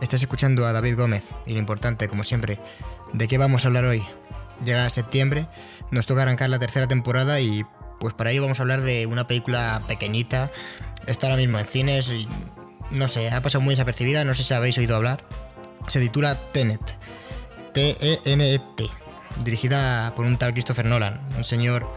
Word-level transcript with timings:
Estás 0.00 0.20
escuchando 0.22 0.66
a 0.66 0.72
David 0.72 0.96
Gómez, 0.96 1.30
y 1.46 1.52
lo 1.52 1.58
importante, 1.58 2.08
como 2.08 2.24
siempre, 2.24 2.58
¿de 3.12 3.28
qué 3.28 3.38
vamos 3.38 3.64
a 3.64 3.68
hablar 3.68 3.84
hoy? 3.84 4.04
Llega 4.64 4.88
septiembre, 4.90 5.46
nos 5.90 6.06
toca 6.06 6.22
arrancar 6.22 6.50
la 6.50 6.58
tercera 6.58 6.86
temporada 6.86 7.40
y 7.40 7.64
pues 8.00 8.12
para 8.12 8.30
ello 8.30 8.42
vamos 8.42 8.58
a 8.58 8.62
hablar 8.62 8.82
de 8.82 9.06
una 9.06 9.26
película 9.26 9.80
pequeñita, 9.86 10.50
está 11.06 11.28
ahora 11.28 11.36
mismo 11.38 11.58
en 11.58 11.66
cines 11.66 12.08
y 12.08 12.28
no 12.90 13.08
sé, 13.08 13.30
ha 13.30 13.40
pasado 13.40 13.62
muy 13.62 13.72
desapercibida, 13.74 14.24
no 14.24 14.34
sé 14.34 14.42
si 14.42 14.52
habéis 14.52 14.76
oído 14.78 14.96
hablar. 14.96 15.24
Se 15.88 16.00
titula 16.00 16.34
Tenet, 16.52 16.80
T-E-N-E-T, 17.72 18.90
dirigida 19.44 20.12
por 20.14 20.26
un 20.26 20.36
tal 20.36 20.52
Christopher 20.52 20.86
Nolan, 20.86 21.20
un 21.36 21.44
señor 21.44 21.88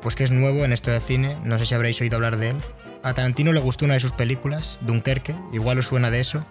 pues 0.00 0.16
que 0.16 0.24
es 0.24 0.32
nuevo 0.32 0.64
en 0.64 0.72
esto 0.72 0.90
del 0.90 1.00
cine, 1.00 1.38
no 1.44 1.58
sé 1.58 1.66
si 1.66 1.74
habréis 1.74 2.00
oído 2.00 2.16
hablar 2.16 2.36
de 2.36 2.50
él. 2.50 2.56
A 3.04 3.14
Tarantino 3.14 3.52
le 3.52 3.60
gustó 3.60 3.84
una 3.84 3.94
de 3.94 4.00
sus 4.00 4.12
películas, 4.12 4.78
Dunkerque, 4.80 5.34
igual 5.52 5.78
os 5.78 5.86
suena 5.86 6.10
de 6.10 6.20
eso, 6.20 6.44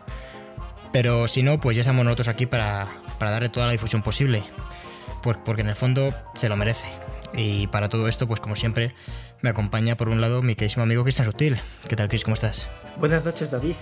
pero 0.92 1.28
si 1.28 1.44
no, 1.44 1.60
pues 1.60 1.76
ya 1.76 1.82
estamos 1.82 2.04
nosotros 2.06 2.28
aquí 2.28 2.46
para, 2.46 2.88
para 3.20 3.32
darle 3.32 3.50
toda 3.50 3.66
la 3.68 3.72
difusión 3.72 4.02
posible, 4.04 4.44
pues 5.24 5.38
porque 5.44 5.62
en 5.62 5.70
el 5.70 5.76
fondo 5.76 6.14
se 6.36 6.50
lo 6.50 6.56
merece. 6.58 6.88
Y 7.34 7.68
para 7.68 7.88
todo 7.90 8.08
esto, 8.10 8.28
pues 8.28 8.40
como 8.42 8.56
siempre, 8.58 8.94
me 9.42 9.50
acompaña 9.50 9.96
por 9.96 10.10
un 10.10 10.20
lado 10.20 10.42
mi 10.42 10.56
queridísimo 10.56 10.84
amigo 10.84 11.04
Cristian 11.04 11.26
Sutil. 11.28 11.60
¿Qué 11.88 11.96
tal, 11.96 12.10
Chris? 12.10 12.24
¿Cómo 12.26 12.34
estás? 12.34 12.68
Buenas 12.98 13.24
noches, 13.24 13.50
David. 13.50 13.76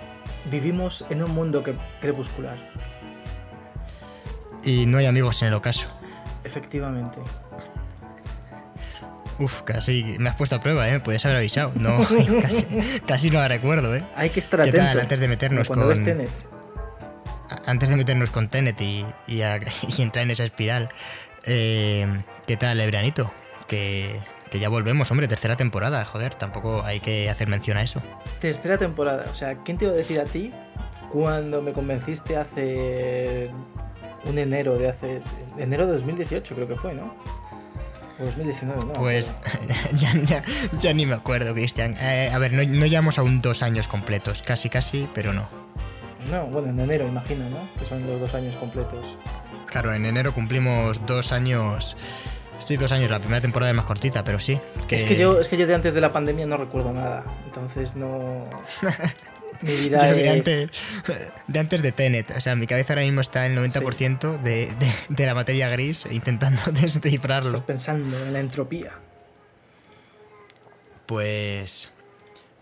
Vivimos 0.51 1.05
en 1.09 1.23
un 1.23 1.31
mundo 1.31 1.63
crepuscular. 1.99 2.57
Y 4.63 4.85
no 4.85 4.97
hay 4.99 5.07
amigos 5.07 5.41
en 5.41 5.47
el 5.49 5.53
ocaso. 5.55 5.87
Efectivamente. 6.43 7.17
Uf, 9.39 9.61
casi 9.63 10.03
me 10.19 10.29
has 10.29 10.35
puesto 10.35 10.57
a 10.57 10.59
prueba, 10.61 10.87
¿eh? 10.89 10.99
Puedes 10.99 11.25
haber 11.25 11.37
avisado. 11.37 11.71
No, 11.75 11.97
casi, 12.41 12.65
casi 13.07 13.29
no 13.31 13.39
la 13.39 13.47
recuerdo, 13.47 13.95
¿eh? 13.95 14.05
Hay 14.15 14.29
que 14.29 14.41
estar 14.41 14.61
¿Qué 14.61 14.69
atento. 14.69 14.85
tal, 14.85 14.99
antes 14.99 15.19
de 15.19 15.27
meternos 15.27 15.67
cuando 15.67 15.85
con- 15.87 15.95
ves 15.95 16.03
Tenet. 16.05 16.29
Antes 17.65 17.89
de 17.89 17.95
meternos 17.95 18.29
con 18.31 18.47
Tenet 18.49 18.79
y, 18.81 19.05
y, 19.27 19.41
a- 19.41 19.59
y 19.97 20.01
entrar 20.01 20.23
en 20.25 20.31
esa 20.31 20.43
espiral, 20.43 20.89
eh, 21.45 22.07
¿qué 22.47 22.57
tal 22.57 22.79
el 22.79 22.85
veranito? 22.85 23.31
Que, 23.67 24.19
que 24.51 24.59
ya 24.59 24.69
volvemos, 24.69 25.09
hombre, 25.11 25.27
tercera 25.27 25.55
temporada, 25.55 26.03
joder, 26.05 26.35
tampoco 26.35 26.83
hay 26.83 26.99
que 26.99 27.29
hacer 27.29 27.47
mención 27.47 27.77
a 27.77 27.81
eso. 27.81 28.01
Tercera 28.39 28.77
temporada. 28.77 29.25
O 29.31 29.35
sea, 29.35 29.55
¿quién 29.63 29.77
te 29.77 29.85
iba 29.85 29.93
a 29.93 29.97
decir 29.97 30.19
a 30.19 30.25
ti 30.25 30.51
cuando 31.11 31.61
me 31.61 31.73
convenciste 31.73 32.37
hace 32.37 33.49
un 34.25 34.37
enero 34.37 34.77
de 34.77 34.89
hace. 34.89 35.21
enero 35.57 35.85
de 35.87 35.93
2018 35.93 36.53
creo 36.55 36.67
que 36.67 36.75
fue, 36.75 36.93
¿no? 36.93 37.15
O 38.19 38.25
2019, 38.25 38.85
¿no? 38.85 38.93
Pues 38.93 39.31
ya, 39.93 40.13
ya- 40.25 40.43
ya 40.79 40.93
ni 40.93 41.05
me 41.05 41.15
acuerdo, 41.15 41.53
Cristian. 41.53 41.95
Eh, 41.99 42.29
a 42.33 42.37
ver, 42.37 42.51
no, 42.53 42.63
no 42.63 42.85
llevamos 42.85 43.17
aún 43.17 43.41
dos 43.41 43.63
años 43.63 43.87
completos, 43.87 44.41
casi 44.41 44.69
casi, 44.69 45.07
pero 45.15 45.31
no. 45.33 45.47
No, 46.31 46.45
bueno, 46.47 46.69
en 46.69 46.79
enero 46.79 47.07
imagino, 47.07 47.49
¿no? 47.49 47.69
Que 47.77 47.85
son 47.85 48.05
los 48.05 48.19
dos 48.19 48.33
años 48.33 48.55
completos. 48.55 49.15
Claro, 49.67 49.93
en 49.93 50.05
enero 50.05 50.33
cumplimos 50.33 51.05
dos 51.05 51.31
años. 51.31 51.95
Sí, 52.59 52.75
dos 52.77 52.91
años, 52.91 53.09
la 53.09 53.19
primera 53.19 53.39
temporada 53.41 53.71
es 53.71 53.75
más 53.77 53.85
cortita, 53.85 54.23
pero 54.23 54.39
sí. 54.39 54.59
Que... 54.87 54.97
Es, 54.97 55.03
que 55.05 55.15
yo, 55.15 55.39
es 55.39 55.47
que 55.47 55.57
yo 55.57 55.65
de 55.65 55.75
antes 55.75 55.93
de 55.93 56.01
la 56.01 56.11
pandemia 56.11 56.45
no 56.45 56.57
recuerdo 56.57 56.91
nada. 56.93 57.23
Entonces 57.45 57.95
no. 57.95 58.43
Mi 59.61 59.75
vida 59.75 59.97
Yo 60.09 60.15
de 60.15 60.25
es. 60.25 60.31
antes, 60.33 60.69
de 61.47 61.59
antes 61.59 61.81
de 61.81 61.91
Tenet, 61.91 62.31
o 62.31 62.39
sea, 62.39 62.55
mi 62.55 62.65
cabeza 62.65 62.93
ahora 62.93 63.01
mismo 63.03 63.19
está 63.19 63.45
en 63.45 63.57
el 63.57 63.69
90% 63.69 64.39
de, 64.41 64.67
de- 64.67 64.93
de 65.09 65.25
la 65.25 65.35
materia 65.35 65.67
gris 65.67 66.07
intentando 66.11 66.61
descifrarlo. 66.71 67.65
Pensando 67.65 68.17
en 68.25 68.31
la 68.33 68.39
entropía. 68.39 68.93
Pues. 71.05 71.91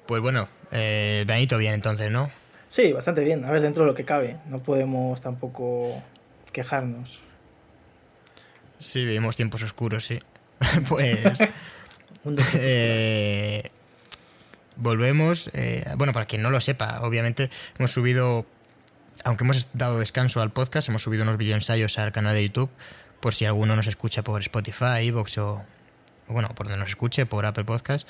Pues 0.06 0.22
bueno, 0.22 0.47
eh, 0.72 1.23
veranito 1.27 1.57
bien 1.57 1.73
entonces, 1.73 2.09
¿no? 2.11 2.31
Sí, 2.69 2.91
bastante 2.94 3.23
bien. 3.23 3.45
A 3.45 3.51
ver, 3.51 3.61
dentro 3.61 3.83
de 3.83 3.89
lo 3.89 3.95
que 3.95 4.05
cabe. 4.05 4.38
No 4.47 4.59
podemos 4.61 5.22
tampoco 5.22 6.01
quejarnos. 6.51 7.19
Sí, 8.79 9.05
vivimos 9.05 9.35
tiempos 9.35 9.63
oscuros, 9.63 10.05
sí. 10.05 10.19
pues. 10.88 11.39
Eh, 12.56 13.69
volvemos. 14.75 15.50
eh, 15.53 15.85
bueno, 15.95 16.11
para 16.11 16.25
quien 16.25 16.41
no 16.41 16.50
lo 16.50 16.59
sepa, 16.59 17.00
obviamente 17.01 17.50
hemos 17.79 17.91
subido. 17.91 18.45
Aunque 19.23 19.45
hemos 19.45 19.69
dado 19.73 20.00
descanso 20.00 20.41
al 20.41 20.51
podcast, 20.51 20.89
hemos 20.89 21.03
subido 21.03 21.23
unos 21.23 21.38
videoensayos 21.38 21.97
al 22.00 22.11
canal 22.11 22.33
de 22.35 22.44
YouTube. 22.44 22.69
Por 23.22 23.33
si 23.33 23.45
alguno 23.45 23.77
nos 23.77 23.88
escucha 23.88 24.23
por 24.23 24.41
Spotify, 24.41 25.07
Evox 25.07 25.38
o. 25.38 25.63
o 26.27 26.33
Bueno, 26.33 26.50
por 26.50 26.66
donde 26.66 26.79
nos 26.79 26.89
escuche, 26.89 27.25
por 27.25 27.45
Apple 27.45 27.63
Podcast. 27.63 28.06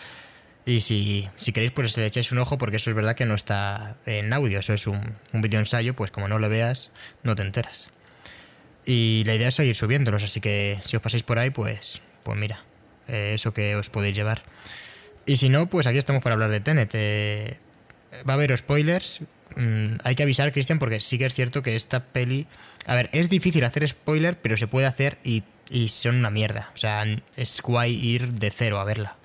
Y 0.67 0.81
si, 0.81 1.29
si 1.37 1.53
queréis, 1.53 1.71
pues 1.71 1.95
le 1.95 2.05
echáis 2.05 2.33
un 2.33 2.39
ojo, 2.39 2.57
porque 2.57 2.75
eso 2.75 2.89
es 2.89 2.95
verdad 2.95 3.15
que 3.15 3.25
no 3.25 3.35
está 3.35 3.95
en 4.05 4.33
audio. 4.33 4.59
Eso 4.59 4.73
es 4.73 4.85
un, 4.85 5.15
un 5.31 5.41
videoensayo, 5.41 5.95
pues 5.95 6.11
como 6.11 6.27
no 6.27 6.39
lo 6.39 6.49
veas, 6.49 6.91
no 7.23 7.35
te 7.35 7.43
enteras. 7.43 7.87
Y 8.85 9.23
la 9.25 9.35
idea 9.35 9.47
es 9.47 9.55
seguir 9.55 9.75
subiéndolos, 9.75 10.23
así 10.23 10.41
que 10.41 10.81
si 10.83 10.97
os 10.97 11.01
pasáis 11.01 11.23
por 11.23 11.39
ahí, 11.39 11.51
pues, 11.51 12.01
pues 12.23 12.37
mira, 12.37 12.65
eh, 13.07 13.31
eso 13.35 13.53
que 13.53 13.77
os 13.77 13.89
podéis 13.89 14.17
llevar. 14.17 14.43
Y 15.25 15.37
si 15.37 15.47
no, 15.47 15.69
pues 15.69 15.87
aquí 15.87 15.99
estamos 15.99 16.21
para 16.21 16.33
hablar 16.33 16.51
de 16.51 16.59
Tenet. 16.59 16.91
Eh, 16.95 17.57
va 18.27 18.33
a 18.33 18.35
haber 18.35 18.57
spoilers. 18.57 19.21
Mm, 19.55 19.99
hay 20.03 20.15
que 20.15 20.23
avisar, 20.23 20.51
Cristian, 20.51 20.79
porque 20.79 20.99
sí 20.99 21.17
que 21.17 21.25
es 21.27 21.33
cierto 21.33 21.63
que 21.63 21.77
esta 21.77 22.03
peli. 22.03 22.45
A 22.85 22.95
ver, 22.95 23.09
es 23.13 23.29
difícil 23.29 23.63
hacer 23.63 23.87
spoiler, 23.87 24.37
pero 24.37 24.57
se 24.57 24.67
puede 24.67 24.85
hacer 24.85 25.17
y, 25.23 25.43
y 25.69 25.87
son 25.87 26.17
una 26.17 26.29
mierda. 26.29 26.71
O 26.75 26.77
sea, 26.77 27.05
es 27.37 27.61
guay 27.61 27.93
ir 27.93 28.33
de 28.33 28.49
cero 28.51 28.79
a 28.79 28.83
verla. 28.83 29.16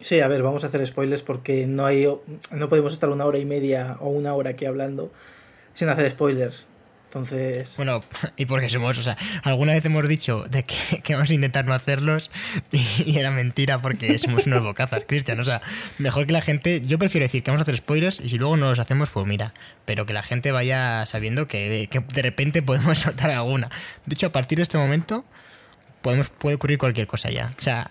Sí, 0.00 0.20
a 0.20 0.28
ver, 0.28 0.42
vamos 0.42 0.64
a 0.64 0.68
hacer 0.68 0.86
spoilers 0.86 1.22
porque 1.22 1.66
no 1.66 1.84
hay 1.84 2.06
no 2.52 2.68
podemos 2.68 2.92
estar 2.92 3.10
una 3.10 3.26
hora 3.26 3.38
y 3.38 3.44
media 3.44 3.96
o 4.00 4.08
una 4.08 4.34
hora 4.34 4.50
aquí 4.50 4.64
hablando 4.64 5.10
sin 5.74 5.88
hacer 5.88 6.10
spoilers. 6.10 6.68
Entonces, 7.10 7.74
Bueno, 7.76 8.04
y 8.36 8.46
porque 8.46 8.70
somos, 8.70 8.96
o 8.96 9.02
sea, 9.02 9.16
alguna 9.42 9.72
vez 9.72 9.84
hemos 9.84 10.06
dicho 10.06 10.44
de 10.44 10.62
que, 10.62 11.00
que 11.02 11.14
vamos 11.14 11.28
a 11.28 11.34
intentar 11.34 11.64
no 11.64 11.74
hacerlos 11.74 12.30
y, 12.70 13.18
era 13.18 13.32
mentira 13.32 13.82
porque 13.82 14.16
somos 14.20 14.46
unos 14.46 14.62
bocazas, 14.62 15.02
Cristian. 15.08 15.40
O 15.40 15.44
sea, 15.44 15.60
mejor 15.98 16.26
que 16.26 16.32
la 16.32 16.40
gente, 16.40 16.82
yo 16.82 17.00
prefiero 17.00 17.24
decir 17.24 17.42
que 17.42 17.50
vamos 17.50 17.62
a 17.62 17.64
hacer 17.64 17.76
spoilers 17.78 18.20
y 18.20 18.28
si 18.28 18.38
luego 18.38 18.56
no 18.56 18.70
los 18.70 18.78
hacemos, 18.78 19.10
pues 19.10 19.26
mira, 19.26 19.54
pero 19.86 20.06
que 20.06 20.12
la 20.12 20.22
gente 20.22 20.52
vaya 20.52 21.04
sabiendo 21.04 21.48
que, 21.48 21.88
que 21.90 21.98
de 21.98 22.22
repente 22.22 22.62
podemos 22.62 22.98
soltar 22.98 23.30
alguna. 23.30 23.70
De 24.06 24.14
hecho, 24.14 24.28
a 24.28 24.32
partir 24.32 24.58
de 24.58 24.62
este 24.62 24.78
momento 24.78 25.24
podemos, 26.02 26.30
puede 26.30 26.54
ocurrir 26.54 26.78
cualquier 26.78 27.08
cosa 27.08 27.28
ya. 27.30 27.52
O 27.58 27.62
sea, 27.62 27.90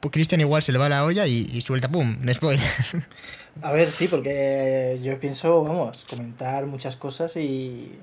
pues 0.00 0.12
Cristian 0.12 0.40
igual 0.40 0.62
se 0.62 0.72
le 0.72 0.78
va 0.78 0.88
la 0.88 1.04
olla 1.04 1.26
y, 1.26 1.48
y 1.52 1.60
suelta, 1.60 1.88
¡pum!, 1.88 2.18
un 2.20 2.34
spoiler. 2.34 2.64
a 3.62 3.72
ver, 3.72 3.90
sí, 3.90 4.08
porque 4.08 4.98
yo 5.02 5.18
pienso, 5.20 5.62
vamos, 5.62 6.04
comentar 6.08 6.66
muchas 6.66 6.96
cosas 6.96 7.36
y 7.36 7.98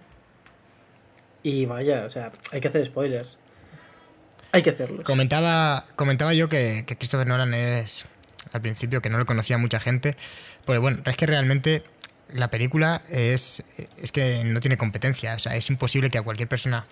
y 1.48 1.66
vaya, 1.66 2.04
o 2.06 2.10
sea, 2.10 2.32
hay 2.52 2.60
que 2.60 2.68
hacer 2.68 2.86
spoilers. 2.86 3.38
Hay 4.52 4.64
que 4.64 4.72
hacerlos. 4.72 5.04
Comentaba, 5.06 5.86
comentaba 5.96 6.34
yo 6.34 6.50
que, 6.50 6.84
que 6.86 6.98
Christopher 6.98 7.26
Nolan 7.26 7.54
es, 7.54 8.06
al 8.52 8.62
principio, 8.62 9.02
que 9.02 9.10
no 9.10 9.18
lo 9.18 9.26
conocía 9.26 9.58
mucha 9.58 9.80
gente, 9.80 10.18
porque 10.66 10.80
bueno, 10.80 11.00
es 11.06 11.16
que 11.16 11.26
realmente 11.26 11.84
la 12.34 12.50
película 12.50 13.02
es, 13.10 13.64
es 14.02 14.12
que 14.12 14.44
no 14.44 14.60
tiene 14.60 14.78
competencia, 14.78 15.36
o 15.36 15.40
sea, 15.40 15.56
es 15.56 15.70
imposible 15.70 16.10
que 16.10 16.18
a 16.18 16.22
cualquier 16.22 16.50
persona 16.50 16.86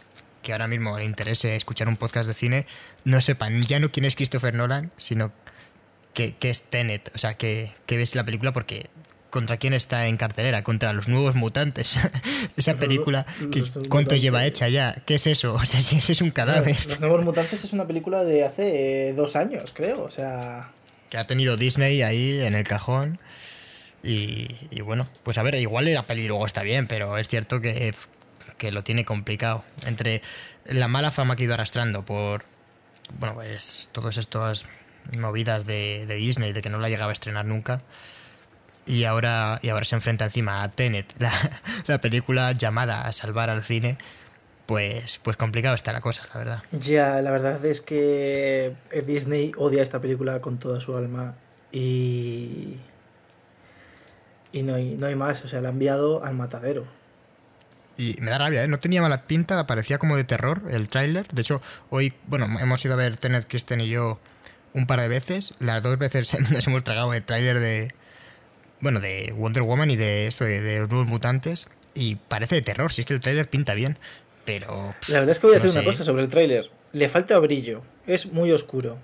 que 0.45 0.51
ahora 0.53 0.67
mismo 0.67 0.97
le 0.97 1.05
interese 1.05 1.55
escuchar 1.55 1.87
un 1.87 1.97
podcast 1.97 2.27
de 2.27 2.35
cine 2.35 2.67
no 3.03 3.19
sepan 3.19 3.63
ya 3.63 3.79
no 3.79 3.91
quién 3.91 4.05
es 4.05 4.15
Christopher 4.15 4.53
Nolan, 4.53 4.91
sino 4.95 5.33
que, 6.13 6.35
que 6.35 6.51
es 6.51 6.63
Tenet, 6.63 7.11
o 7.15 7.17
sea, 7.17 7.33
que, 7.33 7.71
que 7.87 7.97
ves 7.97 8.13
la 8.13 8.23
película 8.23 8.53
porque 8.53 8.91
contra 9.31 9.57
quién 9.57 9.73
está 9.73 10.05
en 10.07 10.17
cartelera, 10.17 10.63
contra 10.63 10.93
los 10.93 11.07
nuevos 11.07 11.33
mutantes. 11.33 11.97
Esa 12.57 12.75
película, 12.75 13.25
que, 13.51 13.63
¿cuánto 13.89 14.15
lleva 14.15 14.45
hecha 14.45 14.69
ya? 14.69 15.01
¿Qué 15.05 15.15
es 15.15 15.25
eso? 15.25 15.55
O 15.61 15.65
sea, 15.65 15.81
si 15.81 15.97
ese 15.97 16.11
es 16.11 16.21
un 16.21 16.29
cadáver. 16.29 16.77
Los 16.87 16.99
Nuevos 16.99 17.25
Mutantes 17.25 17.63
es 17.63 17.73
una 17.73 17.87
película 17.87 18.23
de 18.23 18.45
hace 18.45 19.09
eh, 19.09 19.13
dos 19.13 19.35
años, 19.35 19.73
creo. 19.75 20.03
O 20.03 20.11
sea, 20.11 20.71
que 21.09 21.17
ha 21.17 21.25
tenido 21.25 21.57
Disney 21.57 22.03
ahí 22.03 22.39
en 22.39 22.53
el 22.53 22.65
cajón. 22.65 23.19
Y, 24.03 24.47
y 24.69 24.81
bueno, 24.81 25.09
pues 25.23 25.39
a 25.39 25.43
ver, 25.43 25.55
igual 25.55 25.91
la 25.91 26.05
peli 26.05 26.27
luego 26.27 26.45
está 26.45 26.61
bien, 26.61 26.85
pero 26.87 27.17
es 27.17 27.27
cierto 27.27 27.59
que, 27.59 27.93
que 28.57 28.71
lo 28.71 28.83
tiene 28.83 29.05
complicado. 29.05 29.63
Entre 29.85 30.21
la 30.65 30.87
mala 30.87 31.11
fama 31.11 31.35
que 31.35 31.43
ha 31.43 31.45
ido 31.45 31.53
arrastrando 31.53 32.05
por, 32.05 32.43
bueno, 33.19 33.35
pues 33.35 33.89
todas 33.91 34.17
estas 34.17 34.65
movidas 35.17 35.65
de, 35.65 36.05
Disney, 36.07 36.53
de 36.53 36.61
que 36.61 36.69
no 36.69 36.79
la 36.79 36.89
llegaba 36.89 37.11
a 37.11 37.13
estrenar 37.13 37.45
nunca. 37.45 37.81
Y 38.87 39.05
ahora, 39.05 39.59
y 39.63 39.69
ahora 39.69 39.85
se 39.85 39.95
enfrenta 39.95 40.25
encima 40.25 40.61
a 40.61 40.69
Tenet, 40.69 41.13
la, 41.19 41.31
la 41.87 41.99
película 41.99 42.51
llamada 42.51 43.07
a 43.07 43.11
salvar 43.11 43.49
al 43.49 43.63
cine. 43.63 43.97
pues, 44.65 45.19
pues 45.23 45.37
complicado 45.37 45.75
está 45.75 45.91
la 45.91 46.01
cosa, 46.01 46.27
la 46.33 46.39
verdad. 46.39 46.63
Ya, 46.71 47.21
la 47.21 47.31
verdad 47.31 47.63
es 47.65 47.81
que 47.81 48.73
Disney 49.05 49.51
odia 49.57 49.83
esta 49.83 50.01
película 50.01 50.41
con 50.41 50.57
toda 50.57 50.79
su 50.79 50.95
alma 50.95 51.35
y... 51.71 52.77
Y 54.51 54.63
no 54.63 54.75
hay, 54.75 54.95
no 54.95 55.07
hay 55.07 55.15
más, 55.15 55.43
o 55.43 55.49
sea, 55.49 55.59
la 55.59 55.67
ha 55.67 55.71
enviado 55.73 56.23
al 56.23 56.33
matadero. 56.33 56.85
Y 57.97 58.17
me 58.19 58.31
da 58.31 58.37
rabia, 58.37 58.63
¿eh? 58.63 58.67
No 58.67 58.79
tenía 58.79 59.01
mala 59.01 59.23
pinta, 59.23 59.65
parecía 59.67 59.97
como 59.97 60.17
de 60.17 60.23
terror 60.23 60.63
el 60.69 60.87
tráiler. 60.87 61.27
De 61.29 61.41
hecho, 61.41 61.61
hoy, 61.89 62.13
bueno, 62.27 62.45
hemos 62.59 62.83
ido 62.83 62.93
a 62.93 62.97
ver 62.97 63.17
Tenet, 63.17 63.47
Kristen 63.47 63.81
y 63.81 63.87
yo 63.87 64.19
un 64.73 64.85
par 64.85 64.99
de 64.99 65.07
veces. 65.07 65.53
Las 65.59 65.81
dos 65.81 65.97
veces 65.97 66.37
nos 66.51 66.67
hemos 66.67 66.83
tragado 66.83 67.13
el 67.13 67.23
tráiler 67.23 67.59
de, 67.59 67.93
bueno, 68.81 68.99
de 68.99 69.33
Wonder 69.35 69.63
Woman 69.63 69.89
y 69.91 69.95
de 69.95 70.27
esto 70.27 70.43
de, 70.43 70.61
de 70.61 70.79
Nuevos 70.79 71.07
Mutantes. 71.07 71.67
Y 71.93 72.15
parece 72.15 72.55
de 72.55 72.61
terror, 72.61 72.91
si 72.91 73.01
es 73.01 73.07
que 73.07 73.13
el 73.13 73.21
tráiler 73.21 73.49
pinta 73.49 73.73
bien. 73.73 73.97
Pero... 74.43 74.93
La 75.07 75.19
verdad 75.19 75.29
es 75.29 75.39
que 75.39 75.47
voy 75.47 75.55
a 75.55 75.59
hacer 75.59 75.71
una 75.71 75.83
cosa 75.83 76.03
sobre 76.03 76.23
el 76.23 76.29
tráiler. 76.29 76.69
Le 76.91 77.09
falta 77.09 77.39
brillo, 77.39 77.81
es 78.05 78.27
muy 78.27 78.51
oscuro. 78.51 78.97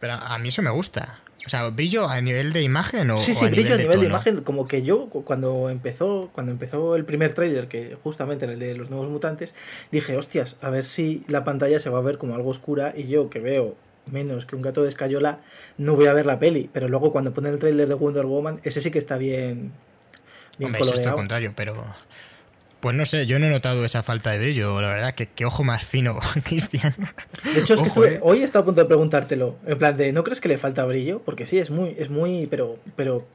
Pero 0.00 0.14
a 0.14 0.38
mí 0.38 0.48
eso 0.48 0.62
me 0.62 0.70
gusta. 0.70 1.20
O 1.44 1.48
sea, 1.48 1.68
brillo 1.70 2.08
a 2.08 2.20
nivel 2.20 2.52
de 2.52 2.62
imagen 2.62 3.10
o 3.10 3.18
Sí, 3.18 3.34
sí, 3.34 3.46
brillo 3.46 3.74
a 3.74 3.78
nivel 3.78 4.00
de, 4.00 4.06
imagen, 4.06 4.40
como 4.40 4.66
que 4.66 4.82
yo 4.82 5.08
cuando 5.08 5.70
empezó 5.70 6.30
cuando 6.32 6.50
empezó 6.50 6.96
el 6.96 7.04
primer 7.04 7.34
tráiler, 7.34 7.68
que 7.68 7.96
justamente 8.02 8.46
era 8.46 8.54
el 8.54 8.58
de 8.58 8.74
los 8.74 8.90
nuevos 8.90 9.08
mutantes, 9.08 9.54
dije, 9.92 10.16
"Hostias, 10.16 10.56
a 10.60 10.70
ver 10.70 10.82
si 10.84 11.24
la 11.28 11.44
pantalla 11.44 11.78
se 11.78 11.88
va 11.88 11.98
a 11.98 12.02
ver 12.02 12.18
como 12.18 12.34
algo 12.34 12.50
oscura 12.50 12.94
y 12.96 13.06
yo 13.06 13.30
que 13.30 13.38
veo 13.38 13.76
menos 14.10 14.46
que 14.46 14.56
un 14.56 14.62
gato 14.62 14.82
de 14.82 14.88
escayola, 14.88 15.40
no 15.78 15.94
voy 15.94 16.06
a 16.06 16.12
ver 16.12 16.26
la 16.26 16.38
peli, 16.38 16.70
pero 16.72 16.88
luego 16.88 17.12
cuando 17.12 17.32
pone 17.32 17.50
el 17.50 17.58
tráiler 17.58 17.88
de 17.88 17.94
Wonder 17.94 18.26
Woman, 18.26 18.60
ese 18.64 18.80
sí 18.80 18.90
que 18.90 18.98
está 18.98 19.16
bien 19.18 19.72
bien 20.58 20.68
Hombre, 20.68 20.82
eso 20.82 20.94
es 20.94 21.02
todo 21.02 21.14
contrario, 21.14 21.52
pero 21.54 21.74
pues 22.80 22.94
no 22.94 23.06
sé, 23.06 23.26
yo 23.26 23.38
no 23.38 23.46
he 23.46 23.50
notado 23.50 23.84
esa 23.84 24.02
falta 24.02 24.30
de 24.30 24.38
brillo, 24.38 24.80
la 24.80 24.88
verdad, 24.88 25.14
que, 25.14 25.44
ojo 25.44 25.64
más 25.64 25.84
fino, 25.84 26.18
Cristian. 26.44 26.94
De 27.54 27.60
hecho, 27.60 27.74
es 27.74 27.92
que 27.92 28.00
eh. 28.00 28.18
hoy 28.22 28.42
he 28.42 28.44
estado 28.44 28.62
a 28.62 28.64
punto 28.66 28.80
de 28.80 28.86
preguntártelo, 28.86 29.56
en 29.66 29.78
plan 29.78 29.96
de, 29.96 30.12
¿no 30.12 30.22
crees 30.24 30.40
que 30.40 30.48
le 30.48 30.58
falta 30.58 30.84
brillo? 30.84 31.20
Porque 31.24 31.46
sí, 31.46 31.58
es 31.58 31.70
muy, 31.70 31.94
es 31.98 32.10
muy, 32.10 32.46
pero, 32.46 32.78
pero, 32.94 33.26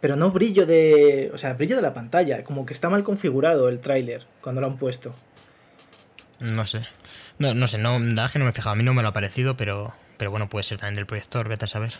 pero 0.00 0.16
no 0.16 0.30
brillo 0.30 0.66
de, 0.66 1.30
o 1.32 1.38
sea, 1.38 1.54
brillo 1.54 1.76
de 1.76 1.82
la 1.82 1.94
pantalla, 1.94 2.44
como 2.44 2.66
que 2.66 2.74
está 2.74 2.88
mal 2.88 3.02
configurado 3.02 3.68
el 3.68 3.80
tráiler 3.80 4.26
cuando 4.42 4.60
lo 4.60 4.66
han 4.66 4.76
puesto. 4.76 5.14
No 6.40 6.66
sé, 6.66 6.86
no, 7.38 7.54
no 7.54 7.66
sé, 7.66 7.78
no, 7.78 7.98
la 7.98 8.28
que 8.28 8.38
no 8.38 8.44
me 8.44 8.50
he 8.50 8.54
fijado, 8.54 8.74
a 8.74 8.76
mí 8.76 8.84
no 8.84 8.94
me 8.94 9.02
lo 9.02 9.08
ha 9.08 9.12
parecido, 9.12 9.56
pero, 9.56 9.94
pero 10.18 10.30
bueno, 10.30 10.48
puede 10.48 10.64
ser 10.64 10.78
también 10.78 10.94
del 10.94 11.06
proyector, 11.06 11.48
vete 11.48 11.64
a 11.64 11.68
saber. 11.68 11.94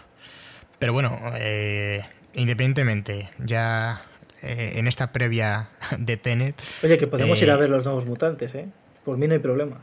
Pero 0.79 0.93
bueno, 0.93 1.19
eh, 1.35 2.05
independientemente, 2.35 3.31
ya 3.39 4.03
eh, 4.43 4.75
en 4.77 4.87
esta 4.87 5.13
previa 5.13 5.71
de 5.99 6.17
Tenet. 6.17 6.55
Oye, 6.83 6.99
que 6.99 7.07
podemos 7.07 7.41
ir 7.43 7.51
a 7.51 7.55
eh, 7.55 7.59
ver 7.59 7.71
los 7.71 7.85
nuevos 7.85 8.07
mutantes, 8.07 8.55
¿eh? 8.55 8.67
Por 9.05 9.17
mí 9.17 9.27
no 9.27 9.35
hay 9.35 9.41
problema. 9.41 9.81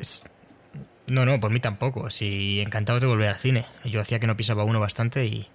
No, 1.08 1.26
no, 1.26 1.40
por 1.40 1.52
mí 1.52 1.60
tampoco. 1.60 2.10
Sí, 2.10 2.62
encantado 2.62 3.00
de 3.00 3.08
volver 3.08 3.30
al 3.30 3.40
cine. 3.40 3.66
Yo 3.84 4.00
hacía 4.00 4.20
que 4.20 4.28
no 4.28 4.38
pisaba 4.38 4.64
uno 4.64 4.80
bastante 4.80 5.26
y, 5.26 5.48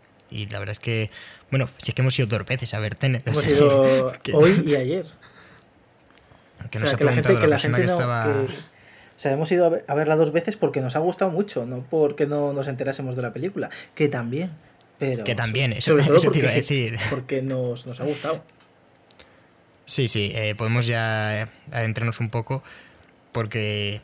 la 0.51 0.59
verdad 0.59 0.73
es 0.73 0.81
que, 0.81 1.11
bueno, 1.51 1.69
sí 1.79 1.93
que 1.93 2.03
hemos 2.03 2.19
ido 2.19 2.29
dos 2.29 2.47
veces 2.47 2.75
a 2.75 2.79
ver 2.79 2.95
Tenet. 2.95 3.27
Hemos 3.27 3.47
ido 3.49 4.13
hoy 4.35 4.63
y 4.67 4.75
ayer. 4.75 5.07
Que 6.71 6.79
nos 6.79 6.93
ha 6.93 6.97
preguntado 6.97 7.41
la, 7.41 7.49
persona 7.49 7.79
que 7.79 7.87
estaba... 7.87 8.45
O 9.21 9.23
sea, 9.23 9.33
hemos 9.33 9.53
ido 9.53 9.79
a 9.87 9.95
verla 9.95 10.17
dos 10.17 10.33
veces 10.33 10.57
porque 10.57 10.81
nos 10.81 10.97
ha 10.97 10.99
gustado 10.99 11.31
mucho, 11.31 11.67
no 11.67 11.85
porque 11.91 12.27
no 12.27 12.53
nos 12.53 12.69
enterásemos 12.69 13.17
de 13.17 13.23
la 13.23 13.33
película, 13.33 13.69
que 13.95 14.09
también. 14.09 14.51
Pero, 14.99 15.25
que 15.25 15.35
también, 15.35 15.73
eso, 15.73 15.99
eso 15.99 16.31
te 16.31 16.39
iba 16.39 16.51
a 16.51 16.55
decir. 16.55 16.99
Porque 17.11 17.43
nos, 17.43 17.87
nos 17.87 18.01
ha 18.01 18.05
gustado. 18.05 18.43
Sí, 19.91 20.07
sí, 20.07 20.31
eh, 20.37 20.55
podemos 20.55 20.87
ya 20.87 21.51
adentrarnos 21.73 22.21
un 22.21 22.31
poco 22.31 22.63
porque 23.33 24.01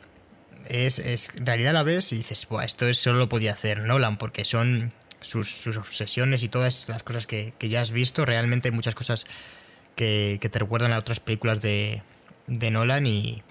es, 0.67 0.99
es 0.99 1.29
en 1.37 1.45
realidad 1.45 1.71
la 1.71 1.83
ves 1.83 2.11
y 2.11 2.17
dices, 2.17 2.45
Buah, 2.49 2.65
esto 2.65 2.93
solo 2.93 3.19
lo 3.19 3.29
podía 3.29 3.53
hacer 3.53 3.79
Nolan 3.79 4.17
porque 4.17 4.43
son 4.43 4.91
sus, 5.21 5.65
obsesiones 5.77 6.43
y 6.43 6.49
todas 6.49 6.89
las 6.89 7.03
cosas 7.03 7.25
que, 7.25 7.53
ya 7.61 7.79
has 7.79 7.91
visto. 7.91 8.25
Realmente 8.25 8.69
muchas 8.71 8.95
cosas 8.95 9.27
que, 9.95 10.37
te 10.41 10.59
recuerdan 10.59 10.91
a 10.91 10.97
otras 10.97 11.21
películas 11.21 11.61
de, 11.61 12.01
Nolan 12.47 13.05
y, 13.05 13.41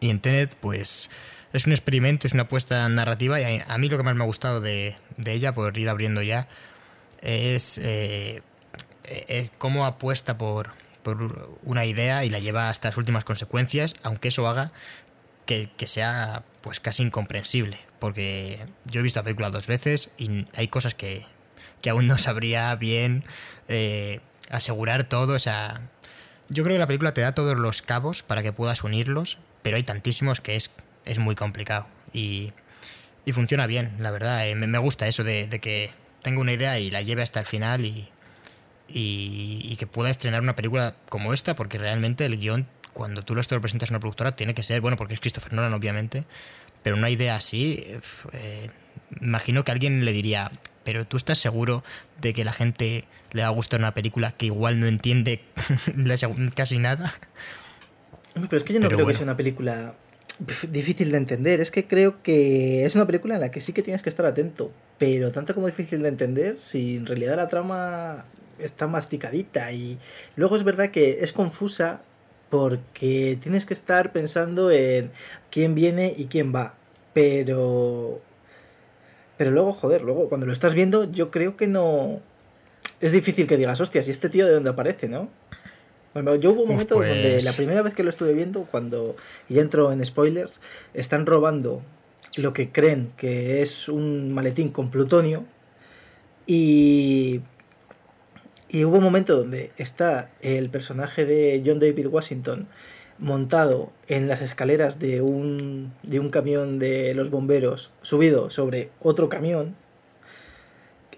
y 0.00 0.08
en 0.08 0.20
Tenet 0.20 0.54
pues 0.54 1.10
es 1.52 1.66
un 1.66 1.72
experimento, 1.72 2.26
es 2.26 2.32
una 2.32 2.44
apuesta 2.44 2.88
narrativa 2.88 3.42
y 3.42 3.62
a, 3.66 3.76
mí 3.76 3.90
lo 3.90 3.98
que 3.98 4.04
más 4.04 4.14
me 4.14 4.24
ha 4.24 4.26
gustado 4.26 4.62
de, 4.62 4.96
ella, 5.26 5.54
por 5.54 5.76
ir 5.76 5.90
abriendo 5.90 6.22
ya, 6.22 6.48
es, 7.20 7.76
eh, 7.76 8.40
es 9.04 9.52
cómo 9.58 9.84
apuesta 9.84 10.38
por, 10.38 10.72
una 11.62 11.84
idea 11.84 12.24
y 12.24 12.30
la 12.30 12.38
lleva 12.38 12.70
hasta 12.70 12.88
las 12.88 12.96
últimas 12.96 13.24
consecuencias, 13.24 13.96
aunque 14.02 14.28
eso 14.28 14.48
haga 14.48 14.72
que, 15.46 15.86
sea 15.86 16.44
pues 16.60 16.80
casi 16.80 17.02
incomprensible. 17.02 17.78
Porque 17.98 18.64
yo 18.84 19.00
he 19.00 19.02
visto 19.02 19.18
la 19.18 19.24
película 19.24 19.50
dos 19.50 19.66
veces 19.66 20.12
y 20.18 20.46
hay 20.54 20.68
cosas 20.68 20.94
que, 20.94 21.26
aún 21.88 22.06
no 22.06 22.18
sabría 22.18 22.74
bien 22.76 23.24
eh, 23.68 24.20
asegurar 24.50 25.04
todo. 25.04 25.34
O 25.34 25.38
sea, 25.38 25.80
yo 26.48 26.64
creo 26.64 26.74
que 26.74 26.80
la 26.80 26.86
película 26.86 27.14
te 27.14 27.22
da 27.22 27.34
todos 27.34 27.56
los 27.56 27.82
cabos 27.82 28.22
para 28.22 28.42
que 28.42 28.52
puedas 28.52 28.84
unirlos, 28.84 29.38
pero 29.62 29.76
hay 29.76 29.82
tantísimos 29.82 30.40
que 30.40 30.56
es, 30.56 30.70
es 31.04 31.18
muy 31.18 31.34
complicado. 31.34 31.86
Y, 32.12 32.52
funciona 33.32 33.66
bien, 33.66 33.94
la 33.98 34.10
verdad. 34.10 34.48
Eh, 34.48 34.54
me, 34.54 34.78
gusta 34.78 35.06
eso 35.06 35.22
de, 35.22 35.46
de 35.46 35.60
que 35.60 35.92
tengo 36.22 36.40
una 36.40 36.52
idea 36.52 36.78
y 36.78 36.90
la 36.90 37.02
lleve 37.02 37.22
hasta 37.22 37.40
el 37.40 37.46
final 37.46 37.84
y, 37.84 38.10
y, 38.88 39.76
que 39.76 39.86
pueda 39.86 40.10
estrenar 40.10 40.40
una 40.42 40.56
película 40.56 40.94
como 41.08 41.32
esta, 41.32 41.54
porque 41.54 41.78
realmente 41.78 42.24
el 42.24 42.38
guion, 42.38 42.66
cuando 42.92 43.22
tú 43.22 43.34
lo 43.34 43.42
presentas 43.60 43.90
a 43.90 43.92
una 43.92 44.00
productora, 44.00 44.32
tiene 44.32 44.54
que 44.54 44.62
ser, 44.62 44.80
bueno, 44.80 44.96
porque 44.96 45.14
es 45.14 45.20
Christopher 45.20 45.52
Nolan, 45.52 45.72
obviamente, 45.72 46.24
pero 46.82 46.96
una 46.96 47.10
idea 47.10 47.36
así, 47.36 47.84
eh, 48.32 48.70
imagino 49.20 49.64
que 49.64 49.70
alguien 49.70 50.04
le 50.04 50.12
diría, 50.12 50.50
pero 50.84 51.06
tú 51.06 51.16
estás 51.16 51.38
seguro 51.38 51.84
de 52.20 52.32
que 52.32 52.44
la 52.44 52.52
gente 52.52 53.04
le 53.32 53.42
va 53.42 53.48
a 53.48 53.52
gustar 53.52 53.78
una 53.78 53.94
película 53.94 54.32
que 54.32 54.46
igual 54.46 54.80
no 54.80 54.86
entiende 54.86 55.40
casi 56.56 56.78
nada. 56.78 57.14
Pero 58.34 58.56
es 58.56 58.64
que 58.64 58.72
yo 58.72 58.80
no 58.80 58.88
creo 58.88 59.06
que 59.06 59.14
sea 59.14 59.24
una 59.24 59.36
película 59.36 59.94
difícil 60.70 61.10
de 61.10 61.16
entender. 61.16 61.60
Es 61.60 61.70
que 61.70 61.86
creo 61.86 62.22
que 62.22 62.84
es 62.84 62.94
una 62.94 63.06
película 63.06 63.34
en 63.34 63.40
la 63.40 63.50
que 63.50 63.60
sí 63.60 63.72
que 63.72 63.82
tienes 63.82 64.02
que 64.02 64.08
estar 64.08 64.26
atento. 64.26 64.72
Pero 64.98 65.32
tanto 65.32 65.54
como 65.54 65.66
difícil 65.66 66.02
de 66.02 66.08
entender, 66.08 66.58
si 66.58 66.96
en 66.96 67.06
realidad 67.06 67.36
la 67.36 67.48
trama 67.48 68.24
está 68.58 68.86
masticadita 68.86 69.72
y 69.72 69.98
luego 70.36 70.56
es 70.56 70.64
verdad 70.64 70.90
que 70.90 71.18
es 71.20 71.32
confusa 71.32 72.02
porque 72.50 73.38
tienes 73.42 73.66
que 73.66 73.74
estar 73.74 74.12
pensando 74.12 74.70
en 74.70 75.10
quién 75.50 75.74
viene 75.74 76.14
y 76.16 76.26
quién 76.26 76.54
va. 76.54 76.74
Pero 77.12 78.20
pero 79.36 79.52
luego, 79.52 79.72
joder, 79.72 80.02
luego 80.02 80.28
cuando 80.28 80.46
lo 80.46 80.52
estás 80.52 80.74
viendo, 80.74 81.10
yo 81.10 81.30
creo 81.30 81.56
que 81.56 81.68
no 81.68 82.20
es 83.00 83.12
difícil 83.12 83.46
que 83.46 83.56
digas, 83.56 83.80
hostias, 83.80 84.08
¿y 84.08 84.10
este 84.10 84.28
tío 84.28 84.46
de 84.46 84.52
dónde 84.52 84.70
aparece, 84.70 85.08
no? 85.08 85.28
Bueno, 86.12 86.34
yo 86.34 86.50
hubo 86.50 86.62
un 86.62 86.70
momento 86.70 86.96
donde 86.96 87.30
pues 87.32 87.44
la 87.44 87.52
primera 87.54 87.82
vez 87.82 87.94
que 87.94 88.02
lo 88.02 88.10
estuve 88.10 88.32
viendo, 88.32 88.62
cuando 88.64 89.14
ya 89.48 89.62
entro 89.62 89.92
en 89.92 90.04
spoilers, 90.04 90.60
están 90.92 91.26
robando 91.26 91.82
lo 92.36 92.52
que 92.52 92.70
creen 92.70 93.12
que 93.16 93.62
es 93.62 93.88
un 93.88 94.34
maletín 94.34 94.70
con 94.70 94.90
plutonio 94.90 95.44
y 96.46 97.40
y 98.68 98.84
hubo 98.84 98.98
un 98.98 99.04
momento 99.04 99.36
donde 99.36 99.72
está 99.76 100.30
el 100.42 100.68
personaje 100.70 101.24
de 101.24 101.62
John 101.64 101.80
David 101.80 102.06
Washington 102.06 102.68
montado 103.18 103.90
en 104.06 104.28
las 104.28 104.42
escaleras 104.42 104.98
de 104.98 105.22
un, 105.22 105.92
de 106.02 106.20
un 106.20 106.30
camión 106.30 106.78
de 106.78 107.14
los 107.14 107.30
bomberos, 107.30 107.90
subido 108.02 108.50
sobre 108.50 108.90
otro 109.00 109.28
camión, 109.28 109.74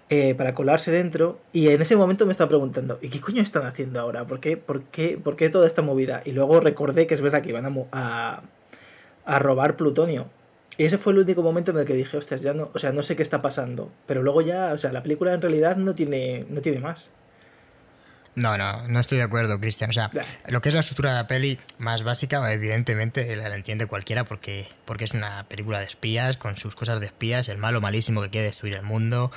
eh, 0.09 0.35
para 0.35 0.53
colarse 0.53 0.91
dentro. 0.91 1.39
Y 1.53 1.69
en 1.69 1.81
ese 1.81 1.95
momento 1.95 2.25
me 2.25 2.33
estaba 2.33 2.49
preguntando, 2.49 2.99
¿y 3.01 3.09
qué 3.09 3.21
coño 3.21 3.41
están 3.41 3.65
haciendo 3.65 3.99
ahora? 3.99 4.25
¿Por 4.25 4.39
qué, 4.39 4.57
por 4.57 4.83
qué, 4.83 5.17
por 5.21 5.35
qué 5.35 5.49
toda 5.49 5.67
esta 5.67 5.81
movida? 5.81 6.21
Y 6.25 6.33
luego 6.33 6.59
recordé 6.59 7.07
que 7.07 7.13
es 7.13 7.21
verdad 7.21 7.41
que 7.41 7.49
iban 7.49 7.65
a, 7.91 8.43
a, 9.25 9.39
robar 9.39 9.77
plutonio. 9.77 10.27
Y 10.77 10.85
ese 10.85 10.97
fue 10.97 11.13
el 11.13 11.19
único 11.19 11.43
momento 11.43 11.71
en 11.71 11.77
el 11.77 11.85
que 11.85 11.93
dije, 11.93 12.17
hostias, 12.17 12.41
ya 12.41 12.53
no, 12.53 12.71
o 12.73 12.79
sea, 12.79 12.91
no 12.91 13.03
sé 13.03 13.15
qué 13.15 13.23
está 13.23 13.41
pasando. 13.41 13.91
Pero 14.07 14.23
luego 14.23 14.41
ya, 14.41 14.73
o 14.73 14.77
sea, 14.77 14.91
la 14.91 15.03
película 15.03 15.33
en 15.33 15.41
realidad 15.41 15.77
no 15.77 15.95
tiene, 15.95 16.45
no 16.49 16.61
tiene 16.61 16.79
más. 16.79 17.11
No, 18.35 18.57
no, 18.57 18.87
no 18.87 18.99
estoy 18.99 19.17
de 19.17 19.25
acuerdo, 19.25 19.59
Cristian. 19.59 19.89
O 19.89 19.93
sea, 19.93 20.09
lo 20.47 20.61
que 20.61 20.69
es 20.69 20.75
la 20.75 20.81
estructura 20.81 21.11
de 21.11 21.15
la 21.17 21.27
peli 21.27 21.59
más 21.79 22.03
básica, 22.03 22.51
evidentemente 22.51 23.35
la, 23.35 23.53
entiende 23.53 23.87
cualquiera 23.87 24.23
porque, 24.23 24.69
porque 24.85 25.03
es 25.03 25.13
una 25.13 25.43
película 25.49 25.79
de 25.79 25.85
espías, 25.85 26.37
con 26.37 26.55
sus 26.55 26.75
cosas 26.75 27.01
de 27.01 27.07
espías, 27.07 27.49
el 27.49 27.57
malo 27.57 27.81
malísimo 27.81 28.21
que 28.21 28.29
quiere 28.29 28.47
destruir 28.47 28.75
el 28.75 28.83
mundo, 28.83 29.31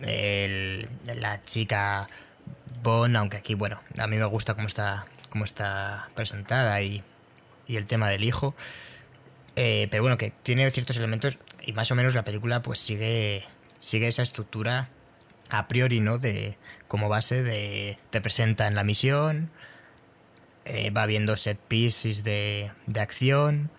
la 0.00 1.40
chica 1.42 2.08
Bond, 2.82 3.16
aunque 3.16 3.36
aquí, 3.36 3.54
bueno, 3.54 3.80
a 3.98 4.06
mí 4.08 4.16
me 4.16 4.24
gusta 4.24 4.54
cómo 4.54 4.66
está, 4.66 5.06
cómo 5.30 5.44
está 5.44 6.08
presentada 6.16 6.82
y, 6.82 7.04
y 7.68 7.76
el 7.76 7.86
tema 7.86 8.08
del 8.10 8.24
hijo. 8.24 8.56
Eh, 9.54 9.86
pero 9.90 10.02
bueno, 10.02 10.18
que 10.18 10.32
tiene 10.42 10.68
ciertos 10.70 10.96
elementos 10.96 11.38
y 11.64 11.72
más 11.74 11.90
o 11.92 11.94
menos 11.94 12.14
la 12.14 12.24
película 12.24 12.62
pues 12.62 12.78
sigue, 12.78 13.44
sigue 13.78 14.08
esa 14.08 14.22
estructura 14.22 14.88
a 15.52 15.68
priori, 15.68 16.00
¿no? 16.00 16.18
De 16.18 16.56
como 16.88 17.08
base 17.08 17.42
de 17.42 17.98
te 18.10 18.20
presenta 18.20 18.66
en 18.66 18.74
la 18.74 18.84
misión, 18.84 19.50
eh, 20.64 20.90
va 20.90 21.06
viendo 21.06 21.36
set 21.36 21.58
pieces 21.58 22.24
de, 22.24 22.72
de 22.86 23.00
acción 23.00 23.70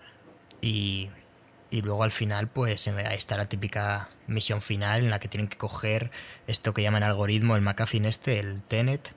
y, 0.60 1.10
y 1.70 1.82
luego 1.82 2.04
al 2.04 2.12
final 2.12 2.48
pues 2.48 2.86
está 2.86 3.36
la 3.36 3.46
típica 3.46 4.08
misión 4.28 4.60
final 4.60 5.02
en 5.02 5.10
la 5.10 5.18
que 5.18 5.26
tienen 5.26 5.48
que 5.48 5.56
coger 5.56 6.12
esto 6.46 6.72
que 6.72 6.82
llaman 6.82 7.02
algoritmo, 7.02 7.56
el 7.56 7.62
McAfee 7.62 8.06
este, 8.06 8.38
el 8.38 8.62
Tenet. 8.62 9.12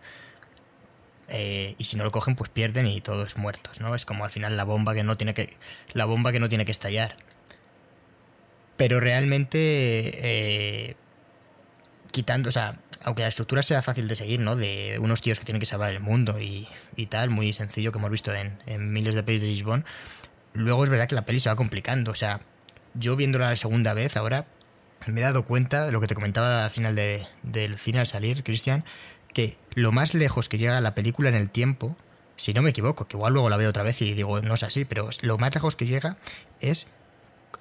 Eh, 1.30 1.76
y 1.78 1.84
si 1.84 1.98
no 1.98 2.06
lo 2.06 2.12
cogen 2.12 2.36
pues 2.36 2.50
pierden 2.50 2.88
y 2.88 3.02
todos 3.02 3.38
muertos, 3.38 3.82
¿no? 3.82 3.94
Es 3.94 4.06
como 4.06 4.24
al 4.26 4.32
final 4.32 4.58
la 4.58 4.64
bomba 4.64 4.96
que 4.96 5.04
no 5.04 5.18
tiene 5.18 5.34
que 5.36 5.58
la 5.94 6.06
bomba 6.06 6.32
que 6.32 6.40
no 6.40 6.50
tiene 6.50 6.66
que 6.66 6.72
estallar. 6.72 7.18
Pero 8.78 9.00
realmente 9.00 9.60
eh, 9.60 10.96
quitando, 12.18 12.50
o 12.50 12.52
sea, 12.52 12.80
aunque 13.04 13.22
la 13.22 13.30
estructura 13.30 13.64
sea 13.64 13.82
fácil 13.82 14.08
de 14.08 14.16
seguir, 14.16 14.40
¿no? 14.40 14.56
De 14.56 14.98
unos 15.00 15.22
tíos 15.22 15.40
que 15.40 15.46
tienen 15.46 15.60
que 15.60 15.66
salvar 15.66 15.92
el 15.92 16.00
mundo 16.00 16.40
y, 16.40 16.68
y 16.96 17.06
tal, 17.06 17.30
muy 17.30 17.54
sencillo 17.54 17.92
que 17.92 18.00
hemos 18.00 18.12
visto 18.12 18.34
en, 18.34 18.58
en 18.66 18.92
miles 18.92 19.16
de 19.16 19.24
pelis 19.24 19.42
de 19.42 19.48
Lisbon 19.48 19.86
luego 20.58 20.84
es 20.84 20.90
verdad 20.90 21.08
que 21.08 21.16
la 21.16 21.26
peli 21.26 21.40
se 21.40 21.50
va 21.50 21.56
complicando. 21.56 22.12
O 22.12 22.16
sea, 22.16 22.42
yo 22.94 23.16
viéndola 23.16 23.50
la 23.50 23.56
segunda 23.56 23.94
vez 23.94 24.18
ahora 24.18 24.46
me 25.06 25.22
he 25.22 25.24
dado 25.24 25.46
cuenta 25.46 25.86
de 25.86 25.92
lo 25.92 26.02
que 26.02 26.08
te 26.08 26.16
comentaba 26.16 26.66
al 26.66 26.72
final 26.72 26.96
del 26.96 27.78
cine 27.78 28.00
al 28.00 28.08
salir, 28.08 28.44
Cristian, 28.44 28.84
que 29.34 29.58
lo 29.74 29.92
más 29.92 30.14
lejos 30.14 30.50
que 30.50 30.58
llega 30.58 30.82
la 30.82 30.96
película 30.96 31.30
en 31.30 31.36
el 31.36 31.50
tiempo, 31.50 31.96
si 32.36 32.54
no 32.54 32.62
me 32.62 32.72
equivoco, 32.72 33.08
que 33.08 33.16
igual 33.16 33.34
luego 33.34 33.50
la 33.50 33.58
veo 33.58 33.70
otra 33.70 33.84
vez 33.84 34.02
y 34.02 34.14
digo, 34.14 34.42
no 34.42 34.56
es 34.56 34.64
así, 34.64 34.86
pero 34.86 35.10
lo 35.22 35.38
más 35.38 35.54
lejos 35.54 35.76
que 35.76 35.86
llega 35.86 36.18
es 36.60 36.88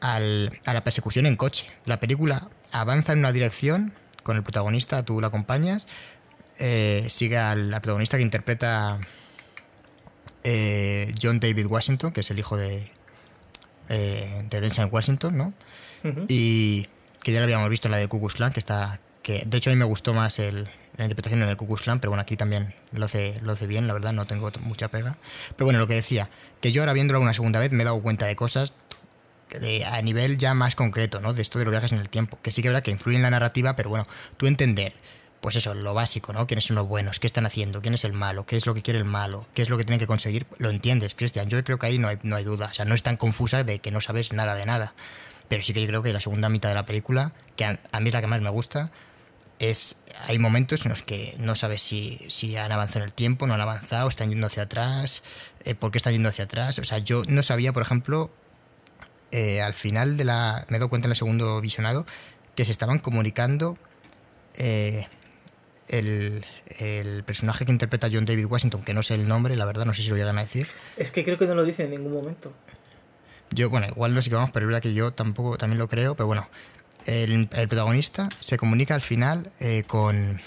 a 0.00 0.18
la 0.18 0.84
persecución 0.84 1.26
en 1.26 1.36
coche. 1.36 1.70
La 1.84 2.00
película 2.00 2.48
avanza 2.72 3.12
en 3.12 3.20
una 3.20 3.32
dirección 3.32 3.92
con 4.26 4.37
el 4.37 4.42
protagonista, 4.42 5.04
tú 5.04 5.21
la 5.21 5.28
acompañas, 5.28 5.87
eh, 6.59 7.06
sigue 7.09 7.38
al, 7.38 7.71
protagonista 7.71 8.16
que 8.16 8.25
interpreta 8.25 8.99
eh, 10.42 11.14
John 11.23 11.38
David 11.38 11.66
Washington, 11.66 12.11
que 12.11 12.23
es 12.23 12.30
el 12.33 12.40
hijo 12.40 12.56
de, 12.56 12.90
eh, 13.88 14.45
de 14.50 14.61
Denzel 14.61 14.88
Washington, 14.90 15.38
¿no? 15.38 15.54
Y 16.28 16.87
que 17.23 17.33
ya 17.33 17.38
lo 17.38 17.45
habíamos 17.45 17.71
visto 17.71 17.87
en 17.87 17.92
la 17.92 17.99
de 17.99 18.09
Ku 18.09 18.21
Klux 18.21 18.35
que 18.52 18.61
está... 18.61 19.00
que 19.23 19.45
De 19.45 19.56
hecho 19.56 19.71
a 19.71 19.73
mí 19.73 19.78
me 19.78 19.85
gustó 19.85 20.14
más 20.14 20.38
el, 20.38 20.68
la 20.97 21.04
interpretación 21.04 21.42
en 21.42 21.49
el 21.49 21.56
Ku 21.56 21.66
Klux 21.66 21.83
pero 21.85 22.11
bueno, 22.11 22.23
aquí 22.23 22.37
también 22.37 22.75
lo 22.92 23.04
hace, 23.04 23.40
lo 23.42 23.52
hace 23.52 23.66
bien, 23.66 23.87
la 23.87 23.92
verdad, 23.92 24.12
no 24.12 24.26
tengo 24.26 24.50
mucha 24.61 24.88
pega. 24.88 25.16
Pero 25.56 25.66
bueno, 25.66 25.78
lo 25.78 25.87
que 25.87 25.95
decía, 25.95 26.28
que 26.61 26.73
yo 26.73 26.83
ahora 26.83 26.92
viéndolo 26.92 27.21
una 27.21 27.35
segunda 27.35 27.61
vez 27.61 27.71
me 27.71 27.83
he 27.83 27.85
dado 27.85 28.02
cuenta 28.02 28.26
de 28.26 28.35
cosas 28.35 28.73
de, 29.60 29.84
a 29.84 30.00
nivel 30.02 30.36
ya 30.36 30.54
más 30.54 30.75
concreto, 30.75 31.20
¿no? 31.20 31.32
De 31.34 31.42
esto 31.42 31.58
de 31.58 31.64
los 31.64 31.72
viajes 31.72 31.92
en 31.92 31.98
el 31.98 32.08
tiempo, 32.08 32.38
que 32.42 32.52
sí 32.52 32.62
que 32.62 32.68
es 32.68 32.72
verdad 32.72 32.82
que 32.82 32.90
influye 32.90 33.16
en 33.16 33.22
la 33.22 33.30
narrativa, 33.30 33.76
pero 33.76 33.90
bueno, 33.90 34.06
tú 34.36 34.46
entender 34.46 34.94
pues 35.40 35.54
eso, 35.54 35.75
lo 35.75 35.94
básico, 35.94 36.32
¿no? 36.32 36.46
¿Quiénes 36.46 36.64
son 36.64 36.75
los 36.75 36.88
buenos? 36.88 37.20
¿Qué 37.20 37.28
están 37.28 37.46
haciendo? 37.46 37.80
¿Quién 37.80 37.94
es 37.94 38.04
el 38.04 38.12
malo? 38.12 38.46
¿Qué 38.46 38.56
es 38.56 38.66
lo 38.66 38.75
que 38.75 38.82
quiere 38.82 38.98
el 38.98 39.04
malo? 39.04 39.46
¿Qué 39.54 39.62
es 39.62 39.70
lo 39.70 39.78
que 39.78 39.84
tienen 39.84 40.00
que 40.00 40.06
conseguir? 40.06 40.44
Lo 40.58 40.70
entiendes, 40.70 41.14
Cristian. 41.14 41.48
Yo 41.48 41.62
creo 41.62 41.78
que 41.78 41.86
ahí 41.86 41.98
no 41.98 42.08
hay, 42.08 42.18
no 42.25 42.34
hay 42.34 42.42
duda. 42.42 42.66
O 42.70 42.75
sea, 42.75 42.84
no 42.84 42.96
es 42.96 43.04
tan 43.04 43.16
confusa 43.16 43.62
de 43.62 43.78
que 43.78 43.92
no 43.92 44.00
sabes 44.00 44.32
nada 44.32 44.56
de 44.56 44.66
nada. 44.66 44.94
Pero 45.48 45.62
sí 45.62 45.72
que 45.72 45.80
yo 45.80 45.86
creo 45.86 46.02
que 46.02 46.12
la 46.12 46.20
segunda 46.20 46.48
mitad 46.48 46.70
de 46.70 46.75
la 46.75 46.86
película, 46.86 47.32
que 47.54 47.64
a, 47.64 48.00
mí 48.00 48.08
es 48.08 48.14
la 48.14 48.20
que 48.20 48.26
más 48.26 48.40
me 48.40 48.50
gusta, 48.50 48.90
es 49.58 50.04
hay 50.26 50.38
momentos 50.38 50.84
en 50.84 50.90
los 50.90 51.02
que 51.02 51.36
no 51.38 51.54
sabes 51.54 51.80
si, 51.80 52.18
si 52.28 52.56
han 52.56 52.72
avanzado 52.72 53.04
en 53.04 53.04
el 53.04 53.14
tiempo, 53.14 53.46
no 53.46 53.54
han 53.54 53.60
avanzado, 53.60 54.08
están 54.08 54.30
yendo 54.30 54.48
hacia 54.48 54.64
atrás, 54.64 55.22
eh, 55.64 55.75
por 55.75 55.92
qué 55.92 55.98
están 55.98 56.12
yendo 56.12 56.28
hacia 56.28 56.46
atrás. 56.46 56.78
O 56.80 56.84
sea, 56.84 56.98
yo 56.98 57.22
no 57.28 57.44
sabía, 57.44 57.72
por 57.72 57.82
ejemplo, 57.82 58.32
eh, 59.36 59.60
al 59.60 59.74
final 59.74 60.16
de 60.16 60.24
la... 60.24 60.64
Me 60.70 60.78
he 60.78 60.80
dado 60.80 60.88
cuenta 60.88 61.08
en 61.08 61.10
el 61.10 61.16
segundo 61.16 61.60
visionado 61.60 62.06
que 62.54 62.64
se 62.64 62.72
estaban 62.72 63.00
comunicando 63.00 63.76
eh, 64.54 65.06
el, 65.88 66.42
personaje 67.26 67.66
que 67.66 67.70
interpreta 67.70 68.08
John 68.10 68.24
David 68.24 68.46
Washington, 68.46 68.80
que 68.82 68.94
no 68.94 69.02
sé 69.02 69.14
el 69.14 69.28
nombre, 69.28 69.54
la 69.56 69.66
verdad, 69.66 69.84
no 69.84 69.92
sé 69.92 70.00
si 70.00 70.08
lo 70.08 70.16
llegan 70.16 70.38
a 70.38 70.40
decir. 70.40 70.68
Es 70.96 71.10
que 71.10 71.22
creo 71.22 71.36
que 71.36 71.46
no 71.46 71.54
lo 71.54 71.64
dice 71.64 71.84
en 71.84 71.90
ningún 71.90 72.14
momento. 72.14 72.50
Yo, 73.50 73.68
bueno, 73.68 73.88
igual 73.88 74.14
no 74.14 74.22
sé 74.22 74.30
qué 74.30 74.36
vamos, 74.36 74.52
pero 74.52 74.64
es 74.64 74.68
verdad 74.68 74.80
que 74.80 74.94
yo 74.94 75.12
tampoco 75.12 75.58
también 75.58 75.78
lo 75.78 75.86
creo, 75.86 76.16
pero 76.16 76.28
bueno, 76.28 76.48
el, 77.04 77.46
protagonista 77.48 78.30
se 78.40 78.56
comunica 78.56 78.94
al 78.94 79.02
final 79.02 79.52
eh, 79.60 79.84
con, 79.86 80.40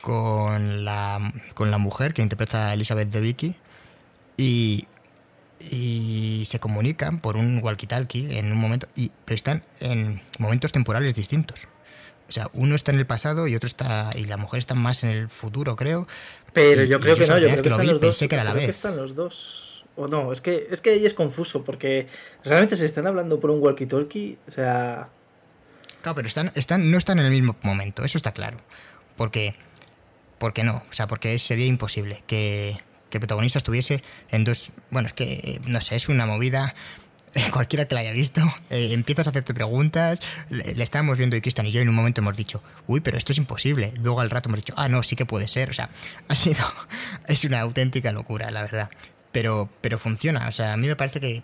con, 0.00 0.86
la, 0.86 1.20
con 1.52 1.70
la 1.70 1.76
mujer 1.76 2.14
que 2.14 2.22
interpreta 2.22 2.70
a 2.70 2.72
Elizabeth 2.72 3.10
de 3.10 3.20
Vicky 3.20 3.56
y, 4.38 4.86
y 5.70 6.44
se 6.46 6.58
comunican 6.58 7.18
por 7.18 7.36
un 7.36 7.62
walkie-talkie 7.62 8.36
en 8.36 8.52
un 8.52 8.58
momento, 8.58 8.88
y, 8.96 9.10
pero 9.24 9.34
están 9.34 9.62
en 9.80 10.20
momentos 10.38 10.72
temporales 10.72 11.14
distintos. 11.14 11.68
O 12.28 12.32
sea, 12.32 12.50
uno 12.54 12.74
está 12.74 12.90
en 12.92 12.98
el 12.98 13.06
pasado 13.06 13.46
y 13.46 13.54
otro 13.54 13.66
está. 13.66 14.10
Y 14.14 14.24
la 14.24 14.36
mujer 14.36 14.58
está 14.58 14.74
más 14.74 15.04
en 15.04 15.10
el 15.10 15.28
futuro, 15.28 15.76
creo. 15.76 16.06
Pero 16.52 16.84
yo 16.84 16.98
creo 16.98 17.16
que 17.16 17.26
no, 17.26 17.38
yo 17.38 17.48
creo 17.48 17.62
que, 17.62 17.68
están 17.68 17.86
los 17.86 18.00
dos. 18.00 18.18
Que 18.18 18.34
era 18.34 18.44
la 18.44 18.54
vez. 18.54 18.68
están 18.70 18.96
los 18.96 19.14
dos. 19.14 19.84
O 19.96 20.08
no, 20.08 20.32
es 20.32 20.40
que, 20.40 20.66
es 20.70 20.80
que 20.80 20.90
ahí 20.90 21.06
es 21.06 21.14
confuso, 21.14 21.62
porque 21.64 22.08
realmente 22.42 22.76
se 22.76 22.84
están 22.86 23.06
hablando 23.06 23.38
por 23.38 23.50
un 23.50 23.60
walkie-talkie, 23.60 24.38
o 24.48 24.50
sea. 24.50 25.08
Claro, 26.02 26.16
pero 26.16 26.28
están, 26.28 26.50
están, 26.54 26.90
no 26.90 26.98
están 26.98 27.18
en 27.18 27.26
el 27.26 27.30
mismo 27.30 27.56
momento, 27.62 28.04
eso 28.04 28.18
está 28.18 28.32
claro. 28.32 28.56
Porque. 29.16 29.54
Porque 30.38 30.64
no, 30.64 30.82
o 30.88 30.92
sea, 30.92 31.06
porque 31.06 31.38
sería 31.38 31.66
imposible 31.66 32.22
que, 32.26 32.80
que 33.14 33.18
el 33.18 33.20
protagonista 33.20 33.58
estuviese 33.58 34.02
en 34.30 34.42
dos. 34.42 34.72
Bueno, 34.90 35.06
es 35.06 35.14
que, 35.14 35.60
no 35.66 35.80
sé, 35.80 35.94
es 35.94 36.08
una 36.08 36.26
movida 36.26 36.74
cualquiera 37.52 37.86
que 37.86 37.94
la 37.94 38.00
haya 38.00 38.10
visto, 38.10 38.40
eh, 38.70 38.88
empiezas 38.92 39.28
a 39.28 39.30
hacerte 39.30 39.54
preguntas, 39.54 40.18
le, 40.50 40.82
estábamos 40.82 41.16
viendo 41.16 41.36
y 41.36 41.40
Cristian 41.40 41.66
y 41.66 41.72
yo 41.72 41.80
en 41.80 41.88
un 41.88 41.94
momento 41.94 42.20
hemos 42.20 42.36
dicho, 42.36 42.60
uy, 42.88 43.00
pero 43.00 43.16
esto 43.16 43.30
es 43.30 43.38
imposible. 43.38 43.92
Luego 43.96 44.20
al 44.20 44.30
rato 44.30 44.48
hemos 44.48 44.58
dicho, 44.58 44.74
ah, 44.76 44.88
no, 44.88 45.02
sí 45.02 45.14
que 45.14 45.26
puede 45.26 45.46
ser. 45.46 45.70
O 45.70 45.74
sea, 45.74 45.90
ha 46.28 46.34
sido, 46.34 46.64
es 47.28 47.44
una 47.44 47.60
auténtica 47.60 48.10
locura, 48.10 48.50
la 48.50 48.62
verdad. 48.62 48.90
Pero, 49.30 49.68
pero 49.80 49.96
funciona, 49.96 50.48
o 50.48 50.52
sea, 50.52 50.72
a 50.72 50.76
mí 50.76 50.88
me 50.88 50.96
parece 50.96 51.20
que, 51.20 51.42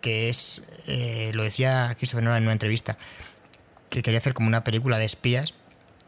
que 0.00 0.30
es, 0.30 0.68
eh, 0.86 1.30
lo 1.34 1.42
decía 1.42 1.94
Christopher 1.98 2.24
Nolan 2.24 2.38
en 2.38 2.44
una 2.44 2.52
entrevista, 2.52 2.98
que 3.88 4.02
quería 4.02 4.18
hacer 4.18 4.34
como 4.34 4.48
una 4.48 4.64
película 4.64 4.98
de 4.98 5.04
espías, 5.04 5.54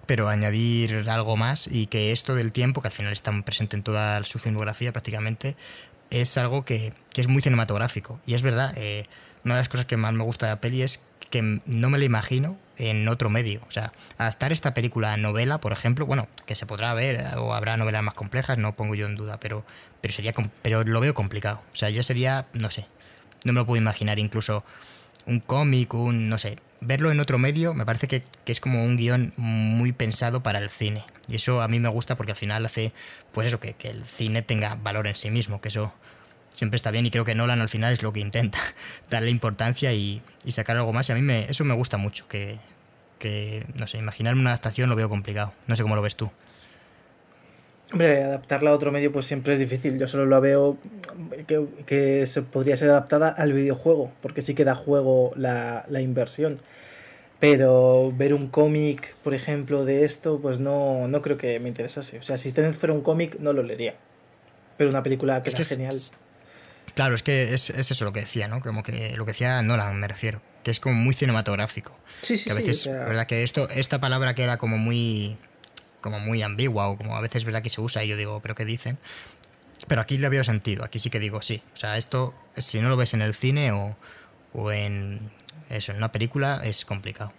pero 0.07 0.29
añadir 0.29 1.09
algo 1.09 1.37
más 1.37 1.67
y 1.67 1.87
que 1.87 2.13
esto 2.13 2.35
del 2.35 2.53
tiempo, 2.53 2.83
que 2.83 2.89
al 2.89 2.95
final 2.95 3.13
está 3.13 3.33
presente 3.43 3.77
en 3.77 3.83
toda 3.83 4.23
su 4.25 4.39
filmografía 4.39 4.93
prácticamente, 4.93 5.57
es 6.11 6.37
algo 6.37 6.65
que, 6.65 6.93
es 7.17 7.29
muy 7.29 7.43
cinematográfico. 7.43 8.21
Y 8.27 8.35
es 8.35 8.43
verdad, 8.43 8.75
eh, 8.77 9.07
una 9.45 9.55
de 9.55 9.61
las 9.63 9.69
cosas 9.69 9.87
que 9.87 9.97
más 9.97 10.13
me 10.13 10.25
gusta 10.25 10.47
de 10.47 10.53
la 10.53 10.61
peli 10.61 10.83
es 10.83 11.09
que 11.31 11.61
no 11.65 11.89
me 11.89 11.99
la 11.99 12.05
imagino 12.05 12.59
en 12.77 13.09
otro 13.09 13.31
medio. 13.31 13.63
O 13.67 13.71
sea, 13.71 13.93
adaptar 14.19 14.53
esta 14.53 14.75
película 14.75 15.13
a 15.13 15.17
novela, 15.17 15.59
por 15.59 15.73
ejemplo, 15.73 16.05
bueno, 16.05 16.29
que 16.47 16.55
se 16.55 16.67
podrá 16.67 16.93
ver, 16.95 17.37
o 17.39 17.55
habrá 17.55 17.77
novelas 17.77 18.03
más 18.03 18.15
complejas, 18.15 18.59
no 18.59 18.77
pongo 18.77 18.95
yo 18.95 19.07
en 19.07 19.17
duda, 19.17 19.39
pero, 19.41 19.65
pero 20.01 20.13
sería 20.13 20.35
pero 20.63 20.85
lo 20.85 21.01
veo 21.01 21.15
complicado. 21.15 21.63
O 21.73 21.77
sea, 21.77 21.91
yo 21.91 22.03
sería, 22.03 22.47
no 22.53 22.71
sé, 22.71 22.87
no 23.45 23.53
me 23.53 23.61
lo 23.61 23.67
puedo 23.67 23.81
imaginar 23.81 24.19
incluso 24.19 24.65
un 25.27 25.41
cómic, 25.41 25.95
un, 25.95 26.29
no 26.29 26.39
sé, 26.39 26.59
verlo 26.81 27.11
en 27.11 27.21
otro 27.21 27.39
medio 27.39 27.75
me 27.75 27.87
parece 27.87 28.09
que, 28.09 28.23
es 28.47 28.61
como 28.61 28.85
un 28.85 28.97
guion 28.97 29.33
muy 29.37 29.93
pensado 29.93 30.43
para 30.43 30.59
el 30.59 30.71
cine. 30.71 31.05
Y 31.29 31.37
eso 31.37 31.63
a 31.63 31.69
mí 31.69 31.81
me 31.81 31.89
gusta 31.89 32.17
porque 32.17 32.33
al 32.33 32.39
final 32.39 32.67
hace, 32.67 32.93
pues 33.33 33.47
eso, 33.47 33.61
que, 33.61 33.75
que 33.75 33.89
el 33.89 34.05
cine 34.07 34.43
tenga 34.43 34.75
valor 34.75 35.07
en 35.07 35.15
sí 35.15 35.31
mismo, 35.31 35.61
que 35.61 35.69
eso 35.69 35.93
siempre 36.55 36.77
está 36.77 36.91
bien 36.91 37.07
y 37.07 37.11
creo 37.11 37.25
que 37.25 37.35
Nolan 37.35 37.61
al 37.61 37.69
final 37.69 37.93
es 37.93 38.03
lo 38.03 38.13
que 38.13 38.21
intenta, 38.21 38.59
darle 39.11 39.31
importancia 39.31 39.93
y, 39.93 40.23
sacar 40.49 40.77
algo 40.77 40.93
más 40.93 41.09
y 41.09 41.13
a 41.13 41.15
mí 41.15 41.23
me, 41.23 41.45
eso 41.51 41.65
me 41.65 41.75
gusta 41.75 41.97
mucho, 41.97 42.27
que, 42.29 42.59
no 43.75 43.87
sé, 43.87 43.99
imaginarme 43.99 44.41
una 44.41 44.51
adaptación 44.51 44.91
lo 44.91 44.97
veo 44.97 45.09
complicado, 45.09 45.53
no 45.67 45.77
sé 45.77 45.83
cómo 45.83 45.97
lo 45.97 46.03
ves 46.03 46.17
tú. 46.17 46.31
Hombre, 47.93 48.25
adaptarla 48.25 48.71
a 48.71 48.75
otro 48.75 48.91
medio 48.91 49.13
pues 49.13 49.27
siempre 49.27 49.53
es 49.53 49.59
difícil, 49.59 49.99
yo 49.99 50.07
solo 50.07 50.25
lo 50.25 50.41
veo 50.41 50.79
que, 51.47 51.67
que 51.85 52.27
se 52.27 52.41
podría 52.41 52.77
ser 52.77 52.89
adaptada 52.89 53.29
al 53.29 53.53
videojuego, 53.53 54.11
porque 54.23 54.41
sí 54.41 54.55
que 54.55 54.65
da 54.65 54.75
juego 54.75 55.33
la, 55.37 55.85
la 55.89 56.01
inversión. 56.01 56.59
Pero 57.39 58.13
ver 58.17 58.35
un 58.35 58.47
cómic, 58.49 59.17
por 59.25 59.35
ejemplo, 59.35 59.85
de 59.85 60.05
esto, 60.05 60.39
pues 60.41 60.61
no, 60.61 61.09
no 61.09 61.23
creo 61.23 61.37
que 61.39 61.59
me 61.59 61.69
interesase. 61.69 62.19
O 62.19 62.23
sea, 62.23 62.39
si 62.39 62.53
Tenet 62.53 62.73
fuera 62.73 62.95
un 62.95 63.03
cómic, 63.03 63.41
no 63.41 63.53
lo 63.53 63.65
leería. 63.65 63.97
Pero 64.77 64.91
una 64.91 65.03
película 65.03 65.43
que 65.43 65.51
es 65.51 65.69
genial. 65.69 65.97
Claro, 66.95 67.17
es 67.17 67.25
que 67.25 67.53
es, 67.53 67.71
eso 67.71 68.05
lo 68.05 68.13
que 68.13 68.21
decía, 68.21 68.47
¿no? 68.47 68.61
Como 68.61 68.85
que 68.85 69.15
lo 69.17 69.25
que 69.25 69.33
decía 69.33 69.61
Nolan, 69.61 69.99
me 69.99 70.07
refiero. 70.07 70.41
Que 70.63 70.71
es 70.71 70.79
como 70.79 70.95
muy 70.95 71.15
cinematográfico. 71.15 71.99
Sí, 72.21 72.37
sí, 72.37 72.45
que 72.45 72.53
a 72.53 72.55
veces, 72.55 72.87
verdad 72.87 73.27
que 73.27 73.43
esto, 73.43 73.69
esta 73.71 73.99
palabra 74.01 74.35
queda 74.35 74.57
como 74.57 74.79
muy 74.79 75.37
como 76.03 76.21
muy 76.21 76.43
ambigua 76.43 76.89
o 76.89 76.99
como 76.99 77.17
a 77.17 77.23
veces 77.23 77.37
es 77.37 77.45
verdad 77.47 77.63
que 77.63 77.71
se 77.71 77.81
usa 77.81 78.05
y 78.05 78.09
yo 78.09 78.17
digo, 78.19 78.41
pero 78.43 78.55
¿qué 78.55 78.67
dicen? 78.67 78.99
Pero 79.89 80.03
aquí 80.03 80.19
le 80.19 80.29
veo 80.29 80.45
sentido, 80.45 80.85
aquí 80.85 80.99
sí 80.99 81.09
que 81.09 81.19
digo 81.19 81.41
sí. 81.41 81.63
O 81.73 81.77
sea, 81.77 81.97
esto, 81.97 82.35
si 82.57 82.81
no 82.81 82.91
lo 82.91 82.97
ves 82.97 83.15
en 83.15 83.23
el 83.23 83.35
cine 83.35 83.73
o, 83.73 83.97
o 84.53 84.71
en 84.71 85.31
eso, 85.71 85.93
en 85.93 85.99
una 85.99 86.13
película, 86.13 86.61
es 86.63 86.85
complicado. 86.85 87.33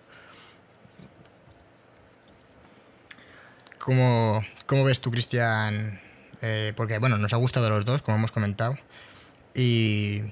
¿Cómo, 3.78 4.44
cómo 4.66 4.86
ves 4.86 5.02
tú, 5.02 5.12
Cristian? 5.12 6.00
Eh, 6.42 6.74
porque, 6.76 7.00
bueno, 7.00 7.18
nos 7.18 7.34
ha 7.34 7.38
gustado 7.38 7.68
a 7.68 7.70
los 7.70 7.86
dos, 7.86 8.02
como 8.02 8.18
hemos 8.18 8.32
comentado. 8.32 8.78
Y, 9.54 10.24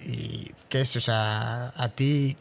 y 0.00 0.52
¿qué 0.68 0.80
es? 0.80 0.96
O 0.96 1.00
sea, 1.00 1.72
a 1.76 1.88
ti, 1.88 2.36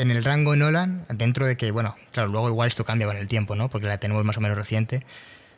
en 0.00 0.10
el 0.10 0.24
rango 0.24 0.56
Nolan, 0.56 1.04
dentro 1.10 1.44
de 1.46 1.56
que, 1.56 1.70
bueno, 1.70 1.94
claro, 2.12 2.30
luego 2.30 2.48
igual 2.48 2.68
esto 2.68 2.84
cambia 2.84 3.06
con 3.06 3.18
el 3.18 3.28
tiempo, 3.28 3.54
¿no? 3.54 3.68
Porque 3.68 3.86
la 3.86 3.98
tenemos 3.98 4.24
más 4.24 4.38
o 4.38 4.40
menos 4.40 4.56
reciente, 4.56 5.04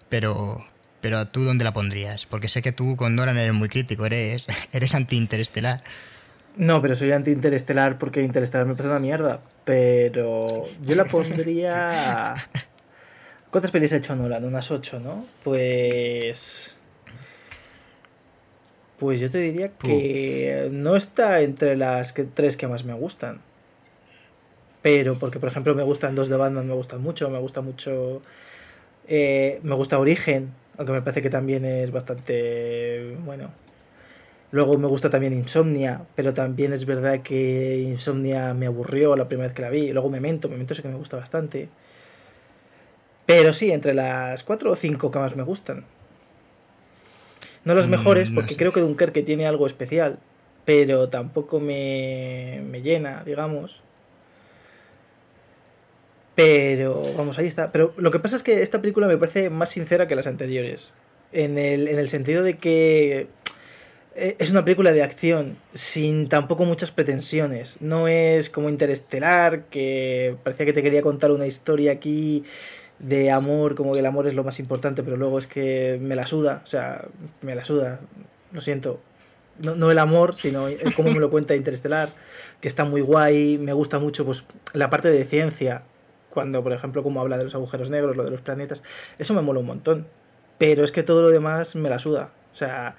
pero 0.08 0.64
pero 1.00 1.26
tú 1.26 1.42
dónde 1.42 1.64
la 1.64 1.72
pondrías? 1.72 2.26
Porque 2.26 2.48
sé 2.48 2.62
que 2.62 2.72
tú 2.72 2.96
con 2.96 3.16
Nolan 3.16 3.36
eres 3.36 3.52
muy 3.52 3.68
crítico, 3.68 4.06
eres, 4.06 4.48
eres 4.72 4.94
anti-interestelar. 4.94 5.82
No, 6.56 6.82
pero 6.82 6.94
soy 6.94 7.12
anti-interestelar 7.12 7.98
porque 7.98 8.22
Interestelar 8.22 8.66
me 8.66 8.74
parece 8.74 8.90
una 8.90 8.98
mierda. 8.98 9.40
Pero 9.64 10.68
yo 10.82 10.94
la 10.94 11.04
pondría... 11.04 12.34
¿Cuántas 13.50 13.70
pelis 13.70 13.92
ha 13.92 13.96
hecho 13.96 14.14
Nolan? 14.14 14.44
Unas 14.44 14.70
ocho, 14.70 15.00
¿no? 15.00 15.26
Pues... 15.42 16.74
Pues 18.98 19.18
yo 19.18 19.30
te 19.30 19.38
diría 19.38 19.72
que 19.72 20.68
no 20.70 20.94
está 20.94 21.40
entre 21.40 21.74
las 21.76 22.14
tres 22.34 22.56
que 22.56 22.68
más 22.68 22.84
me 22.84 22.92
gustan. 22.92 23.40
Pero 24.82 25.18
porque, 25.18 25.38
por 25.38 25.48
ejemplo, 25.48 25.74
me 25.74 25.84
gustan 25.84 26.14
dos 26.14 26.28
de 26.28 26.36
Batman, 26.36 26.66
me 26.66 26.74
gustan 26.74 27.00
mucho, 27.02 27.30
me 27.30 27.38
gusta 27.38 27.60
mucho... 27.60 28.20
Eh, 29.08 29.60
me 29.62 29.74
gusta 29.74 29.98
Origen, 29.98 30.52
aunque 30.76 30.92
me 30.92 31.02
parece 31.02 31.22
que 31.22 31.30
también 31.30 31.64
es 31.64 31.90
bastante... 31.92 33.16
Bueno. 33.24 33.50
Luego 34.50 34.76
me 34.76 34.86
gusta 34.86 35.08
también 35.08 35.32
Insomnia, 35.32 36.02
pero 36.14 36.34
también 36.34 36.74
es 36.74 36.84
verdad 36.84 37.22
que 37.22 37.78
Insomnia 37.78 38.52
me 38.52 38.66
aburrió 38.66 39.16
la 39.16 39.26
primera 39.26 39.48
vez 39.48 39.56
que 39.56 39.62
la 39.62 39.70
vi. 39.70 39.92
Luego 39.92 40.10
Memento, 40.10 40.48
Memento 40.48 40.74
sé 40.74 40.82
que 40.82 40.88
me 40.88 40.96
gusta 40.96 41.16
bastante. 41.16 41.70
Pero 43.24 43.54
sí, 43.54 43.70
entre 43.70 43.94
las 43.94 44.42
cuatro 44.42 44.72
o 44.72 44.76
cinco 44.76 45.10
que 45.10 45.18
más 45.18 45.36
me 45.36 45.42
gustan. 45.42 45.84
No 47.64 47.74
las 47.74 47.86
mm, 47.86 47.90
mejores, 47.90 48.30
porque 48.30 48.56
creo 48.56 48.72
que 48.72 48.80
Dunkerque 48.80 49.22
tiene 49.22 49.46
algo 49.46 49.66
especial, 49.66 50.18
pero 50.66 51.08
tampoco 51.08 51.60
me, 51.60 52.62
me 52.68 52.82
llena, 52.82 53.22
digamos. 53.24 53.80
Pero, 56.34 57.02
vamos, 57.16 57.38
ahí 57.38 57.46
está. 57.46 57.72
Pero 57.72 57.92
lo 57.96 58.10
que 58.10 58.18
pasa 58.18 58.36
es 58.36 58.42
que 58.42 58.62
esta 58.62 58.80
película 58.80 59.06
me 59.06 59.18
parece 59.18 59.50
más 59.50 59.70
sincera 59.70 60.08
que 60.08 60.14
las 60.14 60.26
anteriores. 60.26 60.90
En 61.32 61.58
el, 61.58 61.88
en 61.88 61.98
el 61.98 62.08
sentido 62.08 62.42
de 62.42 62.58
que 62.58 63.28
eh, 64.14 64.36
es 64.38 64.50
una 64.50 64.64
película 64.64 64.92
de 64.92 65.02
acción 65.02 65.56
sin 65.74 66.28
tampoco 66.28 66.64
muchas 66.64 66.90
pretensiones. 66.90 67.78
No 67.80 68.08
es 68.08 68.50
como 68.50 68.68
Interestelar, 68.68 69.64
que 69.64 70.36
parecía 70.42 70.66
que 70.66 70.72
te 70.72 70.82
quería 70.82 71.02
contar 71.02 71.30
una 71.30 71.46
historia 71.46 71.92
aquí 71.92 72.44
de 72.98 73.30
amor, 73.30 73.74
como 73.74 73.92
que 73.94 74.00
el 74.00 74.06
amor 74.06 74.26
es 74.26 74.34
lo 74.34 74.44
más 74.44 74.60
importante, 74.60 75.02
pero 75.02 75.16
luego 75.16 75.38
es 75.38 75.46
que 75.46 75.98
me 76.00 76.14
la 76.14 76.26
suda, 76.26 76.62
o 76.64 76.66
sea, 76.66 77.06
me 77.40 77.54
la 77.54 77.64
suda, 77.64 78.00
lo 78.52 78.60
siento. 78.60 79.00
No, 79.58 79.74
no 79.74 79.90
el 79.90 79.98
amor, 79.98 80.34
sino 80.34 80.66
cómo 80.96 81.10
me 81.12 81.18
lo 81.18 81.30
cuenta 81.30 81.54
Interestelar, 81.54 82.10
que 82.60 82.68
está 82.68 82.84
muy 82.84 83.00
guay, 83.00 83.58
me 83.58 83.72
gusta 83.72 83.98
mucho 83.98 84.24
pues 84.24 84.44
la 84.72 84.88
parte 84.88 85.10
de 85.10 85.24
ciencia, 85.24 85.82
cuando 86.32 86.62
por 86.62 86.72
ejemplo 86.72 87.02
como 87.02 87.20
habla 87.20 87.38
de 87.38 87.44
los 87.44 87.54
agujeros 87.54 87.90
negros, 87.90 88.16
lo 88.16 88.24
de 88.24 88.30
los 88.30 88.40
planetas, 88.40 88.82
eso 89.18 89.34
me 89.34 89.42
mola 89.42 89.60
un 89.60 89.66
montón. 89.66 90.06
Pero 90.58 90.84
es 90.84 90.92
que 90.92 91.02
todo 91.02 91.22
lo 91.22 91.30
demás 91.30 91.74
me 91.74 91.90
la 91.90 91.98
suda, 91.98 92.30
o 92.52 92.56
sea, 92.56 92.96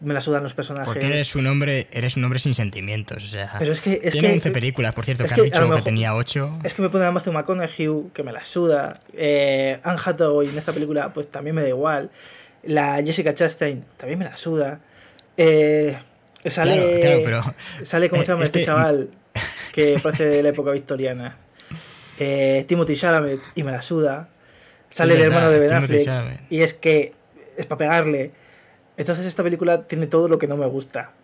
me 0.00 0.14
la 0.14 0.20
sudan 0.20 0.42
los 0.42 0.54
personajes. 0.54 0.86
Porque 0.86 1.06
eres 1.06 1.34
un 1.34 1.46
hombre, 1.46 1.88
eres 1.92 2.16
un 2.16 2.24
hombre 2.24 2.38
sin 2.38 2.54
sentimientos, 2.54 3.24
o 3.24 3.26
sea. 3.26 3.52
Pero 3.58 3.72
es 3.72 3.80
que. 3.80 4.00
Es 4.02 4.12
tiene 4.12 4.28
que, 4.28 4.34
11 4.34 4.50
películas, 4.50 4.94
por 4.94 5.04
cierto, 5.04 5.24
que, 5.24 5.34
han 5.34 5.42
dicho 5.42 5.74
que 5.74 5.82
tenía 5.82 6.14
8. 6.14 6.60
Es 6.64 6.74
que 6.74 6.82
me 6.82 6.88
pone 6.88 7.04
a 7.04 7.12
Matthew 7.12 7.32
McConaughey, 7.32 8.10
que 8.14 8.22
me 8.22 8.32
la 8.32 8.44
suda. 8.44 9.00
Eh, 9.14 9.78
Anne 9.82 9.98
Hathaway 10.04 10.48
en 10.48 10.58
esta 10.58 10.72
película, 10.72 11.12
pues 11.12 11.30
también 11.30 11.54
me 11.54 11.62
da 11.62 11.68
igual. 11.68 12.10
La 12.62 13.02
Jessica 13.02 13.34
Chastain 13.34 13.84
también 13.96 14.18
me 14.18 14.24
la 14.24 14.36
suda. 14.36 14.80
Eh, 15.36 15.98
sale. 16.46 17.00
Claro, 17.00 17.20
pero. 17.24 17.54
Sale, 17.82 18.08
¿cómo 18.08 18.22
se 18.22 18.32
llama 18.32 18.44
este, 18.44 18.62
chaval? 18.62 19.10
Que 19.72 20.00
parece 20.02 20.24
de 20.24 20.42
la 20.42 20.48
época 20.48 20.72
victoriana. 20.72 21.36
Eh, 22.20 22.64
Timothy 22.68 22.94
Chalamet, 22.94 23.40
y 23.56 23.64
me 23.64 23.72
la 23.72 23.82
suda. 23.82 24.28
Sale 24.88 25.14
el 25.14 25.22
hermano 25.22 25.50
de 25.50 25.58
Ben 25.58 25.72
Affleck. 25.72 26.42
Y 26.50 26.62
es 26.62 26.74
que. 26.74 27.14
Es 27.56 27.66
para 27.66 27.78
pegarle 27.78 28.32
entonces 29.00 29.24
esta 29.24 29.42
película 29.42 29.84
tiene 29.84 30.06
todo 30.06 30.28
lo 30.28 30.38
que 30.38 30.46
no 30.46 30.58
me 30.58 30.66
gusta. 30.66 31.14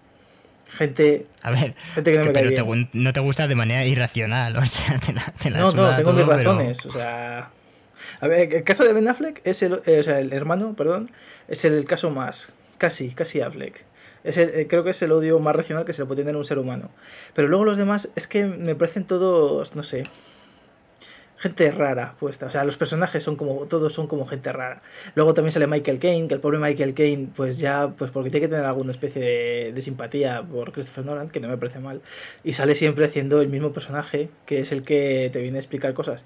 Gente, 0.71 1.27
a 1.43 1.51
ver, 1.51 1.75
gente 1.95 2.11
que 2.11 2.19
no 2.19 2.25
me 2.25 2.31
pero 2.33 2.49
te, 2.49 2.89
no 2.95 3.13
te 3.13 3.21
gusta 3.21 3.47
de 3.47 3.55
manera 3.55 3.85
irracional, 3.85 4.57
o 4.57 4.65
sea, 4.65 4.99
te 4.99 5.13
la, 5.13 5.23
te 5.43 5.51
la 5.51 5.59
No, 5.59 5.73
no, 5.73 5.95
tengo 5.95 6.13
mis 6.15 6.27
razones, 6.27 6.87
o 6.87 6.93
sea... 6.93 7.51
A 8.21 8.29
ver, 8.29 8.55
el 8.55 8.65
caso 8.65 8.83
de 8.83 8.95
Ben 8.95 9.07
Affleck 9.09 9.43
es 9.45 9.63
el, 9.63 9.83
eh, 9.85 10.01
o 10.01 10.03
sea, 10.03 10.21
el 10.21 10.33
hermano, 10.33 10.75
perdón, 10.75 11.11
es 11.49 11.67
el, 11.67 11.85
caso 11.85 12.09
más, 12.09 12.51
casi, 12.79 13.11
casi 13.11 13.43
Affleck. 13.43 13.85
Es 14.25 14.39
el, 14.39 14.49
eh, 14.55 14.67
creo 14.67 14.83
que 14.83 14.91
es 14.91 15.03
el 15.03 15.13
odio 15.13 15.39
más 15.39 15.55
racional 15.55 15.85
que 15.85 15.93
se 15.93 16.01
le 16.01 16.07
puede 16.07 16.23
tener 16.23 16.35
a 16.35 16.39
un 16.39 16.47
ser 16.47 16.59
humano. 16.59 16.91
Pero 17.35 17.49
luego 17.49 17.67
los 17.67 17.77
demás 17.77 18.09
es 18.17 18.27
que 18.27 18.47
me 18.47 18.75
parecen 18.75 19.05
todos, 19.05 19.77
no 19.77 19.83
sé, 19.83 20.05
gente 21.39 21.71
rara 21.71 22.15
puesta. 22.19 22.47
O 22.47 22.51
sea, 22.51 22.65
los 22.65 22.77
personajes 22.77 23.23
son 23.23 23.37
como, 23.37 23.67
todos 23.67 23.93
son 23.93 24.07
como 24.07 24.27
gente 24.27 24.53
rara. 24.53 24.83
Luego 25.15 25.35
también 25.35 25.53
sale 25.53 25.67
Michael 25.67 25.99
Caine, 25.99 26.29
que 26.29 26.35
el 26.35 26.41
pobre 26.41 26.59
Michael 26.59 26.95
Caine, 26.95 27.29
pues 27.35 27.59
ya, 27.59 27.89
pues 27.97 28.11
porque 28.11 28.31
tiene 28.31 28.47
que 28.47 28.51
tener 28.51 28.65
alguna 28.65 28.91
especie 28.91 29.21
de, 29.21 29.73
de, 29.73 29.83
simpatía 29.83 30.43
por 30.43 30.73
Christopher 30.73 31.05
Nolan, 31.05 31.29
que 31.29 31.41
no 31.41 31.49
me 31.49 31.57
parece 31.59 31.79
mal. 31.79 32.01
Y 32.43 32.55
sale 32.55 32.75
siempre 32.75 33.05
haciendo 33.05 33.41
el 33.43 33.49
mismo 33.49 33.73
personaje, 33.73 34.31
que 34.47 34.61
es 34.61 34.73
el 34.73 34.83
que 34.83 35.31
te 35.33 35.41
viene 35.41 35.59
a 35.59 35.61
explicar 35.61 35.93
cosas. 35.95 36.25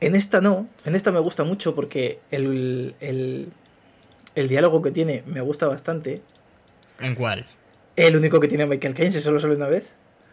En 0.00 0.14
esta 0.14 0.40
no, 0.40 0.66
en 0.84 0.94
esta 0.94 1.12
me 1.12 1.20
gusta 1.20 1.44
mucho 1.44 1.74
porque 1.74 2.18
el, 2.30 2.94
el, 3.00 3.48
el 4.34 4.48
diálogo 4.48 4.82
que 4.82 4.90
tiene 4.90 5.22
me 5.26 5.40
gusta 5.40 5.66
bastante. 5.66 6.20
¿En 7.00 7.14
cuál? 7.14 7.46
El 7.96 8.16
único 8.16 8.40
que 8.40 8.48
tiene 8.48 8.66
Michael 8.66 8.94
Caine, 8.94 9.12
si 9.12 9.20
solo 9.20 9.40
sale 9.40 9.54
una 9.54 9.68
vez. 9.68 9.84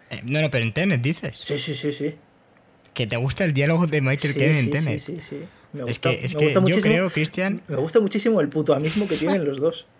Eh, 0.09 0.19
no, 0.25 0.41
no, 0.41 0.49
pero 0.49 0.65
en 0.65 0.73
Tenet 0.73 1.01
dices. 1.01 1.37
Sí, 1.37 1.57
sí, 1.57 1.73
sí, 1.73 1.93
sí 1.93 2.15
que 2.93 3.07
te 3.07 3.17
gusta 3.17 3.45
el 3.45 3.53
diálogo 3.53 3.87
de 3.87 4.01
Michael 4.01 4.35
Caine 4.35 4.59
en 4.59 4.69
Tenet. 4.69 4.99
Sí, 4.99 5.15
sí, 5.15 5.21
sí. 5.21 5.45
Me 5.73 5.83
gusta, 5.83 6.11
es 6.11 6.35
que, 6.35 6.47
es 6.47 6.55
que 6.55 6.71
yo 6.71 6.81
creo, 6.81 7.09
Cristian. 7.09 7.61
Me 7.67 7.77
gusta 7.77 7.99
muchísimo 7.99 8.41
el 8.41 8.49
putoamismo 8.49 9.07
que 9.07 9.15
tienen 9.15 9.45
los 9.45 9.59
dos. 9.59 9.85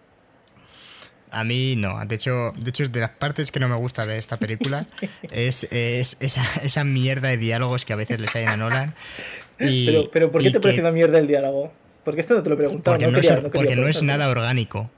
A 1.32 1.46
mí 1.46 1.78
no. 1.78 2.06
De 2.06 2.16
hecho, 2.16 2.54
de 2.58 2.70
hecho, 2.70 2.88
de 2.90 3.00
las 3.00 3.12
partes 3.12 3.52
que 3.52 3.60
no 3.62 3.70
me 3.70 3.76
gusta 3.76 4.06
de 4.06 4.18
esta 4.18 4.36
película 4.36 4.86
es, 5.32 5.64
es 5.72 6.18
esa, 6.20 6.44
esa, 6.62 6.84
mierda 6.84 7.30
de 7.30 7.38
diálogos 7.38 7.86
que 7.86 7.94
a 7.94 7.96
veces 7.96 8.20
les 8.20 8.36
hay 8.36 8.44
a 8.44 8.58
Nolan. 8.58 8.94
pero, 9.58 10.12
pero, 10.12 10.32
¿por 10.32 10.44
qué 10.44 10.52
te 10.52 10.60
parece 10.60 10.82
una 10.82 10.92
mierda 10.92 11.20
el 11.20 11.28
diálogo? 11.28 11.72
Porque 12.04 12.20
esto 12.20 12.34
no 12.34 12.44
te 12.44 12.50
lo 12.50 12.56
he 12.56 12.58
preguntado. 12.58 12.98
Porque 12.98 13.12
no, 13.12 13.18
es, 13.18 13.42
porque 13.54 13.76
no 13.78 13.88
es 13.88 14.04
nada 14.04 14.30
orgánico. 14.30 14.92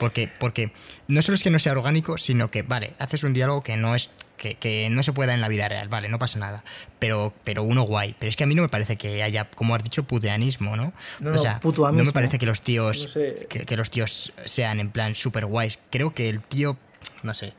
Porque, 0.00 0.28
porque 0.40 0.72
no 1.08 1.22
solo 1.22 1.36
es 1.36 1.42
que 1.42 1.50
no 1.50 1.58
sea 1.58 1.72
orgánico, 1.72 2.18
sino 2.18 2.50
que, 2.50 2.62
vale, 2.62 2.94
haces 2.98 3.22
un 3.22 3.34
diálogo 3.34 3.62
que 3.62 3.76
no 3.76 3.94
es 3.94 4.10
que, 4.38 4.88
no 4.90 5.02
se 5.02 5.12
pueda 5.12 5.34
en 5.34 5.42
la 5.42 5.48
vida 5.48 5.68
real, 5.68 5.88
vale, 5.88 6.08
no 6.08 6.18
pasa 6.18 6.38
nada. 6.38 6.64
Pero, 6.98 7.34
pero 7.44 7.62
uno 7.62 7.82
guay. 7.82 8.16
Pero 8.18 8.30
es 8.30 8.36
que 8.36 8.44
a 8.44 8.46
mí 8.46 8.54
no 8.54 8.62
me 8.62 8.70
parece 8.70 8.96
que 8.96 9.22
haya, 9.22 9.50
como 9.50 9.74
has 9.74 9.84
dicho, 9.84 10.04
puteanismo, 10.04 10.76
¿no? 10.76 10.94
No, 11.20 11.32
o 11.32 11.38
sea, 11.38 11.60
no 11.62 11.92
me 11.92 12.12
parece 12.12 12.38
que 12.38 12.46
los 12.46 12.62
tíos, 12.62 13.18
que, 13.48 13.76
los 13.76 13.90
tíos 13.90 14.32
sean 14.46 14.80
en 14.80 14.90
plan 14.90 15.14
super 15.14 15.44
guays. 15.44 15.78
Creo 15.90 16.14
que 16.14 16.30
el 16.30 16.40
tío, 16.40 16.78
no 17.22 17.34
sé, 17.34 17.52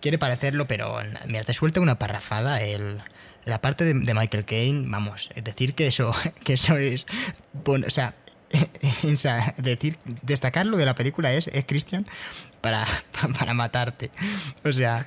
quiere 0.00 0.16
parecerlo, 0.16 0.66
pero 0.66 0.96
mira, 1.26 1.44
te 1.44 1.52
suelta 1.52 1.80
una 1.80 1.98
parrafada 1.98 2.62
el 2.62 3.02
la 3.44 3.60
parte 3.60 3.84
de, 3.84 4.14
Michael 4.14 4.44
Caine, 4.44 4.84
vamos, 4.88 5.30
es 5.34 5.44
decir 5.44 5.74
que 5.74 5.88
eso, 5.88 6.14
que 6.44 6.54
eso 6.54 6.76
es, 6.76 7.06
bueno, 7.52 7.86
o 7.86 7.90
sea, 7.90 8.14
decir, 9.56 9.98
destacarlo 10.22 10.76
de 10.76 10.84
la 10.84 10.94
película 10.94 11.32
es, 11.32 11.48
es 11.48 11.64
Christian, 11.64 12.06
para, 12.60 12.86
para 13.38 13.54
matarte. 13.54 14.10
O 14.64 14.72
sea, 14.72 15.06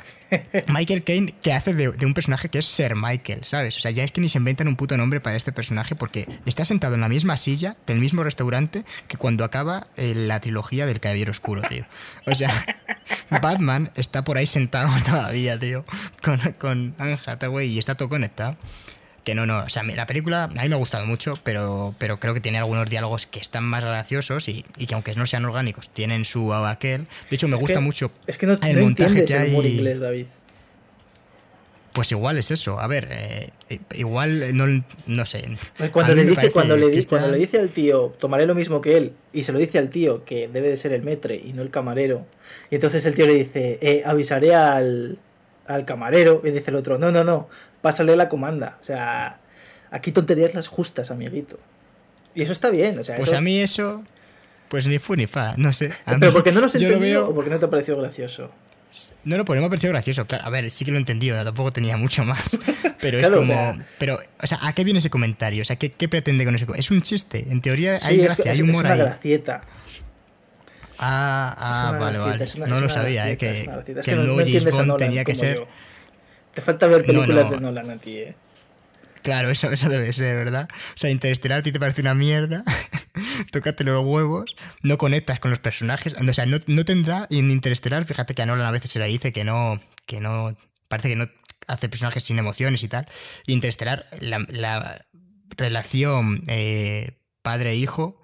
Michael 0.67 1.03
Caine 1.03 1.33
que 1.41 1.53
hace 1.53 1.73
de, 1.73 1.89
un 1.89 2.13
personaje 2.13 2.49
que 2.49 2.59
es 2.59 2.65
Sir 2.65 2.95
Michael, 2.95 3.43
¿sabes? 3.43 3.77
O 3.77 3.79
sea, 3.79 3.91
ya 3.91 4.03
es 4.03 4.11
que 4.11 4.21
ni 4.21 4.29
se 4.29 4.37
inventan 4.37 4.67
un 4.67 4.75
puto 4.75 4.97
nombre 4.97 5.21
para 5.21 5.37
este 5.37 5.51
personaje 5.51 5.95
porque 5.95 6.27
está 6.45 6.65
sentado 6.65 6.95
en 6.95 7.01
la 7.01 7.09
misma 7.09 7.37
silla 7.37 7.75
del 7.87 7.99
mismo 7.99 8.23
restaurante 8.23 8.83
que 9.07 9.17
cuando 9.17 9.43
acaba 9.43 9.87
eh, 9.97 10.13
la 10.15 10.39
trilogía 10.39 10.85
del 10.85 10.99
Caballero 10.99 11.31
Oscuro, 11.31 11.61
tío. 11.67 11.85
O 12.25 12.35
sea, 12.35 12.51
Batman 13.41 13.91
está 13.95 14.23
por 14.23 14.37
ahí 14.37 14.47
sentado 14.47 14.89
todavía, 15.05 15.57
tío, 15.59 15.85
con, 16.23 16.39
con 16.57 16.95
Anne 16.97 17.19
Hathaway 17.25 17.69
y 17.69 17.79
está 17.79 17.95
todo 17.95 18.09
conectado 18.09 18.57
que 19.25 19.35
no, 19.35 19.45
no, 19.45 19.63
o 19.63 19.69
sea, 19.69 19.83
la 19.83 20.05
película 20.05 20.45
a 20.45 20.47
mí 20.47 20.69
me 20.69 20.75
ha 20.75 20.77
gustado 20.77 21.05
mucho, 21.05 21.37
pero, 21.43 21.95
pero 21.97 22.17
creo 22.17 22.33
que 22.33 22.39
tiene 22.39 22.59
algunos 22.59 22.89
diálogos 22.89 23.25
que 23.25 23.39
están 23.39 23.63
más 23.65 23.83
graciosos 23.83 24.47
y, 24.47 24.63
que 24.63 24.93
aunque 24.93 25.15
no 25.15 25.25
sean 25.25 25.43
orgánicos, 25.43 25.89
tienen 25.89 26.23
su 26.23 26.53
aquel. 26.53 27.07
De 27.29 27.35
hecho, 27.35 27.47
me 27.47 27.57
gusta 27.57 27.81
mucho 27.81 28.11
es 28.27 28.37
que 28.37 28.45
no, 28.45 28.55
el 28.61 28.77
montaje 28.79 29.25
que 29.25 29.35
hay. 29.35 29.55
El 29.55 29.65
inglés, 29.65 29.99
David. 29.99 30.27
Pues 31.93 32.11
igual 32.11 32.37
es 32.37 32.51
eso. 32.51 32.79
A 32.79 32.87
ver, 32.87 33.07
eh, 33.09 33.49
igual 33.95 34.55
no, 34.55 34.65
no 35.07 35.25
sé. 35.25 35.57
Cuando 35.91 36.13
le, 36.13 36.25
dice, 36.25 36.51
cuando, 36.51 36.75
le 36.75 36.89
dice, 36.89 37.07
cuando 37.07 37.31
le 37.31 37.37
dice 37.37 37.57
al 37.57 37.69
tío, 37.69 38.13
tomaré 38.19 38.45
lo 38.45 38.53
mismo 38.53 38.81
que 38.81 38.97
él, 38.97 39.13
y 39.33 39.43
se 39.43 39.53
lo 39.53 39.59
dice 39.59 39.79
al 39.79 39.89
tío, 39.89 40.23
que 40.23 40.47
debe 40.47 40.69
de 40.69 40.77
ser 40.77 40.91
el 40.91 41.03
metre 41.03 41.35
y 41.35 41.53
no 41.53 41.61
el 41.61 41.71
camarero, 41.71 42.25
y 42.69 42.75
entonces 42.75 43.05
el 43.05 43.15
tío 43.15 43.25
le 43.25 43.35
dice, 43.35 43.79
eh, 43.81 44.03
avisaré 44.05 44.53
al, 44.53 45.17
al 45.67 45.85
camarero, 45.85 46.41
y 46.43 46.51
dice 46.51 46.69
el 46.69 46.75
otro, 46.75 46.97
no, 46.97 47.11
no, 47.11 47.23
no, 47.23 47.47
pásale 47.85 48.15
la 48.15 48.29
comanda. 48.29 48.79
O 48.81 48.83
sea, 48.83 49.37
aquí 49.91 50.11
tonterías 50.11 50.55
las 50.55 50.67
justas, 50.67 51.11
amiguito. 51.11 51.59
Y 52.33 52.41
eso 52.41 52.51
está 52.51 52.71
bien, 52.71 52.97
o 52.97 53.03
sea. 53.03 53.15
Pues 53.15 53.31
a 53.31 53.41
mí 53.41 53.59
eso, 53.59 54.03
pues 54.69 54.87
ni 54.87 54.97
fu 54.97 55.15
ni 55.15 55.27
fa, 55.27 55.53
no 55.57 55.71
sé. 55.71 55.91
Pero 56.19 56.33
porque 56.33 56.51
no 56.51 56.61
lo 56.61 56.65
has 56.65 56.73
entendido 56.73 57.29
o 57.29 57.35
porque 57.35 57.51
no 57.51 57.59
te 57.59 57.65
ha 57.65 57.69
parecido 57.69 57.99
gracioso. 57.99 58.49
No, 59.23 59.37
no, 59.37 59.45
porque 59.45 59.59
me 59.59 59.67
ha 59.67 59.69
parecido 59.69 59.93
gracioso. 59.93 60.25
Claro, 60.25 60.45
a 60.45 60.49
ver, 60.49 60.71
sí 60.71 60.83
que 60.83 60.89
lo 60.89 60.97
he 60.97 60.99
entendido, 60.99 61.43
tampoco 61.43 61.71
tenía 61.71 61.95
mucho 61.95 62.23
más. 62.23 62.57
Pero 63.01 63.19
es 63.19 63.29
como. 63.29 63.77
pero, 63.99 64.19
o 64.41 64.47
sea, 64.47 64.57
¿a 64.63 64.73
qué 64.73 64.83
viene 64.83 64.97
ese 64.97 65.11
comentario? 65.11 65.61
O 65.61 65.65
sea, 65.65 65.75
¿qué, 65.75 66.09
pretende 66.09 66.43
con 66.43 66.55
ese 66.55 66.65
Es 66.77 66.89
un 66.89 67.03
chiste. 67.03 67.45
En 67.51 67.61
teoría 67.61 67.99
hay 68.01 68.17
gracia, 68.17 68.51
hay 68.51 68.63
humor 68.63 68.87
es 68.87 68.93
una 68.93 69.05
gracieta. 69.05 69.61
Ah, 70.97 71.55
ah, 71.55 71.97
vale, 71.99 72.17
vale. 72.17 72.47
no 72.65 72.81
lo 72.81 72.89
sabía, 72.89 73.29
eh, 73.29 73.37
que, 73.37 73.69
que, 73.85 74.01
James 74.01 74.73
Bond 74.73 74.97
tenía 74.97 75.23
que 75.23 75.35
ser... 75.35 75.67
Te 76.55 76.61
falta 76.61 76.87
ver 76.87 77.05
películas 77.05 77.51
de 77.51 77.59
Nolan 77.59 77.91
a 77.91 77.97
ti, 77.97 78.17
eh. 78.17 78.35
Claro, 79.21 79.49
eso, 79.49 79.71
eso 79.71 79.89
debe 79.89 80.13
ser, 80.13 80.35
¿verdad? 80.35 80.69
O 80.71 80.97
sea, 80.97 81.09
Interestelar 81.09 81.59
a 81.59 81.63
ti 81.63 81.71
te 81.71 81.79
parece 81.79 82.01
una 82.01 82.13
mierda, 82.13 82.63
tócate 83.51 83.83
los 83.83 84.05
huevos, 84.05 84.55
no 84.83 84.97
conectas 84.97 85.39
con 85.39 85.49
los 85.51 85.59
personajes, 85.59 86.13
o 86.13 86.33
sea, 86.33 86.45
no, 86.45 86.57
no 86.67 86.85
tendrá, 86.85 87.25
y 87.29 87.39
en 87.39 87.49
Interestelar, 87.51 88.05
fíjate 88.05 88.35
que 88.35 88.41
a 88.43 88.45
Nolan 88.45 88.67
a 88.67 88.71
veces 88.71 88.91
se 88.91 88.99
le 88.99 89.07
dice 89.07 89.33
que 89.33 89.43
no, 89.43 89.81
que 90.05 90.21
no, 90.21 90.55
parece 90.87 91.09
que 91.09 91.15
no 91.15 91.27
hace 91.67 91.89
personajes 91.89 92.23
sin 92.23 92.39
emociones 92.39 92.83
y 92.83 92.87
tal. 92.87 93.07
Interestelar, 93.47 94.07
la, 94.19 94.45
la 94.49 95.05
relación 95.57 96.43
eh, 96.47 97.17
padre-hijo, 97.41 98.21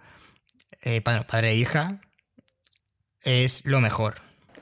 eh, 0.84 1.02
padre-hija, 1.02 2.02
es 3.22 3.66
lo 3.66 3.82
mejor. 3.82 4.16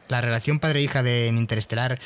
La 0.07 0.21
relación 0.21 0.59
padre-hija 0.59 1.03
de 1.03 1.27
Interestelar 1.27 1.99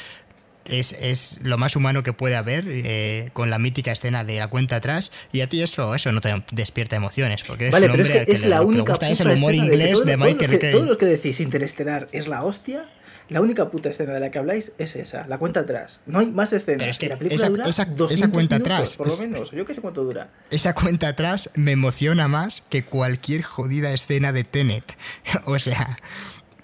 es, 0.65 0.93
es, 0.93 1.41
lo 1.43 1.57
más 1.57 1.75
humano 1.75 2.03
que 2.03 2.13
puede 2.13 2.35
haber 2.35 2.65
eh, 2.67 3.29
con 3.33 3.49
la 3.49 3.59
mítica 3.59 3.91
escena 3.91 4.23
de 4.23 4.39
la 4.39 4.47
cuenta 4.47 4.77
atrás 4.77 5.11
y 5.31 5.41
a 5.41 5.49
ti 5.49 5.61
eso 5.61 5.93
eso 5.95 6.11
no 6.11 6.21
te 6.21 6.33
despierta 6.51 6.95
emociones 6.95 7.43
porque 7.43 7.69
vale, 7.69 7.89
pero 7.89 8.03
es 8.03 8.09
que, 8.09 8.25
es 8.27 8.45
la 8.45 8.61
única 8.61 8.91
gusta 8.93 9.09
es 9.09 9.19
el 9.21 9.29
humor 9.29 9.55
inglés 9.55 10.05
de, 10.05 10.17
Michael 10.17 10.59
Caine. 10.59 10.71
Todo 10.71 10.85
lo 10.85 10.97
que 10.97 11.05
decís 11.05 11.39
Interestelar 11.39 12.07
es 12.11 12.27
la 12.27 12.43
hostia 12.43 12.87
la 13.29 13.41
única 13.41 13.69
puta 13.69 13.89
escena 13.89 14.13
de 14.13 14.19
la 14.19 14.31
que 14.31 14.39
habláis 14.39 14.73
es 14.77 14.95
esa, 14.95 15.25
la 15.27 15.37
cuenta 15.37 15.61
atrás. 15.61 16.01
No 16.05 16.19
hay 16.19 16.27
más 16.27 16.51
escenas. 16.53 16.79
Pero 16.79 16.91
es 16.91 16.97
que 16.97 17.09
la 17.09 17.17
película 17.17 17.65
esa, 17.65 17.85
dura 17.85 18.13
esa 18.13 18.29
cuenta 18.29 18.57
atrás. 18.57 18.97
Por 18.97 19.07
lo 19.07 19.17
menos, 19.17 19.51
yo 19.51 19.65
qué 19.65 19.73
sé 19.73 19.81
cuánto 19.81 20.03
dura. 20.03 20.29
Esa 20.51 20.75
cuenta 20.75 21.07
atrás 21.07 21.49
me 21.55 21.71
emociona 21.71 22.27
más 22.27 22.61
que 22.61 22.83
cualquier 22.83 23.41
jodida 23.43 23.91
escena 23.91 24.33
de 24.33 24.43
Tenet. 24.43 24.83
o 25.45 25.57
sea, 25.57 25.97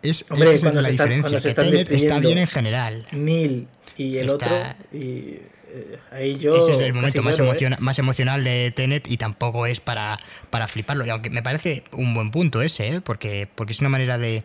es, 0.02 0.26
esa 0.30 0.70
es 0.70 0.76
la 0.76 0.90
diferencia. 0.90 1.40
Que 1.40 1.54
Tenet 1.54 1.92
está 1.92 2.20
bien 2.20 2.38
en 2.38 2.48
general. 2.48 3.08
Neil 3.12 3.68
y 4.00 4.18
el 4.18 4.30
otro. 4.30 4.50
Y, 4.92 5.40
eh, 5.72 6.00
ahí 6.12 6.38
yo 6.38 6.56
Ese 6.56 6.72
es 6.72 6.80
el 6.80 6.94
momento 6.94 7.22
más, 7.22 7.40
¿eh? 7.40 7.76
más 7.80 8.00
emocional 8.00 8.44
de 8.44 8.72
Tenet 8.76 9.10
y 9.10 9.18
tampoco 9.18 9.66
es 9.68 9.80
para, 9.80 10.20
para 10.50 10.68
fliparlo. 10.68 11.06
Y 11.06 11.10
aunque 11.10 11.30
me 11.30 11.44
parece 11.44 11.84
un 11.92 12.14
buen 12.14 12.32
punto 12.32 12.62
ese, 12.62 12.88
¿eh? 12.88 13.02
porque, 13.02 13.48
porque 13.54 13.74
es 13.74 13.80
una 13.82 13.90
manera 13.90 14.18
de 14.18 14.44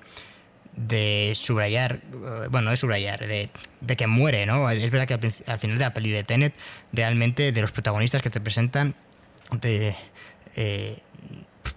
de 0.76 1.32
subrayar, 1.36 2.00
eh, 2.12 2.48
bueno, 2.50 2.70
de 2.70 2.76
subrayar, 2.76 3.20
de, 3.20 3.48
de, 3.80 3.96
que 3.96 4.06
muere, 4.06 4.44
¿no? 4.44 4.68
Es 4.70 4.90
verdad 4.90 5.06
que 5.06 5.14
al, 5.46 5.58
final 5.58 5.78
de 5.78 5.84
la 5.84 5.94
peli 5.94 6.10
de 6.10 6.24
Tenet, 6.24 6.52
realmente 6.92 7.52
de 7.52 7.60
los 7.60 7.70
protagonistas 7.70 8.22
que 8.22 8.30
te 8.30 8.40
presentan, 8.40 8.94
de, 9.60 9.94
eh, 10.56 10.98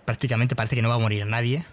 prácticamente 0.05 0.55
parece 0.55 0.75
que 0.75 0.81
no 0.81 0.89
va 0.89 0.95
a 0.95 0.99
morir 0.99 1.25
nadie. 1.27 1.63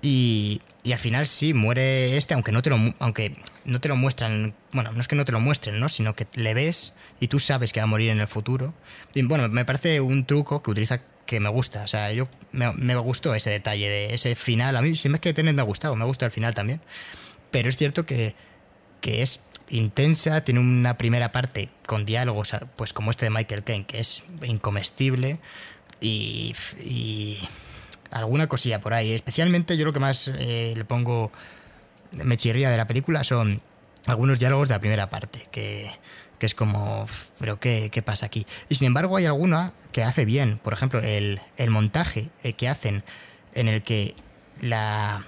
Y, 0.00 0.62
y, 0.88 0.92
al 0.92 0.98
final 0.98 1.26
sí, 1.26 1.54
muere 1.54 2.16
este, 2.16 2.34
aunque 2.34 2.52
no, 2.52 2.62
te 2.62 2.70
lo, 2.70 2.76
aunque 2.98 3.36
no 3.64 3.80
te 3.80 3.88
lo 3.88 3.96
muestran, 3.96 4.54
bueno, 4.72 4.92
no 4.92 5.00
es 5.00 5.08
que 5.08 5.16
no 5.16 5.24
te 5.24 5.32
lo 5.32 5.40
muestren, 5.40 5.78
¿no? 5.78 5.88
Sino 5.88 6.14
que 6.14 6.26
le 6.34 6.54
ves 6.54 6.96
y 7.20 7.28
tú 7.28 7.40
sabes 7.40 7.72
que 7.72 7.80
va 7.80 7.84
a 7.84 7.86
morir 7.86 8.10
en 8.10 8.20
el 8.20 8.28
futuro. 8.28 8.74
Y 9.14 9.22
bueno, 9.22 9.48
me 9.48 9.64
parece 9.64 10.00
un 10.00 10.24
truco 10.24 10.62
que 10.62 10.70
utiliza 10.70 11.00
que 11.28 11.38
me 11.40 11.50
gusta. 11.50 11.82
O 11.82 11.86
sea, 11.86 12.10
yo 12.10 12.26
me, 12.52 12.96
gustó 12.96 13.34
ese 13.34 13.50
detalle 13.50 13.88
de 13.88 14.14
ese 14.14 14.34
final. 14.34 14.76
A 14.76 14.82
mí, 14.82 14.96
si 14.96 15.08
me 15.08 15.16
es 15.16 15.20
que 15.20 15.34
Tenet 15.34 15.54
me 15.54 15.60
ha 15.60 15.64
gustado, 15.64 15.94
me 15.94 16.02
ha 16.02 16.06
gustado 16.06 16.28
el 16.28 16.32
final 16.32 16.54
también. 16.54 16.80
Pero 17.50 17.68
es 17.68 17.76
cierto 17.76 18.06
que, 18.06 18.34
es 19.02 19.42
intensa, 19.68 20.42
tiene 20.42 20.60
una 20.60 20.96
primera 20.96 21.30
parte 21.30 21.68
con 21.86 22.06
diálogos, 22.06 22.52
pues 22.76 22.92
como 22.92 23.10
este 23.10 23.26
de 23.26 23.30
Michael 23.30 23.62
Caine, 23.62 23.86
que 23.86 24.00
es 24.00 24.24
incomestible 24.42 25.38
y, 26.00 26.54
alguna 28.10 28.46
cosilla 28.46 28.80
por 28.80 28.94
ahí. 28.94 29.12
Especialmente 29.12 29.76
yo 29.76 29.84
lo 29.84 29.92
que 29.92 30.00
más 30.00 30.28
eh, 30.28 30.74
le 30.76 30.84
pongo, 30.84 31.32
me 32.12 32.36
chirría 32.36 32.70
de 32.70 32.76
la 32.76 32.86
película 32.86 33.24
son 33.24 33.60
algunos 34.06 34.38
diálogos 34.38 34.68
de 34.68 34.74
la 34.74 34.80
primera 34.80 35.10
parte, 35.10 35.46
que, 35.50 35.90
que 36.38 36.46
es 36.46 36.54
como, 36.54 37.06
pero 37.38 37.60
qué, 37.60 38.02
pasa 38.04 38.26
aquí? 38.26 38.46
Y 38.68 38.76
sin 38.76 38.86
embargo 38.86 39.16
hay 39.16 39.26
alguna 39.26 39.72
que 39.92 40.02
hace 40.04 40.24
bien, 40.24 40.58
por 40.58 40.72
ejemplo, 40.72 41.00
el, 41.00 41.40
montaje 41.68 42.30
eh, 42.42 42.54
que 42.54 42.68
hacen 42.68 43.02
en 43.54 43.68
el 43.68 43.82
que 43.82 44.14
la, 44.60 45.24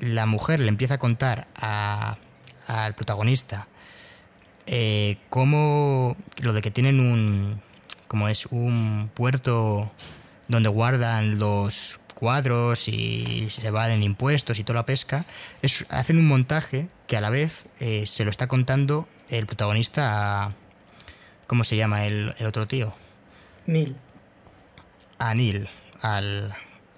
la 0.00 0.26
mujer 0.26 0.60
le 0.60 0.68
empieza 0.68 0.94
a 0.94 0.98
contar 0.98 1.46
al 1.54 2.94
protagonista 2.94 3.68
eh, 4.66 5.18
cómo 5.28 6.16
lo 6.40 6.52
de 6.54 6.62
que 6.62 6.70
tienen 6.70 7.00
un, 7.00 7.60
como 8.08 8.28
es, 8.28 8.46
un 8.46 9.10
puerto 9.14 9.90
donde 10.48 10.68
guardan 10.68 11.38
los 11.38 12.00
cuadros 12.14 12.88
y 12.88 13.48
se 13.50 13.66
evaden 13.66 14.02
impuestos 14.02 14.58
y 14.58 14.64
toda 14.64 14.80
la 14.80 14.86
pesca, 14.86 15.24
es, 15.62 15.86
hacen 15.90 16.18
un 16.18 16.28
montaje 16.28 16.88
que 17.06 17.16
a 17.16 17.20
la 17.20 17.30
vez 17.30 17.66
eh, 17.80 18.04
se 18.06 18.24
lo 18.24 18.30
está 18.30 18.46
contando 18.46 19.08
el 19.28 19.46
protagonista 19.46 20.54
¿Cómo 21.46 21.64
se 21.64 21.76
llama 21.76 22.06
el, 22.06 22.34
otro 22.46 22.66
tío? 22.66 22.94
Neil. 23.66 23.96
A 25.18 25.34
Neil, 25.34 25.68
al, 26.00 26.54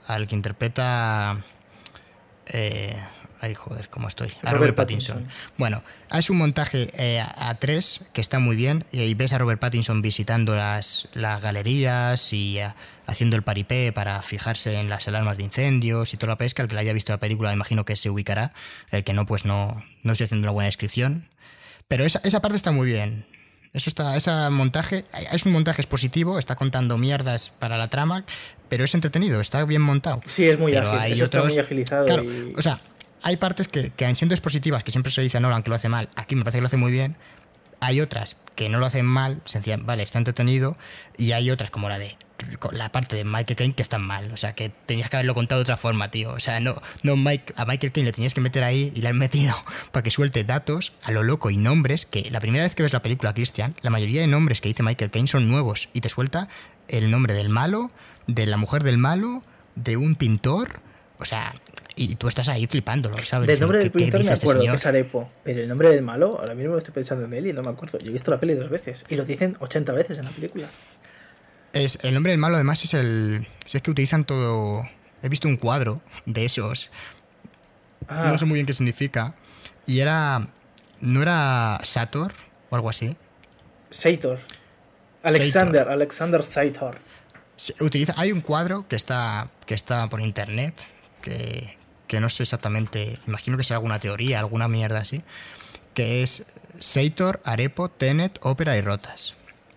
al 0.06 0.26
que 0.26 0.34
interpreta... 0.34 1.44
Eh, 2.46 2.96
ay, 3.40 3.54
joder, 3.54 3.88
¿cómo 3.88 4.08
estoy? 4.08 4.32
A 4.42 4.52
Robert, 4.52 4.74
Pattinson. 4.74 5.28
Bueno, 5.56 5.82
es 6.12 6.30
un 6.30 6.38
montaje 6.38 6.88
eh, 6.94 7.20
a, 7.20 7.54
tres 7.56 8.06
que 8.12 8.20
está 8.20 8.38
muy 8.38 8.56
bien 8.56 8.84
y, 8.92 9.14
ves 9.14 9.32
a 9.32 9.38
Robert 9.38 9.60
Pattinson 9.60 10.02
visitando 10.02 10.54
las, 10.54 11.08
las 11.14 11.40
galerías 11.42 12.32
y 12.32 12.58
eh, 12.58 12.72
haciendo 13.06 13.36
el 13.36 13.42
paripé 13.42 13.92
para 13.92 14.20
fijarse 14.22 14.78
en 14.78 14.88
las 14.88 15.08
alarmas 15.08 15.36
de 15.36 15.44
incendios 15.44 16.14
y 16.14 16.16
toda 16.16 16.32
la 16.32 16.38
pesca. 16.38 16.62
El 16.62 16.68
que 16.68 16.74
la 16.74 16.80
haya 16.80 16.92
visto 16.92 17.12
la 17.12 17.20
película 17.20 17.52
imagino 17.52 17.84
que 17.84 17.96
se 17.96 18.10
ubicará. 18.10 18.52
El 18.90 19.04
que 19.04 19.12
no, 19.12 19.26
pues 19.26 19.44
no, 19.44 19.84
no 20.02 20.12
estoy 20.12 20.24
haciendo 20.24 20.44
una 20.44 20.52
buena 20.52 20.66
descripción. 20.66 21.28
Pero 21.88 22.04
esa, 22.04 22.20
esa 22.24 22.40
parte 22.40 22.56
está 22.56 22.72
muy 22.72 22.86
bien. 22.86 23.26
Eso 23.76 23.90
está, 23.90 24.16
ese 24.16 24.30
montaje, 24.50 25.04
es 25.32 25.44
un 25.44 25.52
montaje 25.52 25.82
expositivo, 25.82 26.38
está 26.38 26.54
contando 26.54 26.96
mierdas 26.96 27.50
para 27.50 27.76
la 27.76 27.88
trama, 27.88 28.24
pero 28.70 28.84
es 28.84 28.94
entretenido, 28.94 29.38
está 29.38 29.62
bien 29.66 29.82
montado. 29.82 30.22
Sí, 30.24 30.48
es 30.48 30.58
muy 30.58 30.74
ágil, 30.74 31.20
está 31.20 31.44
muy 31.44 31.58
agilizado. 31.58 32.06
O 32.56 32.62
sea, 32.62 32.80
hay 33.26 33.36
partes 33.36 33.66
que, 33.66 33.90
que 33.90 34.14
siendo 34.14 34.36
expositivas, 34.36 34.84
que 34.84 34.92
siempre 34.92 35.10
se 35.10 35.20
dice 35.20 35.38
a 35.38 35.40
Nolan 35.40 35.64
que 35.64 35.70
lo 35.70 35.74
hace 35.74 35.88
mal, 35.88 36.08
aquí 36.14 36.36
me 36.36 36.44
parece 36.44 36.58
que 36.58 36.62
lo 36.62 36.68
hace 36.68 36.76
muy 36.76 36.92
bien. 36.92 37.16
Hay 37.80 38.00
otras 38.00 38.36
que 38.54 38.68
no 38.68 38.78
lo 38.78 38.86
hacen 38.86 39.04
mal, 39.04 39.42
sencillamente, 39.46 39.88
vale, 39.88 40.04
está 40.04 40.18
entretenido, 40.18 40.78
y 41.18 41.32
hay 41.32 41.50
otras 41.50 41.70
como 41.70 41.88
la 41.88 41.98
de 41.98 42.16
la 42.70 42.92
parte 42.92 43.16
de 43.16 43.24
Michael 43.24 43.56
Caine 43.56 43.74
que 43.74 43.82
está 43.82 43.98
mal. 43.98 44.30
O 44.30 44.36
sea, 44.36 44.54
que 44.54 44.68
tenías 44.68 45.10
que 45.10 45.16
haberlo 45.16 45.34
contado 45.34 45.58
de 45.58 45.62
otra 45.62 45.76
forma, 45.76 46.08
tío. 46.08 46.30
O 46.30 46.38
sea, 46.38 46.60
no, 46.60 46.80
no 47.02 47.16
Mike, 47.16 47.52
a 47.56 47.64
Michael 47.64 47.90
Caine 47.90 48.06
le 48.06 48.12
tenías 48.12 48.32
que 48.32 48.40
meter 48.40 48.62
ahí 48.62 48.92
y 48.94 49.02
le 49.02 49.08
han 49.08 49.18
metido 49.26 49.56
para 49.90 50.04
que 50.04 50.12
suelte 50.12 50.44
datos 50.44 50.92
a 51.02 51.10
lo 51.10 51.24
loco 51.24 51.50
y 51.50 51.56
nombres 51.56 52.06
que 52.06 52.30
la 52.30 52.38
primera 52.38 52.62
vez 52.62 52.76
que 52.76 52.84
ves 52.84 52.92
la 52.92 53.02
película, 53.02 53.34
Christian, 53.34 53.74
la 53.82 53.90
mayoría 53.90 54.20
de 54.20 54.28
nombres 54.28 54.60
que 54.60 54.68
dice 54.68 54.84
Michael 54.84 55.10
Caine 55.10 55.26
son 55.26 55.48
nuevos 55.48 55.88
y 55.94 56.00
te 56.00 56.08
suelta 56.08 56.46
el 56.86 57.10
nombre 57.10 57.34
del 57.34 57.48
malo, 57.48 57.90
de 58.28 58.46
la 58.46 58.56
mujer 58.56 58.84
del 58.84 58.98
malo, 58.98 59.42
de 59.74 59.96
un 59.96 60.14
pintor. 60.14 60.80
O 61.18 61.24
sea, 61.24 61.54
y 61.94 62.14
tú 62.16 62.28
estás 62.28 62.48
ahí 62.48 62.66
flipándolo, 62.66 63.18
¿sabes? 63.24 63.46
Del 63.46 63.60
nombre 63.60 63.78
del 63.78 63.90
pintor 63.90 64.22
me 64.22 64.32
este 64.32 64.44
acuerdo 64.44 64.62
que 64.62 64.74
es 64.74 64.86
Arepo, 64.86 65.30
pero 65.42 65.62
el 65.62 65.68
nombre 65.68 65.88
del 65.88 66.02
malo, 66.02 66.38
ahora 66.38 66.54
mismo 66.54 66.76
estoy 66.76 66.92
pensando 66.92 67.24
en 67.24 67.32
él 67.32 67.46
y 67.46 67.52
no 67.52 67.62
me 67.62 67.70
acuerdo. 67.70 67.98
Yo 67.98 68.10
he 68.10 68.12
visto 68.12 68.30
la 68.30 68.38
peli 68.38 68.54
dos 68.54 68.68
veces 68.68 69.06
y 69.08 69.16
lo 69.16 69.24
dicen 69.24 69.56
80 69.60 69.92
veces 69.92 70.18
en 70.18 70.26
la 70.26 70.30
película. 70.30 70.68
Es, 71.72 71.98
el 72.04 72.14
nombre 72.14 72.32
del 72.32 72.38
malo, 72.38 72.56
además, 72.56 72.84
es 72.84 72.94
el. 72.94 73.46
Si 73.64 73.76
es 73.76 73.82
que 73.82 73.90
utilizan 73.90 74.24
todo. 74.24 74.88
He 75.22 75.28
visto 75.28 75.48
un 75.48 75.56
cuadro 75.56 76.02
de 76.26 76.44
esos. 76.44 76.90
Ah. 78.08 78.28
No 78.30 78.38
sé 78.38 78.44
muy 78.44 78.54
bien 78.54 78.66
qué 78.66 78.72
significa. 78.72 79.34
Y 79.86 80.00
era. 80.00 80.46
¿No 81.00 81.22
era 81.22 81.78
Sator 81.82 82.32
o 82.70 82.76
algo 82.76 82.88
así? 82.88 83.14
Sator. 83.90 84.38
Alexander, 85.22 85.88
Alexander 85.88 86.42
Sator. 86.42 86.98
utiliza, 87.80 88.14
hay 88.16 88.32
un 88.32 88.40
cuadro 88.40 88.86
que 88.88 88.96
está, 88.96 89.50
que 89.66 89.74
está 89.74 90.08
por 90.08 90.20
internet, 90.20 90.74
que, 91.26 91.76
que 92.06 92.20
no 92.20 92.30
sé 92.30 92.44
exactamente, 92.44 93.18
imagino 93.26 93.56
que 93.56 93.64
sea 93.64 93.76
alguna 93.76 93.98
teoría, 93.98 94.38
alguna 94.38 94.68
mierda 94.68 95.00
así, 95.00 95.22
que 95.94 96.22
es 96.22 96.54
Sator, 96.78 97.40
Arepo, 97.44 97.88
Tenet, 97.88 98.38
Ópera 98.42 98.76
y 98.76 98.80
Rotas. 98.80 99.34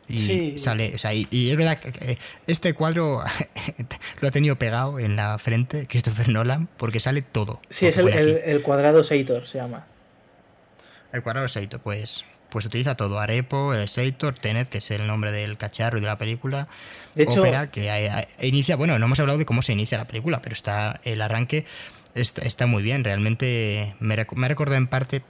Y 0.08 0.58
sale, 0.58 0.94
o 0.96 0.98
sea, 0.98 1.14
y, 1.14 1.28
es 1.32 1.56
verdad 1.56 1.78
que 1.78 2.18
este 2.48 2.74
cuadro 2.74 3.24
lo 4.22 4.28
ha 4.28 4.32
tenido 4.32 4.56
pegado 4.56 4.98
en 4.98 5.16
la 5.16 5.38
frente 5.38 5.86
Christopher 5.86 6.30
Nolan 6.30 6.68
porque 6.78 7.00
sale 7.00 7.22
todo. 7.22 7.62
Sí, 7.70 7.86
es 7.86 7.98
el, 7.98 8.62
cuadrado 8.64 9.04
Seitor, 9.04 9.46
se 9.46 9.60
llama. 9.60 9.86
El 11.14 11.22
cuadrado 11.22 11.48
Seitor, 11.48 11.80
pues, 11.82 12.26
pues 12.52 12.66
utiliza 12.66 12.96
todo. 12.96 13.20
Arepo, 13.20 13.74
el 13.74 13.88
Seitor, 13.88 14.34
Tenet, 14.34 14.70
que 14.70 14.80
es 14.80 14.92
el 14.92 15.08
nombre 15.08 15.32
del 15.32 15.58
cacharro 15.58 15.98
y 15.98 16.02
de 16.02 16.08
la 16.08 16.18
película. 16.18 16.68
De 17.16 17.24
hecho, 17.24 17.42
Ópera, 17.42 17.70
que 17.72 18.28
inicia, 18.42 18.76
bueno, 18.76 18.98
no 19.00 19.06
hemos 19.06 19.20
hablado 19.20 19.40
de 19.40 19.46
cómo 19.46 19.62
se 19.62 19.74
inicia 19.74 19.98
la 19.98 20.06
película, 20.06 20.42
pero 20.42 20.54
está 20.54 21.00
el 21.04 21.22
arranque 21.22 21.66
está, 22.16 22.42
está 22.44 22.66
muy 22.66 22.84
bien. 22.84 23.04
Realmente 23.04 23.96
me, 24.00 24.16
me 24.36 24.46
ha 24.46 24.50
recordado 24.50 24.78
en 24.78 24.88
parte 24.88 25.22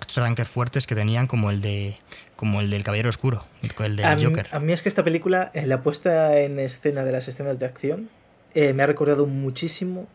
estos 0.00 0.18
arranques 0.18 0.48
fuertes 0.48 0.86
que 0.86 0.94
tenían 0.94 1.26
como 1.26 1.50
el 1.50 1.60
de 1.60 1.96
como 2.36 2.60
el 2.60 2.70
del 2.70 2.82
Caballero 2.82 3.08
Oscuro, 3.08 3.44
el 3.82 3.96
del 3.96 4.24
Joker. 4.24 4.48
a 4.50 4.58
mí 4.58 4.72
es 4.72 4.82
que 4.82 4.88
esta 4.88 5.04
película, 5.04 5.52
la 5.54 5.82
puesta 5.82 6.38
en 6.40 6.58
escena 6.58 7.04
de 7.04 7.12
las 7.12 7.28
escenas 7.28 7.58
de 7.58 7.66
acción, 7.66 8.10
eh, 8.54 8.72
me 8.72 8.82
ha 8.82 8.86
recordado 8.86 9.26
muchísimo 9.26 10.08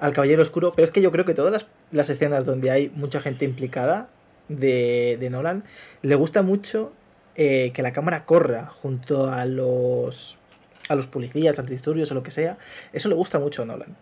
al 0.00 0.12
Caballero 0.12 0.42
Oscuro, 0.42 0.72
pero 0.74 0.86
es 0.86 0.90
que 0.90 1.02
yo 1.02 1.12
creo 1.12 1.24
que 1.24 1.34
todas 1.34 1.66
las, 1.90 2.10
escenas 2.10 2.46
donde 2.46 2.70
hay 2.70 2.90
mucha 2.94 3.20
gente 3.20 3.44
implicada 3.44 4.08
de, 4.48 5.16
de 5.18 5.30
Nolan, 5.30 5.64
le 6.02 6.14
gusta 6.14 6.42
mucho 6.42 6.92
eh, 7.34 7.72
que 7.74 7.82
la 7.82 7.92
cámara 7.92 8.24
corra 8.24 8.66
junto 8.66 9.30
a 9.30 9.44
los 9.44 10.38
a 10.88 10.94
los 10.94 11.06
policías, 11.06 11.58
antidisturbios 11.58 12.10
o 12.12 12.14
lo 12.14 12.22
que 12.22 12.30
sea. 12.30 12.58
Eso 12.92 13.08
le 13.08 13.14
gusta 13.14 13.38
mucho 13.38 13.62
a 13.62 13.66
Nolan. 13.66 13.96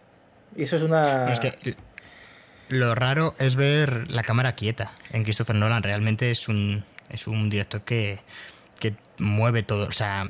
Y 0.57 0.65
eso 0.65 0.77
es 0.77 0.83
una... 0.83 1.33
Lo 2.69 2.95
raro 2.95 3.35
es 3.39 3.57
ver 3.57 4.11
la 4.11 4.23
cámara 4.23 4.55
quieta 4.55 4.93
en 5.11 5.23
Christopher 5.23 5.57
Nolan. 5.57 5.83
Realmente 5.83 6.31
es 6.31 6.49
un, 6.49 6.85
es 7.11 7.27
un 7.27 7.51
director 7.51 7.83
que, 7.83 8.21
que 8.81 8.95
mueve 9.19 9.63
todo. 9.63 9.87
O 9.87 9.93
sea, 9.93 10.27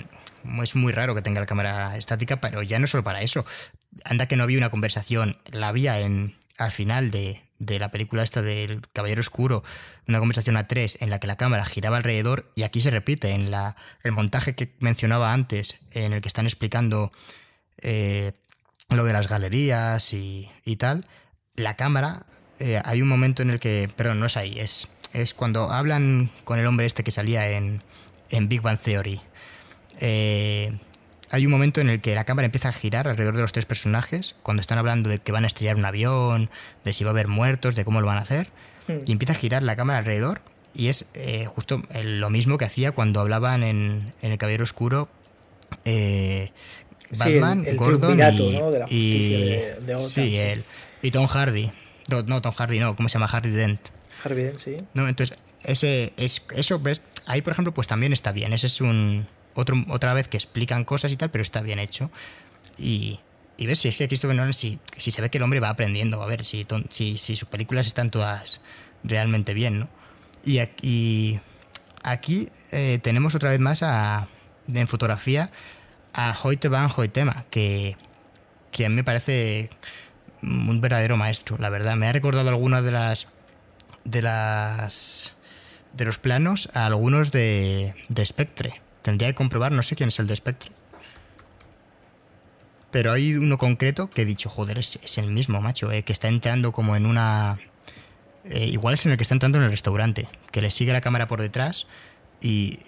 es 0.63 0.77
muy 0.77 0.93
raro 0.93 1.15
que 1.15 1.23
tenga 1.23 1.41
la 1.41 1.47
cámara 1.47 1.97
estática, 1.97 2.41
pero 2.41 2.63
ya 2.63 2.79
no 2.79 2.87
solo 2.87 3.05
para 3.05 3.23
eso. 3.23 3.45
Anda 4.05 4.27
que 4.27 4.37
no 4.37 4.43
había 4.43 4.59
una 4.59 4.71
conversación, 4.71 5.37
la 5.53 5.69
había 5.69 6.01
en, 6.01 6.35
al 6.59 6.73
final 6.73 7.11
de, 7.11 7.44
de 7.59 7.79
la 7.79 7.91
película 7.91 8.23
esta 8.23 8.43
del 8.43 8.83
Caballero 8.93 9.21
Oscuro, 9.21 9.63
una 10.09 10.19
conversación 10.19 10.57
a 10.57 10.67
tres 10.69 10.99
en 11.01 11.11
la 11.11 11.21
que 11.21 11.27
la 11.27 11.37
cámara 11.37 11.65
giraba 11.65 11.97
alrededor 11.97 12.51
y 12.55 12.63
aquí 12.63 12.81
se 12.81 12.91
repite 12.91 13.31
en 13.31 13.51
la, 13.51 13.77
el 14.03 14.13
montaje 14.13 14.55
que 14.55 14.73
mencionaba 14.81 15.33
antes, 15.33 15.77
en 15.93 16.13
el 16.13 16.21
que 16.21 16.29
están 16.29 16.47
explicando 16.47 17.13
eh, 17.79 18.33
lo 18.91 19.05
de 19.05 19.13
las 19.13 19.29
galerías 19.29 20.13
y, 20.13 20.51
y 20.65 20.77
tal, 20.77 21.07
la 21.57 21.77
cámara, 21.77 22.27
eh, 22.59 22.81
hay 22.85 23.03
un 23.03 23.09
momento 23.09 23.43
en 23.43 23.51
el 23.51 23.61
que, 23.61 23.91
perdón, 23.97 24.21
no 24.21 24.27
es 24.27 24.37
ahí, 24.37 24.59
es, 24.59 24.89
es 25.13 25.35
cuando 25.35 25.71
hablan 25.71 26.31
con 26.45 26.59
el 26.59 26.67
hombre 26.67 26.87
este 26.87 27.05
que 27.05 27.13
salía 27.13 27.49
en, 27.51 27.83
en 28.31 28.49
Big 28.49 28.61
Bang 28.61 28.79
Theory. 28.79 29.21
Eh, 30.01 30.77
hay 31.31 31.47
un 31.47 31.53
momento 31.53 31.81
en 31.81 31.89
el 31.89 32.01
que 32.01 32.15
la 32.15 32.25
cámara 32.25 32.47
empieza 32.47 32.69
a 32.69 32.73
girar 32.73 33.09
alrededor 33.09 33.37
de 33.37 33.43
los 33.43 33.53
tres 33.53 33.67
personajes, 33.67 34.35
cuando 34.43 34.61
están 34.61 34.79
hablando 34.79 35.09
de 35.09 35.19
que 35.19 35.33
van 35.33 35.45
a 35.45 35.47
estrellar 35.47 35.77
un 35.77 35.85
avión, 35.85 36.51
de 36.85 36.93
si 36.93 37.05
va 37.05 37.11
a 37.11 37.13
haber 37.13 37.29
muertos, 37.29 37.75
de 37.75 37.85
cómo 37.85 38.01
lo 38.01 38.07
van 38.07 38.19
a 38.19 38.23
hacer, 38.23 38.49
hmm. 38.89 38.99
y 39.07 39.13
empieza 39.13 39.33
a 39.33 39.37
girar 39.37 39.63
la 39.63 39.77
cámara 39.77 39.99
alrededor, 39.99 40.43
y 40.75 40.89
es 40.89 41.07
eh, 41.15 41.47
justo 41.47 41.83
lo 42.03 42.31
mismo 42.31 42.59
que 42.59 42.65
hacía 42.65 42.93
cuando 42.93 43.21
hablaban 43.21 43.63
en, 43.63 44.13
El 44.23 44.37
Caballero 44.39 44.65
Oscuro 44.65 45.09
eh, 45.85 46.51
Batman, 47.17 47.65
Gordon 47.77 48.19
y, 48.91 49.61
sí, 50.01 50.37
él, 50.37 50.65
y 51.03 51.11
Tom 51.11 51.27
Hardy. 51.27 51.71
No, 52.09 52.43
Tom 52.43 52.53
Hardy, 52.53 52.81
no, 52.81 52.97
¿cómo 52.97 53.09
se 53.09 53.15
llama? 53.15 53.29
Hardy 53.29 53.51
Dent. 53.51 53.81
Hardy 54.23 54.43
Dent, 54.43 54.59
sí. 54.59 54.77
No, 54.95 55.09
entonces, 55.09 55.39
ese, 55.63 56.13
es, 56.17 56.43
eso, 56.55 56.81
¿ves? 56.81 57.03
Ahí, 57.27 57.41
por 57.41 57.53
ejemplo, 57.53 57.73
pues 57.73 57.87
también 57.87 58.13
está 58.13 58.33
bien. 58.33 58.53
Ese 58.53 58.67
es 58.67 58.81
un, 58.81 59.27
otra 59.55 60.15
vez 60.15 60.29
que 60.29 60.37
explican 60.37 60.85
cosas 60.85 61.13
y 61.13 61.17
tal, 61.17 61.31
pero 61.31 61.43
está 61.43 61.63
bien 61.63 61.79
hecho. 61.79 62.11
Y, 62.79 63.21
y 63.57 63.67
ves, 63.67 63.81
si 63.81 63.89
es 63.89 63.97
que 63.97 64.09
Christopher 64.09 64.37
Nolan, 64.37 64.55
si, 64.55 64.79
si 64.97 65.11
se 65.11 65.23
ve 65.23 65.31
que 65.31 65.39
el 65.39 65.45
hombre 65.45 65.61
va 65.61 65.71
aprendiendo, 65.71 66.23
a 66.23 66.27
ver, 66.27 66.45
si, 66.45 66.67
si, 66.91 67.19
si 67.19 67.37
sus 67.37 67.49
películas 67.49 67.87
están 67.87 68.11
todas 68.11 68.61
realmente 69.05 69.55
bien, 69.55 69.81
¿no? 69.81 69.89
Y 70.45 70.59
aquí, 70.59 71.41
aquí 72.03 72.49
eh, 72.73 72.99
tenemos 73.03 73.35
otra 73.35 73.51
vez 73.51 73.61
más 73.61 73.83
a, 73.83 74.29
en 74.69 74.89
fotografía 74.89 75.51
a 76.13 76.37
Hoyte 76.41 76.69
van 76.69 76.91
Hoytema, 76.95 77.45
que, 77.51 77.97
que 78.71 78.87
a 78.87 78.89
mí 78.89 78.95
me 78.95 79.05
parece 79.05 79.69
un 80.43 80.81
verdadero 80.81 81.17
maestro, 81.17 81.59
la 81.59 81.71
verdad. 81.71 81.97
Me 81.97 82.07
ha 82.07 82.13
recordado 82.13 82.49
algunas 82.49 82.85
de 82.85 82.93
las 82.93 83.29
de 84.05 84.23
las 84.23 85.33
de 85.93 86.05
los 86.05 86.19
planos 86.19 86.69
a 86.75 86.87
algunos 86.87 87.33
de, 87.33 87.95
de 88.09 88.27
Spectre. 88.27 88.81
Tendría 89.05 89.29
que 89.29 89.35
comprobar, 89.35 89.71
no 89.71 89.83
sé 89.83 89.97
quién 89.97 90.09
es 90.09 90.19
el 90.19 90.27
de 90.27 90.35
Spectre. 90.35 90.73
Pero 92.91 93.13
hay 93.13 93.35
uno 93.35 93.59
concreto 93.59 94.09
que 94.09 94.23
he 94.23 94.25
dicho, 94.25 94.49
joder, 94.49 94.79
es, 94.79 95.19
el 95.19 95.31
mismo, 95.31 95.61
macho, 95.61 95.93
eh, 95.93 96.05
que 96.05 96.15
está 96.15 96.29
entrando 96.29 96.73
como 96.73 96.97
en 96.97 97.05
una... 97.05 97.61
Eh, 98.47 98.65
igual 98.65 98.95
es 98.95 99.05
en 99.05 99.13
el 99.13 99.19
que 99.19 99.25
está 99.25 99.35
entrando 99.35 99.59
en 99.59 99.65
el 99.65 99.71
restaurante, 99.71 100.27
que 100.51 100.63
le 100.63 100.71
sigue 100.71 100.95
la 100.95 101.03
cámara 101.03 101.29
por 101.29 101.43
detrás 101.43 101.87
y, 102.41 102.79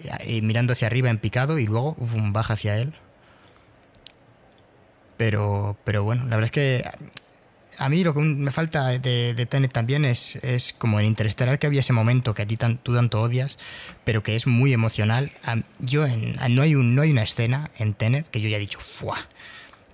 mirando 0.41 0.73
hacia 0.73 0.87
arriba 0.87 1.11
en 1.11 1.19
picado 1.19 1.59
y 1.59 1.67
luego 1.67 1.95
baja 1.99 2.53
hacia 2.53 2.79
él. 2.79 2.95
Pero, 5.17 5.77
pero 5.83 6.03
bueno, 6.03 6.23
la 6.23 6.35
verdad 6.35 6.45
es 6.45 6.51
que 6.51 6.83
a 7.77 7.89
mí 7.89 8.03
lo 8.03 8.13
que 8.13 8.21
me 8.21 8.51
falta 8.51 8.87
de, 8.87 9.33
de 9.33 9.45
Tenet 9.45 9.71
también 9.71 10.05
es, 10.05 10.37
es, 10.37 10.73
como 10.73 10.99
en 10.99 11.05
Interestelar 11.05 11.59
que 11.59 11.67
había 11.67 11.81
ese 11.81 11.93
momento 11.93 12.33
que 12.33 12.41
a 12.41 12.47
ti 12.47 12.57
tú 12.57 12.95
tanto 12.95 13.21
odias, 13.21 13.57
pero 14.03 14.23
que 14.23 14.35
es 14.35 14.47
muy 14.47 14.73
emocional. 14.73 15.31
Yo 15.79 16.05
no, 16.07 16.61
hay 16.61 16.75
un, 16.75 16.95
no 16.95 17.01
hay 17.01 17.11
una 17.11 17.23
escena 17.23 17.71
en 17.77 17.93
Tenet 17.93 18.27
que 18.27 18.41
yo 18.41 18.47
haya 18.47 18.59
dicho, 18.59 18.79
¡fuah! 18.79 19.19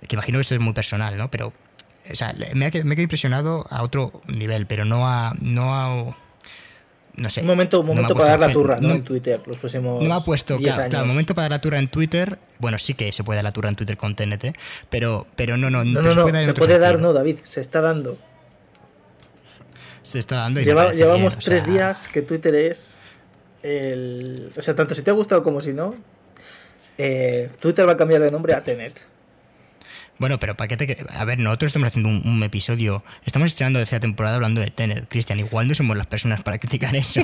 Que 0.06 0.16
imagino 0.16 0.38
que 0.38 0.42
esto 0.42 0.54
es 0.54 0.60
muy 0.60 0.72
personal, 0.72 1.16
¿no? 1.16 1.30
Pero 1.30 1.52
o 2.10 2.16
sea, 2.16 2.34
me, 2.54 2.66
he 2.66 2.70
quedado 2.70 3.02
impresionado 3.02 3.66
a 3.70 3.82
otro 3.82 4.22
nivel, 4.26 4.66
pero 4.66 4.84
no 4.84 5.08
a, 5.08 5.34
no 5.40 5.74
a 5.74 6.16
no 7.16 7.30
sé. 7.30 7.42
Un 7.42 7.46
momento, 7.46 7.80
un 7.80 7.86
momento 7.86 8.14
para 8.14 8.30
dar 8.30 8.40
la 8.40 8.52
turra, 8.52 8.78
¿no? 8.80 8.90
En 8.90 9.04
Twitter, 9.04 9.40
los 9.46 9.58
próximos. 9.58 10.02
No 10.02 10.14
ha 10.14 10.24
puesto, 10.24 10.58
claro, 10.58 10.88
claro, 10.88 11.06
momento 11.06 11.34
para 11.34 11.44
dar 11.44 11.50
la 11.52 11.60
turra 11.60 11.78
en 11.78 11.88
Twitter. 11.88 12.38
Bueno, 12.58 12.78
sí 12.78 12.94
que 12.94 13.12
se 13.12 13.22
puede 13.22 13.36
dar 13.36 13.44
la 13.44 13.52
turra 13.52 13.68
en 13.68 13.76
Twitter 13.76 13.96
con 13.96 14.16
TNT, 14.16 14.56
pero, 14.90 15.26
pero 15.36 15.56
no, 15.56 15.70
no, 15.70 15.84
no. 15.84 16.02
No, 16.02 16.02
no, 16.02 16.12
se 16.12 16.54
puede, 16.54 16.78
dar, 16.78 16.98
no, 16.98 17.12
David, 17.12 17.38
se 17.44 17.60
está 17.60 17.80
dando. 17.80 18.18
Se 20.02 20.18
está 20.18 20.36
dando. 20.36 20.60
Y 20.60 20.64
llevamos 20.64 21.38
tres 21.38 21.66
días 21.66 22.08
que 22.08 22.22
Twitter 22.22 22.54
es. 22.54 22.98
El, 23.62 24.52
o 24.56 24.60
sea, 24.60 24.74
tanto 24.74 24.94
si 24.94 25.02
te 25.02 25.10
ha 25.10 25.14
gustado 25.14 25.42
como 25.42 25.60
si 25.60 25.72
no, 25.72 25.94
eh, 26.98 27.48
Twitter 27.60 27.88
va 27.88 27.92
a 27.92 27.96
cambiar 27.96 28.20
de 28.20 28.30
nombre 28.30 28.54
a 28.54 28.62
Tenet. 28.62 29.13
Bueno, 30.18 30.38
pero 30.38 30.56
¿para 30.56 30.68
qué 30.68 30.76
te.? 30.76 31.06
A 31.10 31.24
ver, 31.24 31.38
nosotros 31.38 31.70
estamos 31.70 31.88
haciendo 31.88 32.08
un, 32.08 32.42
episodio. 32.42 33.02
Estamos 33.24 33.50
estrenando 33.50 33.80
esta 33.80 34.00
temporada 34.00 34.36
hablando 34.36 34.60
de 34.60 34.70
Tenet, 34.70 35.08
Cristian. 35.08 35.40
Igual 35.40 35.68
no 35.68 35.74
somos 35.74 35.96
las 35.96 36.06
personas 36.06 36.42
para 36.42 36.58
criticar 36.58 36.94
eso. 36.94 37.20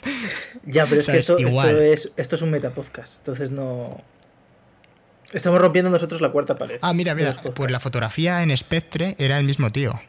ya, 0.64 0.86
pero 0.86 1.00
es 1.00 1.06
que 1.06 1.18
esto, 1.18 1.38
es, 1.38 2.12
esto 2.16 2.36
es 2.36 2.42
un 2.42 2.50
metapodcast. 2.50 3.18
Entonces 3.18 3.50
no. 3.50 4.02
Estamos 5.32 5.60
rompiendo 5.60 5.90
nosotros 5.90 6.20
la 6.20 6.30
cuarta 6.30 6.56
pared. 6.56 6.78
Ah, 6.82 6.94
mira, 6.94 7.14
mira. 7.14 7.34
Pues 7.54 7.70
la 7.72 7.80
fotografía 7.80 8.42
en 8.42 8.56
Spectre 8.56 9.16
era 9.18 9.38
el 9.38 9.44
mismo 9.44 9.72
tío. 9.72 10.00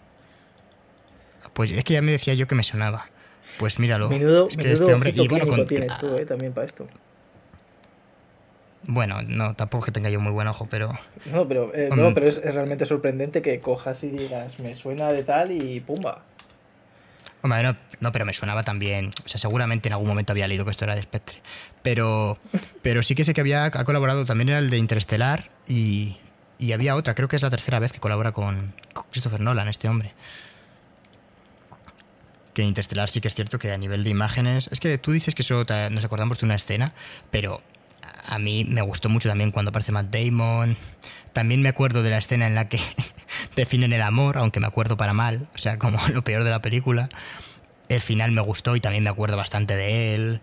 Pues 1.54 1.72
es 1.72 1.84
que 1.84 1.94
ya 1.94 2.02
me 2.02 2.12
decía 2.12 2.36
yo 2.36 2.48
que 2.48 2.54
me 2.54 2.64
sonaba. 2.64 3.10
Pues 3.58 3.80
míralo. 3.80 4.10
Menudo, 4.10 4.48
es 4.50 4.58
que 4.58 4.72
este 4.72 4.94
hombre. 4.94 5.14
Y 5.16 5.28
bueno, 5.28 5.48
con, 5.48 5.66
tienes 5.66 5.98
tú, 5.98 6.16
eh, 6.18 6.26
también 6.26 6.54
para 6.54 6.68
esto. 6.68 6.88
Bueno, 8.88 9.22
no, 9.24 9.56
tampoco 9.56 9.86
que 9.86 9.92
tenga 9.92 10.10
yo 10.10 10.20
muy 10.20 10.32
buen 10.32 10.48
ojo, 10.48 10.68
pero. 10.70 10.98
No, 11.32 11.48
pero, 11.48 11.74
eh, 11.74 11.90
no, 11.96 12.14
pero 12.14 12.28
es, 12.28 12.44
realmente 12.44 12.86
sorprendente 12.86 13.42
que 13.42 13.60
cojas 13.60 14.04
y 14.04 14.10
digas, 14.10 14.60
me 14.60 14.74
suena 14.74 15.12
de 15.12 15.24
tal 15.24 15.52
y 15.52 15.80
pumba. 15.80 16.24
Hombre, 17.42 17.64
no, 17.64 17.76
no, 18.00 18.12
pero 18.12 18.26
me 18.26 18.34
sonaba 18.34 18.64
también. 18.64 19.12
O 19.26 19.28
sea, 19.28 19.40
seguramente 19.40 19.90
en 19.90 19.94
algún 19.94 20.08
momento 20.08 20.34
había 20.34 20.48
leído 20.48 20.66
que 20.66 20.72
esto 20.72 20.86
era 20.86 20.96
de 20.96 21.02
Spectre. 21.02 21.38
Pero, 21.82 22.38
pero 22.82 23.04
sí 23.04 23.16
que 23.16 23.24
sé 23.24 23.34
que 23.34 23.42
había 23.42 23.66
ha 23.66 23.84
colaborado 23.86 24.26
también 24.26 24.50
en 24.50 24.56
el 24.56 24.70
de 24.70 24.78
Interestelar 24.78 25.50
y, 25.68 26.18
y 26.58 26.72
había 26.72 26.96
otra, 26.96 27.16
creo 27.16 27.28
que 27.28 27.36
es 27.36 27.42
la 27.42 27.50
tercera 27.50 27.80
vez 27.80 27.92
que 27.92 28.00
colabora 28.00 28.32
con, 28.32 28.74
Christopher 29.12 29.42
Nolan, 29.42 29.68
este 29.68 29.88
hombre. 29.88 30.14
Que 32.54 32.62
en 32.62 32.70
Interestelar 32.70 33.10
sí 33.10 33.22
que 33.22 33.28
es 33.28 33.36
cierto 33.36 33.60
que 33.60 33.72
a 33.72 33.78
nivel 33.78 34.04
de 34.04 34.10
imágenes. 34.10 34.70
Es 34.72 34.80
que 34.80 34.98
tú 34.98 35.12
dices 35.12 35.36
que 35.36 35.44
solo 35.44 35.66
nos 35.92 36.06
acordamos 36.06 36.40
de 36.40 36.46
una 36.46 36.56
escena, 36.56 36.94
pero 37.32 37.62
a 38.28 38.40
mí 38.40 38.66
me 38.66 38.82
gustó 38.82 39.10
mucho 39.10 39.30
también 39.30 39.52
cuando 39.52 39.70
aparece 39.70 39.92
Matt 39.92 40.08
Damon. 40.14 40.78
También 41.34 41.62
me 41.62 41.70
acuerdo 41.70 42.04
de 42.04 42.10
la 42.10 42.18
escena 42.18 42.48
en 42.48 42.56
la 42.56 42.70
que 42.70 42.80
definen 43.56 43.94
el 43.94 44.02
amor, 44.02 44.38
aunque 44.38 44.60
me 44.60 44.68
acuerdo 44.68 44.98
para 44.98 45.14
mal, 45.14 45.48
o 45.54 45.58
sea, 45.58 45.78
como 45.78 46.00
lo 46.14 46.24
peor 46.24 46.44
de 46.44 46.50
la 46.50 46.62
película. 46.62 47.10
El 47.90 48.02
final 48.02 48.32
me 48.32 48.42
gustó 48.42 48.76
y 48.76 48.80
también 48.80 49.04
me 49.04 49.10
acuerdo 49.10 49.38
bastante 49.38 49.76
de 49.76 50.16
él. 50.16 50.42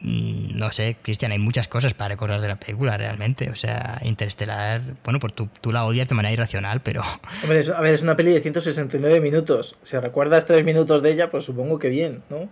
Mm, 0.00 0.56
no 0.58 0.70
sé, 0.72 0.96
Cristian, 1.02 1.32
hay 1.32 1.38
muchas 1.38 1.68
cosas 1.68 1.94
para 1.94 2.10
recordar 2.10 2.40
de 2.40 2.48
la 2.48 2.56
película 2.56 2.96
realmente. 2.96 3.50
O 3.50 3.56
sea, 3.56 3.98
Interestelar, 4.02 4.82
bueno, 5.02 5.18
por 5.18 5.32
tú, 5.32 5.48
tú 5.60 5.72
la 5.72 5.84
odias 5.84 6.08
de 6.08 6.14
manera 6.14 6.32
irracional, 6.32 6.80
pero. 6.80 7.02
Hombre, 7.42 7.64
a 7.74 7.80
ver, 7.80 7.94
es 7.94 8.02
una 8.02 8.14
peli 8.14 8.32
de 8.32 8.40
169 8.40 9.20
minutos. 9.20 9.76
Si 9.82 9.96
recuerdas 9.98 10.46
tres 10.46 10.64
minutos 10.64 11.02
de 11.02 11.12
ella, 11.12 11.30
pues 11.30 11.44
supongo 11.44 11.78
que 11.78 11.88
bien, 11.88 12.22
¿no? 12.30 12.48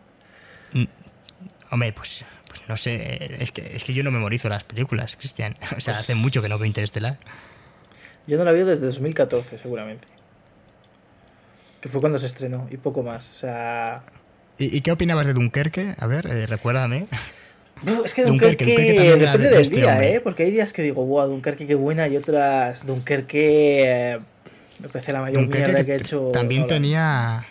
Mm, 0.73 0.87
hombre, 1.71 1.93
pues 1.93 2.25
no 2.69 2.77
sé, 2.77 3.37
es 3.43 3.53
que, 3.53 3.77
es 3.77 3.85
que 3.85 3.93
yo 3.93 4.03
no 4.03 4.11
memorizo 4.11 4.49
las 4.49 4.65
películas, 4.65 5.17
Cristian. 5.17 5.57
O 5.77 5.81
sea, 5.81 5.99
hace 5.99 6.15
mucho 6.15 6.43
que 6.43 6.49
no 6.49 6.59
veo 6.59 6.67
Interestelar. 6.67 7.19
Yo 8.27 8.39
no 8.39 8.45
la 8.45 8.53
veo 8.53 8.65
desde 8.65 8.87
2014, 8.87 9.59
seguramente. 9.59 10.09
Que 11.81 11.89
fue 11.89 12.01
cuando 12.01 12.19
se 12.19 12.27
estrenó, 12.27 12.67
y 12.71 12.79
poco 12.79 13.03
más. 13.03 13.31
O 13.31 13.35
sea. 13.35 14.03
¿Y, 14.59 14.81
qué 14.81 14.93
opinabas 14.93 15.27
de 15.27 15.35
Dunkerque? 15.35 15.95
A 15.99 16.07
ver, 16.07 16.27
eh, 16.27 16.47
recuérdame. 16.47 17.07
es 18.05 18.15
que 18.15 18.25
Dunkerque, 18.25 18.65
depende 18.65 19.51
del 19.51 19.61
este 19.61 19.77
día, 19.77 20.03
¿eh? 20.03 20.21
Porque 20.21 20.45
hay 20.45 20.51
días 20.51 20.73
que 20.73 20.83
digo, 20.83 21.05
wow, 21.05 21.29
Dunkerque 21.29 21.67
qué 21.67 21.75
buena, 21.75 22.09
y 22.09 22.17
otras, 22.17 22.87
Dunkerque. 22.87 24.13
Eh, 24.13 24.19
me 24.81 24.89
parece 24.89 25.13
la 25.13 25.21
mayor 25.21 25.47
mierda 25.47 25.85
que, 25.85 25.93
he 25.93 25.97
hecho. 25.97 26.31
También 26.33 26.67
tenía. 26.67 27.47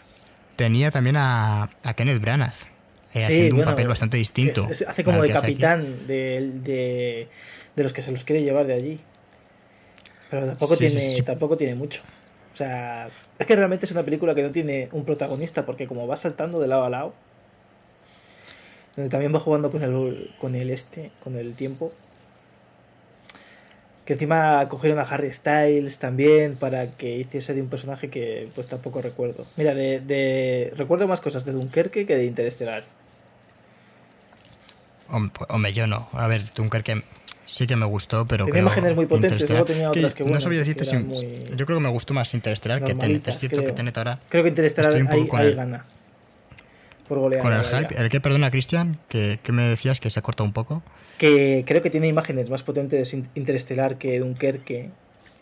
Tenía 0.56 0.92
también 0.92 1.18
a, 1.18 1.70
a 1.84 1.94
Kenneth 1.96 2.22
Branagh. 2.22 2.73
Eh, 3.14 3.24
haciendo 3.24 3.58
un 3.58 3.64
papel 3.64 3.88
bastante 3.88 4.18
distinto. 4.18 4.68
hace 4.88 5.04
como 5.04 5.22
de 5.22 5.30
capitán 5.30 6.08
de, 6.08 7.28
de, 7.76 7.84
los 7.84 7.94
que 7.94 8.02
se 8.02 8.12
los 8.12 8.24
quiere 8.24 8.42
llevar 8.42 8.66
de 8.66 8.74
allí. 8.74 9.00
Pero 10.32 10.48
tampoco, 10.48 10.76
tiene, 10.76 11.22
tampoco 11.22 11.58
tiene 11.58 11.76
mucho. 11.76 12.02
O 12.54 12.56
sea, 12.56 13.10
es 13.38 13.46
que 13.46 13.56
realmente 13.56 13.86
es 13.86 13.92
una 13.92 14.02
película 14.02 14.34
que 14.34 14.42
no 14.42 14.52
tiene 14.52 14.90
un 14.92 15.06
protagonista 15.06 15.66
porque 15.66 15.88
como 15.88 16.08
va 16.08 16.18
saltando 16.18 16.60
de 16.60 16.68
lado 16.68 16.86
a 16.86 16.90
lado, 16.90 17.14
donde 18.96 19.12
también 19.12 19.34
va 19.34 19.40
jugando 19.40 19.70
con 19.70 19.84
el, 19.84 20.32
con 20.40 20.56
el 20.56 20.72
este, 20.72 21.12
con 21.24 21.36
el 21.36 21.54
tiempo. 21.54 21.92
Que 24.06 24.14
encima 24.14 24.68
cogieron 24.70 25.00
a 25.00 25.04
Harry 25.04 25.32
Styles 25.32 25.98
también 26.00 26.56
para 26.56 26.88
que 26.88 27.16
hiciese 27.16 27.54
de 27.54 27.62
un 27.62 27.70
personaje 27.70 28.10
que 28.10 28.50
pues 28.56 28.68
tampoco 28.68 29.02
recuerdo. 29.02 29.46
Mira, 29.56 29.76
de, 29.76 30.00
de 30.00 30.74
recuerdo 30.76 31.08
más 31.08 31.22
cosas 31.22 31.46
de 31.46 31.54
Dunkerque 31.54 32.06
que 32.06 32.18
de 32.18 32.26
Interestelar. 32.26 32.84
Hombre, 35.14 35.74
yo 35.74 35.88
no. 35.88 36.10
A 36.14 36.28
ver, 36.28 36.44
Dunkerque 36.54 37.04
sí 37.46 37.68
que 37.68 37.76
me 37.76 37.86
gustó, 37.86 38.26
pero 38.26 38.46
tenía 38.46 38.62
imágenes 38.62 38.96
muy 38.96 39.06
potentes, 39.06 39.50
luego 39.50 39.66
tenía 39.66 39.90
otras 39.90 40.14
que, 40.14 40.24
bueno, 40.24 40.36
No 40.36 40.42
sabría 40.42 40.60
decirte 40.60 40.84
si... 40.86 40.96
Yo 41.56 41.66
creo 41.66 41.78
que 41.78 41.84
me 41.84 41.90
gustó 41.90 42.14
más 42.14 42.34
Interestelar 42.34 42.84
que 42.84 42.96
Tenet. 42.96 43.28
Es 43.28 43.40
cierto 43.40 43.64
que 43.64 43.72
Tenet 43.72 43.98
ahora... 43.98 44.20
Creo 44.30 44.44
que 44.44 44.50
Interestelar 44.50 44.94
ahí, 44.94 45.28
ahí 45.32 45.54
gana. 45.54 45.86
Por 47.08 47.20
golear. 47.20 47.44
Con 47.44 47.54
el 47.54 47.64
hype. 47.64 47.96
¿El 48.02 48.10
que, 48.10 48.22
perdona, 48.22 48.50
Cristian? 48.50 48.98
¿Qué, 49.10 49.40
me 49.50 49.64
decías? 49.64 50.00
¿Que 50.00 50.10
se 50.10 50.20
ha 50.20 50.22
cortado 50.22 50.46
un 50.46 50.54
poco? 50.54 50.82
Que 51.18 51.64
creo 51.68 51.82
que 51.82 51.90
tiene 51.90 52.08
imágenes 52.08 52.50
más 52.50 52.64
potentes 52.64 53.14
Interestelar 53.36 53.98
que 53.98 54.20
Dunkerque 54.20 54.90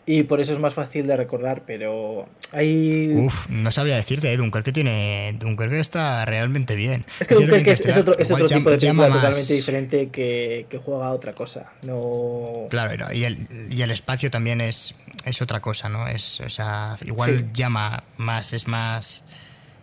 y 0.04 0.24
por 0.24 0.40
eso 0.40 0.52
es 0.52 0.58
más 0.58 0.74
fácil 0.74 1.06
de 1.06 1.16
recordar, 1.16 1.62
pero 1.64 2.28
hay... 2.50 3.12
Uf, 3.14 3.48
no 3.50 3.70
sabría 3.70 3.94
decirte, 3.94 4.32
¿eh? 4.32 4.36
Dunkerque 4.36 4.72
tiene... 4.72 5.36
Dunkerque 5.38 5.78
está 5.78 6.24
realmente 6.24 6.74
bien. 6.74 7.04
Es 7.20 7.28
que 7.28 7.36
Dunkerque 7.36 7.70
es, 7.70 7.96
otro, 7.96 8.18
es 8.18 8.30
otro 8.32 8.48
tipo 8.48 8.70
de 8.70 8.78
película 8.78 9.08
totalmente 9.08 9.54
diferente 9.54 10.08
que, 10.10 10.66
que, 10.68 10.78
juega 10.78 11.06
a 11.06 11.12
otra 11.12 11.34
cosa. 11.34 11.72
No... 11.82 12.66
Claro, 12.68 13.12
y 13.12 13.24
el, 13.24 13.46
y 13.70 13.82
el 13.82 13.92
espacio 13.92 14.28
también 14.28 14.60
es, 14.60 14.96
es 15.24 15.40
otra 15.40 15.60
cosa, 15.60 15.88
¿no? 15.88 16.08
Es, 16.08 16.40
o 16.40 16.48
sea, 16.48 16.96
igual 17.04 17.52
llama 17.52 18.02
más, 18.16 18.52
es 18.54 18.66
más 18.66 19.22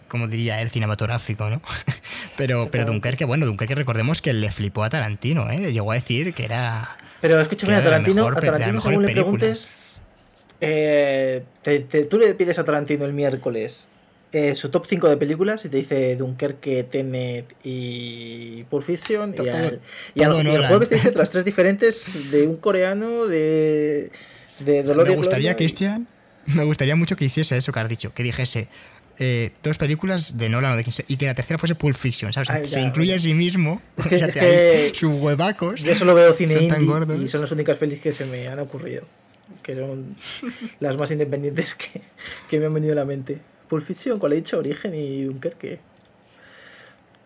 como 0.10 0.28
diría 0.28 0.62
el 0.62 0.70
cinematográfico, 0.70 1.50
¿no? 1.50 1.62
pero, 2.36 2.68
pero 2.70 2.84
Dunkerque, 2.84 3.24
bueno, 3.24 3.46
Dunkerque 3.46 3.76
recordemos 3.76 4.22
que 4.22 4.34
le 4.34 4.52
flipó 4.52 4.84
a 4.84 4.90
Tarantino, 4.90 5.50
¿eh? 5.50 5.72
Llegó 5.72 5.94
a 5.94 5.96
decir 5.96 6.34
que 6.34 6.44
era... 6.44 6.98
Pero 7.22 7.40
escúchame, 7.40 7.76
a 7.76 7.84
Tarantino, 7.84 8.28
a 8.28 8.36
Tarantino 8.36 8.82
según 8.82 9.06
le 9.06 9.12
preguntes 9.14 9.89
eh, 10.62 11.44
tú 12.10 12.18
le 12.18 12.34
pides 12.36 12.60
a 12.60 12.64
Tarantino 12.64 13.06
el 13.06 13.14
miércoles 13.14 13.88
eh, 14.32 14.56
su 14.56 14.70
top 14.70 14.86
5 14.88 15.10
de 15.10 15.18
películas 15.18 15.66
y 15.66 15.70
te 15.70 15.78
dice 15.78 16.16
Dunkerque, 16.16 16.84
Tenet 16.84 17.56
y 17.64 18.64
Pulp 18.66 18.84
Fiction. 18.84 19.34
y, 19.36 19.48
al, 19.50 19.82
y, 20.14 20.22
el 20.22 20.68
jueves 20.68 20.90
te 20.90 20.96
dice 20.96 21.14
las 21.14 21.30
tres 21.32 21.44
diferentes 21.46 22.30
de 22.30 22.46
un 22.46 22.58
coreano, 22.58 23.26
de, 23.26 24.12
de 24.60 24.84
Dolor 24.84 25.08
Me 25.10 25.16
gustaría, 25.16 25.56
Cristian, 25.56 26.08
me 26.46 26.64
gustaría 26.64 26.96
mucho 26.96 27.16
que 27.16 27.26
hiciese 27.26 27.58
eso 27.58 27.72
que 27.72 27.80
has 27.80 27.90
dicho, 27.90 28.14
que 28.14 28.22
dijese. 28.22 28.68
Eh, 29.22 29.52
dos 29.64 29.78
películas 29.78 30.38
de 30.38 30.48
Nolan 30.48 30.72
o 30.72 30.78
de 30.78 30.86
y 31.10 31.18
que 31.18 31.26
la 31.26 31.34
tercera 31.34 31.58
fuese 31.58 31.76
Pulp 31.76 31.96
Fiction, 31.96 32.32
¿sabes? 32.32 32.70
se 32.70 32.80
incluye 32.80 33.16
a 33.16 33.20
sí 33.20 33.34
mismo, 33.34 33.82
es 33.98 34.08
que, 34.08 34.16
es 34.16 34.36
que 34.36 34.92
sus 34.94 35.12
huevacos. 35.12 35.82
Yo 35.82 35.96
solo 35.96 36.14
veo 36.14 36.34
cine 36.34 36.54
indie 36.54 37.26
y 37.26 37.28
son 37.28 37.42
las 37.42 37.52
únicas 37.52 37.78
pelis 37.78 38.00
que 38.00 38.14
se 38.14 38.26
me 38.26 38.48
han 38.48 38.60
ocurrido 38.60 39.06
que 39.64 39.76
son 39.76 40.16
las 40.80 40.98
más 40.98 41.12
independientes 41.12 41.76
que, 42.50 42.60
me 42.60 42.66
han 42.66 42.74
venido 42.74 42.94
a 42.94 42.96
la 42.96 43.06
mente. 43.06 43.40
Pulp 43.68 43.84
Fiction, 43.84 44.20
¿cuál 44.20 44.34
he 44.34 44.36
dicho? 44.38 44.58
Origen 44.58 44.96
y 44.96 45.24
Dunkerque. 45.24 45.80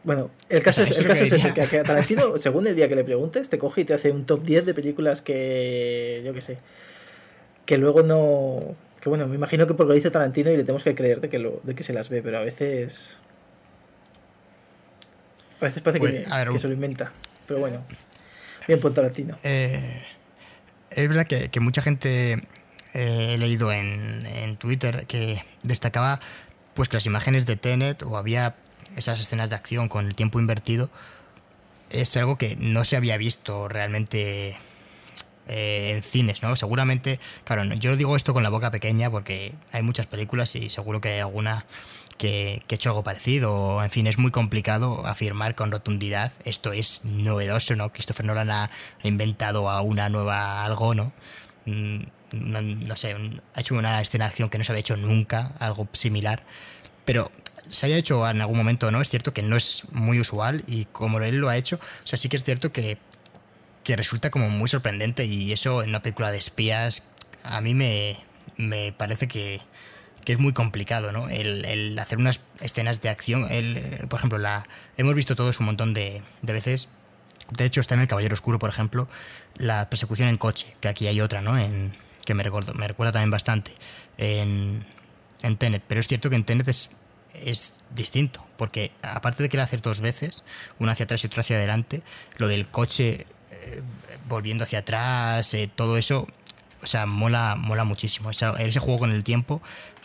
Bueno, 0.03 0.31
el 0.49 0.62
caso, 0.62 0.83
es, 0.83 0.99
el 0.99 1.07
caso 1.07 1.23
es 1.23 1.31
ese, 1.31 1.53
que 1.53 1.62
a 1.62 1.83
Tarantino, 1.83 2.38
según 2.39 2.67
el 2.67 2.75
día 2.75 2.89
que 2.89 2.95
le 2.95 3.05
preguntes, 3.05 3.49
te 3.49 3.57
coge 3.57 3.81
y 3.81 3.86
te 3.86 3.93
hace 3.93 4.12
un 4.12 4.25
top 4.25 4.43
10 4.43 4.65
de 4.65 4.73
películas 4.73 5.21
que, 5.21 6.21
yo 6.25 6.33
qué 6.33 6.41
sé, 6.41 6.57
que 7.65 7.77
luego 7.77 8.03
no... 8.03 8.75
Que 8.99 9.09
bueno, 9.09 9.27
me 9.27 9.36
imagino 9.36 9.67
que 9.67 9.73
porque 9.73 9.89
lo 9.89 9.95
dice 9.95 10.12
Tarantino 10.12 10.51
y 10.51 10.57
le 10.57 10.63
tenemos 10.63 10.83
que 10.83 10.95
creer 10.95 11.21
de 11.21 11.29
que, 11.29 11.39
lo, 11.39 11.62
de 11.63 11.75
que 11.75 11.83
se 11.83 11.93
las 11.93 12.09
ve, 12.09 12.21
pero 12.21 12.38
a 12.38 12.41
veces... 12.41 13.17
A 15.59 15.65
veces 15.65 15.81
parece 15.81 16.05
que, 16.05 16.25
pues, 16.49 16.62
se 16.62 16.67
lo 16.67 16.73
inventa. 16.73 17.13
Pero 17.47 17.62
bueno, 17.62 17.83
bien 18.67 18.81
por 18.81 18.93
Tarantino. 18.93 19.38
Eh, 19.43 20.01
es 20.95 21.08
verdad 21.08 21.27
que, 21.27 21.60
mucha 21.60 21.82
gente 21.82 22.34
eh, 22.93 23.34
he 23.34 23.38
leído 23.38 23.71
en, 23.71 24.58
Twitter 24.58 25.06
que 25.08 25.43
destacaba 25.63 26.19
pues 26.73 26.88
que 26.89 26.97
las 26.97 27.06
imágenes 27.06 27.45
de 27.45 27.58
Tenet 27.58 28.03
o 28.03 28.17
había 28.17 28.56
esas 28.95 29.19
escenas 29.19 29.49
de 29.49 29.56
acción 29.56 29.89
con 29.89 30.08
el 30.08 30.15
tiempo 30.15 30.39
invertido 30.39 30.89
es 31.89 32.15
algo 32.17 32.38
que 32.38 32.56
no 32.56 32.84
se 32.84 32.95
había 32.95 33.17
visto 33.17 33.67
realmente 33.67 34.56
eh, 35.47 35.91
en 35.95 36.03
cines, 36.03 36.41
¿no? 36.41 36.56
Seguramente, 36.56 37.19
claro, 37.43 37.63
yo 37.65 37.97
digo 37.97 38.15
esto 38.15 38.34
con 38.34 38.43
la 38.43 38.49
boca 38.49 38.71
pequeña 38.71 39.12
porque 39.12 39.53
hay 39.71 39.84
muchas 39.84 40.08
películas 40.08 40.56
y 40.56 40.69
seguro 40.69 41.01
que 41.01 41.10
hay 41.10 41.19
alguna 41.19 41.65
que, 42.17 42.63
que, 42.67 42.76
ha 42.76 42.78
hecho 42.78 42.89
algo 42.89 43.04
parecido. 43.04 43.84
En 43.84 43.91
fin, 43.91 44.08
es 44.08 44.17
muy 44.17 44.32
complicado 44.32 45.06
afirmar 45.06 45.56
con 45.56 45.71
rotundidad 45.71 46.32
esto 46.45 46.73
es 46.73 47.06
novedoso, 47.06 47.76
¿no? 47.76 47.91
Christopher 47.91 48.26
Nolan 48.26 48.49
ha 48.49 48.69
inventado 49.04 49.69
a 49.69 49.82
una 49.82 50.10
nueva 50.10 50.63
algo, 50.63 50.95
¿no? 50.95 51.13
Mm, 51.65 51.99
no, 52.34 52.95
sé, 52.95 53.15
ha 53.54 53.60
hecho 53.62 53.76
una 53.76 54.02
escena 54.02 54.26
de 54.26 54.30
acción 54.30 54.49
que 54.49 54.58
no 54.58 54.63
se 54.63 54.71
había 54.71 54.82
hecho 54.82 54.97
nunca, 54.97 55.52
algo 55.60 55.88
similar. 55.93 56.43
Pero 57.06 57.32
se 57.67 57.86
haya 57.86 57.97
hecho 57.97 58.28
en 58.28 58.41
algún 58.41 58.58
momento, 58.58 58.91
¿no? 58.91 59.02
Es 59.02 59.10
cierto 59.10 59.34
que 59.34 59.41
no 59.43 59.56
es 59.56 59.86
muy 59.91 60.19
usual 60.19 60.63
y 60.67 60.86
como 60.86 61.19
él 61.19 61.38
lo 61.38 61.49
ha 61.49 61.58
hecho, 61.58 61.78
o 61.78 62.08
sea, 62.08 62.17
sí 62.17 62.30
que 62.30 62.38
es 62.38 62.43
cierto 62.43 62.71
que, 62.71 62.97
que 63.84 63.95
resulta 63.95 64.30
como 64.32 64.49
muy 64.49 64.69
sorprendente 64.69 65.26
y 65.26 65.52
eso 65.52 65.84
en 65.84 65.89
una 65.89 66.02
película 66.02 66.32
de 66.32 66.38
espías 66.38 67.04
a 67.43 67.62
mí 67.62 67.73
me, 67.73 68.17
me 68.58 68.93
parece 68.93 69.28
que, 69.28 69.62
que 70.25 70.33
es 70.33 70.39
muy 70.39 70.53
complicado, 70.53 71.12
¿no? 71.12 71.29
El, 71.29 71.97
hacer 71.99 72.17
unas 72.17 72.41
escenas 72.62 73.01
de 73.01 73.09
acción. 73.09 73.47
El, 73.51 74.07
por 74.09 74.19
ejemplo, 74.19 74.38
la 74.38 74.67
hemos 74.97 75.13
visto 75.15 75.36
todos 75.36 75.59
un 75.59 75.67
montón 75.67 75.93
de, 75.93 76.21
veces. 76.41 76.89
De 77.51 77.65
hecho, 77.65 77.81
está 77.81 77.95
en 77.95 78.01
El 78.01 78.07
Caballero 78.07 78.33
Oscuro, 78.33 78.59
por 78.59 78.69
ejemplo, 78.69 79.07
la 79.55 79.89
persecución 79.89 80.29
en 80.29 80.38
coche, 80.38 80.75
que 80.79 80.88
aquí 80.88 81.07
hay 81.07 81.21
otra, 81.21 81.41
¿no? 81.41 81.57
En, 81.57 81.95
que 82.25 82.33
me, 82.33 82.43
recuerdo, 82.43 82.73
me 82.73 82.88
recuerda 82.88 83.12
también 83.12 83.31
bastante 83.31 83.73
en, 84.17 84.86
en 85.41 85.57
Tenet. 85.57 85.83
Pero 85.88 85.99
es 85.99 86.07
cierto 86.07 86.29
que 86.29 86.36
en 86.36 86.45
Tenet 86.45 86.67
es, 86.67 86.91
es 87.33 87.75
distinto, 87.93 88.45
porque 88.57 88.91
aparte 89.01 89.43
de 89.43 89.49
que 89.49 89.57
la 89.57 89.63
hacer 89.63 89.81
dos 89.81 90.01
veces, 90.01 90.43
una 90.79 90.93
hacia 90.93 91.03
atrás 91.03 91.23
y 91.23 91.27
otra 91.27 91.41
hacia 91.41 91.57
adelante, 91.57 92.01
lo 92.38 92.47
del 92.47 92.67
coche 92.67 93.27
eh, 93.51 93.81
volviendo 94.27 94.63
hacia 94.63 94.79
atrás, 94.79 95.53
eh, 95.53 95.69
todo 95.73 95.97
eso, 95.97 96.27
o 96.81 96.88
sea, 96.88 97.05
mola, 97.05 97.55
mola 97.57 97.83
muchísimo. 97.83 98.29
ese 98.31 98.79
juego 98.79 98.99
con 98.99 99.12
el 99.12 99.23
tiempo 99.23 99.62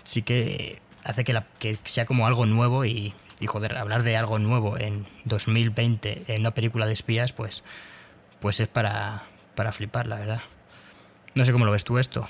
sí 0.08 0.22
que 0.22 0.78
hace 1.04 1.22
que, 1.22 1.78
sea 1.84 2.06
como 2.06 2.26
algo 2.26 2.46
nuevo 2.46 2.86
y, 2.86 3.12
joder, 3.46 3.76
hablar 3.76 4.02
de 4.04 4.16
algo 4.16 4.38
nuevo 4.38 4.78
en 4.78 5.04
2020 5.26 6.22
en 6.28 6.40
una 6.40 6.54
película 6.54 6.86
de 6.86 6.94
espías, 6.94 7.34
pues, 7.34 7.62
pues 8.40 8.58
es 8.60 8.68
para, 8.68 9.24
para 9.54 9.70
flipar, 9.70 10.06
la 10.06 10.18
verdad. 10.18 10.40
No 11.34 11.44
sé 11.44 11.52
cómo 11.52 11.66
lo 11.66 11.72
ves 11.72 11.84
tú 11.84 11.98
esto. 11.98 12.26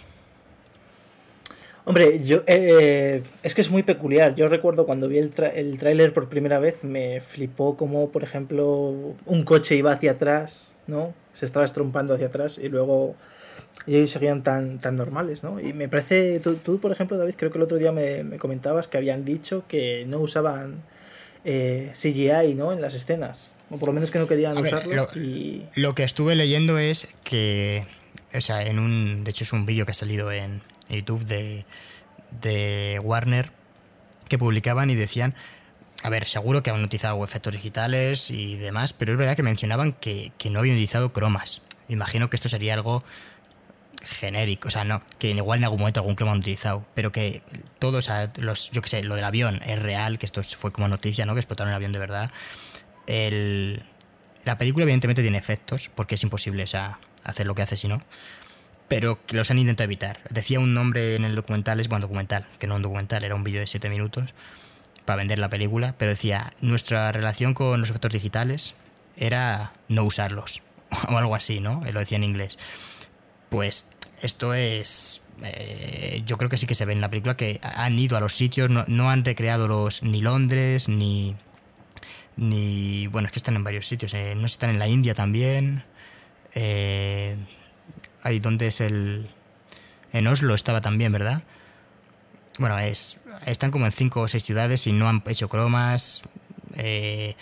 Hombre, 1.84 2.20
yo 2.20 2.42
eh, 2.48 3.22
es 3.44 3.54
que 3.54 3.60
es 3.60 3.70
muy 3.70 3.84
peculiar. 3.84 4.34
Yo 4.34 4.48
recuerdo 4.48 4.84
cuando 4.84 5.06
vi 5.06 5.18
el, 5.18 5.32
el 5.54 5.78
tráiler 5.78 6.12
por 6.12 6.28
primera 6.28 6.58
vez, 6.58 6.82
me 6.82 7.20
flipó 7.20 7.76
como, 7.76 8.10
por 8.10 8.24
ejemplo, 8.24 9.14
un 9.24 9.44
coche 9.44 9.76
iba 9.76 9.92
hacia 9.92 10.12
atrás, 10.12 10.74
¿no? 10.88 11.14
Se 11.32 11.44
estaba 11.44 11.64
estrompando 11.64 12.12
hacia 12.12 12.26
atrás 12.26 12.58
y 12.58 12.68
luego 12.68 13.14
y 13.86 14.06
seguían 14.06 14.42
tan, 14.42 14.80
tan 14.80 14.96
normales, 14.96 15.42
¿no? 15.42 15.60
Y 15.60 15.72
me 15.72 15.88
parece, 15.88 16.40
tú, 16.40 16.78
por 16.78 16.92
ejemplo, 16.92 17.16
David, 17.16 17.34
creo 17.38 17.50
que 17.50 17.58
el 17.58 17.64
otro 17.64 17.78
día 17.78 17.90
me, 17.90 18.36
comentabas 18.38 18.86
que 18.86 18.98
habían 18.98 19.24
dicho 19.24 19.64
que 19.66 20.04
no 20.06 20.18
usaban 20.18 20.82
eh, 21.44 21.90
CGI, 21.94 22.54
¿no? 22.54 22.72
En 22.72 22.82
las 22.82 22.94
escenas, 22.94 23.50
o 23.70 23.78
por 23.78 23.88
lo 23.88 23.94
menos 23.94 24.10
que 24.10 24.18
no 24.18 24.26
querían 24.26 24.58
usarlo. 24.58 24.94
lo, 24.94 25.20
y... 25.20 25.64
lo 25.74 25.94
que 25.94 26.04
estuve 26.04 26.34
leyendo 26.36 26.78
es 26.78 27.08
que, 27.24 27.86
o 28.34 28.40
sea, 28.40 28.62
en 28.62 28.78
un, 28.78 29.24
de 29.24 29.30
hecho 29.30 29.44
es 29.44 29.52
un 29.54 29.64
vídeo 29.64 29.86
que 29.86 29.92
ha 29.92 29.94
salido 29.94 30.30
en 30.32 30.60
YouTube 30.90 31.24
de, 31.24 31.64
de 32.42 33.00
Warner, 33.02 33.50
que 34.28 34.36
publicaban 34.36 34.90
y 34.90 34.96
decían 34.96 35.34
a 36.04 36.10
ver, 36.10 36.28
seguro 36.28 36.62
que 36.62 36.70
han 36.70 36.84
utilizado 36.84 37.24
efectos 37.24 37.54
digitales 37.54 38.30
y 38.30 38.56
demás, 38.56 38.92
pero 38.92 39.12
es 39.12 39.18
verdad 39.18 39.34
que 39.34 39.42
mencionaban 39.42 39.92
que, 39.92 40.30
que, 40.38 40.48
no 40.48 40.60
habían 40.60 40.76
utilizado 40.76 41.12
cromas. 41.12 41.62
Imagino 41.88 42.30
que 42.30 42.36
esto 42.36 42.48
sería 42.48 42.74
algo 42.74 43.02
genérico, 44.02 44.68
o 44.68 44.70
sea, 44.70 44.84
no, 44.84 45.02
que 45.18 45.30
igual 45.30 45.58
en 45.58 45.64
algún 45.64 45.80
momento 45.80 46.00
algún 46.00 46.14
croma 46.14 46.32
han 46.32 46.38
utilizado, 46.38 46.86
pero 46.94 47.12
que 47.12 47.42
todo, 47.78 47.98
o 47.98 48.02
sea, 48.02 48.32
los, 48.36 48.70
yo 48.70 48.82
que 48.82 48.88
sé, 48.88 49.02
lo 49.02 49.14
del 49.16 49.24
avión 49.24 49.60
es 49.64 49.78
real, 49.78 50.18
que 50.18 50.26
esto 50.26 50.42
fue 50.42 50.72
como 50.72 50.88
noticia, 50.88 51.26
¿no? 51.26 51.34
Que 51.34 51.40
explotaron 51.40 51.70
el 51.70 51.76
avión 51.76 51.92
de 51.92 51.98
verdad. 51.98 52.30
El, 53.06 53.82
la 54.44 54.58
película 54.58 54.84
evidentemente 54.84 55.22
tiene 55.22 55.38
efectos, 55.38 55.90
porque 55.94 56.14
es 56.14 56.22
imposible, 56.22 56.62
o 56.62 56.66
sea, 56.66 56.98
hacer 57.24 57.46
lo 57.46 57.54
que 57.54 57.62
hace 57.62 57.76
si 57.76 57.88
no, 57.88 58.00
pero 58.88 59.24
que 59.26 59.36
los 59.36 59.50
han 59.50 59.58
intentado 59.58 59.84
evitar. 59.84 60.20
Decía 60.30 60.60
un 60.60 60.74
nombre 60.74 61.16
en 61.16 61.24
el 61.24 61.34
documental, 61.34 61.80
es 61.80 61.88
bueno, 61.88 62.02
documental, 62.02 62.46
que 62.58 62.66
no 62.66 62.76
un 62.76 62.82
documental, 62.82 63.24
era 63.24 63.34
un 63.34 63.44
vídeo 63.44 63.60
de 63.60 63.66
7 63.66 63.88
minutos 63.90 64.34
para 65.04 65.16
vender 65.16 65.38
la 65.38 65.48
película, 65.48 65.94
pero 65.98 66.10
decía, 66.10 66.52
nuestra 66.60 67.10
relación 67.12 67.54
con 67.54 67.80
los 67.80 67.90
efectos 67.90 68.12
digitales 68.12 68.74
era 69.16 69.72
no 69.88 70.04
usarlos, 70.04 70.62
o 71.08 71.16
algo 71.16 71.34
así, 71.34 71.60
¿no? 71.60 71.82
Lo 71.92 72.00
decía 72.00 72.16
en 72.16 72.24
inglés. 72.24 72.58
Pues 73.48 73.90
esto 74.20 74.54
es 74.54 75.22
eh, 75.42 76.22
yo 76.26 76.36
creo 76.36 76.50
que 76.50 76.56
sí 76.56 76.66
que 76.66 76.74
se 76.74 76.84
ve 76.84 76.92
en 76.92 77.00
la 77.00 77.10
película 77.10 77.36
que 77.36 77.60
han 77.62 77.98
ido 77.98 78.16
a 78.16 78.20
los 78.20 78.34
sitios, 78.34 78.68
no, 78.70 79.10
han 79.10 79.24
recreado 79.24 79.68
los 79.68 80.02
ni 80.02 80.20
Londres, 80.20 80.88
ni, 80.88 81.36
ni... 82.36 83.06
Bueno, 83.08 83.26
es 83.26 83.32
que 83.32 83.38
están 83.38 83.56
en 83.56 83.64
varios 83.64 83.86
sitios, 83.86 84.14
eh, 84.14 84.34
no 84.36 84.46
están 84.46 84.70
en 84.70 84.78
la 84.78 84.88
India 84.88 85.14
también. 85.14 85.84
Eh, 86.54 87.36
ahí 88.22 88.40
donde 88.40 88.68
es 88.68 88.80
el... 88.80 89.30
En 90.12 90.26
Oslo 90.26 90.54
estaba 90.54 90.80
también, 90.80 91.12
¿verdad? 91.12 91.42
Bueno, 92.58 92.78
es, 92.78 93.20
están 93.46 93.70
como 93.70 93.86
en 93.86 93.92
cinco 93.92 94.22
o 94.22 94.28
seis 94.28 94.42
ciudades 94.42 94.86
y 94.86 94.92
no 94.92 95.08
han 95.08 95.22
hecho 95.26 95.48
cromas. 95.48 96.22
Eh, 96.76 97.36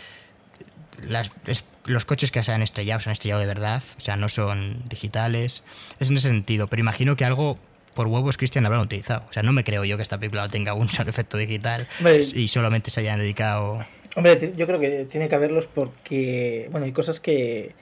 los 1.86 2.04
coches 2.04 2.30
que 2.30 2.42
se 2.44 2.52
han 2.52 2.62
estrellado 2.62 3.00
se 3.00 3.08
han 3.08 3.14
estrellado 3.14 3.40
de 3.40 3.46
verdad, 3.46 3.82
o 3.96 4.00
sea, 4.00 4.16
no 4.16 4.28
son 4.28 4.82
digitales. 4.88 5.64
Es 5.98 6.10
en 6.10 6.16
ese 6.16 6.28
sentido, 6.28 6.68
pero 6.68 6.80
imagino 6.80 7.16
que 7.16 7.24
algo 7.24 7.58
por 7.94 8.06
huevos 8.06 8.36
Cristian 8.36 8.66
habrán 8.66 8.82
utilizado. 8.82 9.24
O 9.28 9.32
sea, 9.32 9.42
no 9.42 9.52
me 9.52 9.64
creo 9.64 9.84
yo 9.84 9.96
que 9.96 10.02
esta 10.02 10.18
película 10.18 10.48
tenga 10.48 10.74
un 10.74 10.88
solo 10.88 11.10
efecto 11.10 11.36
digital 11.38 11.88
y 12.34 12.48
solamente 12.48 12.90
se 12.90 13.00
hayan 13.00 13.18
dedicado. 13.18 13.84
Hombre, 14.14 14.52
yo 14.56 14.66
creo 14.66 14.78
que 14.78 15.06
tiene 15.10 15.28
que 15.28 15.34
haberlos 15.34 15.66
porque, 15.66 16.68
bueno, 16.70 16.86
hay 16.86 16.92
cosas 16.92 17.20
que 17.20 17.74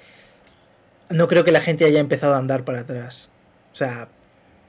no 1.11 1.29
creo 1.29 1.45
que 1.45 1.53
la 1.53 1.61
gente 1.61 1.85
haya 1.85 2.01
empezado 2.01 2.35
a 2.35 2.39
andar 2.39 2.65
para 2.65 2.81
atrás. 2.81 3.29
O 3.73 3.77
sea, 3.77 4.09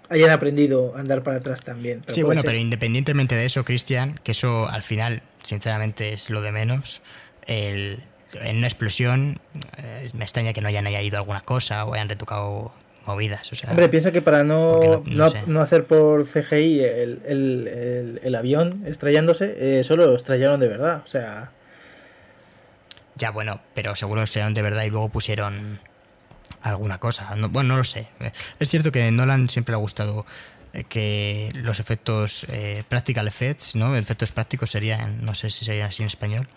hayan 0.09 0.31
aprendido 0.31 0.95
a 0.95 0.99
andar 0.99 1.23
para 1.23 1.37
atrás 1.37 1.61
también. 1.61 2.03
Sí, 2.07 2.23
bueno, 2.23 2.41
pero 2.43 2.57
independientemente 2.57 3.35
de 3.35 3.45
eso, 3.45 3.63
Cristian, 3.63 4.19
que 4.23 4.31
eso 4.31 4.67
al 4.67 4.83
final, 4.83 5.21
sinceramente, 5.43 6.13
es 6.13 6.29
lo 6.29 6.41
de 6.41 6.51
menos. 6.51 7.01
El, 7.45 7.99
en 8.41 8.57
una 8.57 8.67
explosión, 8.67 9.39
eh, 9.77 10.09
me 10.13 10.23
extraña 10.23 10.53
que 10.53 10.61
no 10.61 10.67
hayan 10.67 10.87
añadido 10.87 11.17
alguna 11.17 11.41
cosa 11.41 11.85
o 11.85 11.93
hayan 11.93 12.09
retocado 12.09 12.71
movidas. 13.05 13.51
O 13.51 13.55
sea, 13.55 13.69
Hombre, 13.69 13.89
piensa 13.89 14.11
que 14.11 14.21
para 14.21 14.43
no, 14.43 15.03
no, 15.05 15.61
hacer 15.61 15.85
por 15.85 16.25
CGI 16.25 16.79
el, 16.81 17.21
el, 17.25 18.19
el, 18.23 18.35
avión 18.35 18.83
estrellándose, 18.85 19.79
eh, 19.79 19.83
solo 19.83 20.07
lo 20.07 20.15
estrellaron 20.15 20.59
de 20.59 20.67
verdad. 20.67 21.01
O 21.03 21.07
sea. 21.07 21.51
Ya, 23.15 23.31
bueno, 23.31 23.61
pero 23.73 23.95
seguro 23.95 24.21
lo 24.21 24.25
estrellaron 24.25 24.53
de 24.53 24.61
verdad 24.61 24.83
y 24.83 24.89
luego 24.89 25.09
pusieron 25.09 25.79
alguna 26.61 26.97
cosa. 26.97 27.33
bueno, 27.49 27.69
no 27.69 27.77
lo 27.77 27.83
sé. 27.83 28.07
Es 28.59 28.69
cierto 28.69 28.91
que 28.91 29.11
Nolan 29.11 29.49
siempre 29.49 29.71
le 29.71 29.77
ha 29.77 29.79
gustado 29.79 30.25
eh, 30.73 30.83
que 30.83 31.51
los 31.53 31.79
efectos 31.79 32.45
eh, 32.49 32.83
practical 32.89 33.27
effects, 33.27 33.75
¿no? 33.75 33.95
Efectos 33.95 34.31
prácticos 34.31 34.71
serían, 34.71 35.23
no 35.23 35.35
sé 35.35 35.49
si 35.51 35.63
serían 35.63 35.87
así 35.87 36.03
en 36.03 36.07
español. 36.07 36.47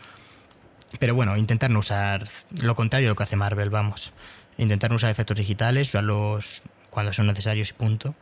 Pero 0.99 1.14
bueno, 1.14 1.36
intentar 1.36 1.70
no 1.70 1.80
usar 1.80 2.24
lo 2.62 2.74
contrario 2.74 3.09
de 3.09 3.11
lo 3.11 3.16
que 3.16 3.22
hace 3.22 3.36
Marvel, 3.36 3.70
vamos. 3.70 4.12
Intentar 4.57 4.91
no 4.91 4.97
usar 4.97 5.11
efectos 5.11 5.36
digitales, 5.36 5.91
usarlos 5.91 6.62
cuando 6.91 7.12
son 7.12 7.26
necesarios 7.26 7.70
y 7.70 7.72
punto. 7.74 8.14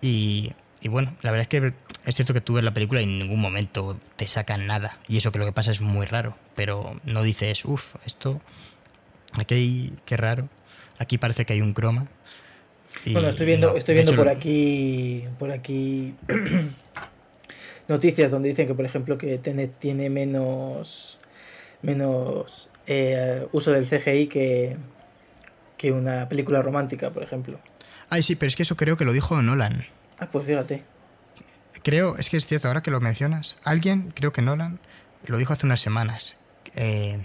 Y, 0.00 0.52
y 0.82 0.88
bueno, 0.88 1.16
la 1.22 1.30
verdad 1.30 1.42
es 1.42 1.48
que 1.48 1.72
es 2.04 2.14
cierto 2.14 2.34
que 2.34 2.40
tú 2.40 2.54
ves 2.54 2.64
la 2.64 2.72
película 2.72 3.00
y 3.00 3.04
en 3.04 3.18
ningún 3.18 3.40
momento 3.40 3.98
te 4.16 4.26
sacan 4.26 4.66
nada. 4.66 4.98
Y 5.08 5.16
eso 5.16 5.32
que 5.32 5.38
lo 5.38 5.46
que 5.46 5.52
pasa 5.52 5.72
es 5.72 5.80
muy 5.80 6.06
raro. 6.06 6.36
Pero 6.54 7.00
no 7.04 7.22
dices, 7.22 7.64
uff, 7.64 7.94
esto, 8.04 8.40
aquí, 9.34 9.92
qué 10.04 10.16
raro. 10.16 10.48
Aquí 10.98 11.18
parece 11.18 11.44
que 11.44 11.54
hay 11.54 11.60
un 11.60 11.72
croma. 11.72 12.06
bueno, 13.06 13.28
estoy 13.28 13.46
viendo, 13.46 13.76
estoy 13.76 13.94
viendo 13.94 14.14
por 14.14 14.28
aquí, 14.28 15.24
por 15.38 15.50
aquí 15.52 16.14
noticias 17.88 18.30
donde 18.30 18.50
dicen 18.50 18.66
que, 18.66 18.74
por 18.74 18.84
ejemplo, 18.84 19.18
que 19.18 19.38
Tenet 19.38 19.78
tiene 19.78 20.10
menos, 20.10 21.17
menos 21.82 22.68
eh, 22.86 23.46
uso 23.52 23.72
del 23.72 23.86
CGI 23.86 24.26
que, 24.28 24.76
que 25.76 25.92
una 25.92 26.28
película 26.28 26.62
romántica, 26.62 27.10
por 27.10 27.22
ejemplo. 27.22 27.60
Ay, 28.10 28.22
sí, 28.22 28.36
pero 28.36 28.48
es 28.48 28.56
que 28.56 28.62
eso 28.62 28.76
creo 28.76 28.96
que 28.96 29.04
lo 29.04 29.12
dijo 29.12 29.40
Nolan. 29.42 29.86
Ah, 30.18 30.28
pues 30.30 30.46
fíjate. 30.46 30.84
Creo, 31.82 32.16
es 32.16 32.30
que 32.30 32.36
es 32.36 32.46
cierto, 32.46 32.68
ahora 32.68 32.82
que 32.82 32.90
lo 32.90 33.00
mencionas, 33.00 33.56
alguien, 33.64 34.12
creo 34.14 34.32
que 34.32 34.42
Nolan, 34.42 34.80
lo 35.26 35.38
dijo 35.38 35.52
hace 35.52 35.66
unas 35.66 35.80
semanas. 35.80 36.36
Eh, 36.74 37.18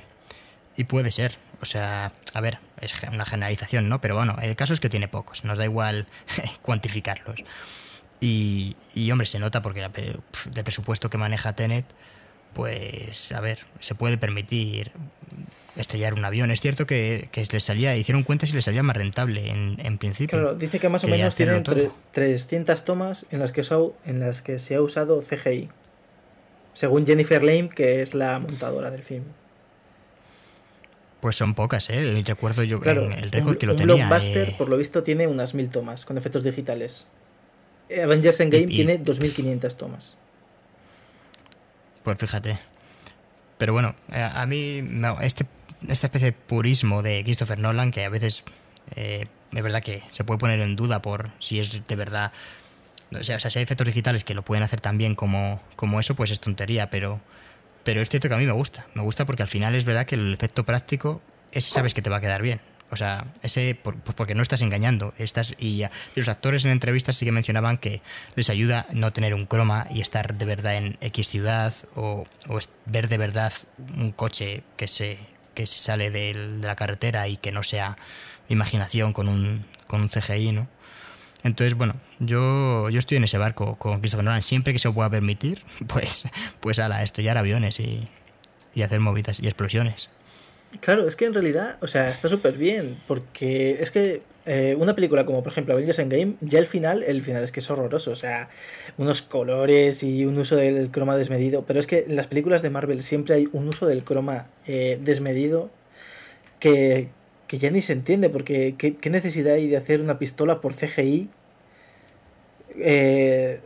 y 0.75 0.83
puede 0.85 1.11
ser. 1.11 1.37
O 1.61 1.65
sea, 1.65 2.11
a 2.33 2.41
ver, 2.41 2.59
es 2.81 2.93
una 3.11 3.25
generalización, 3.25 3.87
¿no? 3.87 4.01
Pero 4.01 4.15
bueno, 4.15 4.35
el 4.41 4.55
caso 4.55 4.73
es 4.73 4.79
que 4.79 4.89
tiene 4.89 5.07
pocos, 5.07 5.45
nos 5.45 5.57
da 5.57 5.63
igual 5.63 6.07
cuantificarlos. 6.61 7.37
Y, 8.19 8.75
y, 8.93 9.11
hombre, 9.11 9.27
se 9.27 9.39
nota 9.39 9.61
porque 9.61 9.81
el 9.83 10.63
presupuesto 10.63 11.09
que 11.09 11.17
maneja 11.17 11.55
Tenet, 11.55 11.85
pues, 12.53 13.31
a 13.31 13.41
ver, 13.41 13.59
se 13.79 13.95
puede 13.95 14.17
permitir 14.17 14.91
estrellar 15.75 16.13
un 16.13 16.25
avión. 16.25 16.51
Es 16.51 16.61
cierto 16.61 16.85
que, 16.85 17.29
que 17.31 17.45
les 17.51 17.63
salía, 17.63 17.95
hicieron 17.95 18.23
cuentas 18.23 18.51
y 18.51 18.53
les 18.53 18.65
salía 18.65 18.83
más 18.83 18.95
rentable 18.95 19.49
en, 19.49 19.77
en 19.79 19.97
principio. 19.97 20.39
Claro, 20.39 20.55
dice 20.55 20.79
que 20.79 20.89
más 20.89 21.03
o 21.03 21.07
menos 21.07 21.35
tienen 21.35 21.55
entre 21.55 21.91
300 22.11 22.85
tomas 22.85 23.25
en 23.31 23.39
las, 23.39 23.51
que 23.51 23.63
se 23.63 23.73
ha, 23.73 23.79
en 24.05 24.19
las 24.19 24.41
que 24.41 24.59
se 24.59 24.75
ha 24.75 24.81
usado 24.81 25.21
CGI. 25.21 25.69
Según 26.73 27.05
Jennifer 27.05 27.43
Lame, 27.43 27.69
que 27.69 28.01
es 28.01 28.13
la 28.13 28.39
montadora 28.39 28.91
del 28.91 29.03
film. 29.03 29.23
Pues 31.21 31.35
son 31.35 31.53
pocas, 31.53 31.89
¿eh? 31.89 32.21
Recuerdo 32.25 32.63
yo 32.63 32.79
claro, 32.81 33.09
el 33.09 33.31
récord 33.31 33.57
que 33.57 33.65
lo 33.65 33.75
tenía. 33.75 34.07
Blockbuster, 34.07 34.49
eh. 34.49 34.55
por 34.57 34.67
lo 34.67 34.75
visto, 34.75 35.03
tiene 35.03 35.27
unas 35.27 35.53
mil 35.53 35.69
tomas 35.69 36.03
con 36.03 36.17
efectos 36.17 36.43
digitales. 36.43 37.07
Avengers 37.89 38.39
Endgame 38.39 38.67
tiene 38.67 38.97
2500 38.97 39.77
tomas. 39.77 40.17
Pues 42.03 42.17
fíjate. 42.17 42.59
Pero 43.57 43.73
bueno, 43.73 43.95
eh, 44.11 44.21
a 44.21 44.45
mí 44.45 44.83
este, 45.21 45.45
esta 45.87 46.07
especie 46.07 46.31
de 46.31 46.33
purismo 46.33 47.01
de 47.01 47.23
Christopher 47.23 47.59
Nolan, 47.59 47.91
que 47.91 48.03
a 48.03 48.09
veces 48.09 48.43
eh, 48.95 49.25
es 49.51 49.63
verdad 49.63 49.81
que 49.81 50.03
se 50.11 50.23
puede 50.23 50.39
poner 50.39 50.59
en 50.59 50.75
duda 50.75 51.01
por 51.01 51.31
si 51.39 51.59
es 51.59 51.85
de 51.87 51.95
verdad. 51.95 52.31
O 53.11 53.23
sea, 53.23 53.37
o 53.37 53.39
sea, 53.39 53.51
si 53.51 53.59
hay 53.59 53.63
efectos 53.63 53.87
digitales 53.87 54.23
que 54.23 54.33
lo 54.33 54.43
pueden 54.43 54.63
hacer 54.63 54.81
tan 54.81 54.97
bien 54.97 55.15
como, 55.15 55.61
como 55.75 55.99
eso, 55.99 56.15
pues 56.15 56.31
es 56.31 56.39
tontería, 56.39 56.89
pero 56.89 57.21
pero 57.83 58.01
es 58.01 58.09
cierto 58.09 58.29
que 58.29 58.35
a 58.35 58.37
mí 58.37 58.45
me 58.45 58.53
gusta. 58.53 58.85
Me 58.93 59.01
gusta 59.01 59.25
porque 59.25 59.43
al 59.43 59.49
final 59.49 59.75
es 59.75 59.85
verdad 59.85 60.05
que 60.05 60.15
el 60.15 60.33
efecto 60.33 60.63
práctico, 60.63 61.21
ese 61.51 61.69
sabes 61.69 61.93
que 61.93 62.01
te 62.01 62.09
va 62.09 62.17
a 62.17 62.21
quedar 62.21 62.41
bien. 62.41 62.61
O 62.93 62.95
sea, 62.95 63.25
ese 63.41 63.75
pues 63.81 63.97
porque 64.15 64.35
no 64.35 64.43
estás 64.43 64.61
engañando. 64.61 65.15
Estás, 65.17 65.55
y, 65.57 65.83
los 66.15 66.27
actores 66.27 66.63
en 66.63 66.69
entrevistas 66.69 67.15
sí 67.15 67.25
que 67.25 67.31
mencionaban 67.31 67.79
que 67.79 68.03
les 68.35 68.51
ayuda 68.51 68.85
no 68.91 69.11
tener 69.11 69.33
un 69.33 69.47
croma 69.47 69.87
y 69.89 69.99
estar 69.99 70.35
de 70.37 70.45
verdad 70.45 70.75
en 70.75 70.95
X 71.01 71.27
ciudad 71.27 71.73
o, 71.95 72.27
ver 72.85 73.07
de 73.07 73.17
verdad 73.17 73.51
un 73.97 74.11
coche 74.11 74.63
que 74.77 74.87
se, 74.87 75.17
que 75.55 75.65
se 75.65 75.79
sale 75.79 76.11
de, 76.11 76.35
la 76.61 76.75
carretera 76.75 77.27
y 77.27 77.37
que 77.37 77.51
no 77.51 77.63
sea 77.63 77.97
imaginación 78.47 79.11
con 79.11 79.27
un, 79.27 79.65
con 79.87 80.01
un 80.01 80.09
CGI, 80.09 80.51
¿no? 80.51 80.67
Entonces, 81.43 81.73
bueno, 81.73 81.95
yo, 82.19 82.91
yo 82.91 82.99
estoy 82.99 83.17
en 83.17 83.23
ese 83.23 83.39
barco 83.39 83.75
con 83.75 84.01
Christopher 84.01 84.23
Nolan. 84.23 84.43
Siempre 84.43 84.71
que 84.71 84.79
se 84.79 84.91
pueda 84.91 85.09
permitir, 85.09 85.63
pues, 85.87 86.29
pues 86.59 86.77
a 86.77 86.87
la 86.87 87.01
estrellar 87.01 87.39
aviones 87.39 87.79
y, 87.79 88.07
y 88.75 88.83
hacer 88.83 88.99
movidas 88.99 89.39
y 89.39 89.47
explosiones. 89.47 90.09
Claro, 90.80 91.07
es 91.07 91.15
que 91.15 91.26
en 91.26 91.34
realidad, 91.34 91.78
o 91.82 91.88
sea, 91.88 92.09
está 92.09 92.30
súper 92.30 92.57
bien, 92.57 92.97
porque 93.07 93.78
es 93.82 93.91
que 93.91 94.21
eh, 94.45 94.76
una 94.78 94.93
película 94.93 95.26
como 95.26 95.41
por 95.41 95.51
ejemplo 95.51 95.74
Avengers 95.74 95.99
Endgame, 95.99 96.36
ya 96.41 96.59
el 96.59 96.67
final, 96.67 97.03
el 97.03 97.21
final 97.21 97.43
es 97.43 97.51
que 97.51 97.59
es 97.59 97.69
horroroso, 97.69 98.11
o 98.11 98.15
sea, 98.15 98.49
unos 98.97 99.21
colores 99.21 100.03
y 100.03 100.26
un 100.26 100.38
uso 100.38 100.55
del 100.55 100.91
croma 100.91 101.15
desmedido, 101.15 101.63
pero 101.65 101.80
es 101.80 101.88
que 101.88 102.05
en 102.07 102.15
las 102.15 102.28
películas 102.28 102.61
de 102.61 102.69
Marvel 102.69 103.03
siempre 103.03 103.36
hay 103.36 103.47
un 103.53 103.67
uso 103.67 103.86
del 103.86 104.03
croma 104.03 104.47
eh, 104.67 104.99
desmedido 105.01 105.69
que, 106.59 107.09
que 107.47 107.57
ya 107.57 107.71
ni 107.71 107.82
se 107.82 107.93
entiende, 107.93 108.30
porque 108.30 108.76
¿qué, 108.78 109.09
necesidad 109.09 109.53
hay 109.53 109.67
de 109.67 109.78
hacer 109.78 110.01
una 110.01 110.19
pistola 110.19 110.59
por 110.61 110.74
CGI? 110.74 111.30
Eh, 112.78 113.61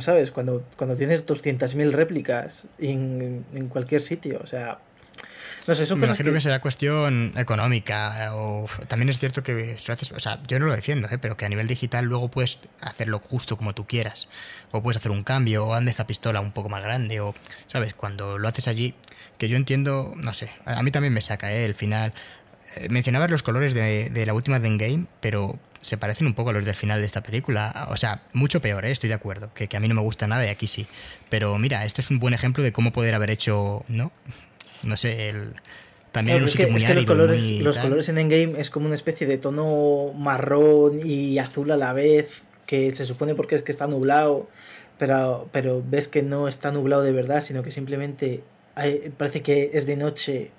sabes, 0.00 0.30
cuando, 0.30 0.64
cuando 0.76 0.96
tienes 0.96 1.26
200.000 1.26 1.92
réplicas 1.92 2.66
en, 2.78 3.44
en 3.54 3.68
cualquier 3.68 4.00
sitio, 4.00 4.40
o 4.42 4.46
sea, 4.46 4.78
no 5.66 5.74
sé, 5.74 5.86
son 5.86 6.00
Me 6.00 6.06
imagino 6.06 6.32
que... 6.32 6.40
será 6.40 6.60
cuestión 6.60 7.32
económica. 7.36 8.32
O 8.34 8.68
también 8.88 9.08
es 9.08 9.18
cierto 9.18 9.42
que 9.42 9.76
o 9.76 10.20
sea, 10.20 10.40
yo 10.48 10.58
no 10.58 10.66
lo 10.66 10.74
defiendo, 10.74 11.08
¿eh? 11.08 11.18
pero 11.18 11.36
que 11.36 11.44
a 11.44 11.48
nivel 11.48 11.68
digital 11.68 12.04
luego 12.04 12.28
puedes 12.28 12.58
hacerlo 12.80 13.20
justo 13.20 13.56
como 13.56 13.74
tú 13.74 13.86
quieras. 13.86 14.28
O 14.72 14.82
puedes 14.82 14.96
hacer 14.96 15.12
un 15.12 15.22
cambio, 15.22 15.66
o 15.66 15.74
ande 15.74 15.90
esta 15.90 16.06
pistola 16.06 16.40
un 16.40 16.52
poco 16.52 16.68
más 16.68 16.82
grande, 16.82 17.20
o, 17.20 17.34
¿sabes? 17.66 17.94
Cuando 17.94 18.38
lo 18.38 18.48
haces 18.48 18.66
allí, 18.66 18.94
que 19.38 19.48
yo 19.48 19.56
entiendo, 19.56 20.14
no 20.16 20.34
sé, 20.34 20.50
a 20.64 20.82
mí 20.82 20.90
también 20.90 21.12
me 21.12 21.22
saca, 21.22 21.52
¿eh? 21.52 21.64
El 21.64 21.74
final. 21.74 22.12
Eh, 22.76 22.88
mencionabas 22.88 23.30
los 23.30 23.42
colores 23.42 23.74
de, 23.74 24.24
la 24.26 24.34
última 24.34 24.58
de 24.58 24.66
Endgame, 24.66 25.06
pero 25.20 25.58
se 25.80 25.96
parecen 25.96 26.26
un 26.26 26.34
poco 26.34 26.50
a 26.50 26.52
los 26.54 26.64
del 26.64 26.74
final 26.74 27.00
de 27.00 27.06
esta 27.06 27.22
película. 27.22 27.86
O 27.90 27.96
sea, 27.96 28.22
mucho 28.32 28.60
peor, 28.60 28.84
¿eh? 28.84 28.90
estoy 28.90 29.08
de 29.08 29.14
acuerdo. 29.14 29.52
Que, 29.54 29.68
que, 29.68 29.76
a 29.76 29.80
mí 29.80 29.88
no 29.88 29.94
me 29.94 30.00
gusta 30.00 30.26
nada 30.26 30.44
y 30.44 30.48
aquí 30.48 30.66
sí. 30.66 30.86
Pero 31.28 31.56
mira, 31.58 31.84
esto 31.84 32.00
es 32.00 32.10
un 32.10 32.18
buen 32.18 32.34
ejemplo 32.34 32.64
de 32.64 32.72
cómo 32.72 32.92
poder 32.92 33.14
haber 33.14 33.30
hecho, 33.30 33.84
¿no? 33.88 34.10
No 34.84 34.96
sé, 34.96 35.28
el, 35.28 35.54
también 36.12 36.36
en 36.36 36.42
un 36.42 36.48
sitio 36.48 36.68
muy 36.68 36.84
árido, 36.84 37.00
los 37.00 37.06
colores, 37.06 37.60
los 37.60 37.78
colores 37.78 38.08
en 38.10 38.18
Endgame 38.18 38.60
es 38.60 38.70
como 38.70 38.86
una 38.86 38.94
especie 38.94 39.26
de 39.26 39.38
tono 39.38 40.12
marrón 40.14 41.00
y 41.04 41.38
azul 41.38 41.70
a 41.70 41.76
la 41.76 41.92
vez, 41.92 42.42
que 42.66 42.94
se 42.94 43.04
supone 43.04 43.34
porque 43.34 43.54
es 43.54 43.62
que 43.62 43.72
está 43.72 43.86
nublado, 43.86 44.48
pero, 44.98 45.48
pero 45.52 45.82
ves 45.88 46.08
que 46.08 46.22
no 46.22 46.48
está 46.48 46.70
nublado 46.70 47.02
de 47.02 47.12
verdad, 47.12 47.42
sino 47.42 47.62
que 47.62 47.70
simplemente 47.70 48.42
parece 49.16 49.42
que 49.42 49.70
es 49.74 49.86
de 49.86 49.96
noche 49.96 50.50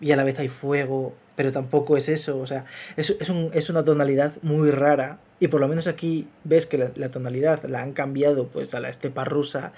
y 0.00 0.12
a 0.12 0.16
la 0.16 0.24
vez 0.24 0.38
hay 0.38 0.48
fuego, 0.48 1.14
pero 1.36 1.52
tampoco 1.52 1.96
es 1.96 2.08
eso. 2.08 2.38
O 2.38 2.46
sea, 2.46 2.64
es, 2.96 3.14
es, 3.20 3.28
un, 3.28 3.50
es 3.54 3.70
una 3.70 3.84
tonalidad 3.84 4.32
muy 4.42 4.70
rara 4.70 5.18
y 5.38 5.48
por 5.48 5.60
lo 5.60 5.68
menos 5.68 5.86
aquí 5.86 6.26
ves 6.44 6.66
que 6.66 6.92
la, 6.94 7.10
tonalidad 7.10 7.64
la 7.64 7.82
han 7.82 7.92
cambiado 7.92 8.48
pues 8.48 8.74
a 8.74 8.80
la 8.80 8.88
estepa 8.88 9.24
rusa 9.24 9.72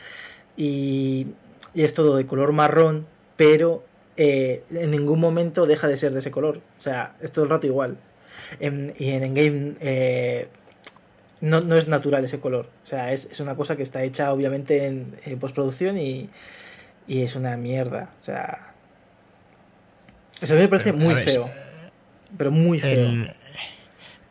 y, 0.56 1.28
y 1.74 1.82
es 1.82 1.94
todo 1.94 2.16
de 2.16 2.26
color 2.26 2.52
marrón, 2.52 3.06
pero 3.36 3.84
eh, 4.16 4.64
en 4.70 4.90
ningún 4.90 5.20
momento 5.20 5.66
deja 5.66 5.88
de 5.88 5.96
ser 5.96 6.12
de 6.12 6.18
ese 6.18 6.30
color. 6.30 6.60
O 6.78 6.82
sea, 6.82 7.14
es 7.20 7.32
todo 7.32 7.44
el 7.44 7.50
rato 7.50 7.66
igual. 7.66 7.96
y 8.60 8.66
en 8.66 8.92
Endgame 8.98 9.74
eh, 9.80 10.48
no, 11.40 11.60
no, 11.60 11.76
es 11.76 11.88
natural 11.88 12.24
ese 12.24 12.40
color. 12.40 12.68
O 12.84 12.86
sea, 12.86 13.12
es, 13.12 13.40
una 13.40 13.56
cosa 13.56 13.76
que 13.76 13.82
está 13.82 14.02
hecha 14.02 14.32
obviamente 14.32 14.86
en, 14.86 15.38
postproducción 15.40 15.98
y, 15.98 16.30
y, 17.06 17.22
es 17.22 17.34
una 17.34 17.56
mierda. 17.56 18.10
O 18.20 18.24
sea, 18.24 18.74
eso 20.40 20.54
a 20.54 20.56
mí 20.56 20.62
me 20.62 20.68
parece 20.68 20.92
muy 20.92 21.14
feo. 21.14 21.50
Pero 22.36 22.50
muy 22.50 22.80
feo. 22.80 23.26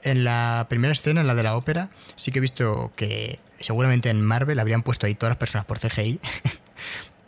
en 0.03 0.23
la 0.23 0.67
primera 0.69 0.93
escena, 0.93 1.21
en 1.21 1.27
la 1.27 1.35
de 1.35 1.43
la 1.43 1.55
ópera, 1.55 1.89
sí 2.15 2.31
que 2.31 2.39
he 2.39 2.41
visto 2.41 2.91
que 2.95 3.39
seguramente 3.59 4.09
en 4.09 4.21
Marvel 4.21 4.59
habrían 4.59 4.83
puesto 4.83 5.05
ahí 5.05 5.15
todas 5.15 5.31
las 5.31 5.37
personas 5.37 5.65
por 5.65 5.79
CGI. 5.79 6.19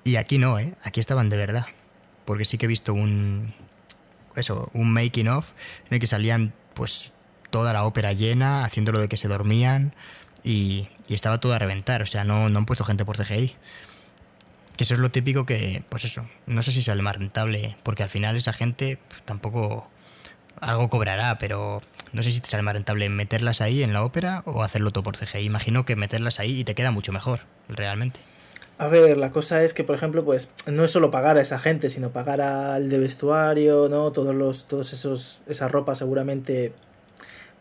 y 0.04 0.16
aquí 0.18 0.38
no, 0.38 0.60
¿eh? 0.60 0.74
Aquí 0.84 1.00
estaban 1.00 1.30
de 1.30 1.38
verdad 1.38 1.66
porque 2.26 2.46
sí 2.46 2.58
que 2.58 2.66
he 2.66 2.68
visto 2.68 2.94
un 2.94 3.54
eso, 4.36 4.70
un 4.74 4.92
making 4.92 5.28
of 5.28 5.54
en 5.88 5.96
el 5.96 6.00
que 6.00 6.08
salían 6.08 6.54
pues 6.74 7.14
toda 7.50 7.74
la 7.74 7.84
ópera 7.84 8.14
llena, 8.14 8.66
haciéndolo 8.66 9.00
de 9.00 9.08
que 9.08 9.18
se 9.18 9.28
dormían 9.28 9.94
y, 10.44 10.90
estaba 11.10 11.38
todo 11.38 11.54
a 11.54 11.60
reventar, 11.60 12.02
o 12.02 12.08
sea, 12.08 12.24
no, 12.24 12.50
no 12.50 12.58
han 12.58 12.66
puesto 12.66 12.84
gente 12.84 13.06
por 13.06 13.18
CGI. 13.18 13.56
Que 14.76 14.84
eso 14.84 14.96
es 14.96 15.00
lo 15.00 15.12
típico 15.12 15.46
que, 15.46 15.84
pues 15.90 16.06
eso, 16.06 16.28
no 16.48 16.64
sé 16.64 16.72
si 16.72 16.82
sale 16.82 17.04
más 17.04 17.16
rentable, 17.16 17.78
porque 17.84 18.02
al 18.02 18.10
final 18.10 18.36
esa 18.36 18.54
gente 18.54 18.98
pues, 19.08 19.22
tampoco 19.22 19.88
algo 20.60 20.90
cobrará, 20.90 21.38
pero 21.38 21.84
no 22.12 22.24
sé 22.24 22.32
si 22.32 22.40
te 22.40 22.48
sale 22.48 22.64
más 22.64 22.74
rentable 22.74 23.08
meterlas 23.10 23.62
ahí 23.62 23.84
en 23.84 23.94
la 23.94 24.04
ópera 24.04 24.42
o 24.48 24.64
hacerlo 24.64 24.90
todo 24.90 25.04
por 25.04 25.16
CGI. 25.16 25.46
Imagino 25.46 25.86
que 25.86 25.96
meterlas 25.96 26.40
ahí 26.40 26.62
y 26.62 26.64
te 26.64 26.74
queda 26.74 26.90
mucho 26.90 27.12
mejor, 27.12 27.42
realmente. 27.70 28.20
A 28.78 28.88
ver, 28.88 29.18
la 29.18 29.30
cosa 29.30 29.64
es 29.64 29.74
que, 29.74 29.84
por 29.84 29.96
ejemplo, 29.96 30.26
pues 30.26 30.50
no 30.66 30.84
es 30.84 30.92
solo 30.92 31.12
pagar 31.12 31.38
a 31.38 31.42
esa 31.42 31.60
gente, 31.60 31.90
sino 31.90 32.12
pagar 32.12 32.42
al 32.42 32.90
de 32.90 32.98
vestuario, 32.98 33.88
¿no? 33.88 34.12
Todos 34.12 34.34
los, 34.34 34.68
todos 34.68 34.94
esos, 34.94 35.42
esa 35.48 35.68
ropa 35.68 35.94
seguramente, 35.96 36.74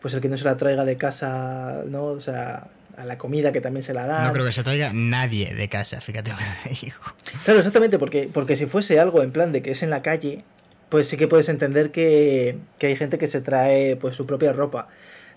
pues 0.01 0.13
el 0.15 0.21
que 0.21 0.29
no 0.29 0.37
se 0.37 0.45
la 0.45 0.57
traiga 0.57 0.85
de 0.85 0.97
casa, 0.97 1.83
¿no? 1.87 2.05
O 2.05 2.19
sea, 2.19 2.67
a 2.97 3.05
la 3.05 3.17
comida 3.17 3.51
que 3.51 3.61
también 3.61 3.83
se 3.83 3.93
la 3.93 4.07
da. 4.07 4.25
No 4.25 4.33
creo 4.33 4.45
que 4.45 4.51
se 4.51 4.63
traiga 4.63 4.91
nadie 4.93 5.53
de 5.53 5.67
casa, 5.67 6.01
fíjate 6.01 6.31
digo. 6.81 6.97
Claro, 7.45 7.59
exactamente, 7.59 7.99
porque, 7.99 8.29
porque 8.33 8.55
si 8.55 8.65
fuese 8.65 8.99
algo 8.99 9.21
en 9.23 9.31
plan 9.31 9.51
de 9.51 9.61
que 9.61 9.71
es 9.71 9.83
en 9.83 9.91
la 9.91 10.01
calle, 10.01 10.39
pues 10.89 11.07
sí 11.07 11.17
que 11.17 11.27
puedes 11.27 11.49
entender 11.49 11.91
que, 11.91 12.57
que 12.79 12.87
hay 12.87 12.95
gente 12.95 13.17
que 13.17 13.27
se 13.27 13.41
trae 13.41 13.95
pues 13.95 14.15
su 14.15 14.25
propia 14.25 14.51
ropa. 14.51 14.87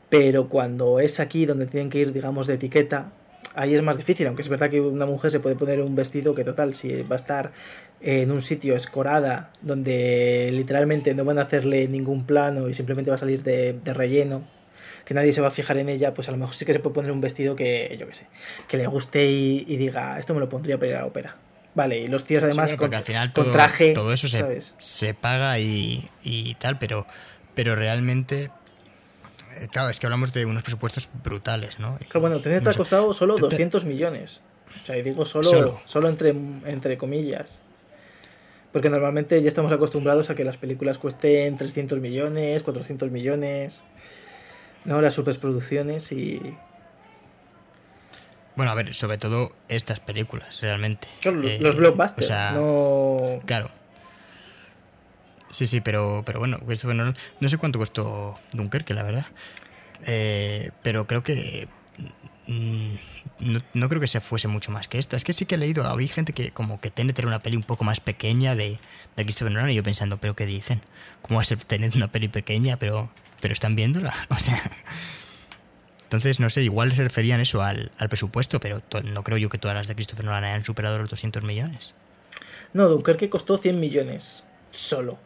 Pero 0.08 0.48
cuando 0.48 1.00
es 1.00 1.20
aquí 1.20 1.46
donde 1.46 1.66
tienen 1.66 1.90
que 1.90 1.98
ir, 1.98 2.12
digamos, 2.12 2.46
de 2.46 2.54
etiqueta, 2.54 3.10
ahí 3.56 3.74
es 3.74 3.82
más 3.82 3.96
difícil, 3.96 4.26
aunque 4.26 4.42
es 4.42 4.48
verdad 4.48 4.70
que 4.70 4.80
una 4.80 5.06
mujer 5.06 5.30
se 5.30 5.40
puede 5.40 5.56
poner 5.56 5.80
un 5.80 5.96
vestido 5.96 6.34
que 6.34 6.44
total, 6.44 6.74
si 6.74 7.02
va 7.02 7.14
a 7.14 7.16
estar 7.16 7.52
en 8.00 8.30
un 8.30 8.42
sitio 8.42 8.76
escorada, 8.76 9.50
donde 9.62 10.50
literalmente 10.52 11.14
no 11.14 11.24
van 11.24 11.38
a 11.38 11.42
hacerle 11.42 11.88
ningún 11.88 12.26
plano 12.26 12.68
y 12.68 12.74
simplemente 12.74 13.10
va 13.10 13.16
a 13.16 13.18
salir 13.18 13.42
de, 13.42 13.80
relleno, 13.86 14.46
que 15.04 15.14
nadie 15.14 15.32
se 15.32 15.40
va 15.40 15.48
a 15.48 15.50
fijar 15.50 15.78
en 15.78 15.88
ella, 15.88 16.12
pues 16.12 16.28
a 16.28 16.32
lo 16.32 16.38
mejor 16.38 16.54
sí 16.54 16.64
que 16.66 16.74
se 16.74 16.78
puede 16.78 16.94
poner 16.94 17.10
un 17.10 17.20
vestido 17.20 17.56
que, 17.56 17.96
yo 17.98 18.06
qué 18.06 18.14
sé, 18.14 18.26
que 18.68 18.76
le 18.76 18.86
guste 18.86 19.26
y, 19.26 19.76
diga, 19.76 20.18
esto 20.18 20.34
me 20.34 20.40
lo 20.40 20.48
pondría 20.48 20.76
para 20.76 20.90
ir 20.90 20.96
a 20.96 21.00
la 21.00 21.06
ópera. 21.06 21.36
Vale, 21.74 21.98
y 21.98 22.06
los 22.06 22.24
tíos 22.24 22.42
además 22.42 22.72
con, 22.74 22.94
al 22.94 23.02
final 23.02 23.34
todo, 23.34 23.52
traje, 23.52 23.90
todo 23.90 24.12
eso 24.12 24.28
se, 24.28 24.60
se 24.78 25.12
paga 25.12 25.58
y, 25.58 26.08
y 26.22 26.54
tal, 26.54 26.78
pero, 26.78 27.06
pero 27.54 27.76
realmente 27.76 28.50
claro, 29.70 29.90
es 29.90 29.98
que 29.98 30.06
hablamos 30.06 30.32
de 30.32 30.46
unos 30.46 30.62
presupuestos 30.62 31.08
brutales, 31.24 31.78
¿no? 31.78 31.96
Claro, 32.08 32.20
bueno, 32.20 32.40
te 32.40 32.56
ha 32.56 32.72
costado 32.74 33.12
solo 33.14 33.36
200 33.36 33.84
millones. 33.84 34.40
O 34.82 34.86
sea, 34.86 34.96
y 34.96 35.02
digo 35.02 35.24
solo, 35.24 35.80
solo, 35.84 36.08
entre, 36.08 36.30
entre 36.30 36.98
comillas. 36.98 37.60
Porque 38.72 38.90
normalmente 38.90 39.40
ya 39.40 39.48
estamos 39.48 39.72
acostumbrados 39.72 40.28
a 40.28 40.34
que 40.34 40.44
las 40.44 40.58
películas 40.58 40.98
cuesten 40.98 41.56
300 41.56 42.00
millones, 42.00 42.62
400 42.62 43.10
millones. 43.10 43.82
¿no? 44.86 45.02
Las 45.02 45.14
superproducciones 45.14 46.10
y. 46.12 46.40
Bueno, 48.54 48.72
a 48.72 48.74
ver, 48.74 48.94
sobre 48.94 49.18
todo 49.18 49.52
estas 49.68 50.00
películas, 50.00 50.62
realmente. 50.62 51.08
Claro, 51.20 51.38
los 51.38 51.74
eh, 51.74 51.78
blockbusters. 51.78 52.30
no... 52.54 53.40
Claro. 53.44 53.68
Sí, 55.50 55.66
sí, 55.66 55.80
pero, 55.80 56.22
pero 56.26 56.38
bueno, 56.38 56.58
no 57.40 57.48
sé 57.48 57.58
cuánto 57.58 57.78
costó 57.78 58.36
Dunkerque, 58.52 58.94
la 58.94 59.02
verdad. 59.02 59.26
Eh, 60.04 60.70
pero 60.82 61.06
creo 61.06 61.22
que 61.22 61.68
mm, 62.46 62.94
no, 63.74 63.88
creo 63.88 64.00
que 64.00 64.08
se 64.08 64.20
fuese 64.20 64.48
mucho 64.48 64.70
más 64.70 64.88
que 64.88 64.98
esta. 64.98 65.16
Es 65.16 65.24
que 65.24 65.32
sí 65.32 65.46
que 65.46 65.54
he 65.54 65.58
leído, 65.58 65.86
había 65.86 66.08
gente 66.08 66.32
que 66.32 66.50
como 66.50 66.80
que 66.80 66.90
tiene 66.90 67.12
tener 67.12 67.28
una 67.28 67.42
peli 67.42 67.56
un 67.56 67.62
poco 67.62 67.84
más 67.84 68.00
pequeña 68.00 68.54
de, 68.54 68.78
de 69.16 69.24
Christopher 69.24 69.52
Nolan 69.52 69.70
y 69.70 69.74
yo 69.74 69.82
pensando, 69.82 70.18
pero 70.18 70.34
¿qué 70.34 70.46
dicen? 70.46 70.80
¿Cómo 71.22 71.36
va 71.36 71.42
a 71.42 71.44
ser 71.44 71.58
tener 71.58 71.94
una 71.96 72.10
peli 72.10 72.28
pequeña? 72.28 72.76
Pero, 72.78 73.10
pero 73.40 73.52
están 73.52 73.76
viéndola. 73.76 74.14
O 74.30 74.38
sea... 74.38 74.60
Entonces, 76.04 76.38
no 76.38 76.48
sé, 76.50 76.62
igual 76.62 76.94
se 76.94 77.02
referían 77.02 77.40
eso 77.40 77.62
al, 77.62 77.90
al 77.98 78.08
presupuesto, 78.08 78.60
pero 78.60 78.80
no 79.02 79.24
creo 79.24 79.38
yo 79.38 79.48
que 79.48 79.58
todas 79.58 79.76
las 79.76 79.88
de 79.88 79.96
Christopher 79.96 80.24
Nolan 80.24 80.44
hayan 80.44 80.64
superado 80.64 81.00
los 81.00 81.10
200 81.10 81.42
millones. 81.42 81.96
No, 82.72 82.88
Dunkerque 82.88 83.28
costó 83.28 83.58
100 83.58 83.80
millones. 83.80 84.44
Solo. 84.70 85.18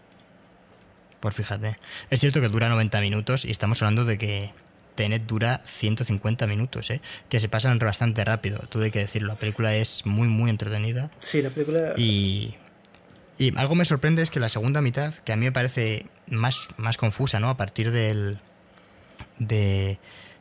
Pues 1.21 1.35
fíjate. 1.35 1.79
Es 2.09 2.21
cierto 2.21 2.41
que 2.41 2.49
dura 2.49 2.69
90 2.69 3.01
minutos 3.01 3.45
y 3.45 3.51
estamos 3.51 3.83
hablando 3.83 4.05
de 4.05 4.19
que 4.19 4.53
Tenet 4.95 5.27
dura 5.27 5.61
150 5.65 6.47
minutos, 6.47 6.91
¿eh? 6.91 7.01
que 7.29 7.41
se 7.41 7.49
pasan 7.49 7.79
bastante 7.79 8.25
rápido, 8.25 8.59
todo 8.69 8.83
hay 8.83 8.91
que 8.91 8.99
decirlo. 8.99 9.29
La 9.29 9.37
película 9.37 9.75
es 9.75 10.07
muy, 10.07 10.29
muy 10.29 10.51
entretenida. 10.51 11.11
Sí, 11.21 11.43
la 11.43 11.51
película. 11.51 11.93
Y, 11.97 12.55
y 13.39 13.57
algo 13.57 13.75
me 13.75 13.85
sorprende 13.85 14.23
es 14.23 14.31
que 14.31 14.41
la 14.41 14.49
segunda 14.49 14.83
mitad, 14.83 15.15
que 15.15 15.33
a 15.33 15.37
mí 15.37 15.45
me 15.45 15.53
parece 15.53 16.07
más, 16.29 16.69
más 16.77 16.97
confusa, 16.97 17.41
¿no? 17.41 17.49
A 17.49 17.57
partir 17.57 17.91
del. 17.91 18.39
de, 19.39 19.99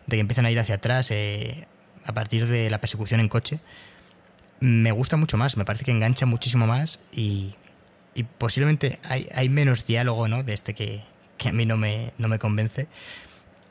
de 0.08 0.16
que 0.18 0.20
empiezan 0.20 0.46
a 0.46 0.52
ir 0.52 0.60
hacia 0.60 0.76
atrás, 0.76 1.12
eh, 1.12 1.68
a 2.06 2.14
partir 2.14 2.48
de 2.48 2.70
la 2.70 2.82
persecución 2.82 3.20
en 3.20 3.28
coche, 3.28 3.60
me 4.60 4.92
gusta 4.92 5.18
mucho 5.18 5.38
más, 5.38 5.58
me 5.58 5.66
parece 5.66 5.86
que 5.86 5.92
engancha 5.92 6.26
muchísimo 6.26 6.68
más 6.68 7.06
y 7.14 7.56
y 8.14 8.24
posiblemente 8.24 9.00
hay, 9.04 9.30
hay, 9.34 9.50
menos 9.50 9.86
diálogo, 9.86 10.28
¿no? 10.28 10.44
De 10.44 10.54
este 10.54 10.74
que, 10.74 11.04
a 11.46 11.52
mí 11.52 11.66
no 11.66 11.78
me, 11.78 12.12
no 12.18 12.28
me 12.28 12.40
convence. 12.40 12.88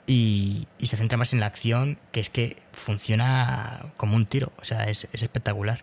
Y, 0.07 0.66
se 0.82 0.97
centra 0.97 1.18
más 1.18 1.34
en 1.34 1.41
la 1.41 1.47
acción, 1.47 1.99
que 2.12 2.20
es 2.20 2.30
que 2.30 2.57
funciona 2.72 3.80
como 3.97 4.16
un 4.16 4.24
tiro, 4.24 4.53
o 4.59 4.64
sea, 4.64 4.89
es, 4.89 5.09
espectacular. 5.12 5.82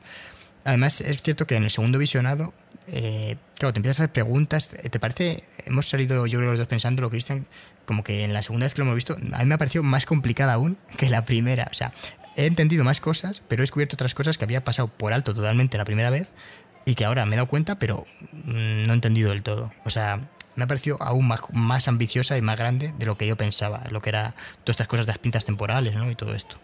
Además, 0.63 1.01
es 1.01 1.21
cierto 1.21 1.45
que 1.45 1.55
en 1.55 1.63
el 1.63 1.69
segundo 1.69 1.99
visionado, 1.99 2.51
eh, 2.87 3.37
claro, 3.59 3.73
te 3.73 3.79
empiezas 3.79 3.99
a 3.99 4.03
hacer 4.03 4.13
preguntas, 4.13 4.69
¿te 4.69 4.99
parece? 4.99 5.43
Hemos 5.65 5.87
salido 5.87 6.25
yo 6.25 6.39
creo 6.39 6.49
los 6.49 6.57
dos 6.57 6.67
pensándolo, 6.67 7.11
Cristian, 7.11 7.45
como 7.85 8.03
que 8.03 8.23
en 8.23 8.33
la 8.33 8.41
segunda 8.41 8.65
vez 8.65 8.73
que 8.73 8.79
lo 8.79 8.85
hemos 8.85 8.95
visto, 8.95 9.13
a 9.13 9.39
mí 9.39 9.45
me 9.45 9.53
ha 9.53 9.57
parecido 9.59 9.83
más 9.83 10.07
complicada 10.07 10.53
aún 10.53 10.77
que 10.97 11.07
la 11.09 11.23
primera, 11.25 11.67
o 11.69 11.75
sea, 11.75 11.93
he 12.35 12.47
entendido 12.47 12.83
más 12.83 12.99
cosas, 12.99 13.43
pero 13.47 13.61
he 13.61 13.63
descubierto 13.63 13.95
otras 13.95 14.15
cosas 14.15 14.39
que 14.39 14.43
había 14.43 14.63
pasado 14.63 14.87
por 14.87 15.13
alto 15.13 15.33
totalmente 15.33 15.77
la 15.77 15.85
primera 15.85 16.09
vez 16.09 16.33
y 16.85 16.95
que 16.95 17.05
ahora 17.05 17.25
me 17.25 17.35
he 17.35 17.37
dado 17.37 17.49
cuenta, 17.49 17.79
pero 17.79 18.05
mm, 18.31 18.85
no 18.85 18.93
he 18.93 18.95
entendido 18.95 19.31
del 19.31 19.41
todo. 19.41 19.73
O 19.83 19.89
sea, 19.89 20.21
me 20.55 20.63
ha 20.63 20.67
parecido 20.67 20.97
aún 21.01 21.27
más, 21.27 21.41
más 21.53 21.87
ambiciosa 21.87 22.37
y 22.37 22.41
más 22.41 22.57
grande 22.57 22.93
de 22.97 23.05
lo 23.05 23.17
que 23.17 23.27
yo 23.27 23.35
pensaba, 23.35 23.83
lo 23.91 24.01
que 24.01 24.09
era 24.09 24.35
todas 24.63 24.75
estas 24.75 24.87
cosas 24.87 25.05
de 25.05 25.11
las 25.11 25.19
pinzas 25.19 25.45
temporales 25.45 25.95
¿no? 25.95 26.09
y 26.09 26.15
todo 26.15 26.33
esto. 26.33 26.55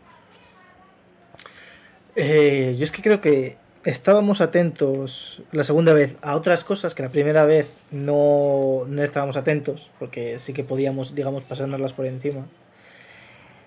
Eh, 2.15 2.75
yo 2.77 2.83
es 2.83 2.91
que 2.91 3.01
creo 3.01 3.21
que 3.21 3.57
estábamos 3.83 4.41
atentos 4.41 5.41
la 5.51 5.63
segunda 5.63 5.93
vez 5.93 6.15
a 6.21 6.35
otras 6.35 6.63
cosas 6.63 6.93
que 6.93 7.03
la 7.03 7.09
primera 7.09 7.45
vez 7.45 7.71
no, 7.91 8.83
no 8.87 9.03
estábamos 9.03 9.37
atentos, 9.37 9.89
porque 9.97 10.39
sí 10.39 10.53
que 10.53 10.63
podíamos, 10.63 11.15
digamos, 11.15 11.43
pasárnoslas 11.43 11.93
por 11.93 12.05
encima. 12.05 12.45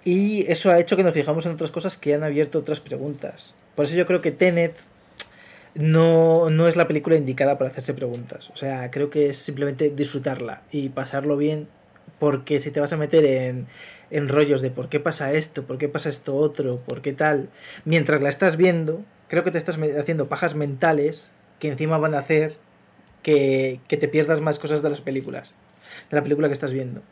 Y 0.05 0.44
eso 0.52 0.70
ha 0.70 0.78
hecho 0.78 0.96
que 0.96 1.02
nos 1.02 1.14
fijamos 1.14 1.46
en 1.46 1.52
otras 1.52 1.70
cosas 1.70 1.96
que 1.96 2.14
han 2.14 2.22
abierto 2.22 2.59
otras 2.59 2.80
preguntas. 2.80 3.55
Por 3.74 3.86
eso 3.86 3.94
yo 3.94 4.07
creo 4.07 4.20
que 4.20 4.30
Tenet 4.30 4.76
no, 5.75 6.51
no 6.51 6.68
es 6.68 6.77
la 6.77 6.87
película 6.87 7.16
indicada 7.16 7.59
para 7.59 7.70
hacerse 7.70 7.95
preguntas. 7.95 8.51
O 8.51 8.57
sea, 8.57 8.91
creo 8.91 9.11
que 9.11 9.29
es 9.31 9.39
simplemente 9.39 9.91
disfrutarla 9.91 10.62
y 10.70 10.91
pasarlo 10.91 11.37
bien, 11.37 11.68
porque 12.18 12.61
si 12.61 12.70
te 12.70 12.81
vas 12.81 12.93
a 12.93 12.97
meter 12.97 13.25
en, 13.25 13.66
en 14.11 14.29
rollos 14.29 14.62
de 14.62 14.70
por 14.70 14.89
qué 14.89 15.01
pasa 15.01 15.33
esto, 15.33 15.64
por 15.64 15.79
qué 15.79 15.89
pasa 15.89 16.09
esto 16.09 16.37
otro, 16.37 16.79
por 16.79 17.03
qué 17.03 17.12
tal, 17.12 17.49
mientras 17.85 18.22
la 18.22 18.29
estás 18.29 18.57
viendo, 18.57 19.03
creo 19.29 19.43
que 19.43 19.51
te 19.51 19.59
estás 19.59 19.79
haciendo 19.99 20.29
pajas 20.29 20.55
mentales 20.55 21.33
que 21.59 21.68
encima 21.68 21.99
van 21.99 22.14
a 22.14 22.18
hacer 22.18 22.57
que, 23.22 23.81
que 23.89 23.97
te 23.97 24.09
pierdas 24.09 24.41
más 24.41 24.59
cosas 24.59 24.83
de 24.83 24.91
las 24.91 25.01
películas, 25.01 25.55
de 26.11 26.16
la 26.16 26.22
película 26.22 26.49
que 26.49 26.55
estás 26.55 26.72
viendo. 26.72 27.03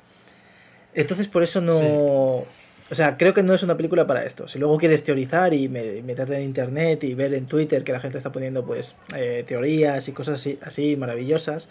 Entonces 0.94 1.26
por 1.26 1.42
eso 1.42 1.60
no... 1.60 2.44
O 2.92 2.94
sea, 2.94 3.16
creo 3.16 3.32
que 3.32 3.42
no 3.42 3.54
es 3.54 3.62
una 3.62 3.74
película 3.74 4.06
para 4.06 4.22
esto. 4.26 4.46
Si 4.46 4.58
luego 4.58 4.76
quieres 4.76 5.02
teorizar 5.02 5.54
y 5.54 5.66
meterte 5.66 6.36
en 6.36 6.42
internet 6.42 7.02
y 7.04 7.14
ver 7.14 7.32
en 7.32 7.46
Twitter 7.46 7.84
que 7.84 7.92
la 7.92 8.00
gente 8.00 8.18
está 8.18 8.30
poniendo 8.32 8.66
pues 8.66 8.96
eh, 9.16 9.44
teorías 9.46 10.06
y 10.08 10.12
cosas 10.12 10.46
así, 10.60 10.96
maravillosas, 10.98 11.70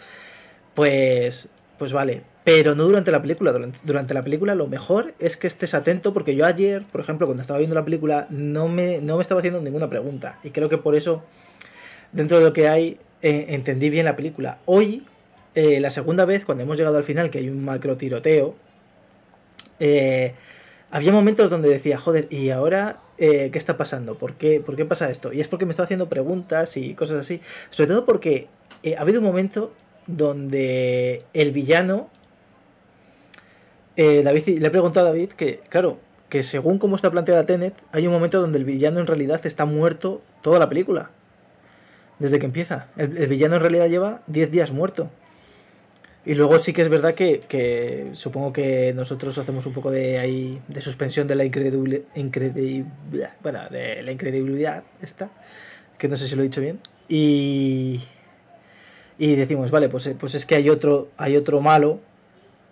pues, 0.74 1.46
pues 1.78 1.92
vale. 1.92 2.22
pero 2.42 2.74
no 2.74 2.82
durante 2.88 3.12
la 3.12 3.22
película. 3.22 3.52
Durante, 3.84 4.14
la 4.14 4.22
película 4.22 4.56
lo 4.56 4.66
mejor 4.66 5.14
es 5.20 5.36
que 5.36 5.46
estés 5.46 5.74
atento 5.74 6.12
porque 6.12 6.34
yo 6.34 6.44
ayer, 6.44 6.82
por 6.90 7.00
ejemplo, 7.00 7.28
cuando 7.28 7.40
estaba 7.40 7.60
viendo 7.60 7.76
la 7.76 7.84
película, 7.84 8.26
no 8.28 8.66
me, 8.66 9.00
no 9.00 9.14
me 9.14 9.22
estaba 9.22 9.38
haciendo 9.38 9.60
ninguna 9.60 9.88
pregunta. 9.88 10.40
Y 10.42 10.50
creo 10.50 10.68
que 10.68 10.78
por 10.78 10.96
eso, 10.96 11.22
dentro 12.10 12.38
de 12.40 12.46
lo 12.46 12.52
que 12.52 12.66
hay, 12.66 12.98
eh, 13.22 13.46
entendí 13.50 13.90
bien 13.90 14.06
la 14.06 14.16
película. 14.16 14.58
Hoy, 14.64 15.06
eh, 15.54 15.78
la 15.78 15.90
segunda 15.90 16.24
vez, 16.24 16.44
cuando 16.44 16.64
hemos 16.64 16.76
llegado 16.76 16.96
al 16.96 17.04
final, 17.04 17.30
que 17.30 17.38
hay 17.38 17.48
un 17.48 17.64
macro 17.64 17.96
tiroteo, 17.96 18.56
eh, 19.78 20.34
había 20.92 21.10
momentos 21.10 21.50
donde 21.50 21.68
decía, 21.68 21.98
joder, 21.98 22.28
¿y 22.30 22.50
ahora 22.50 23.00
qué 23.16 23.50
está 23.54 23.76
pasando? 23.76 24.14
¿Por 24.14 24.34
qué, 24.34 24.60
¿Por 24.60 24.76
qué 24.76 24.84
pasa 24.84 25.10
esto? 25.10 25.32
Y 25.32 25.40
es 25.40 25.48
porque 25.48 25.64
me 25.64 25.70
estaba 25.70 25.84
haciendo 25.84 26.08
preguntas 26.08 26.76
y 26.76 26.94
cosas 26.94 27.18
así. 27.18 27.40
Sobre 27.70 27.88
todo 27.88 28.04
porque 28.04 28.48
ha 28.96 29.00
habido 29.00 29.20
un 29.20 29.26
momento 29.26 29.72
donde 30.06 31.22
el 31.32 31.52
villano 31.52 32.10
eh, 33.96 34.22
David, 34.22 34.58
le 34.58 34.66
he 34.66 34.70
preguntado 34.70 35.06
a 35.06 35.10
David 35.10 35.32
que, 35.32 35.60
claro, 35.68 35.98
que 36.28 36.42
según 36.42 36.78
cómo 36.78 36.96
está 36.96 37.10
planteada 37.10 37.44
Tenet, 37.44 37.74
hay 37.92 38.06
un 38.06 38.12
momento 38.12 38.40
donde 38.40 38.58
el 38.58 38.64
villano 38.64 39.00
en 39.00 39.06
realidad 39.06 39.44
está 39.44 39.64
muerto 39.66 40.22
toda 40.40 40.58
la 40.58 40.68
película. 40.68 41.10
Desde 42.18 42.38
que 42.38 42.46
empieza. 42.46 42.86
El, 42.96 43.26
villano 43.26 43.56
en 43.56 43.62
realidad 43.62 43.88
lleva 43.88 44.22
10 44.28 44.50
días 44.50 44.70
muerto. 44.70 45.10
Y 46.24 46.34
luego 46.34 46.58
sí 46.58 46.72
que 46.72 46.82
es 46.82 46.88
verdad 46.88 47.14
que, 47.14 48.10
supongo 48.14 48.52
que 48.52 48.92
nosotros 48.94 49.36
hacemos 49.38 49.66
un 49.66 49.72
poco 49.72 49.90
de 49.90 50.18
ahí 50.18 50.60
de 50.68 50.80
suspensión 50.80 51.26
de 51.26 51.34
la 51.34 51.44
incredibilidad, 51.44 53.34
bueno, 53.42 53.68
de 53.70 54.02
la 54.02 54.12
incredibilidad 54.12 54.84
esta, 55.00 55.30
que 55.98 56.08
no 56.08 56.14
sé 56.14 56.28
si 56.28 56.36
lo 56.36 56.42
he 56.42 56.44
dicho 56.44 56.60
bien. 56.60 56.78
Y, 57.08 58.02
y 59.18 59.34
decimos, 59.34 59.70
vale, 59.70 59.88
pues, 59.88 60.08
pues 60.18 60.34
es 60.36 60.46
que 60.46 60.54
hay 60.54 60.70
otro, 60.70 61.08
hay 61.16 61.36
otro 61.36 61.60
malo 61.60 62.00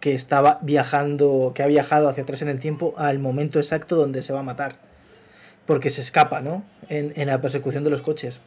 que 0.00 0.14
estaba 0.14 0.58
viajando, 0.62 1.52
que 1.54 1.62
ha 1.62 1.66
viajado 1.66 2.08
hacia 2.08 2.22
atrás 2.22 2.42
en 2.42 2.48
el 2.48 2.58
tiempo 2.58 2.94
al 2.96 3.18
momento 3.18 3.58
exacto 3.58 3.96
donde 3.96 4.22
se 4.22 4.32
va 4.32 4.40
a 4.40 4.42
matar. 4.42 4.76
Porque 5.66 5.90
se 5.90 6.00
escapa, 6.00 6.40
¿no? 6.40 6.64
En, 6.88 7.26
la 7.26 7.40
persecución 7.40 7.84
de 7.84 7.90
los 7.90 8.02
coches. 8.02 8.40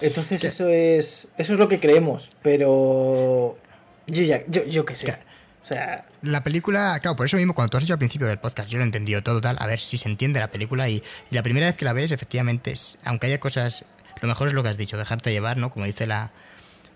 Entonces 0.00 0.44
eso 0.44 0.68
es. 0.68 1.28
Eso 1.38 1.52
es 1.54 1.58
lo 1.58 1.68
que 1.68 1.80
creemos. 1.80 2.30
Pero. 2.42 3.56
Yo 4.06 4.22
ya, 4.22 4.42
yo, 4.48 4.64
yo 4.64 4.84
qué 4.84 4.94
sé. 4.94 5.16
O 5.62 5.66
sea. 5.66 6.06
La 6.22 6.44
película, 6.44 6.98
claro, 7.00 7.16
por 7.16 7.26
eso 7.26 7.36
mismo, 7.36 7.54
cuando 7.54 7.70
tú 7.70 7.76
has 7.78 7.84
dicho 7.84 7.94
al 7.94 7.98
principio 7.98 8.26
del 8.26 8.38
podcast, 8.38 8.68
yo 8.68 8.78
lo 8.78 8.84
he 8.84 8.86
entendido 8.86 9.22
todo 9.22 9.40
tal, 9.40 9.56
a 9.58 9.66
ver 9.66 9.80
si 9.80 9.96
se 9.96 10.08
entiende 10.08 10.40
la 10.40 10.50
película. 10.50 10.88
Y, 10.88 11.02
y 11.30 11.34
la 11.34 11.42
primera 11.42 11.66
vez 11.66 11.76
que 11.76 11.84
la 11.84 11.92
ves, 11.92 12.10
efectivamente, 12.10 12.72
es, 12.72 12.98
aunque 13.04 13.26
haya 13.26 13.40
cosas. 13.40 13.86
Lo 14.20 14.28
mejor 14.28 14.48
es 14.48 14.54
lo 14.54 14.62
que 14.62 14.68
has 14.68 14.76
dicho, 14.76 14.96
dejarte 14.96 15.32
llevar, 15.32 15.56
¿no? 15.56 15.70
Como 15.70 15.86
dice 15.86 16.06
la, 16.06 16.30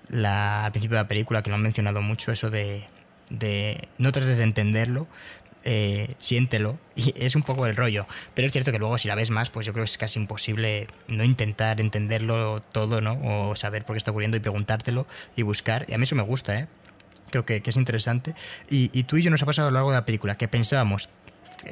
la, 0.09 0.66
al 0.66 0.72
principio 0.72 0.96
de 0.96 1.02
la 1.02 1.09
película, 1.09 1.42
que 1.42 1.50
lo 1.50 1.56
han 1.56 1.62
mencionado 1.62 2.00
mucho, 2.00 2.30
eso 2.30 2.50
de 2.50 2.86
de 3.30 3.88
no 3.98 4.12
trates 4.12 4.36
de 4.36 4.44
entenderlo, 4.44 5.06
eh, 5.64 6.14
siéntelo 6.18 6.78
y 6.94 7.14
es 7.16 7.36
un 7.36 7.42
poco 7.42 7.66
el 7.66 7.76
rollo. 7.76 8.06
Pero 8.34 8.46
es 8.46 8.52
cierto 8.52 8.72
que 8.72 8.78
luego 8.78 8.98
si 8.98 9.09
la 9.09 9.14
ves 9.14 9.30
más, 9.30 9.50
pues 9.50 9.66
yo 9.66 9.72
creo 9.72 9.84
que 9.84 9.90
es 9.90 9.98
casi 9.98 10.18
imposible 10.18 10.88
no 11.09 11.24
intentar 11.24 11.80
entenderlo 11.80 12.61
todo, 12.61 13.00
¿no? 13.00 13.18
O 13.22 13.56
saber 13.56 13.84
por 13.84 13.94
qué 13.94 13.98
está 13.98 14.11
ocurriendo 14.11 14.36
y 14.36 14.40
preguntártelo 14.40 15.06
y 15.36 15.42
buscar. 15.42 15.84
Y 15.88 15.94
a 15.94 15.98
mí 15.98 16.04
eso 16.04 16.16
me 16.16 16.22
gusta, 16.22 16.59
¿eh? 16.59 16.68
Creo 17.31 17.45
que, 17.45 17.62
es 17.64 17.76
interesante. 17.76 18.35
Y, 18.68 18.91
y, 18.99 19.05
tú 19.05 19.16
y 19.16 19.22
yo 19.22 19.31
nos 19.31 19.43
ha 19.43 19.47
pasado 19.47 19.68
a 19.68 19.70
lo 19.70 19.74
largo 19.76 19.91
de 19.91 19.97
la 19.97 20.05
película 20.05 20.37
que 20.37 20.49
pensábamos 20.49 21.09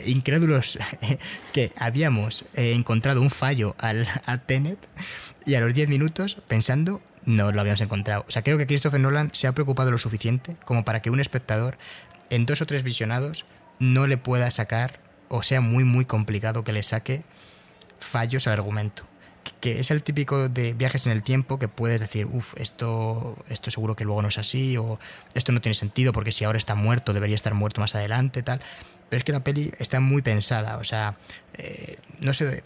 incrédulos 0.07 0.79
que 1.53 1.73
habíamos 1.79 2.45
eh, 2.55 2.73
encontrado 2.73 3.23
un 3.23 3.31
fallo 3.31 3.75
al, 3.79 4.07
al 4.27 4.45
Tenet 4.45 4.79
y 5.45 5.55
a 5.55 5.61
los 5.61 5.73
10 5.75 5.89
minutos 5.89 6.39
pensando 6.49 7.01
no 7.25 7.51
lo 7.53 7.61
habíamos 7.61 7.81
encontrado. 7.81 8.25
O 8.29 8.31
sea, 8.31 8.43
creo 8.43 8.59
que 8.59 8.67
Christopher 8.67 9.01
Nolan 9.01 9.31
se 9.33 9.47
ha 9.47 9.53
preocupado 9.53 9.91
lo 9.91 9.99
suficiente 9.99 10.57
como 10.65 10.85
para 10.85 11.03
que 11.03 11.11
un 11.11 11.21
espectador 11.21 11.77
en 12.31 12.47
dos 12.47 12.61
o 12.63 12.67
tres 12.67 12.83
visionados 12.83 13.45
no 13.79 14.07
le 14.07 14.17
pueda 14.17 14.51
sacar, 14.51 15.01
o 15.29 15.43
sea, 15.43 15.61
muy, 15.61 15.85
muy 15.85 16.05
complicado 16.05 16.65
que 16.65 16.73
le 16.73 16.83
saque 16.83 17.25
fallos 17.99 18.47
al 18.47 18.55
argumento. 18.55 19.06
Que 19.61 19.81
es 19.81 19.91
el 19.91 20.03
típico 20.03 20.49
de 20.49 20.75
viajes 20.75 21.07
en 21.07 21.13
el 21.13 21.23
tiempo 21.23 21.59
que 21.59 21.69
puedes 21.69 22.01
decir, 22.01 22.27
uff, 22.27 22.55
esto, 22.59 23.37
esto 23.49 23.71
seguro 23.71 23.97
que 23.97 24.05
luego 24.05 24.23
no 24.23 24.29
es 24.29 24.39
así, 24.39 24.77
o 24.77 24.99
esto 25.35 25.53
no 25.53 25.61
tiene 25.61 25.75
sentido 25.75 26.13
porque 26.13 26.33
si 26.33 26.45
ahora 26.45 26.59
está 26.59 26.75
muerto 26.75 27.13
debería 27.13 27.37
estar 27.37 27.55
muerto 27.55 27.81
más 27.81 27.95
adelante, 27.95 28.43
tal. 28.43 28.61
Pero 29.09 29.19
es 29.19 29.25
que 29.25 29.33
la 29.33 29.45
peli 29.45 29.73
está 29.79 30.01
muy 30.01 30.23
pensada, 30.23 30.79
o 30.79 30.85
sea, 30.85 31.17
eh, 31.55 31.97
no 32.21 32.35
sé, 32.35 32.65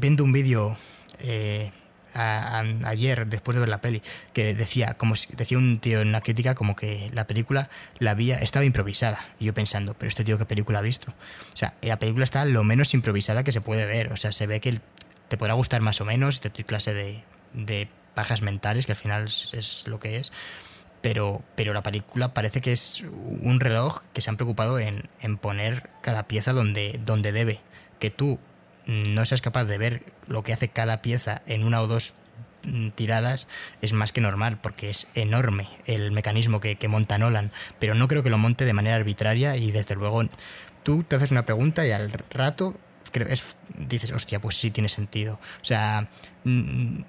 viendo 0.00 0.22
un 0.22 0.32
vídeo 0.32 0.76
eh, 1.20 1.72
ayer, 2.14 3.26
después 3.26 3.54
de 3.54 3.60
ver 3.60 3.68
la 3.68 3.80
peli, 3.80 4.02
que 4.32 4.54
decía, 4.54 4.94
como 4.94 5.14
decía 5.36 5.58
un 5.58 5.78
tío 5.78 6.00
en 6.00 6.08
una 6.08 6.20
crítica, 6.20 6.54
como 6.54 6.74
que 6.74 7.10
la 7.12 7.26
película 7.26 7.70
la 7.98 8.12
había, 8.12 8.38
estaba 8.38 8.64
improvisada. 8.64 9.28
Y 9.38 9.46
yo 9.46 9.54
pensando, 9.54 9.94
pero 9.94 10.08
este 10.08 10.24
tío 10.24 10.38
qué 10.38 10.44
película 10.44 10.80
ha 10.80 10.82
visto. 10.82 11.12
O 11.52 11.56
sea, 11.56 11.74
la 11.82 11.98
película 11.98 12.24
está 12.24 12.44
lo 12.44 12.64
menos 12.64 12.94
improvisada 12.94 13.44
que 13.44 13.52
se 13.52 13.60
puede 13.60 13.86
ver. 13.86 14.12
O 14.12 14.16
sea, 14.16 14.32
se 14.32 14.46
ve 14.46 14.60
que 14.60 14.80
te 15.28 15.36
podrá 15.36 15.54
gustar 15.54 15.80
más 15.80 16.00
o 16.00 16.04
menos 16.04 16.40
este 16.44 16.64
clase 16.64 16.94
de, 16.94 17.22
de 17.52 17.88
pajas 18.14 18.42
mentales, 18.42 18.86
que 18.86 18.92
al 18.92 18.98
final 18.98 19.26
es, 19.26 19.84
lo 19.86 20.00
que 20.00 20.16
es. 20.16 20.32
Pero, 21.00 21.42
pero 21.54 21.72
la 21.72 21.84
película 21.84 22.34
parece 22.34 22.60
que 22.60 22.72
es 22.72 23.02
un 23.02 23.60
reloj 23.60 24.02
que 24.12 24.20
se 24.20 24.30
han 24.30 24.36
preocupado 24.36 24.80
en, 24.80 25.08
en 25.20 25.36
poner 25.36 25.88
cada 26.02 26.26
pieza 26.26 26.52
donde, 26.52 27.00
donde 27.04 27.30
debe. 27.30 27.60
Que 28.00 28.10
tú 28.10 28.40
no 28.88 29.24
seas 29.26 29.42
capaz 29.42 29.64
de 29.64 29.78
ver 29.78 30.02
lo 30.26 30.42
que 30.42 30.52
hace 30.52 30.68
cada 30.68 31.02
pieza 31.02 31.42
en 31.46 31.62
una 31.62 31.80
o 31.82 31.86
dos 31.86 32.14
mm, 32.64 32.88
tiradas 32.90 33.46
es 33.82 33.92
más 33.92 34.12
que 34.12 34.20
normal, 34.20 34.58
porque 34.60 34.88
es 34.88 35.08
enorme 35.14 35.68
el 35.86 36.10
mecanismo 36.10 36.58
que, 36.58 36.76
monta 36.88 37.18
Nolan, 37.18 37.52
pero 37.78 37.94
no 37.94 38.08
creo 38.08 38.22
que 38.22 38.30
lo 38.30 38.38
monte 38.38 38.64
de 38.64 38.72
manera 38.72 38.96
arbitraria 38.96 39.56
y 39.56 39.70
desde 39.70 39.94
luego 39.94 40.22
tú 40.82 41.04
te 41.04 41.16
haces 41.16 41.30
una 41.30 41.44
pregunta 41.44 41.86
y 41.86 41.92
al 41.92 42.10
rato 42.30 42.74
creo, 43.10 43.28
es, 43.28 43.56
dices, 43.76 44.12
hostia, 44.12 44.40
pues 44.40 44.56
sí 44.56 44.70
tiene 44.70 44.88
sentido. 44.88 45.38
O 45.60 45.64
sea, 45.64 46.08
mm, 46.44 47.00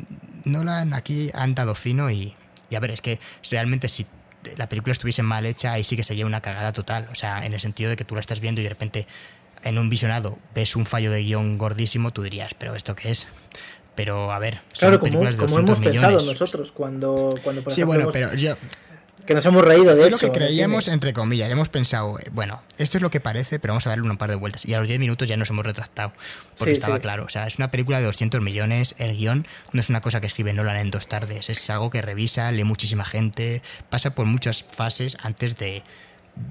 Nolan 0.45 0.93
aquí 0.93 1.31
han 1.33 1.55
dado 1.55 1.75
fino 1.75 2.09
y, 2.09 2.35
y 2.69 2.75
a 2.75 2.79
ver, 2.79 2.91
es 2.91 3.01
que 3.01 3.19
realmente 3.49 3.87
si 3.89 4.05
la 4.57 4.69
película 4.69 4.93
estuviese 4.93 5.23
mal 5.23 5.45
hecha, 5.45 5.73
ahí 5.73 5.83
sí 5.83 5.95
que 5.95 6.03
sería 6.03 6.25
una 6.25 6.41
cagada 6.41 6.71
total. 6.71 7.07
O 7.11 7.15
sea, 7.15 7.45
en 7.45 7.53
el 7.53 7.59
sentido 7.59 7.89
de 7.89 7.97
que 7.97 8.05
tú 8.05 8.15
la 8.15 8.21
estás 8.21 8.39
viendo 8.39 8.61
y 8.61 8.63
de 8.63 8.69
repente 8.69 9.07
en 9.63 9.77
un 9.77 9.89
visionado 9.89 10.37
ves 10.55 10.75
un 10.75 10.85
fallo 10.85 11.11
de 11.11 11.23
guion 11.23 11.57
gordísimo, 11.57 12.11
tú 12.11 12.23
dirías, 12.23 12.53
¿pero 12.53 12.75
esto 12.75 12.95
qué 12.95 13.11
es? 13.11 13.27
Pero 13.95 14.31
a 14.31 14.39
ver, 14.39 14.61
son 14.71 14.91
claro, 14.91 14.99
como, 14.99 15.37
como 15.37 15.59
hemos 15.59 15.79
pensado 15.79 16.13
nosotros 16.13 16.71
cuando, 16.71 17.35
cuando 17.43 17.63
por 17.63 17.73
Sí, 17.73 17.83
bueno, 17.83 18.09
pero 18.13 18.33
yo. 18.33 18.55
Que 19.25 19.33
nos 19.33 19.45
hemos 19.45 19.63
reído 19.63 19.95
de 19.95 20.05
es 20.05 20.11
lo 20.11 20.17
que 20.17 20.31
creíamos, 20.31 20.87
entre 20.87 21.13
comillas. 21.13 21.51
Hemos 21.51 21.69
pensado, 21.69 22.17
eh, 22.19 22.29
bueno, 22.31 22.61
esto 22.77 22.97
es 22.97 23.01
lo 23.01 23.11
que 23.11 23.19
parece, 23.19 23.59
pero 23.59 23.73
vamos 23.73 23.85
a 23.85 23.89
darle 23.89 24.09
un 24.09 24.17
par 24.17 24.29
de 24.29 24.35
vueltas. 24.35 24.65
Y 24.65 24.73
a 24.73 24.79
los 24.79 24.87
10 24.87 24.99
minutos 24.99 25.27
ya 25.27 25.37
nos 25.37 25.49
hemos 25.49 25.65
retractado. 25.65 26.13
Porque 26.57 26.73
estaba 26.73 26.99
claro. 26.99 27.25
O 27.25 27.29
sea, 27.29 27.45
es 27.45 27.57
una 27.57 27.69
película 27.69 27.99
de 27.99 28.05
200 28.05 28.41
millones. 28.41 28.95
El 28.97 29.15
guion 29.15 29.45
no 29.71 29.81
es 29.81 29.89
una 29.89 30.01
cosa 30.01 30.19
que 30.19 30.27
escribe 30.27 30.53
Nolan 30.53 30.77
en 30.77 30.91
dos 30.91 31.07
tardes. 31.07 31.49
Es 31.49 31.69
algo 31.69 31.89
que 31.89 32.01
revisa, 32.01 32.51
lee 32.51 32.63
muchísima 32.63 33.05
gente, 33.05 33.61
pasa 33.89 34.15
por 34.15 34.25
muchas 34.25 34.63
fases 34.63 35.17
antes 35.21 35.55
de 35.57 35.83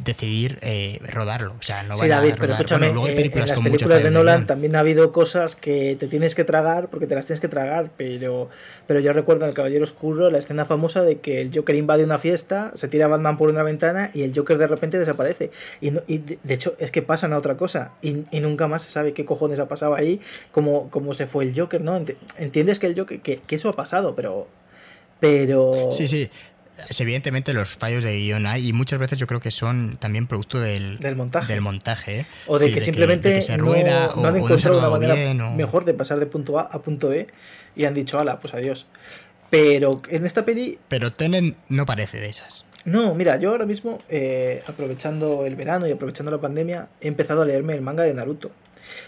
decidir 0.04 0.58
eh, 0.62 1.00
rodarlo. 1.08 1.54
O 1.58 1.62
sea, 1.62 1.82
no 1.82 1.94
sí, 1.94 2.08
David, 2.08 2.34
pero 2.38 2.52
escúchame, 2.52 2.92
luego 2.92 3.06
hay 3.06 3.14
películas 3.14 3.50
en 3.50 3.56
las 3.56 3.64
películas 3.64 4.02
de 4.02 4.10
Nolan 4.10 4.46
también 4.46 4.76
ha 4.76 4.80
habido 4.80 5.12
cosas 5.12 5.56
que 5.56 5.96
te 5.98 6.08
tienes 6.08 6.34
que 6.34 6.44
tragar 6.44 6.88
porque 6.88 7.06
te 7.06 7.14
las 7.14 7.26
tienes 7.26 7.40
que 7.40 7.48
tragar, 7.48 7.90
pero, 7.96 8.48
pero 8.86 9.00
yo 9.00 9.12
recuerdo 9.12 9.44
en 9.44 9.50
El 9.50 9.54
Caballero 9.54 9.82
Oscuro 9.84 10.30
la 10.30 10.38
escena 10.38 10.64
famosa 10.64 11.02
de 11.02 11.18
que 11.18 11.40
el 11.40 11.50
Joker 11.54 11.74
invade 11.74 12.04
una 12.04 12.18
fiesta, 12.18 12.72
se 12.74 12.88
tira 12.88 13.06
a 13.06 13.08
Batman 13.08 13.36
por 13.36 13.48
una 13.48 13.62
ventana 13.62 14.10
y 14.14 14.22
el 14.22 14.34
Joker 14.34 14.58
de 14.58 14.66
repente 14.66 14.98
desaparece. 14.98 15.50
Y, 15.80 15.88
y 16.06 16.18
de 16.18 16.54
hecho 16.54 16.74
es 16.78 16.90
que 16.90 17.02
pasan 17.02 17.32
a 17.32 17.38
otra 17.38 17.56
cosa 17.56 17.92
y, 18.02 18.24
y, 18.30 18.40
nunca 18.40 18.68
más 18.68 18.82
se 18.82 18.90
sabe 18.90 19.12
qué 19.12 19.24
cojones 19.24 19.58
ha 19.58 19.68
pasado 19.68 19.94
ahí, 19.94 20.20
cómo, 20.52 20.90
cómo 20.90 21.14
se 21.14 21.26
fue 21.26 21.44
el 21.44 21.58
Joker, 21.58 21.80
¿no? 21.80 22.02
Entiendes 22.36 22.78
que 22.78 22.86
el 22.86 22.98
Joker, 22.98 23.20
que, 23.20 23.38
que 23.38 23.54
eso 23.56 23.68
ha 23.68 23.72
pasado, 23.72 24.14
pero... 24.14 24.48
Pero... 25.20 25.90
Sí, 25.90 26.06
sí 26.06 26.30
evidentemente 26.98 27.52
los 27.52 27.70
fallos 27.70 28.04
de 28.04 28.16
guion 28.18 28.46
hay 28.46 28.68
y 28.68 28.72
muchas 28.72 28.98
veces 28.98 29.18
yo 29.18 29.26
creo 29.26 29.40
que 29.40 29.50
son 29.50 29.96
también 29.98 30.26
producto 30.26 30.60
del, 30.60 30.98
del 30.98 31.16
montaje. 31.16 31.52
Del 31.52 31.62
montaje 31.62 32.20
¿eh? 32.20 32.26
O 32.46 32.58
de 32.58 32.72
que 32.72 32.80
simplemente 32.80 33.40
se 33.42 33.56
rueda, 33.56 34.10
no, 34.16 34.26
han 34.26 34.36
encontrado 34.36 34.78
una 34.78 34.90
manera 34.90 35.34
mejor 35.54 35.84
de 35.84 35.94
pasar 35.94 36.18
de 36.18 36.26
punto 36.26 36.58
A 36.58 36.62
a 36.62 36.82
punto 36.82 37.08
B 37.08 37.26
y 37.76 37.84
han 37.84 37.94
dicho, 37.94 38.18
ala, 38.18 38.40
pues 38.40 38.54
adiós. 38.54 38.86
Pero 39.50 40.02
en 40.08 40.26
esta 40.26 40.44
peli... 40.44 40.78
Pero 40.88 41.12
Tenen 41.12 41.56
no 41.68 41.86
parece 41.86 42.18
de 42.18 42.28
esas. 42.28 42.64
No, 42.84 43.14
mira, 43.14 43.36
yo 43.38 43.50
ahora 43.50 43.66
mismo, 43.66 44.02
eh, 44.08 44.62
aprovechando 44.66 45.46
el 45.46 45.56
verano 45.56 45.86
y 45.86 45.92
aprovechando 45.92 46.30
la 46.30 46.38
pandemia, 46.38 46.88
he 47.00 47.08
empezado 47.08 47.42
a 47.42 47.44
leerme 47.44 47.74
el 47.74 47.80
manga 47.80 48.04
de 48.04 48.14
Naruto. 48.14 48.50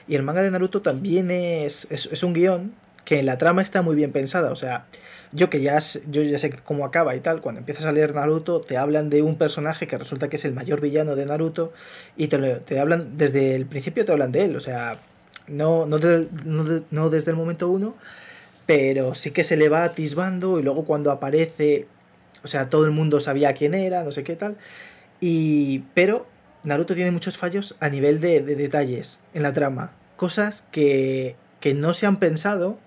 Y 0.08 0.14
el 0.14 0.22
manga 0.22 0.42
de 0.42 0.50
Naruto 0.50 0.82
también 0.82 1.30
es, 1.30 1.86
es, 1.90 2.08
es 2.12 2.22
un 2.22 2.32
guion 2.32 2.74
que 3.04 3.18
en 3.18 3.26
la 3.26 3.38
trama 3.38 3.62
está 3.62 3.82
muy 3.82 3.96
bien 3.96 4.12
pensada. 4.12 4.50
O 4.50 4.56
sea, 4.56 4.86
yo 5.32 5.48
que 5.48 5.60
ya, 5.60 5.78
yo 6.10 6.22
ya 6.22 6.38
sé 6.38 6.50
cómo 6.50 6.84
acaba 6.84 7.14
y 7.14 7.20
tal, 7.20 7.40
cuando 7.40 7.60
empiezas 7.60 7.84
a 7.84 7.92
leer 7.92 8.14
Naruto, 8.14 8.60
te 8.60 8.76
hablan 8.76 9.10
de 9.10 9.22
un 9.22 9.36
personaje 9.36 9.86
que 9.86 9.96
resulta 9.96 10.28
que 10.28 10.36
es 10.36 10.44
el 10.44 10.52
mayor 10.52 10.80
villano 10.80 11.14
de 11.14 11.26
Naruto 11.26 11.72
y 12.16 12.28
te, 12.28 12.38
te 12.38 12.80
hablan, 12.80 13.16
desde 13.16 13.54
el 13.54 13.66
principio 13.66 14.04
te 14.04 14.12
hablan 14.12 14.32
de 14.32 14.44
él, 14.44 14.56
o 14.56 14.60
sea, 14.60 14.98
no, 15.46 15.86
no, 15.86 15.98
no, 16.90 17.10
desde 17.10 17.30
el 17.30 17.36
momento 17.36 17.68
uno, 17.68 17.94
pero 18.66 19.14
sí 19.14 19.30
que 19.30 19.44
se 19.44 19.56
le 19.56 19.68
va 19.68 19.84
atisbando 19.84 20.58
y 20.58 20.62
luego 20.62 20.84
cuando 20.84 21.10
aparece, 21.10 21.86
o 22.42 22.48
sea, 22.48 22.68
todo 22.68 22.84
el 22.84 22.90
mundo 22.90 23.20
sabía 23.20 23.52
quién 23.52 23.74
era, 23.74 24.02
no 24.02 24.12
sé 24.12 24.24
qué 24.24 24.36
tal. 24.36 24.56
Y, 25.20 25.80
pero 25.94 26.26
Naruto 26.62 26.94
tiene 26.94 27.10
muchos 27.10 27.36
fallos 27.36 27.76
a 27.80 27.88
nivel 27.88 28.20
de, 28.20 28.40
detalles 28.42 29.20
en 29.34 29.42
la 29.42 29.52
trama. 29.52 29.92
Cosas 30.16 30.64
que, 30.70 31.36
que 31.60 31.74
no 31.74 31.94
se 31.94 32.06
han 32.06 32.18
pensado 32.18 32.78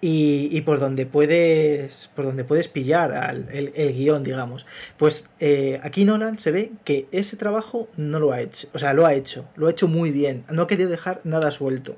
y, 0.00 0.60
por 0.60 0.78
donde 0.78 1.06
puedes 1.06 2.10
por 2.14 2.24
donde 2.24 2.44
puedes 2.44 2.68
pillar 2.68 3.12
al, 3.12 3.48
el, 3.52 3.92
guion, 3.92 4.22
digamos. 4.22 4.64
Pues 4.96 5.28
eh, 5.40 5.80
aquí 5.82 6.04
Nolan 6.04 6.38
se 6.38 6.52
ve 6.52 6.70
que 6.84 7.06
ese 7.10 7.36
trabajo 7.36 7.88
no 7.96 8.20
lo 8.20 8.32
ha 8.32 8.40
hecho. 8.40 8.68
O 8.74 8.78
sea, 8.78 8.92
lo 8.92 9.06
ha 9.06 9.14
hecho. 9.14 9.46
Lo 9.56 9.66
ha 9.66 9.70
hecho 9.70 9.88
muy 9.88 10.10
bien. 10.12 10.44
No 10.50 10.62
ha 10.62 10.66
querido 10.68 10.88
dejar 10.88 11.20
nada 11.24 11.50
suelto. 11.50 11.96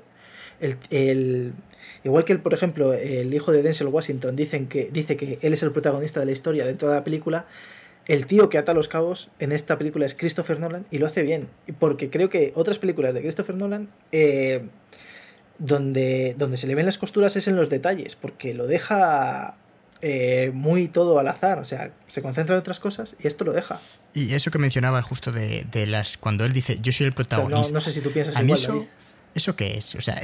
El, 0.59 1.53
igual 2.03 2.23
que, 2.23 2.33
el, 2.33 2.39
por 2.39 2.53
ejemplo, 2.53 2.93
el 2.93 3.33
hijo 3.33 3.51
de 3.51 3.61
Denzel 3.61 3.87
Washington 3.87 4.35
dicen 4.35 4.67
que, 4.67 4.89
dice 4.91 5.15
que 5.15 5.37
él 5.41 5.53
es 5.53 5.63
el 5.63 5.71
protagonista 5.71 6.19
de 6.19 6.25
la 6.27 6.31
historia 6.31 6.65
dentro 6.65 6.89
de 6.89 6.95
la 6.95 7.03
película. 7.03 7.45
El 8.07 8.25
tío 8.25 8.49
que 8.49 8.57
ata 8.57 8.73
los 8.73 8.87
cabos 8.87 9.29
en 9.39 9.51
esta 9.51 9.77
película 9.77 10.07
es 10.07 10.15
Christopher 10.15 10.59
Nolan 10.59 10.85
y 10.89 10.97
lo 10.97 11.05
hace 11.05 11.21
bien. 11.21 11.49
Porque 11.77 12.09
creo 12.09 12.31
que 12.31 12.51
otras 12.55 12.79
películas 12.79 13.13
de 13.13 13.21
Christopher 13.21 13.55
Nolan... 13.55 13.89
Eh, 14.11 14.63
donde, 15.61 16.35
donde 16.37 16.57
se 16.57 16.65
le 16.65 16.75
ven 16.75 16.87
las 16.87 16.97
costuras 16.97 17.35
es 17.35 17.47
en 17.47 17.55
los 17.55 17.69
detalles, 17.69 18.15
porque 18.15 18.55
lo 18.55 18.65
deja 18.65 19.55
eh, 20.01 20.49
muy 20.55 20.87
todo 20.87 21.19
al 21.19 21.27
azar, 21.27 21.59
o 21.59 21.65
sea, 21.65 21.93
se 22.07 22.23
concentra 22.23 22.55
en 22.55 22.59
otras 22.59 22.79
cosas 22.79 23.15
y 23.23 23.27
esto 23.27 23.45
lo 23.45 23.53
deja. 23.53 23.79
Y 24.15 24.33
eso 24.33 24.49
que 24.49 24.57
mencionaba 24.57 25.03
justo 25.03 25.31
de, 25.31 25.67
las 25.87 26.17
cuando 26.17 26.45
él 26.45 26.53
dice 26.53 26.79
yo 26.81 26.91
soy 26.91 27.05
el 27.05 27.13
protagonista. 27.13 27.73
No, 27.73 27.79
sé 27.79 27.91
si 27.91 28.01
tú 28.01 28.11
piensas 28.11 28.41
igual, 28.41 28.59
eso, 28.59 28.87
¿Eso 29.35 29.55
qué 29.55 29.77
es? 29.77 29.93
O 29.93 30.01
sea, 30.01 30.19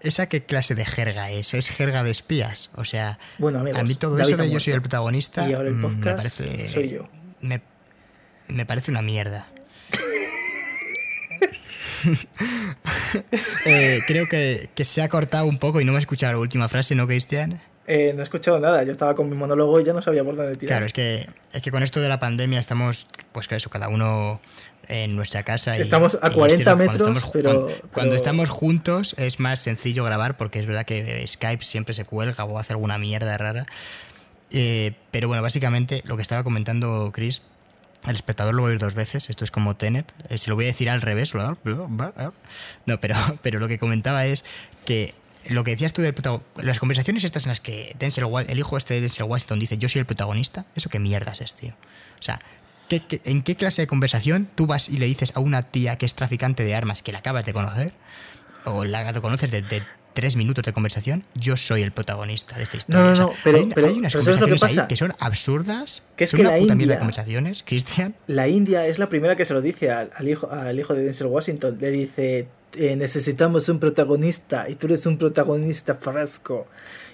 ¿esa 0.00 0.28
qué 0.28 0.44
clase 0.44 0.74
de 0.74 0.84
jerga 0.84 1.30
es? 1.30 1.54
¿Es 1.54 1.70
jerga 1.70 2.02
de 2.02 2.10
espías? 2.10 2.72
O 2.74 2.84
sea, 2.84 3.20
bueno, 3.38 3.60
amigos, 3.60 3.80
a 3.80 3.84
mí 3.84 3.94
todo 3.94 4.18
eso 4.18 4.36
de 4.36 4.50
yo 4.50 4.58
soy 4.58 4.72
el 4.72 4.82
protagonista 4.82 5.48
y 5.48 5.52
ahora 5.52 5.68
el 5.68 5.76
mm, 5.76 6.00
me 6.00 6.14
parece, 6.14 6.68
soy 6.68 6.90
yo. 6.90 7.08
Me, 7.40 7.62
me 8.48 8.66
parece 8.66 8.90
una 8.90 9.02
mierda. 9.02 9.48
Eh, 13.66 14.00
creo 14.06 14.26
que, 14.26 14.70
se 14.84 15.02
ha 15.02 15.08
cortado 15.08 15.46
un 15.46 15.58
poco 15.58 15.80
y 15.80 15.84
no 15.84 15.92
me 15.92 15.98
ha 15.98 16.00
escuchado 16.00 16.32
la 16.32 16.38
última 16.38 16.68
frase, 16.68 16.94
¿no, 16.94 17.06
Cristian? 17.06 17.60
Eh, 17.86 18.12
no 18.14 18.20
he 18.20 18.22
escuchado 18.22 18.58
nada, 18.58 18.82
yo 18.82 18.92
estaba 18.92 19.14
con 19.14 19.28
mi 19.28 19.36
monólogo 19.36 19.80
y 19.80 19.84
ya 19.84 19.92
no 19.92 20.00
sabía 20.00 20.24
por 20.24 20.36
dónde 20.36 20.56
tirar. 20.56 20.76
Claro, 20.76 20.86
es 20.86 20.92
que, 20.92 21.28
es 21.52 21.62
que 21.62 21.70
con 21.70 21.82
esto 21.82 22.00
de 22.00 22.08
la 22.08 22.18
pandemia 22.18 22.58
estamos, 22.58 23.08
pues 23.32 23.48
claro, 23.48 23.58
eso, 23.58 23.70
cada 23.70 23.88
uno 23.88 24.40
en 24.88 25.14
nuestra 25.14 25.42
casa. 25.42 25.76
estamos 25.76 26.18
a 26.20 26.30
40 26.30 26.76
metros, 26.76 27.30
pero, 27.32 27.68
cuando, 27.92 28.16
estamos 28.16 28.48
juntos 28.48 29.14
es 29.18 29.40
más 29.40 29.60
sencillo 29.60 30.04
grabar 30.04 30.36
porque 30.36 30.58
es 30.58 30.66
verdad 30.66 30.84
que 30.84 31.24
Skype 31.26 31.64
siempre 31.64 31.94
se 31.94 32.04
cuelga 32.04 32.44
o 32.44 32.58
hace 32.58 32.72
alguna 32.72 32.98
mierda 32.98 33.36
rara. 33.38 33.66
Eh, 34.50 34.92
pero 35.10 35.28
bueno, 35.28 35.42
básicamente 35.42 36.02
lo 36.04 36.16
que 36.16 36.22
estaba 36.22 36.42
comentando 36.44 37.10
Chris 37.12 37.42
el 38.06 38.14
espectador 38.14 38.54
lo 38.54 38.62
va 38.62 38.68
a 38.68 38.70
oír 38.72 38.78
dos 38.78 38.94
veces, 38.94 39.30
esto 39.30 39.44
es 39.44 39.50
como 39.50 39.76
Tenet, 39.76 40.12
eh, 40.28 40.38
se 40.38 40.50
lo 40.50 40.56
voy 40.56 40.64
a 40.64 40.68
decir 40.68 40.90
al 40.90 41.02
revés. 41.02 41.32
No, 41.34 43.00
pero, 43.00 43.16
pero 43.42 43.60
lo 43.60 43.68
que 43.68 43.78
comentaba 43.78 44.26
es 44.26 44.44
que 44.84 45.14
lo 45.48 45.64
que 45.64 45.72
decías 45.72 45.92
tú 45.92 46.02
del 46.02 46.14
protagonista, 46.14 46.62
las 46.62 46.78
conversaciones 46.78 47.24
estas 47.24 47.44
en 47.44 47.50
las 47.50 47.60
que 47.60 47.96
Denzel, 47.98 48.26
el 48.48 48.58
hijo 48.58 48.76
este 48.76 48.94
de 48.94 49.00
Denzel 49.00 49.26
Washington 49.26 49.58
dice 49.58 49.78
yo 49.78 49.88
soy 49.88 50.00
el 50.00 50.06
protagonista, 50.06 50.66
¿eso 50.74 50.88
qué 50.88 50.98
mierdas 50.98 51.40
es, 51.40 51.54
tío? 51.54 51.74
O 52.18 52.22
sea, 52.22 52.40
en 52.90 53.42
qué 53.42 53.56
clase 53.56 53.82
de 53.82 53.86
conversación 53.86 54.48
tú 54.54 54.66
vas 54.66 54.88
y 54.88 54.98
le 54.98 55.06
dices 55.06 55.32
a 55.34 55.40
una 55.40 55.62
tía 55.62 55.96
que 55.96 56.06
es 56.06 56.14
traficante 56.14 56.62
de 56.64 56.74
armas 56.74 57.02
que 57.02 57.12
la 57.12 57.20
acabas 57.20 57.46
de 57.46 57.52
conocer, 57.52 57.94
o 58.64 58.84
la 58.84 59.12
conoces 59.20 59.50
de, 59.50 59.62
de 59.62 59.82
tres 60.12 60.36
minutos 60.36 60.64
de 60.64 60.72
conversación, 60.72 61.24
yo 61.34 61.56
soy 61.56 61.82
el 61.82 61.92
protagonista 61.92 62.56
de 62.56 62.62
esta 62.62 62.76
historia. 62.76 63.02
No, 63.02 63.14
no, 63.14 63.20
no, 63.28 63.32
pero, 63.44 63.58
hay, 63.58 63.98
unas 63.98 64.14
conversaciones 64.14 64.62
ahí 64.62 64.78
que 64.88 64.96
son 64.96 65.14
absurdas, 65.18 66.08
que 66.16 66.24
es 66.24 66.30
son 66.30 66.38
que 66.38 66.46
una 66.46 66.56
la 66.56 66.58
puta 66.58 66.72
India, 66.74 66.86
de 66.88 66.98
conversaciones, 66.98 67.62
Cristian. 67.66 68.14
La 68.26 68.48
India 68.48 68.86
es 68.86 68.98
la 68.98 69.08
primera 69.08 69.36
que 69.36 69.44
se 69.44 69.54
lo 69.54 69.60
dice 69.60 69.90
al, 69.90 70.28
hijo, 70.28 70.50
al 70.50 70.78
hijo 70.78 70.94
de 70.94 71.04
Denzel 71.04 71.26
Washington. 71.28 71.78
Le 71.80 71.90
dice, 71.90 72.48
eh, 72.74 72.96
necesitamos 72.96 73.68
un 73.68 73.78
protagonista 73.78 74.68
y 74.68 74.76
tú 74.76 74.86
eres 74.86 75.06
un 75.06 75.18
protagonista 75.18 75.94
fresco. 75.94 76.66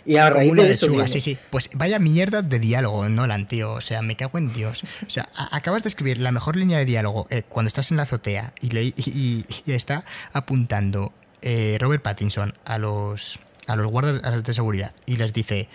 Y 0.06 0.16
a 0.16 0.30
raíz 0.30 0.54
de 0.54 0.70
eso 0.70 1.06
sí, 1.06 1.20
sí. 1.20 1.38
Pues 1.50 1.68
vaya 1.74 1.98
mierda 1.98 2.40
de 2.40 2.58
diálogo, 2.58 3.06
Nolan, 3.08 3.46
tío. 3.46 3.72
O 3.74 3.80
sea, 3.80 4.00
me 4.00 4.16
cago 4.16 4.38
en 4.38 4.52
Dios. 4.54 4.84
O 5.06 5.10
sea, 5.10 5.28
acabas 5.50 5.82
de 5.82 5.90
escribir 5.90 6.18
la 6.18 6.32
mejor 6.32 6.56
línea 6.56 6.78
de 6.78 6.86
diálogo 6.86 7.26
eh, 7.28 7.42
cuando 7.46 7.68
estás 7.68 7.90
en 7.90 7.98
la 7.98 8.04
azotea 8.04 8.54
y, 8.60 8.70
le, 8.70 8.84
y 8.84 9.44
está 9.66 10.04
apuntando 10.32 11.12
eh, 11.42 11.76
Robert 11.80 12.02
Pattinson 12.02 12.54
a 12.64 12.78
los, 12.78 13.40
a 13.66 13.76
los 13.76 13.86
guardas 13.86 14.42
de 14.42 14.54
seguridad 14.54 14.94
y 15.06 15.16
les 15.16 15.32
dice 15.32 15.68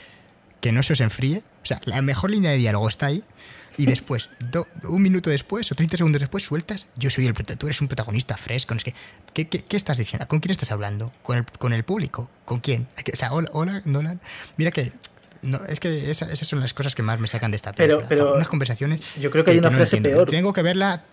que 0.61 0.72
no 0.72 0.82
se 0.84 0.93
os 0.93 1.01
enfríe, 1.01 1.39
o 1.61 1.66
sea, 1.66 1.82
la 1.86 2.01
mejor 2.01 2.32
línea 2.32 2.51
de 2.51 2.57
diálogo 2.57 2.88
está 2.88 3.07
ahí, 3.07 3.24
y 3.78 3.86
después, 3.88 4.30
un 4.84 5.01
minuto 5.01 5.30
después 5.30 5.72
o 5.72 5.76
30 5.76 5.97
segundos 5.97 6.20
después, 6.22 6.43
sueltas, 6.43 6.88
yo 6.95 7.09
soy 7.09 7.26
el 7.26 7.34
tú 7.34 7.68
eres 7.68 7.82
un 7.82 7.88
protagonista 7.88 8.38
fresco. 8.38 8.74
Es 8.74 8.84
que, 8.84 8.93
¿qué, 9.34 9.47
qué, 9.47 9.78
estás 9.78 9.97
diciendo? 9.97 10.28
¿Con 10.28 10.39
quién 10.39 10.51
estás 10.51 10.72
hablando? 10.72 11.11
¿Con 11.24 11.39
el, 11.39 11.45
con 11.45 11.74
el 11.74 11.84
público? 11.84 12.30
¿Con 12.45 12.59
quién? 12.59 12.88
O 13.11 13.18
sea, 13.18 13.34
hola, 13.34 13.82
Nolan. 13.86 14.22
Mira 14.57 14.72
que 14.72 14.93
no, 15.41 15.59
es 15.68 15.80
que 15.80 16.09
esas 16.09 16.38
son 16.39 16.61
las 16.61 16.74
cosas 16.74 16.95
que 16.95 17.03
más 17.03 17.20
me 17.20 17.28
sacan 17.28 17.51
de 17.51 17.57
esta 17.57 17.74
película. 17.74 18.07
Pero, 18.07 18.24
pero 18.26 18.36
unas 18.36 18.47
conversaciones. 18.47 19.16
Yo 19.20 19.30
creo 19.32 19.43
que 19.43 19.51
hay 19.51 19.57
una 19.57 19.72
frase 19.72 20.01
peor. 20.01 20.30
Tengo 20.30 20.53
que 20.53 20.61
verla 20.61 21.03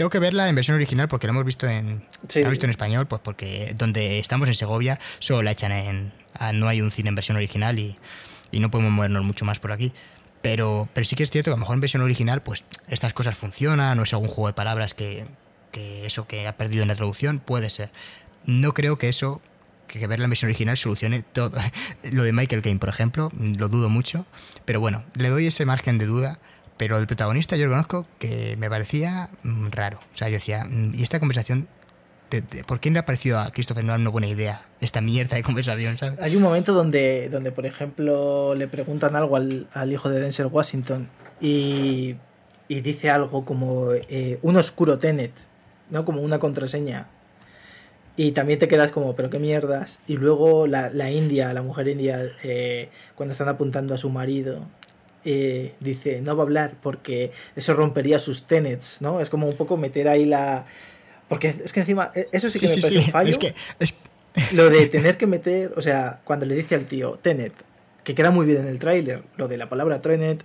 tengo 0.00 0.08
que 0.08 0.18
verla 0.18 0.48
en 0.48 0.54
versión 0.54 0.76
original 0.76 1.08
porque 1.08 1.26
la 1.26 1.32
hemos 1.32 1.44
visto 1.44 1.68
en, 1.68 2.02
visto 2.22 2.64
en 2.64 2.70
español, 2.70 3.06
pues 3.06 3.20
porque 3.22 3.74
donde 3.76 4.18
estamos 4.18 4.48
en 4.48 4.54
Segovia 4.54 4.98
solo 5.18 5.42
la 5.42 5.50
echan 5.50 5.72
en... 5.72 6.12
no 6.54 6.68
hay 6.68 6.80
un 6.80 6.90
cine 6.90 7.10
en 7.10 7.16
versión 7.16 7.36
original 7.36 7.78
y, 7.78 7.98
no 8.50 8.70
podemos 8.70 8.92
movernos 8.92 9.22
mucho 9.24 9.44
más 9.44 9.58
por 9.58 9.72
aquí. 9.72 9.92
Pero, 10.40 10.88
pero 10.94 11.04
sí 11.04 11.16
que 11.16 11.22
es 11.22 11.30
cierto 11.30 11.50
que 11.50 11.52
a 11.52 11.56
lo 11.56 11.60
mejor 11.60 11.74
en 11.74 11.80
versión 11.82 12.02
original 12.02 12.42
pues 12.42 12.64
estas 12.88 13.12
cosas 13.12 13.36
funcionan, 13.36 13.98
no 13.98 14.04
es 14.04 14.14
algún 14.14 14.30
juego 14.30 14.46
de 14.46 14.54
palabras 14.54 14.94
que, 14.94 15.26
eso 15.74 16.26
que 16.26 16.48
ha 16.48 16.56
perdido 16.56 16.80
en 16.80 16.88
la 16.88 16.96
traducción, 16.96 17.38
puede 17.38 17.68
ser. 17.68 17.90
No 18.46 18.72
creo 18.72 18.96
que 18.96 19.10
eso, 19.10 19.42
que 19.86 20.06
verla 20.06 20.24
en 20.24 20.30
versión 20.30 20.48
original 20.48 20.78
solucione 20.78 21.22
todo. 21.24 21.60
Lo 22.10 22.22
de 22.22 22.32
Michael 22.32 22.62
Caine, 22.62 22.80
por 22.80 22.88
ejemplo, 22.88 23.30
lo 23.38 23.68
dudo 23.68 23.90
mucho, 23.90 24.24
pero 24.64 24.80
bueno, 24.80 25.04
le 25.14 25.28
doy 25.28 25.46
ese 25.46 25.66
margen 25.66 25.98
de 25.98 26.06
duda 26.06 26.38
pero 26.80 26.96
el 26.96 27.06
protagonista 27.06 27.58
yo 27.58 27.66
lo 27.66 28.06
que 28.18 28.56
me 28.56 28.70
parecía 28.70 29.28
mm, 29.42 29.68
raro. 29.70 29.98
O 30.14 30.16
sea, 30.16 30.28
yo 30.28 30.34
decía, 30.36 30.64
mm, 30.64 30.94
¿y 30.94 31.02
esta 31.02 31.20
conversación? 31.20 31.68
¿Por 32.66 32.80
qué 32.80 32.90
le 32.90 32.98
ha 32.98 33.04
parecido 33.04 33.38
a 33.38 33.50
Christopher 33.50 33.84
Nolan 33.84 34.00
una 34.00 34.08
buena 34.08 34.28
idea 34.28 34.64
esta 34.80 35.02
mierda 35.02 35.36
de 35.36 35.42
conversación? 35.42 35.98
¿sabes? 35.98 36.18
Hay 36.22 36.36
un 36.36 36.42
momento 36.42 36.72
donde, 36.72 37.28
donde 37.28 37.52
por 37.52 37.66
ejemplo, 37.66 38.54
le 38.54 38.66
preguntan 38.66 39.14
algo 39.14 39.36
al, 39.36 39.92
hijo 39.92 40.08
de 40.08 40.20
Denzel 40.20 40.46
Washington 40.46 41.10
y, 41.38 42.16
dice 42.66 43.10
algo 43.10 43.44
como 43.44 43.92
eh, 43.92 44.38
un 44.40 44.56
oscuro 44.56 44.96
Tenet, 44.96 45.32
¿no? 45.90 46.06
Como 46.06 46.22
una 46.22 46.38
contraseña. 46.38 47.08
Y 48.16 48.32
también 48.32 48.58
te 48.58 48.68
quedas 48.68 48.90
como, 48.90 49.14
pero 49.14 49.28
qué 49.28 49.38
mierdas. 49.38 49.98
Y 50.06 50.16
luego 50.16 50.66
la, 50.66 51.10
India, 51.10 51.52
la 51.52 51.60
mujer 51.60 51.88
india, 51.88 52.22
eh, 52.42 52.88
cuando 53.16 53.32
están 53.32 53.48
apuntando 53.48 53.94
a 53.94 53.98
su 53.98 54.08
marido, 54.08 54.66
eh, 55.24 55.74
dice, 55.80 56.20
no 56.20 56.36
va 56.36 56.42
a 56.42 56.46
hablar 56.46 56.74
porque 56.82 57.32
eso 57.56 57.74
rompería 57.74 58.18
sus 58.18 58.44
tenets, 58.44 59.00
¿no? 59.00 59.20
Es 59.20 59.28
como 59.28 59.46
un 59.48 59.56
poco 59.56 59.76
meter 59.76 60.08
ahí 60.08 60.24
la... 60.24 60.66
Porque 61.28 61.54
es 61.64 61.72
que 61.72 61.80
encima, 61.80 62.10
e, 62.14 62.28
eso 62.32 62.50
sí 62.50 62.58
que 62.58 62.68
me 62.68 62.80
parece 62.80 62.98
un 62.98 63.04
fallo. 63.04 63.38
Lo 64.52 64.70
de 64.70 64.86
tener 64.88 65.16
que 65.16 65.26
meter, 65.26 65.72
o 65.76 65.82
sea, 65.82 66.20
cuando 66.24 66.46
le 66.46 66.54
dice 66.54 66.74
al 66.74 66.86
tío, 66.86 67.18
tenet, 67.22 67.52
que 68.04 68.14
queda 68.14 68.30
muy 68.30 68.46
bien 68.46 68.62
en 68.62 68.66
el 68.66 68.78
tráiler, 68.78 69.22
lo 69.36 69.46
de 69.46 69.56
la 69.56 69.68
palabra 69.68 70.00
tenet, 70.00 70.42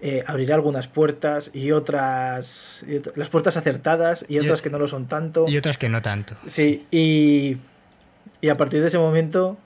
eh, 0.00 0.24
abrirá 0.26 0.56
algunas 0.56 0.88
puertas 0.88 1.50
y 1.54 1.72
otras, 1.72 2.84
las 3.14 3.28
puertas 3.28 3.56
acertadas 3.56 4.26
y 4.28 4.38
otras 4.38 4.60
que 4.60 4.70
no 4.70 4.78
lo 4.78 4.88
son 4.88 5.06
tanto. 5.06 5.44
Y 5.48 5.56
otras 5.56 5.78
que 5.78 5.88
no 5.88 6.02
tanto. 6.02 6.34
Sí, 6.46 6.86
y, 6.90 7.56
y 8.40 8.48
a 8.48 8.56
partir 8.56 8.80
de 8.80 8.88
ese 8.88 8.98
momento 8.98 9.56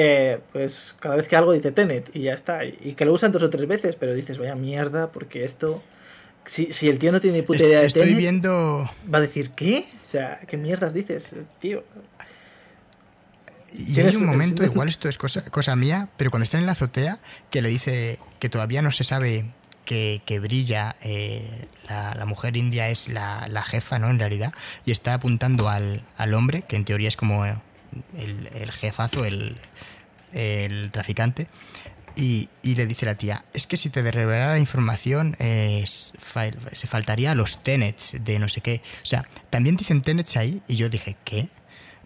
eh, 0.00 0.38
pues 0.52 0.94
cada 1.00 1.16
vez 1.16 1.26
que 1.26 1.34
algo 1.34 1.52
dice 1.52 1.72
Tenet 1.72 2.14
y 2.14 2.22
ya 2.22 2.32
está. 2.32 2.64
Y 2.64 2.94
que 2.96 3.04
lo 3.04 3.12
usan 3.12 3.32
dos 3.32 3.42
o 3.42 3.50
tres 3.50 3.66
veces, 3.66 3.96
pero 3.96 4.14
dices, 4.14 4.38
vaya 4.38 4.54
mierda, 4.54 5.10
porque 5.10 5.42
esto... 5.42 5.82
Si, 6.44 6.72
si 6.72 6.88
el 6.88 7.00
tío 7.00 7.10
no 7.10 7.20
tiene 7.20 7.38
ni 7.38 7.42
puta 7.42 7.64
idea 7.66 7.80
de 7.80 7.88
Estoy 7.88 8.14
viendo... 8.14 8.88
Va 9.12 9.18
a 9.18 9.20
decir, 9.20 9.50
¿qué? 9.50 9.88
O 10.04 10.08
sea, 10.08 10.38
¿qué 10.46 10.56
mierdas 10.56 10.94
dices, 10.94 11.34
tío? 11.58 11.82
Y 13.72 13.98
hay 13.98 14.14
un 14.14 14.26
momento, 14.26 14.62
igual 14.62 14.86
esto 14.88 15.08
es 15.08 15.18
cosa, 15.18 15.42
cosa 15.46 15.74
mía, 15.74 16.08
pero 16.16 16.30
cuando 16.30 16.44
está 16.44 16.58
en 16.58 16.66
la 16.66 16.72
azotea, 16.72 17.18
que 17.50 17.60
le 17.60 17.68
dice 17.68 18.20
que 18.38 18.48
todavía 18.48 18.82
no 18.82 18.92
se 18.92 19.02
sabe 19.02 19.46
que, 19.84 20.22
que 20.24 20.38
brilla, 20.38 20.94
eh, 21.02 21.66
la, 21.88 22.14
la, 22.14 22.24
mujer 22.24 22.56
india 22.56 22.88
es 22.88 23.08
la, 23.08 23.48
la, 23.48 23.64
jefa, 23.64 23.98
¿no? 23.98 24.08
En 24.10 24.20
realidad, 24.20 24.54
y 24.86 24.92
está 24.92 25.14
apuntando 25.14 25.68
al, 25.68 26.04
al 26.16 26.34
hombre, 26.34 26.62
que 26.62 26.76
en 26.76 26.84
teoría 26.84 27.08
es 27.08 27.16
como 27.16 27.44
el, 28.16 28.48
el 28.54 28.70
jefazo, 28.70 29.24
el, 29.24 29.56
el 30.32 30.90
traficante, 30.90 31.48
y, 32.18 32.48
y, 32.62 32.74
le 32.74 32.84
dice 32.86 33.06
la 33.06 33.14
tía, 33.14 33.44
es 33.54 33.68
que 33.68 33.76
si 33.76 33.90
te 33.90 34.02
revelara 34.10 34.54
la 34.54 34.58
información 34.58 35.36
eh, 35.38 35.84
se 35.86 36.86
faltaría 36.88 37.36
los 37.36 37.62
tenets 37.62 38.16
de 38.24 38.40
no 38.40 38.48
sé 38.48 38.60
qué. 38.60 38.82
O 39.04 39.06
sea, 39.06 39.24
también 39.50 39.76
dicen 39.76 40.02
tenets 40.02 40.36
ahí 40.36 40.60
y 40.66 40.74
yo 40.74 40.88
dije, 40.88 41.16
¿qué? 41.24 41.48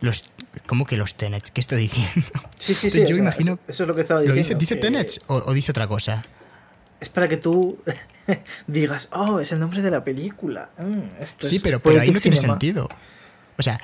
Los, 0.00 0.28
¿Cómo 0.66 0.84
que 0.84 0.98
los 0.98 1.14
tenets? 1.14 1.50
¿Qué 1.50 1.62
estoy 1.62 1.82
diciendo? 1.82 2.28
Sí, 2.58 2.74
sí, 2.74 2.90
sí. 2.90 3.04
yo 3.06 3.16
imagino... 3.16 3.58
Eso, 3.66 3.84
es 3.84 3.88
lo 3.88 3.94
que 3.94 4.02
estaba 4.02 4.20
diciendo. 4.20 4.42
¿Lo 4.42 4.48
dice, 4.48 4.54
dice 4.58 4.76
tenets 4.76 5.22
o, 5.28 5.54
dice 5.54 5.70
otra 5.70 5.88
cosa? 5.88 6.22
Es 7.00 7.08
para 7.08 7.26
que 7.26 7.38
tú 7.38 7.78
digas, 8.66 9.08
oh, 9.12 9.40
es 9.40 9.50
el 9.52 9.60
nombre 9.60 9.80
de 9.80 9.90
la 9.90 10.04
película. 10.04 10.70
Mm, 10.76 11.24
sí, 11.40 11.58
pero, 11.60 11.80
pero 11.80 12.00
ahí 12.00 12.10
no 12.10 12.20
tiene 12.20 12.36
sentido. 12.36 12.88
O 13.56 13.62
sea, 13.62 13.80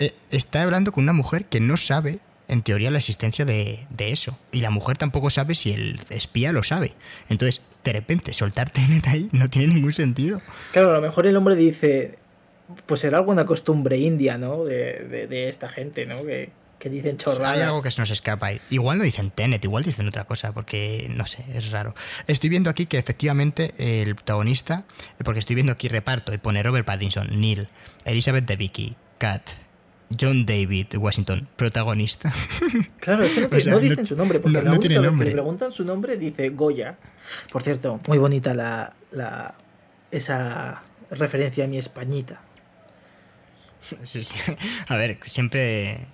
eh, 0.00 0.14
está 0.30 0.62
hablando 0.62 0.92
con 0.92 1.04
una 1.04 1.12
mujer 1.12 1.44
que 1.44 1.60
no 1.60 1.76
sabe, 1.76 2.20
en 2.48 2.62
teoría, 2.62 2.90
la 2.90 2.98
existencia 2.98 3.44
de, 3.44 3.86
eso. 3.98 4.36
Y 4.50 4.62
la 4.62 4.70
mujer 4.70 4.96
tampoco 4.96 5.28
sabe 5.28 5.54
si 5.54 5.72
el 5.72 6.00
espía 6.08 6.52
lo 6.52 6.62
sabe. 6.62 6.94
Entonces, 7.28 7.60
de 7.84 7.92
repente, 7.92 8.32
soltar 8.32 8.70
TNT 8.70 9.06
ahí 9.08 9.28
no 9.32 9.50
tiene 9.50 9.74
ningún 9.74 9.92
sentido. 9.92 10.40
Claro, 10.72 10.90
a 10.90 10.94
lo 10.94 11.02
mejor 11.02 11.26
el 11.26 11.36
hombre 11.36 11.54
dice, 11.54 12.18
pues 12.86 13.02
será 13.02 13.18
alguna 13.18 13.44
costumbre 13.44 13.98
india, 13.98 14.38
¿no? 14.38 14.64
De, 14.64 15.26
de, 15.28 15.48
esta 15.48 15.68
gente, 15.68 16.06
¿no? 16.06 16.24
Que, 16.24 16.50
que 16.78 16.88
dicen 16.88 17.18
chorradas. 17.18 17.56
Hay 17.56 17.60
algo 17.60 17.82
que 17.82 17.90
se 17.90 18.00
nos 18.00 18.10
escapa 18.10 18.46
ahí. 18.46 18.60
Igual 18.70 18.96
no 18.96 19.04
dicen 19.04 19.30
Tenet, 19.30 19.62
igual 19.62 19.84
dicen 19.84 20.08
otra 20.08 20.24
cosa, 20.24 20.52
porque 20.52 21.12
no 21.14 21.26
sé, 21.26 21.44
es 21.52 21.70
raro. 21.72 21.94
Estoy 22.26 22.48
viendo 22.48 22.70
aquí 22.70 22.86
que 22.86 22.96
efectivamente 22.96 23.74
el 23.76 24.14
protagonista, 24.14 24.84
porque 25.22 25.40
estoy 25.40 25.56
viendo 25.56 25.72
aquí 25.72 25.88
reparto 25.88 26.32
y 26.32 26.38
pone 26.38 26.62
Robert 26.62 26.86
Pattinson, 26.86 27.38
Neil, 27.38 27.68
Elizabeth 28.06 28.46
Debicki, 28.46 28.96
Kat, 29.18 29.42
John 30.18 30.44
David 30.44 30.96
Washington, 30.96 31.48
protagonista. 31.56 32.32
Claro, 33.00 33.24
es 33.24 33.32
que 33.32 33.64
no, 33.70 33.78
dicen 33.78 34.06
su 34.06 34.16
nombre, 34.16 34.40
porque 34.40 34.60
no, 34.62 34.78
tiene 34.78 34.98
nombre. 34.98 35.26
le 35.26 35.32
preguntan 35.32 35.72
su 35.72 35.84
nombre 35.84 36.16
dice 36.16 36.50
Goya. 36.50 36.96
Por 37.50 37.62
cierto, 37.62 38.00
muy 38.06 38.18
bonita 38.18 38.54
la, 38.54 38.94
la 39.12 39.54
esa 40.10 40.82
referencia 41.10 41.64
a 41.64 41.66
mi 41.66 41.78
españita. 41.78 42.40
Sí, 44.02 44.22
sí. 44.22 44.38
A 44.88 44.96
ver, 44.96 45.18
siempre 45.24 46.06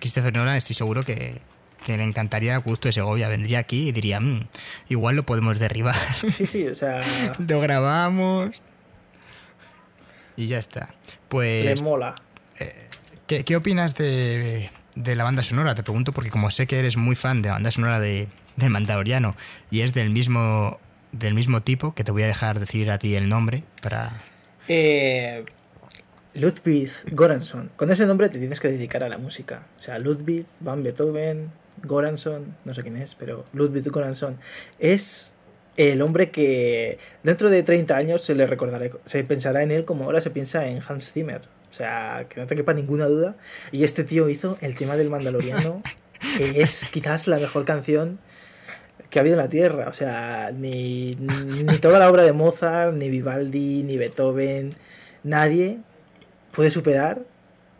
Christopher 0.00 0.34
Nolan 0.34 0.56
estoy 0.56 0.74
seguro 0.74 1.04
que, 1.04 1.40
le 1.86 2.02
encantaría 2.02 2.56
gusto 2.58 2.88
de 2.88 2.92
Segovia. 2.92 3.28
Vendría 3.28 3.58
aquí 3.58 3.88
y 3.88 3.92
diría, 3.92 4.20
mm, 4.20 4.48
igual 4.88 5.16
lo 5.16 5.24
podemos 5.24 5.58
derribar. 5.58 5.96
Sí, 6.28 6.46
sí, 6.46 6.66
o 6.66 6.74
sea... 6.74 7.02
lo 7.38 7.60
grabamos. 7.60 8.50
Y 10.36 10.46
ya 10.48 10.58
está. 10.58 10.94
Pues... 11.28 11.64
Le 11.64 11.82
mola. 11.82 12.14
Eh, 12.58 12.88
¿qué, 13.40 13.56
opinas 13.56 13.96
de, 13.96 14.70
la 14.94 15.24
banda 15.24 15.42
sonora? 15.42 15.74
Te 15.74 15.82
pregunto 15.82 16.12
porque 16.12 16.30
como 16.30 16.50
sé 16.50 16.66
que 16.66 16.78
eres 16.78 16.96
muy 16.96 17.16
fan 17.16 17.42
de 17.42 17.48
la 17.48 17.54
banda 17.54 17.70
sonora 17.70 18.00
de, 18.00 18.28
del 18.56 18.70
Mandaloriano 18.70 19.36
y 19.70 19.80
es 19.80 19.92
del 19.92 20.10
mismo, 20.10 20.78
del 21.12 21.34
mismo 21.34 21.62
tipo, 21.62 21.94
que 21.94 22.04
te 22.04 22.12
voy 22.12 22.22
a 22.22 22.26
dejar 22.26 22.60
decir 22.60 22.90
a 22.90 22.98
ti 22.98 23.14
el 23.14 23.28
nombre 23.28 23.64
para... 23.82 24.22
Eh, 24.68 25.44
Ludwig 26.34 26.90
Goranson. 27.12 27.70
Con 27.76 27.90
ese 27.90 28.06
nombre 28.06 28.28
te 28.28 28.38
tienes 28.38 28.60
que 28.60 28.68
dedicar 28.68 29.02
a 29.02 29.08
la 29.08 29.18
música. 29.18 29.66
O 29.78 29.82
sea, 29.82 29.98
Ludwig 29.98 30.46
van 30.60 30.82
Beethoven, 30.82 31.50
Goranson, 31.82 32.54
no 32.64 32.74
sé 32.74 32.82
quién 32.82 32.96
es, 32.96 33.14
pero 33.14 33.44
Ludwig 33.52 33.90
Goranson 33.90 34.38
es 34.78 35.32
el 35.76 36.02
hombre 36.02 36.30
que 36.30 36.98
dentro 37.22 37.50
de 37.50 37.62
30 37.62 37.96
años 37.96 38.22
se 38.22 38.34
le 38.34 38.46
recordará, 38.46 38.90
se 39.04 39.24
pensará 39.24 39.62
en 39.62 39.70
él 39.70 39.84
como 39.84 40.04
ahora 40.04 40.20
se 40.20 40.30
piensa 40.30 40.66
en 40.66 40.82
Hans 40.86 41.12
Zimmer. 41.12 41.42
O 41.72 41.74
sea, 41.74 42.26
que 42.28 42.38
no 42.38 42.46
te 42.46 42.54
quepa 42.54 42.74
ninguna 42.74 43.06
duda. 43.06 43.34
Y 43.72 43.84
este 43.84 44.04
tío 44.04 44.28
hizo 44.28 44.58
el 44.60 44.76
tema 44.76 44.94
del 44.96 45.08
Mandaloriano, 45.08 45.80
que 46.36 46.60
es 46.60 46.84
quizás 46.92 47.26
la 47.28 47.38
mejor 47.38 47.64
canción 47.64 48.18
que 49.08 49.18
ha 49.18 49.22
habido 49.22 49.36
en 49.36 49.42
la 49.42 49.48
Tierra. 49.48 49.88
O 49.88 49.94
sea, 49.94 50.52
ni, 50.54 51.16
ni 51.16 51.78
toda 51.78 51.98
la 51.98 52.10
obra 52.10 52.24
de 52.24 52.34
Mozart, 52.34 52.94
ni 52.94 53.08
Vivaldi, 53.08 53.82
ni 53.84 53.96
Beethoven, 53.96 54.74
nadie 55.22 55.78
puede 56.50 56.70
superar, 56.70 57.22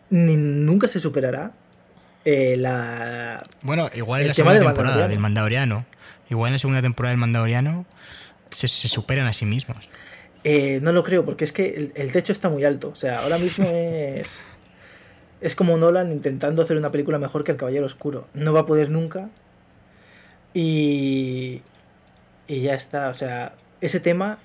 ni 0.09 0.37
nunca 0.37 0.87
se 0.87 0.99
superará 0.99 1.51
eh, 2.25 2.55
la. 2.57 3.45
Bueno, 3.61 3.91
igual 3.93 4.21
en 4.21 4.29
la 4.29 4.33
segunda 4.33 4.59
temporada 4.59 5.07
del 5.07 5.19
Mandaloriano. 5.19 5.85
Igual 6.31 6.49
en 6.49 6.53
la 6.53 6.59
segunda 6.59 6.81
temporada 6.81 7.11
del 7.11 7.19
Mandaloriano 7.19 7.85
se, 8.49 8.67
superan 8.67 9.27
a 9.27 9.33
sí 9.33 9.45
mismos. 9.45 9.89
Eh, 10.43 10.79
no 10.81 10.91
lo 10.91 11.03
creo, 11.03 11.23
porque 11.25 11.45
es 11.45 11.53
que 11.53 11.91
el, 11.95 12.11
techo 12.11 12.33
está 12.33 12.49
muy 12.49 12.63
alto. 12.65 12.89
O 12.89 12.95
sea, 12.95 13.19
ahora 13.19 13.37
mismo 13.37 13.65
es. 13.71 14.43
Es 15.41 15.55
como 15.55 15.77
Nolan 15.77 16.11
intentando 16.11 16.61
hacer 16.61 16.77
una 16.77 16.91
película 16.91 17.19
mejor 17.19 17.43
que 17.43 17.51
El 17.51 17.57
Caballero 17.57 17.85
Oscuro. 17.85 18.27
No 18.33 18.53
va 18.53 18.61
a 18.61 18.65
poder 18.65 18.89
nunca. 18.89 19.29
Y. 20.53 21.61
Y 22.47 22.61
ya 22.61 22.75
está. 22.75 23.09
O 23.09 23.13
sea, 23.13 23.55
ese 23.81 23.99
tema 23.99 24.39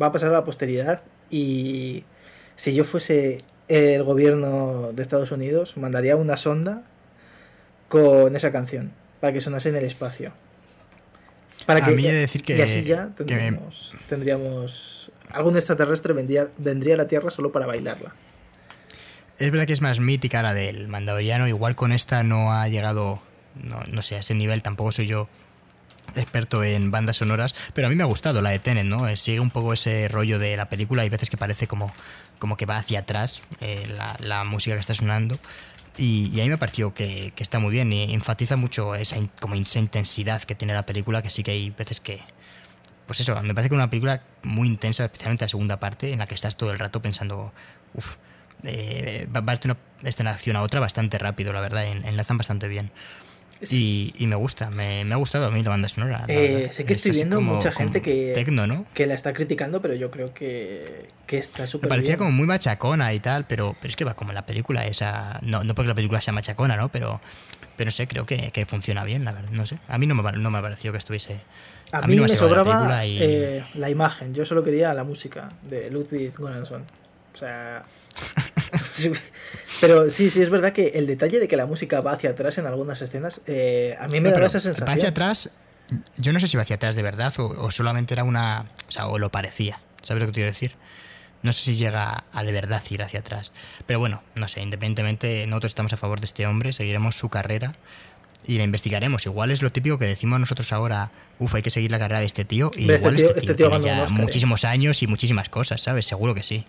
va 0.00 0.06
a 0.06 0.12
pasar 0.12 0.30
a 0.30 0.32
la 0.32 0.44
posteridad. 0.44 1.02
Y 1.30 2.04
si 2.56 2.74
yo 2.74 2.84
fuese 2.84 3.38
el 3.68 4.02
gobierno 4.02 4.90
de 4.92 5.02
Estados 5.02 5.30
Unidos 5.30 5.76
mandaría 5.76 6.16
una 6.16 6.36
sonda 6.36 6.82
con 7.88 8.34
esa 8.34 8.50
canción 8.50 8.90
para 9.20 9.32
que 9.32 9.40
sonase 9.40 9.68
en 9.68 9.76
el 9.76 9.84
espacio. 9.84 10.32
Para 11.66 11.80
que, 11.80 11.94
decir 11.94 12.42
que, 12.42 12.56
y 12.56 12.62
así 12.62 12.82
ya 12.82 13.10
tendríamos, 13.14 15.12
algún 15.32 15.56
extraterrestre 15.56 16.12
vendría, 16.12 16.48
vendría 16.58 16.94
a 16.94 16.98
la 16.98 17.06
Tierra 17.06 17.30
solo 17.30 17.52
para 17.52 17.66
bailarla. 17.66 18.12
Es 19.38 19.50
verdad 19.50 19.66
que 19.66 19.72
es 19.72 19.80
más 19.80 20.00
mítica 20.00 20.42
la 20.42 20.52
del 20.52 20.86
Mandaloriano, 20.88 21.48
igual 21.48 21.74
con 21.74 21.92
esta 21.92 22.22
no 22.22 22.52
ha 22.52 22.68
llegado, 22.68 23.22
no, 23.54 23.82
no 23.90 24.02
sé, 24.02 24.16
a 24.16 24.18
ese 24.18 24.34
nivel, 24.34 24.62
tampoco 24.62 24.92
soy 24.92 25.06
yo 25.06 25.28
experto 26.16 26.62
en 26.64 26.90
bandas 26.90 27.16
sonoras, 27.16 27.54
pero 27.74 27.86
a 27.86 27.90
mí 27.90 27.96
me 27.96 28.02
ha 28.02 28.06
gustado 28.06 28.42
la 28.42 28.50
de 28.50 28.58
Tenet, 28.58 28.84
¿no? 28.84 29.08
Eh, 29.08 29.16
sigue 29.16 29.40
un 29.40 29.50
poco 29.50 29.72
ese 29.72 30.08
rollo 30.08 30.38
de 30.38 30.56
la 30.56 30.68
película, 30.68 31.02
hay 31.02 31.08
veces 31.08 31.30
que 31.30 31.36
parece 31.36 31.66
como, 31.66 31.92
como 32.38 32.56
que 32.56 32.66
va 32.66 32.76
hacia 32.76 33.00
atrás 33.00 33.42
eh, 33.60 33.86
la, 34.20 34.44
música 34.44 34.74
que 34.74 34.80
está 34.80 34.94
sonando. 34.94 35.38
Y, 35.96 36.30
y 36.32 36.40
a 36.40 36.44
mí 36.44 36.50
me 36.50 36.58
pareció 36.58 36.94
que, 36.94 37.32
que, 37.34 37.42
está 37.42 37.58
muy 37.58 37.72
bien 37.72 37.92
y 37.92 38.14
enfatiza 38.14 38.56
mucho 38.56 38.94
esa, 38.94 39.16
como 39.40 39.54
esa 39.54 39.78
intensidad 39.80 40.42
que 40.42 40.54
tiene 40.54 40.72
la 40.72 40.86
película, 40.86 41.20
que 41.22 41.30
sí 41.30 41.42
que 41.42 41.50
hay 41.52 41.70
veces 41.70 42.00
que... 42.00 42.20
Pues 43.10 43.18
eso, 43.18 43.34
me 43.42 43.54
parece 43.54 43.68
que 43.68 43.74
es 43.74 43.78
una 43.80 43.90
película 43.90 44.22
muy 44.44 44.68
intensa, 44.68 45.06
especialmente 45.06 45.44
la 45.44 45.48
segunda 45.48 45.80
parte, 45.80 46.12
en 46.12 46.20
la 46.20 46.28
que 46.28 46.36
estás 46.36 46.56
todo 46.56 46.70
el 46.70 46.78
rato 46.78 47.02
pensando, 47.02 47.52
uff, 47.92 48.18
eh, 48.62 49.26
va, 49.34 49.40
va 49.40 49.56
de 49.56 49.60
una 49.64 49.76
escenación 50.04 50.54
a 50.54 50.62
otra 50.62 50.78
bastante 50.78 51.18
rápido, 51.18 51.52
la 51.52 51.60
verdad, 51.60 51.84
enlazan 51.88 52.38
bastante 52.38 52.68
bien. 52.68 52.92
Y, 53.68 54.14
me 54.20 54.36
gusta, 54.36 54.70
me, 54.70 55.02
ha 55.12 55.16
gustado 55.16 55.46
a 55.46 55.50
mí 55.50 55.60
la 55.60 55.70
banda 55.70 55.88
sonora. 55.88 56.24
Eh, 56.28 56.68
sé 56.70 56.84
que 56.84 56.92
estoy 56.92 57.10
viendo 57.10 57.40
mucha 57.40 57.72
gente 57.72 58.00
que, 58.00 58.32
que 58.94 59.06
la 59.08 59.14
está 59.14 59.32
criticando, 59.32 59.82
pero 59.82 59.94
yo 59.94 60.12
creo 60.12 60.32
que, 60.32 61.08
que 61.26 61.38
está 61.38 61.66
súper 61.66 61.90
Me 61.90 61.96
parecía 61.96 62.16
como 62.16 62.30
muy 62.30 62.46
machacona 62.46 63.12
y 63.12 63.18
tal, 63.18 63.44
pero, 63.44 63.74
pero 63.80 63.90
es 63.90 63.96
que 63.96 64.04
va 64.04 64.14
como 64.14 64.32
la 64.32 64.46
película 64.46 64.86
esa. 64.86 65.40
No, 65.42 65.64
no 65.64 65.74
porque 65.74 65.88
la 65.88 65.96
película 65.96 66.20
sea 66.20 66.32
machacona, 66.32 66.76
¿no? 66.76 66.92
Pero, 66.92 67.20
pero 67.76 67.90
sé, 67.90 68.06
creo 68.06 68.24
que, 68.24 68.66
funciona 68.68 69.02
bien, 69.02 69.24
la 69.24 69.32
verdad. 69.32 69.50
No 69.50 69.66
sé. 69.66 69.78
A 69.88 69.98
mí 69.98 70.06
no 70.06 70.14
me, 70.14 70.30
no 70.30 70.50
me 70.52 70.62
pareció 70.62 70.92
que 70.92 70.98
estuviese. 70.98 71.40
A, 71.92 72.06
mí, 72.06 72.16
me, 72.20 72.28
sobraba 72.28 72.86
la, 72.88 73.06
eh, 73.06 73.66
la, 73.74 73.90
imagen. 73.90 74.32
Yo 74.34 74.44
solo 74.44 74.62
quería 74.62 74.94
la 74.94 75.04
música 75.04 75.48
de 75.62 75.90
Ludwig 75.90 76.32
Göransson. 76.36 76.84
O 77.34 77.36
sea. 77.36 77.84
Pero 79.80 80.10
sí, 80.10 80.30
sí, 80.30 80.42
es 80.42 80.50
verdad 80.50 80.72
que 80.72 80.88
el 80.88 81.06
detalle 81.06 81.40
de 81.40 81.48
que 81.48 81.56
la 81.56 81.66
música 81.66 82.00
va 82.00 82.12
hacia 82.12 82.30
atrás 82.30 82.58
en 82.58 82.66
algunas 82.66 83.00
escenas, 83.02 83.40
eh, 83.46 83.96
a 83.98 84.08
mí 84.08 84.20
me 84.20 84.30
da 84.30 84.46
esa 84.46 84.60
sensación. 84.60 84.88
Va 84.88 84.92
hacia 84.92 85.08
atrás, 85.08 85.58
yo 86.16 86.32
no 86.32 86.40
sé 86.40 86.48
si 86.48 86.56
va 86.56 86.62
hacia 86.62 86.76
atrás 86.76 86.94
de 86.94 87.02
verdad 87.02 87.32
o, 87.38 87.70
solamente 87.70 88.14
era 88.14 88.24
una. 88.24 88.66
O 88.88 88.90
sea, 88.90 89.08
o 89.08 89.18
lo 89.18 89.30
parecía. 89.30 89.80
¿Sabes 90.02 90.22
lo 90.22 90.26
que 90.26 90.34
quiero 90.34 90.48
decir? 90.48 90.76
No 91.42 91.52
sé 91.52 91.62
si 91.62 91.74
llega 91.74 92.24
a 92.32 92.44
de 92.44 92.52
verdad 92.52 92.82
ir 92.90 93.02
hacia 93.02 93.20
atrás. 93.20 93.52
Pero 93.86 93.98
bueno, 93.98 94.22
no 94.34 94.46
sé, 94.46 94.60
independientemente, 94.60 95.46
nosotros 95.46 95.70
estamos 95.70 95.92
a 95.92 95.96
favor 95.96 96.20
de 96.20 96.26
este 96.26 96.46
hombre, 96.46 96.72
seguiremos 96.72 97.16
su 97.16 97.30
carrera 97.30 97.72
y 98.46 98.58
la 98.58 98.64
investigaremos. 98.64 99.26
Igual 99.26 99.50
es 99.50 99.62
lo 99.62 99.70
típico 99.70 99.98
que 99.98 100.06
decimos 100.06 100.40
nosotros 100.40 100.72
ahora, 100.72 101.10
uff, 101.38 101.54
hay 101.54 101.62
que 101.62 101.70
seguir 101.70 101.90
la 101.90 101.98
carrera 101.98 102.20
de 102.20 102.26
este 102.26 102.44
tío. 102.44 102.70
Y 102.76 102.82
este 102.82 102.94
igual 102.94 103.16
este 103.16 103.28
tío, 103.28 103.36
este 103.36 103.54
tiene 103.54 103.80
ya 103.80 104.08
muchísimos 104.10 104.64
años 104.64 105.02
y 105.02 105.06
muchísimas 105.06 105.48
cosas, 105.48 105.80
¿sabes? 105.80 106.06
Seguro 106.06 106.34
que 106.34 106.42
sí. 106.42 106.64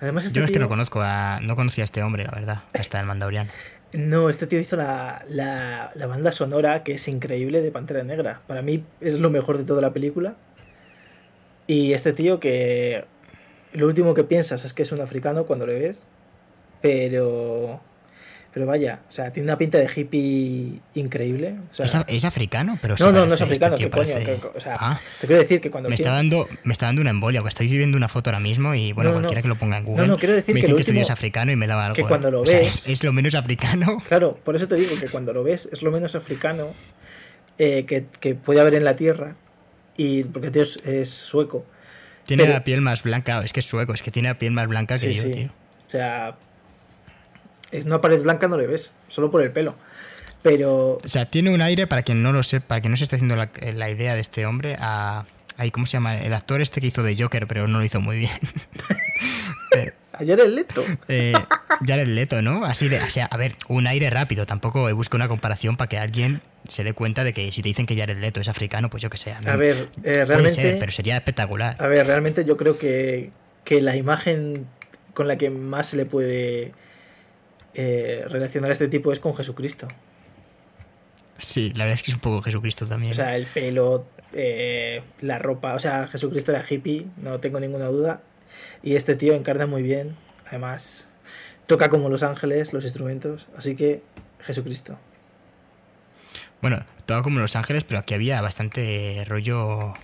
Además, 0.00 0.26
este 0.26 0.38
Yo 0.38 0.44
es 0.44 0.50
que 0.50 0.58
no 0.58 0.68
conozco 0.68 1.00
a, 1.00 1.40
no 1.40 1.56
conocía 1.56 1.84
a 1.84 1.86
este 1.86 2.02
hombre, 2.02 2.24
la 2.24 2.32
verdad, 2.32 2.62
hasta 2.74 3.00
el 3.00 3.06
Mandalorian. 3.06 3.48
No, 3.94 4.30
este 4.30 4.46
tío 4.46 4.58
hizo 4.58 4.74
la, 4.76 5.22
la, 5.28 5.92
la, 5.94 6.06
banda 6.06 6.32
sonora 6.32 6.82
que 6.82 6.94
es 6.94 7.08
increíble 7.08 7.60
de 7.60 7.70
Pantera 7.70 8.02
Negra. 8.02 8.40
Para 8.46 8.62
mí 8.62 8.86
es 9.02 9.18
lo 9.18 9.28
mejor 9.28 9.58
de 9.58 9.64
toda 9.64 9.82
la 9.82 9.92
película. 9.92 10.34
Y 11.66 11.92
este 11.92 12.14
tío 12.14 12.40
que 12.40 13.04
lo 13.72 13.86
último 13.86 14.14
que 14.14 14.24
piensas 14.24 14.64
es 14.64 14.72
que 14.72 14.82
es 14.82 14.92
un 14.92 15.00
africano 15.02 15.44
cuando 15.44 15.66
lo 15.66 15.74
ves, 15.74 16.06
pero 16.80 17.80
pero 18.52 18.66
vaya, 18.66 19.00
o 19.08 19.12
sea, 19.12 19.32
tiene 19.32 19.46
una 19.46 19.56
pinta 19.56 19.78
de 19.78 19.88
hippie 19.94 20.78
increíble. 20.94 21.54
¿Es, 22.06 22.24
africano? 22.24 22.78
Pero 22.82 22.96
no, 22.98 23.10
no, 23.10 23.20
no 23.20 23.26
es 23.26 23.32
este 23.32 23.44
africano, 23.44 23.76
¿qué 23.76 23.88
coño? 23.88 24.50
o 24.54 24.60
sea, 24.60 24.76
ah. 24.78 25.00
te 25.22 25.26
quiero 25.26 25.40
decir 25.40 25.62
que 25.62 25.70
cuando. 25.70 25.88
Me 25.88 25.94
está, 25.94 26.10
dando, 26.10 26.46
me 26.62 26.74
está 26.74 26.86
dando 26.86 27.00
una 27.00 27.10
embolia, 27.10 27.40
porque 27.40 27.48
estoy 27.48 27.68
viendo 27.68 27.96
una 27.96 28.08
foto 28.08 28.28
ahora 28.28 28.40
mismo 28.40 28.74
y, 28.74 28.92
bueno, 28.92 29.12
cualquiera 29.12 29.40
que 29.40 29.48
lo 29.48 29.56
ponga 29.56 29.78
en 29.78 29.84
Google. 29.84 30.06
No, 30.06 30.12
no, 30.12 30.18
quiero 30.18 30.34
decir 30.34 30.54
me 30.54 30.60
que, 30.60 30.68
lo 30.68 30.76
que 30.76 30.82
este 30.82 31.00
es 31.00 31.10
africano 31.10 31.50
y 31.50 31.56
me 31.56 31.66
daba 31.66 31.86
algo. 31.86 31.96
Que 31.96 32.04
cuando 32.04 32.30
lo 32.30 32.42
ves. 32.42 32.86
es, 32.86 33.02
lo 33.02 33.12
menos 33.14 33.34
africano. 33.34 34.02
Claro, 34.12 34.38
por 34.44 34.54
eso 34.54 34.68
te 34.68 34.74
digo 34.74 34.90
que 35.00 35.06
cuando 35.06 35.32
lo 35.32 35.42
ves 35.42 35.70
es 35.72 35.80
lo 35.80 35.90
menos 35.90 36.14
africano 36.14 36.74
eh, 37.56 37.86
que, 37.86 38.04
que, 38.20 38.34
puede 38.34 38.60
haber 38.60 38.74
en 38.74 38.84
la 38.84 38.96
tierra. 38.96 39.36
Y 39.96 40.24
porque 40.24 40.48
el 40.48 40.52
tío 40.52 40.62
es, 40.62 41.10
sueco. 41.10 41.64
Tiene 42.26 42.46
la 42.46 42.64
piel 42.64 42.82
más 42.82 43.02
blanca, 43.02 43.42
es 43.42 43.54
que 43.54 43.60
es 43.60 43.66
sueco, 43.66 43.94
es 43.94 44.02
que 44.02 44.10
tiene 44.10 44.28
la 44.28 44.38
piel 44.38 44.52
más 44.52 44.68
blanca 44.68 44.98
que 44.98 45.14
yo, 45.14 45.30
tío. 45.30 45.46
O 45.86 45.90
sea, 45.90 46.36
en 47.72 47.86
una 47.86 48.00
pared 48.00 48.20
blanca 48.22 48.48
no 48.48 48.56
le 48.56 48.66
ves, 48.66 48.92
solo 49.08 49.30
por 49.30 49.42
el 49.42 49.50
pelo. 49.50 49.74
Pero. 50.42 50.98
O 51.02 51.08
sea, 51.08 51.26
tiene 51.26 51.50
un 51.50 51.62
aire, 51.62 51.86
para 51.86 52.02
quien 52.02 52.22
no 52.22 52.32
lo 52.32 52.42
sepa, 52.42 52.68
para 52.68 52.80
quien 52.80 52.90
no 52.90 52.96
se 52.96 53.04
esté 53.04 53.16
haciendo 53.16 53.36
la, 53.36 53.90
idea 53.90 54.14
de 54.14 54.20
este 54.20 54.46
hombre, 54.46 54.76
a, 54.78 55.24
Ay, 55.56 55.70
¿cómo 55.70 55.86
se 55.86 55.92
llama? 55.92 56.16
El 56.16 56.32
actor 56.34 56.60
este 56.60 56.80
que 56.80 56.88
hizo 56.88 57.02
de 57.02 57.16
Joker, 57.16 57.46
pero 57.46 57.68
no 57.68 57.78
lo 57.78 57.84
hizo 57.84 58.00
muy 58.00 58.16
bien. 58.16 58.32
Ayer 60.14 60.40
el 60.40 60.54
Leto. 60.54 60.84
Eh, 61.08 61.32
Jared 61.86 62.06
Leto, 62.06 62.42
¿no? 62.42 62.64
Así 62.64 62.88
de, 62.88 63.00
o 63.00 63.10
sea, 63.10 63.26
a 63.26 63.36
ver, 63.36 63.56
un 63.68 63.86
aire 63.86 64.10
rápido. 64.10 64.44
Tampoco 64.46 64.94
busco 64.94 65.16
una 65.16 65.28
comparación 65.28 65.76
para 65.76 65.88
que 65.88 65.98
alguien 65.98 66.42
se 66.68 66.84
dé 66.84 66.92
cuenta 66.92 67.24
de 67.24 67.32
que 67.32 67.50
si 67.50 67.62
te 67.62 67.68
dicen 67.68 67.86
que 67.86 67.96
Jared 67.96 68.18
Leto 68.18 68.40
es 68.40 68.48
africano, 68.48 68.90
pues 68.90 69.02
yo 69.02 69.10
que 69.10 69.16
sé. 69.16 69.32
A, 69.32 69.56
ver, 69.56 69.88
eh, 70.04 70.24
realmente. 70.24 70.76
pero 70.78 70.92
sería 70.92 71.16
espectacular. 71.16 71.76
A 71.78 71.86
ver, 71.86 72.06
realmente 72.06 72.44
yo 72.44 72.56
creo 72.56 72.78
que, 72.78 73.30
que 73.64 73.80
la 73.80 73.96
imagen 73.96 74.66
con 75.14 75.28
la 75.28 75.36
que 75.38 75.50
más 75.50 75.88
se 75.88 75.96
le 75.96 76.04
puede 76.04 76.72
eh, 77.74 78.24
relacionar 78.28 78.70
a 78.70 78.72
este 78.72 78.88
tipo 78.88 79.12
es 79.12 79.18
con 79.18 79.34
Jesucristo. 79.34 79.88
Sí, 81.38 81.72
la 81.74 81.84
verdad 81.84 81.98
es 81.98 82.02
que 82.04 82.12
es 82.12 82.14
un 82.14 82.20
poco 82.20 82.42
Jesucristo 82.42 82.86
también. 82.86 83.12
O 83.12 83.16
sea, 83.16 83.36
el 83.36 83.46
pelo, 83.46 84.06
eh, 84.32 85.02
la 85.20 85.38
ropa. 85.38 85.74
O 85.74 85.78
sea, 85.78 86.06
Jesucristo 86.06 86.52
era 86.52 86.64
hippie, 86.68 87.06
no 87.16 87.40
tengo 87.40 87.58
ninguna 87.58 87.86
duda. 87.86 88.20
Y 88.82 88.94
este 88.94 89.16
tío 89.16 89.34
encarna 89.34 89.66
muy 89.66 89.82
bien. 89.82 90.14
Además, 90.46 91.08
toca 91.66 91.88
como 91.88 92.08
Los 92.10 92.22
Ángeles 92.22 92.72
los 92.72 92.84
instrumentos. 92.84 93.48
Así 93.56 93.74
que, 93.74 94.02
Jesucristo. 94.40 94.98
Bueno, 96.60 96.84
toca 97.06 97.22
como 97.22 97.40
Los 97.40 97.56
Ángeles, 97.56 97.82
pero 97.84 97.98
aquí 97.98 98.14
había 98.14 98.40
bastante 98.40 99.24
rollo. 99.26 99.94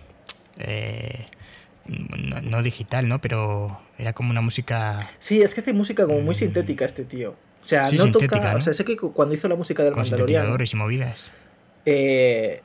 Eh, 0.58 1.26
no, 1.86 2.62
digital, 2.62 3.08
¿no? 3.08 3.20
Pero 3.20 3.80
era 3.96 4.12
como 4.12 4.30
una 4.30 4.40
música. 4.40 5.08
Sí, 5.20 5.40
es 5.40 5.54
que 5.54 5.60
hace 5.60 5.72
música 5.72 6.04
como 6.04 6.20
muy 6.20 6.34
mm. 6.34 6.38
sintética 6.38 6.84
este 6.84 7.04
tío. 7.04 7.36
O 7.68 7.86
sea, 7.86 7.86
no 7.90 8.12
toca. 8.12 8.56
O 8.56 8.62
sea, 8.62 8.72
sé 8.72 8.82
que 8.82 8.96
cuando 8.96 9.34
hizo 9.34 9.46
la 9.46 9.54
música 9.54 9.84
del 9.84 9.92
Con 9.92 10.06
y 10.06 10.76
movidas. 10.76 11.30
Eh, 11.84 12.62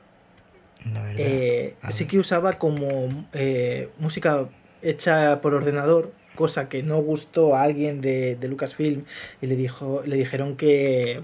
eh, 1.18 1.74
sí 1.90 2.06
que 2.06 2.18
usaba 2.18 2.54
como 2.54 3.26
eh, 3.34 3.90
música 3.98 4.46
hecha 4.80 5.42
por 5.42 5.52
ordenador, 5.52 6.10
cosa 6.34 6.70
que 6.70 6.82
no 6.82 7.02
gustó 7.02 7.54
a 7.54 7.64
alguien 7.64 8.00
de, 8.00 8.38
Lucasfilm 8.48 9.04
y 9.42 9.46
le, 9.46 9.56
dijo, 9.56 10.02
le 10.06 10.16
dijeron 10.16 10.56
que, 10.56 11.20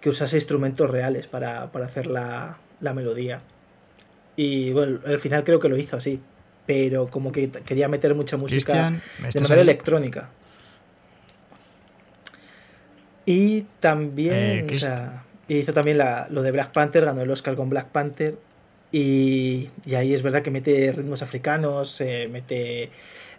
que 0.00 0.08
usase 0.08 0.36
instrumentos 0.36 0.88
reales 0.88 1.26
para, 1.26 1.64
hacer 1.64 2.06
la, 2.06 2.58
melodía. 2.80 3.40
Y 4.36 4.70
bueno, 4.70 5.00
al 5.04 5.18
final 5.18 5.42
creo 5.42 5.58
que 5.58 5.68
lo 5.68 5.76
hizo 5.76 5.96
así, 5.96 6.20
pero 6.66 7.08
como 7.08 7.32
que 7.32 7.50
quería 7.50 7.88
meter 7.88 8.14
mucha 8.14 8.36
música 8.36 8.92
de 9.32 9.40
manera 9.40 9.60
electrónica. 9.60 10.30
Y 13.24 13.62
también, 13.80 14.66
o 14.70 14.74
sea, 14.74 15.24
hizo 15.48 15.72
también 15.72 15.98
lo 16.30 16.42
de 16.42 16.50
Black 16.50 16.72
Panther, 16.72 17.04
ganó 17.04 17.22
el 17.22 17.30
Oscar 17.30 17.54
con 17.54 17.68
Black 17.68 17.88
Panther 17.88 18.36
y, 18.90 19.70
ahí 19.96 20.12
es 20.12 20.22
verdad 20.22 20.42
que 20.42 20.50
mete 20.50 20.92
ritmos 20.92 21.22
africanos, 21.22 22.00
eh, 22.00 22.28
mete, 22.30 22.90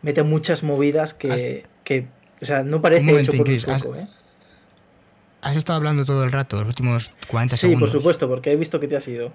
mete 0.02 0.24
muchas 0.24 0.64
movidas 0.64 1.14
que, 1.14 1.66
que, 1.84 2.08
o 2.42 2.46
sea, 2.46 2.64
no 2.64 2.82
parece 2.82 3.20
hecho 3.20 3.34
por 3.34 3.48
un 3.48 3.58
poco, 3.58 3.96
¿eh? 3.96 4.08
¿Has 5.42 5.58
estado 5.58 5.78
hablando 5.78 6.06
todo 6.06 6.24
el 6.24 6.32
rato, 6.32 6.58
los 6.60 6.70
últimos 6.70 7.12
40 7.28 7.58
segundos? 7.58 7.90
Sí, 7.90 7.94
por 7.94 8.02
supuesto, 8.02 8.30
porque 8.30 8.54
he 8.54 8.56
visto 8.56 8.80
que 8.80 8.88
te 8.88 8.96
has 8.96 9.08
ido. 9.10 9.34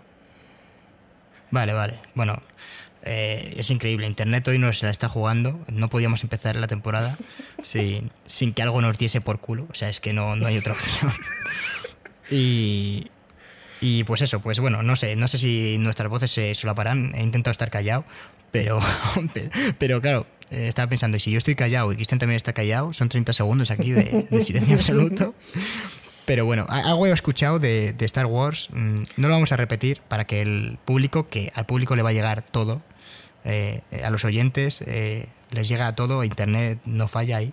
Vale, 1.51 1.75
vale. 1.75 2.01
Bueno, 2.15 2.41
eh, 3.09 3.55
es 3.57 3.71
increíble. 3.71 4.07
Internet 4.07 4.47
hoy 4.49 4.59
no 4.59 4.73
se 4.73 4.87
la 4.87 4.93
está 4.93 5.09
jugando. 5.09 5.59
No 5.73 5.89
podíamos 5.89 6.23
empezar 6.23 6.57
la 6.57 6.67
temporada 6.67 7.17
sin, 7.63 8.11
sin 8.27 8.53
que 8.53 8.63
algo 8.63 8.81
nos 8.81 8.99
diese 8.99 9.21
por 9.21 9.41
culo. 9.41 9.67
O 9.71 9.75
sea, 9.75 9.89
es 9.89 10.01
que 10.01 10.13
no, 10.13 10.37
no 10.37 10.47
hay 10.47 10.59
otra 10.59 10.75
opción. 10.75 11.13
y, 12.31 13.07
y 13.81 14.05
pues 14.05 14.23
eso, 14.23 14.41
pues 14.41 14.61
bueno, 14.61 14.83
no 14.83 14.97
sé, 14.97 15.17
no 15.17 15.29
sé 15.29 15.39
si 15.39 15.79
nuestras 15.79 16.09
voces 16.11 16.31
se 16.31 16.55
solaparán. 16.55 17.13
He 17.15 17.23
intentado 17.23 17.53
estar 17.53 17.71
callado, 17.71 18.05
pero, 18.51 18.81
pero, 19.79 20.01
claro, 20.01 20.27
eh, 20.51 20.69
estaba 20.69 20.89
pensando, 20.89 21.17
y 21.17 21.21
si 21.21 21.31
yo 21.31 21.39
estoy 21.39 21.55
callado 21.55 21.93
y 21.93 21.97
Cristian 21.97 22.19
también 22.19 22.37
está 22.37 22.53
callado, 22.53 22.93
son 22.93 23.09
30 23.09 23.33
segundos 23.33 23.71
aquí 23.71 23.93
de, 23.93 24.27
silencio 24.43 24.77
absoluto. 24.77 25.35
Pero 26.25 26.45
bueno, 26.45 26.67
algo 26.69 27.07
he 27.07 27.11
escuchado 27.11 27.59
de, 27.59 27.95
Star 28.01 28.27
Wars, 28.27 28.69
mm, 28.73 29.03
no 29.17 29.29
lo 29.29 29.35
vamos 29.35 29.53
a 29.53 29.57
repetir 29.57 30.03
para 30.09 30.27
que 30.27 30.43
el 30.43 30.79
público, 30.85 31.29
que 31.29 31.53
al 31.55 31.65
público 31.65 31.97
le 31.97 32.03
va 32.03 32.11
a 32.11 32.13
llegar 32.13 32.43
todo, 32.43 32.83
eh, 33.49 33.83
a 34.05 34.11
los 34.11 34.25
oyentes 34.25 34.83
eh, 34.83 35.27
les 35.51 35.69
llega 35.69 35.95
todo, 35.95 36.23
Internet 36.23 36.79
no 36.85 37.09
falla 37.09 37.39
ahí. 37.39 37.53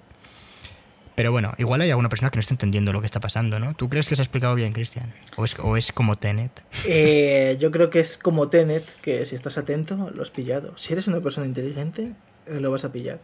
Pero 1.16 1.32
bueno, 1.32 1.54
igual 1.58 1.80
hay 1.80 1.90
alguna 1.90 2.10
persona 2.10 2.30
que 2.30 2.36
no 2.36 2.42
está 2.42 2.54
entendiendo 2.54 2.92
lo 2.92 3.00
que 3.00 3.06
está 3.06 3.22
pasando, 3.22 3.58
¿no? 3.58 3.74
¿Tú 3.74 3.88
crees 3.88 4.10
que 4.10 4.18
se 4.18 4.22
ha 4.22 4.26
explicado 4.26 4.54
bien, 4.54 4.74
Cristian? 4.74 5.14
¿O 5.38 5.46
es, 5.46 5.58
¿O 5.60 5.78
es, 5.78 5.94
como 5.94 6.18
Tenet? 6.18 6.52
Eh, 6.86 7.56
yo 7.60 7.72
creo 7.72 7.90
que 7.90 8.02
es 8.02 8.18
como 8.18 8.50
Tenet, 8.50 9.00
que 9.02 9.26
si 9.26 9.34
estás 9.34 9.58
atento, 9.58 10.12
lo 10.14 10.22
has 10.22 10.30
pillado. 10.30 10.78
Si 10.78 10.92
eres 10.92 11.08
una 11.08 11.22
persona 11.22 11.48
inteligente, 11.48 12.12
eh, 12.48 12.60
lo 12.60 12.70
vas 12.70 12.84
a 12.84 12.92
pillar. 12.92 13.22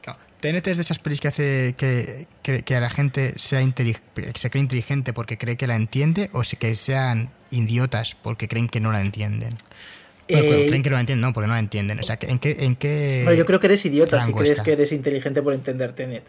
Claro, 0.00 0.20
Tenet 0.38 0.64
es 0.68 0.76
de 0.76 0.82
esas 0.82 1.00
pelis 1.00 1.20
que 1.20 1.28
hace 1.28 1.74
que, 1.76 2.28
que, 2.42 2.76
a 2.76 2.80
la 2.80 2.90
gente 2.90 3.36
sea 3.36 3.60
se 3.60 4.50
cree 4.50 4.62
inteligente 4.62 5.12
porque 5.12 5.38
cree 5.38 5.56
que 5.56 5.66
la 5.66 5.74
entiende 5.74 6.30
o 6.32 6.42
que 6.42 6.76
sean 6.76 7.30
idiotas 7.50 8.14
porque 8.14 8.46
creen 8.46 8.68
que 8.68 8.78
no 8.78 8.92
la 8.92 9.00
entienden. 9.00 9.50
Eh, 10.28 10.66
creen 10.68 10.82
que 10.82 10.90
no 10.90 10.94
la 10.94 11.00
entienden, 11.00 11.20
no, 11.20 11.32
porque 11.32 11.46
no 11.46 11.54
la 11.54 11.58
entienden. 11.58 11.98
O 11.98 12.02
sea, 12.02 12.18
¿en 12.20 12.38
qué...? 12.38 12.56
En 12.60 12.76
qué 12.76 13.34
yo 13.36 13.46
creo 13.46 13.60
que 13.60 13.66
eres 13.66 13.84
idiota 13.84 14.22
si 14.22 14.32
crees 14.32 14.60
que 14.60 14.72
eres 14.72 14.92
inteligente 14.92 15.42
por 15.42 15.52
entender 15.52 15.92
Tenet. 15.92 16.24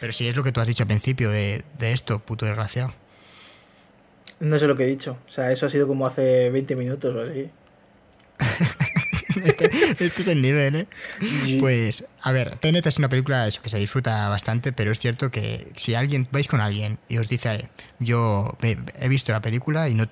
Pero 0.00 0.12
si 0.12 0.28
es 0.28 0.36
lo 0.36 0.42
que 0.42 0.52
tú 0.52 0.60
has 0.60 0.66
dicho 0.66 0.82
al 0.82 0.88
principio 0.88 1.30
de, 1.30 1.64
esto, 1.80 2.18
puto 2.18 2.46
desgraciado. 2.46 2.92
No 4.40 4.58
sé 4.58 4.66
lo 4.66 4.76
que 4.76 4.84
he 4.84 4.86
dicho. 4.86 5.16
O 5.26 5.30
sea, 5.30 5.52
eso 5.52 5.66
ha 5.66 5.68
sido 5.70 5.86
como 5.86 6.06
hace 6.06 6.50
20 6.50 6.76
minutos 6.76 7.14
o 7.14 7.22
así. 7.22 7.48
este, 9.44 9.70
este, 10.04 10.22
es 10.22 10.28
el 10.28 10.42
nivel, 10.42 10.74
¿eh? 10.74 10.86
Pues, 11.60 12.08
a 12.20 12.32
ver, 12.32 12.56
Tenet 12.56 12.86
es 12.86 12.98
una 12.98 13.08
película 13.08 13.46
eso, 13.46 13.62
que 13.62 13.68
se 13.68 13.78
disfruta 13.78 14.28
bastante, 14.28 14.72
pero 14.72 14.90
es 14.90 14.98
cierto 14.98 15.30
que 15.30 15.68
si 15.76 15.94
alguien 15.94 16.28
vais 16.32 16.48
con 16.48 16.60
alguien 16.60 16.98
y 17.08 17.18
os 17.18 17.28
dice, 17.28 17.68
yo 18.00 18.58
he 18.62 19.08
visto 19.08 19.32
la 19.32 19.40
película 19.40 19.88
y 19.88 19.94
no 19.94 20.06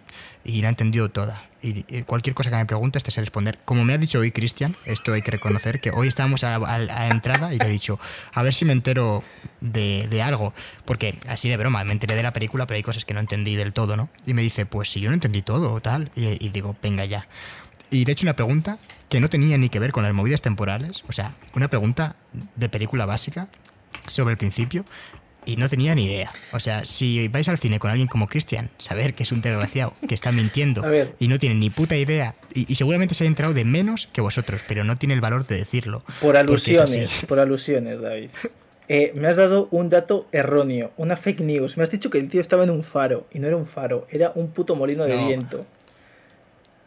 y 0.45 0.63
la 0.63 0.69
he 0.69 0.71
entendido 0.71 1.11
toda, 1.11 1.45
y 1.63 2.03
cualquier 2.03 2.35
cosa 2.35 2.51
que 2.51 2.57
me 2.57 2.67
preguntes 2.67 3.05
te 3.05 3.11
sé 3.11 3.21
responder. 3.21 3.59
Como 3.65 3.85
me 3.85 3.95
ha 3.95 3.99
dicho 3.99 4.19
hoy 4.19 4.33
Cristian, 4.33 4.75
esto 4.85 5.13
hay 5.13 5.23
que 5.23 5.31
reconocer, 5.31 5.81
que 5.81 5.91
hoy 5.91 6.09
estábamos 6.09 6.43
a 6.45 6.59
la, 6.59 7.09
entrada 7.09 7.55
y 7.55 7.59
le 7.59 7.67
he 7.67 7.71
dicho, 7.71 8.01
a 8.35 8.43
ver 8.43 8.53
si 8.53 8.65
me 8.65 8.73
entero 8.73 9.23
de, 9.61 10.23
algo, 10.23 10.53
porque 10.85 11.19
así 11.29 11.49
de 11.49 11.57
broma, 11.57 11.85
me 11.85 11.93
enteré 11.93 12.17
de 12.17 12.23
la 12.23 12.33
película, 12.33 12.67
pero 12.67 12.77
hay 12.77 12.83
cosas 12.83 13.05
que 13.05 13.15
no 13.15 13.21
entendí 13.21 13.55
del 13.55 13.73
todo, 13.73 13.97
¿no? 13.97 14.09
Y 14.27 14.35
me 14.35 14.43
dice, 14.43 14.67
pues 14.67 14.91
si 14.91 15.01
yo 15.01 15.09
no 15.09 15.15
entendí 15.15 15.43
todo 15.43 15.81
tal, 15.81 16.11
y, 16.17 16.45
y 16.45 16.49
digo, 16.49 16.77
venga 16.83 17.05
ya. 17.05 17.29
Y 17.91 18.05
le 18.05 18.11
he 18.11 18.13
hecho 18.13 18.25
una 18.25 18.35
pregunta 18.35 18.79
que 19.09 19.21
no 19.21 19.29
tenía 19.29 19.57
ni 19.59 19.69
que 19.69 19.79
ver 19.79 19.93
con 19.93 20.03
las 20.03 20.15
movidas 20.15 20.43
temporales, 20.43 21.05
o 21.09 21.13
sea, 21.13 21.35
una 21.55 21.69
pregunta 21.69 22.17
de 22.57 22.69
película 22.69 23.07
básica 23.07 23.49
sobre 24.09 24.33
el 24.33 24.39
principio, 24.39 24.85
y 25.45 25.57
no 25.57 25.69
tenía 25.69 25.95
ni 25.95 26.05
idea. 26.07 26.31
O 26.53 26.61
sea, 26.61 26.85
si 26.85 27.29
vais 27.29 27.49
al 27.49 27.59
cine 27.59 27.79
con 27.79 27.91
alguien 27.91 28.09
como 28.09 28.29
Christian, 28.29 28.71
saber 28.79 29.15
que 29.15 29.23
es 29.23 29.33
un 29.33 29.41
desgraciado, 29.41 29.95
que 30.09 30.15
está 30.15 30.33
mintiendo 30.33 30.85
y 31.19 31.29
no 31.29 31.39
tiene 31.39 31.55
ni 31.55 31.71
puta 31.71 31.97
idea, 31.97 32.35
y, 32.55 32.75
seguramente 32.75 33.15
se 33.15 33.25
ha 33.25 33.27
enterado 33.27 33.55
de 33.55 33.65
menos 33.65 34.09
que 34.13 34.21
vosotros, 34.21 34.63
pero 34.67 34.85
no 34.85 34.97
tiene 34.97 35.15
el 35.15 35.21
valor 35.21 35.47
de 35.47 35.57
decirlo. 35.57 36.03
Por 36.21 36.37
alusiones, 36.37 37.25
por 37.27 37.39
alusiones, 37.39 38.01
David. 38.01 38.31
Eh, 38.89 39.13
me 39.15 39.29
has 39.29 39.37
dado 39.37 39.69
un 39.71 39.89
dato 39.89 40.27
erróneo, 40.33 40.93
una 40.99 41.17
fake 41.17 41.41
news. 41.41 41.79
Me 41.79 41.85
has 41.85 41.91
dicho 41.91 42.11
que 42.11 42.19
el 42.19 42.29
tío 42.29 42.43
estaba 42.43 42.65
en 42.65 42.69
un 42.69 42.83
faro, 42.83 43.27
y 43.33 43.39
no 43.39 43.47
era 43.47 43.57
un 43.57 43.65
faro, 43.65 44.07
era 44.11 44.33
un 44.35 44.51
puto 44.51 44.75
molino 44.75 45.05
de 45.05 45.17
viento. 45.17 45.65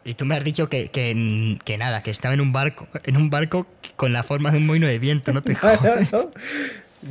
Y 0.04 0.14
tú 0.14 0.24
me 0.24 0.36
has 0.36 0.44
dicho 0.44 0.68
que, 0.68 0.88
que, 0.88 1.78
nada, 1.78 2.04
que 2.04 2.12
estaba 2.12 2.32
en 2.32 2.40
un 2.40 2.52
barco, 2.52 2.86
en 3.04 3.16
un 3.16 3.28
barco 3.28 3.66
con 3.96 4.12
la 4.12 4.22
forma 4.22 4.52
de 4.52 4.58
un 4.58 4.66
molino 4.66 4.86
de 4.86 5.00
viento, 5.00 5.32
no 5.32 5.42
te 5.42 5.54
jodas. 5.56 6.14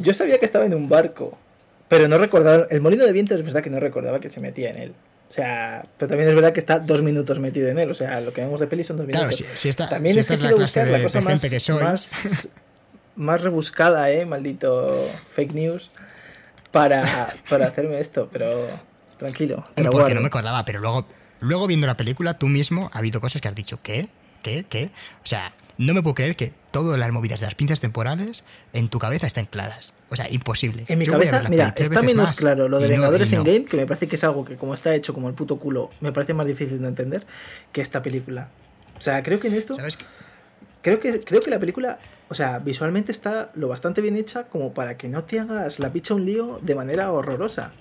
Yo 0.01 0.13
sabía 0.13 0.39
que 0.39 0.45
estaba 0.45 0.65
en 0.65 0.73
un 0.73 0.89
barco, 0.89 1.37
pero 1.87 2.07
no 2.07 2.17
recordaba. 2.17 2.67
El 2.69 2.81
molino 2.81 3.05
de 3.05 3.11
viento 3.11 3.35
es 3.35 3.43
verdad 3.43 3.61
que 3.61 3.69
no 3.69 3.79
recordaba 3.79 4.19
que 4.19 4.29
se 4.29 4.39
metía 4.39 4.69
en 4.71 4.77
él. 4.77 4.93
O 5.29 5.33
sea, 5.33 5.85
pero 5.97 6.09
también 6.09 6.29
es 6.29 6.35
verdad 6.35 6.53
que 6.53 6.59
está 6.59 6.79
dos 6.79 7.01
minutos 7.01 7.39
metido 7.39 7.67
en 7.67 7.79
él. 7.79 7.89
O 7.89 7.93
sea, 7.93 8.21
lo 8.21 8.31
que 8.31 8.41
vemos 8.41 8.59
de 8.59 8.67
peli 8.67 8.83
son 8.83 8.97
dos 8.97 9.07
minutos. 9.07 9.35
Claro, 9.37 9.55
si, 9.55 9.69
está, 9.69 9.89
también 9.89 10.17
es, 10.17 10.29
la 10.41 10.51
clase 10.53 10.85
de, 10.85 11.03
cosa 11.03 11.21
más, 11.21 11.41
que 11.41 11.59
Más, 13.15 13.41
rebuscada, 13.41 14.11
¿eh? 14.11 14.25
Maldito 14.25 15.09
fake 15.33 15.53
news. 15.53 15.91
Para, 16.71 17.01
para 17.49 17.67
hacerme 17.67 17.99
esto, 17.99 18.29
pero 18.31 18.67
tranquilo. 19.17 19.63
porque 19.91 20.13
no 20.13 20.21
me 20.21 20.27
acordaba, 20.27 20.65
pero 20.65 20.79
luego, 20.79 21.05
luego 21.39 21.67
viendo 21.67 21.87
la 21.87 21.95
película, 21.95 22.37
tú 22.37 22.47
mismo 22.47 22.89
ha 22.93 22.99
habido 22.99 23.21
cosas 23.21 23.41
que 23.41 23.47
has 23.47 23.55
dicho, 23.55 23.79
¿qué? 23.81 24.09
¿Qué? 24.43 24.65
¿Qué? 24.69 24.89
O 25.23 25.25
sea, 25.25 25.53
no 25.77 25.93
me 25.93 26.01
puedo 26.01 26.15
creer 26.15 26.35
que 26.35 26.53
todas 26.71 26.97
las 26.99 27.11
movidas 27.11 27.39
de 27.39 27.47
las 27.47 27.55
pinzas 27.55 27.79
temporales 27.79 28.43
en 28.73 28.87
tu 28.87 28.99
cabeza 28.99 29.27
estén 29.27 29.45
claras. 29.45 29.93
O 30.09 30.15
sea, 30.15 30.29
imposible. 30.29 30.85
En 30.87 30.99
mi 30.99 31.05
cabeza, 31.05 31.43
mira, 31.49 31.73
está 31.77 32.01
menos 32.01 32.37
claro 32.37 32.69
lo 32.69 32.79
de 32.79 32.87
Vengadores 32.87 33.31
en 33.33 33.43
Game, 33.43 33.65
que 33.65 33.77
me 33.77 33.85
parece 33.85 34.07
que 34.07 34.15
es 34.15 34.23
algo 34.23 34.45
que 34.45 34.55
como 34.55 34.73
está 34.73 34.93
hecho 34.95 35.13
como 35.13 35.29
el 35.29 35.35
puto 35.35 35.57
culo, 35.57 35.89
me 35.99 36.11
parece 36.11 36.33
más 36.33 36.47
difícil 36.47 36.81
de 36.81 36.87
entender 36.87 37.25
que 37.71 37.81
esta 37.81 38.01
película. 38.01 38.49
O 38.97 39.01
sea, 39.01 39.23
creo 39.23 39.39
que 39.39 39.47
en 39.47 39.55
esto... 39.55 39.73
¿Sabes 39.73 39.97
Creo 40.85 40.99
que, 40.99 41.21
creo 41.21 41.41
que 41.41 41.49
la 41.49 41.57
película, 41.57 41.97
o 42.29 42.35
sea, 42.35 42.59
visualmente 42.59 43.11
está 43.11 43.49
lo 43.55 43.67
bastante 43.67 44.01
bien 44.01 44.15
hecha 44.17 44.43
como 44.43 44.75
para 44.75 44.97
que 44.97 45.09
no 45.09 45.23
te 45.23 45.39
hagas 45.39 45.79
la 45.79 45.91
picha 45.91 46.13
un 46.13 46.27
lío 46.27 46.59
de 46.61 46.75
manera 46.75 47.11
horrorosa. 47.11 47.71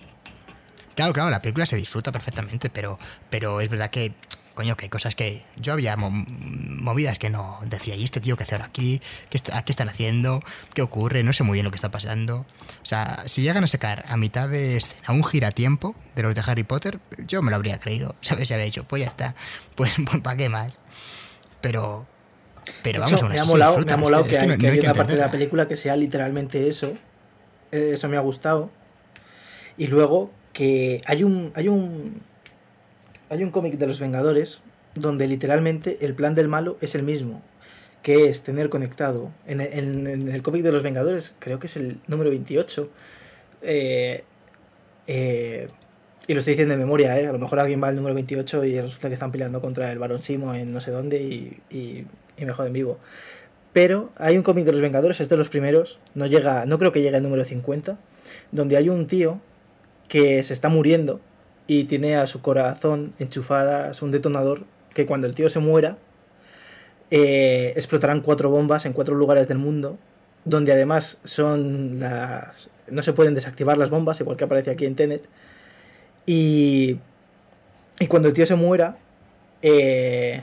Claro, 0.94 1.12
claro, 1.12 1.30
la 1.30 1.42
película 1.42 1.66
se 1.66 1.76
disfruta 1.76 2.12
perfectamente, 2.12 2.70
pero, 2.70 2.98
pero 3.30 3.60
es 3.60 3.68
verdad 3.68 3.90
que, 3.90 4.12
coño, 4.54 4.76
que 4.76 4.84
hay 4.84 4.88
cosas 4.88 5.16
que 5.16 5.44
yo 5.56 5.72
había 5.72 5.96
movidas 5.96 7.18
que 7.18 7.30
no 7.30 7.58
decía, 7.66 7.96
¿y 7.96 8.04
este 8.04 8.20
tío 8.20 8.36
qué 8.36 8.44
hace 8.44 8.54
ahora 8.54 8.66
aquí? 8.66 9.00
¿Qué, 9.28 9.40
¿Qué 9.40 9.72
están 9.72 9.88
haciendo? 9.88 10.42
¿Qué 10.72 10.82
ocurre? 10.82 11.24
No 11.24 11.32
sé 11.32 11.42
muy 11.42 11.54
bien 11.54 11.64
lo 11.64 11.70
que 11.70 11.76
está 11.76 11.90
pasando. 11.90 12.46
O 12.82 12.86
sea, 12.86 13.24
si 13.26 13.42
llegan 13.42 13.64
a 13.64 13.66
sacar 13.66 14.04
a 14.08 14.16
mitad 14.16 14.48
de 14.48 14.76
escena 14.76 15.08
un 15.08 15.24
giratiempo 15.24 15.96
de 16.14 16.22
los 16.22 16.34
de 16.34 16.42
Harry 16.46 16.64
Potter, 16.64 17.00
yo 17.26 17.42
me 17.42 17.50
lo 17.50 17.56
habría 17.56 17.78
creído, 17.78 18.14
¿sabes? 18.20 18.48
Se 18.48 18.54
había 18.54 18.66
dicho, 18.66 18.84
pues 18.84 19.02
ya 19.02 19.08
está, 19.08 19.34
pues, 19.74 19.92
pues 20.08 20.22
¿para 20.22 20.36
qué 20.36 20.48
más? 20.48 20.78
Pero, 21.60 22.06
pero 22.82 23.00
vamos, 23.00 23.20
a 23.20 23.28
me 23.28 23.40
ha 23.40 23.44
molado, 23.44 23.78
me 23.78 23.92
ha 23.92 23.96
molado 23.96 24.24
que, 24.26 24.38
hay, 24.38 24.58
que 24.58 24.80
una 24.80 24.94
parte 24.94 25.14
de 25.14 25.18
la 25.18 25.30
película 25.30 25.66
que 25.66 25.76
sea 25.76 25.96
literalmente 25.96 26.68
eso. 26.68 26.92
Eh, 27.72 27.92
eso 27.94 28.08
me 28.08 28.16
ha 28.16 28.20
gustado. 28.20 28.70
Y 29.76 29.88
luego 29.88 30.30
que 30.54 31.02
hay 31.04 31.22
un. 31.22 31.52
hay 31.54 31.68
un. 31.68 32.22
Hay 33.28 33.42
un 33.42 33.50
cómic 33.50 33.74
de 33.74 33.86
los 33.86 34.00
Vengadores 34.00 34.62
donde 34.94 35.26
literalmente 35.26 35.98
el 36.02 36.14
plan 36.14 36.34
del 36.34 36.48
malo 36.48 36.78
es 36.80 36.94
el 36.94 37.02
mismo. 37.02 37.42
Que 38.02 38.28
es 38.28 38.42
tener 38.42 38.70
conectado. 38.70 39.30
En, 39.46 39.60
el 39.60 40.42
cómic 40.42 40.62
de 40.62 40.72
los 40.72 40.82
Vengadores, 40.82 41.34
creo 41.38 41.58
que 41.58 41.66
es 41.66 41.76
el 41.76 41.98
número 42.06 42.30
28. 42.30 42.88
Eh, 43.62 44.24
eh, 45.06 45.68
y 46.26 46.32
lo 46.32 46.38
estoy 46.38 46.52
diciendo 46.52 46.72
de 46.72 46.78
memoria, 46.78 47.18
¿eh? 47.18 47.26
A 47.26 47.32
lo 47.32 47.38
mejor 47.38 47.58
alguien 47.58 47.82
va 47.82 47.88
al 47.88 47.96
número 47.96 48.14
28 48.14 48.64
y 48.64 48.80
resulta 48.80 49.08
que 49.08 49.14
están 49.14 49.32
peleando 49.32 49.60
contra 49.60 49.90
el 49.90 49.98
Barón 49.98 50.22
Simo 50.22 50.54
en 50.54 50.72
no 50.72 50.80
sé 50.80 50.90
dónde 50.90 51.20
y, 51.20 51.58
y, 51.70 52.06
y 52.36 52.44
me 52.44 52.52
joden 52.52 52.72
vivo. 52.72 52.98
Pero 53.72 54.12
hay 54.16 54.36
un 54.36 54.44
cómic 54.44 54.64
de 54.64 54.72
los 54.72 54.80
Vengadores, 54.80 55.20
es 55.20 55.28
de 55.28 55.36
los 55.36 55.48
primeros, 55.48 55.98
no 56.14 56.26
llega, 56.26 56.64
no 56.66 56.78
creo 56.78 56.92
que 56.92 57.02
llegue 57.02 57.16
al 57.16 57.22
número 57.22 57.44
50, 57.44 57.98
donde 58.52 58.76
hay 58.76 58.88
un 58.88 59.06
tío 59.06 59.40
que 60.08 60.42
se 60.42 60.52
está 60.52 60.68
muriendo 60.68 61.20
y 61.66 61.84
tiene 61.84 62.16
a 62.16 62.26
su 62.26 62.42
corazón 62.42 63.14
enchufadas 63.18 64.02
un 64.02 64.10
detonador 64.10 64.64
que 64.92 65.06
cuando 65.06 65.26
el 65.26 65.34
tío 65.34 65.48
se 65.48 65.60
muera 65.60 65.96
eh, 67.10 67.72
explotarán 67.76 68.20
cuatro 68.22 68.50
bombas 68.50 68.86
en 68.86 68.92
cuatro 68.92 69.14
lugares 69.14 69.46
del 69.46 69.58
mundo, 69.58 69.98
donde 70.44 70.72
además 70.72 71.18
son 71.24 72.00
las... 72.00 72.70
no 72.88 73.02
se 73.02 73.12
pueden 73.12 73.34
desactivar 73.34 73.78
las 73.78 73.90
bombas, 73.90 74.20
igual 74.20 74.36
que 74.36 74.44
aparece 74.44 74.70
aquí 74.70 74.86
en 74.86 74.96
Tenet, 74.96 75.28
y, 76.26 76.98
y 78.00 78.06
cuando 78.08 78.28
el 78.28 78.34
tío 78.34 78.46
se 78.46 78.56
muera, 78.56 78.96
eh, 79.62 80.42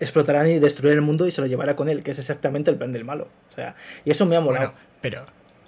explotarán 0.00 0.48
y 0.48 0.58
destruirán 0.58 0.98
el 0.98 1.02
mundo 1.02 1.26
y 1.26 1.30
se 1.30 1.40
lo 1.40 1.46
llevará 1.46 1.76
con 1.76 1.88
él, 1.88 2.02
que 2.02 2.10
es 2.10 2.18
exactamente 2.18 2.70
el 2.70 2.76
plan 2.76 2.92
del 2.92 3.04
malo. 3.04 3.28
O 3.48 3.54
sea, 3.54 3.74
y 4.04 4.10
eso 4.10 4.26
me 4.26 4.36
ha 4.36 4.40
molado. 4.40 4.74
pero, 5.00 5.24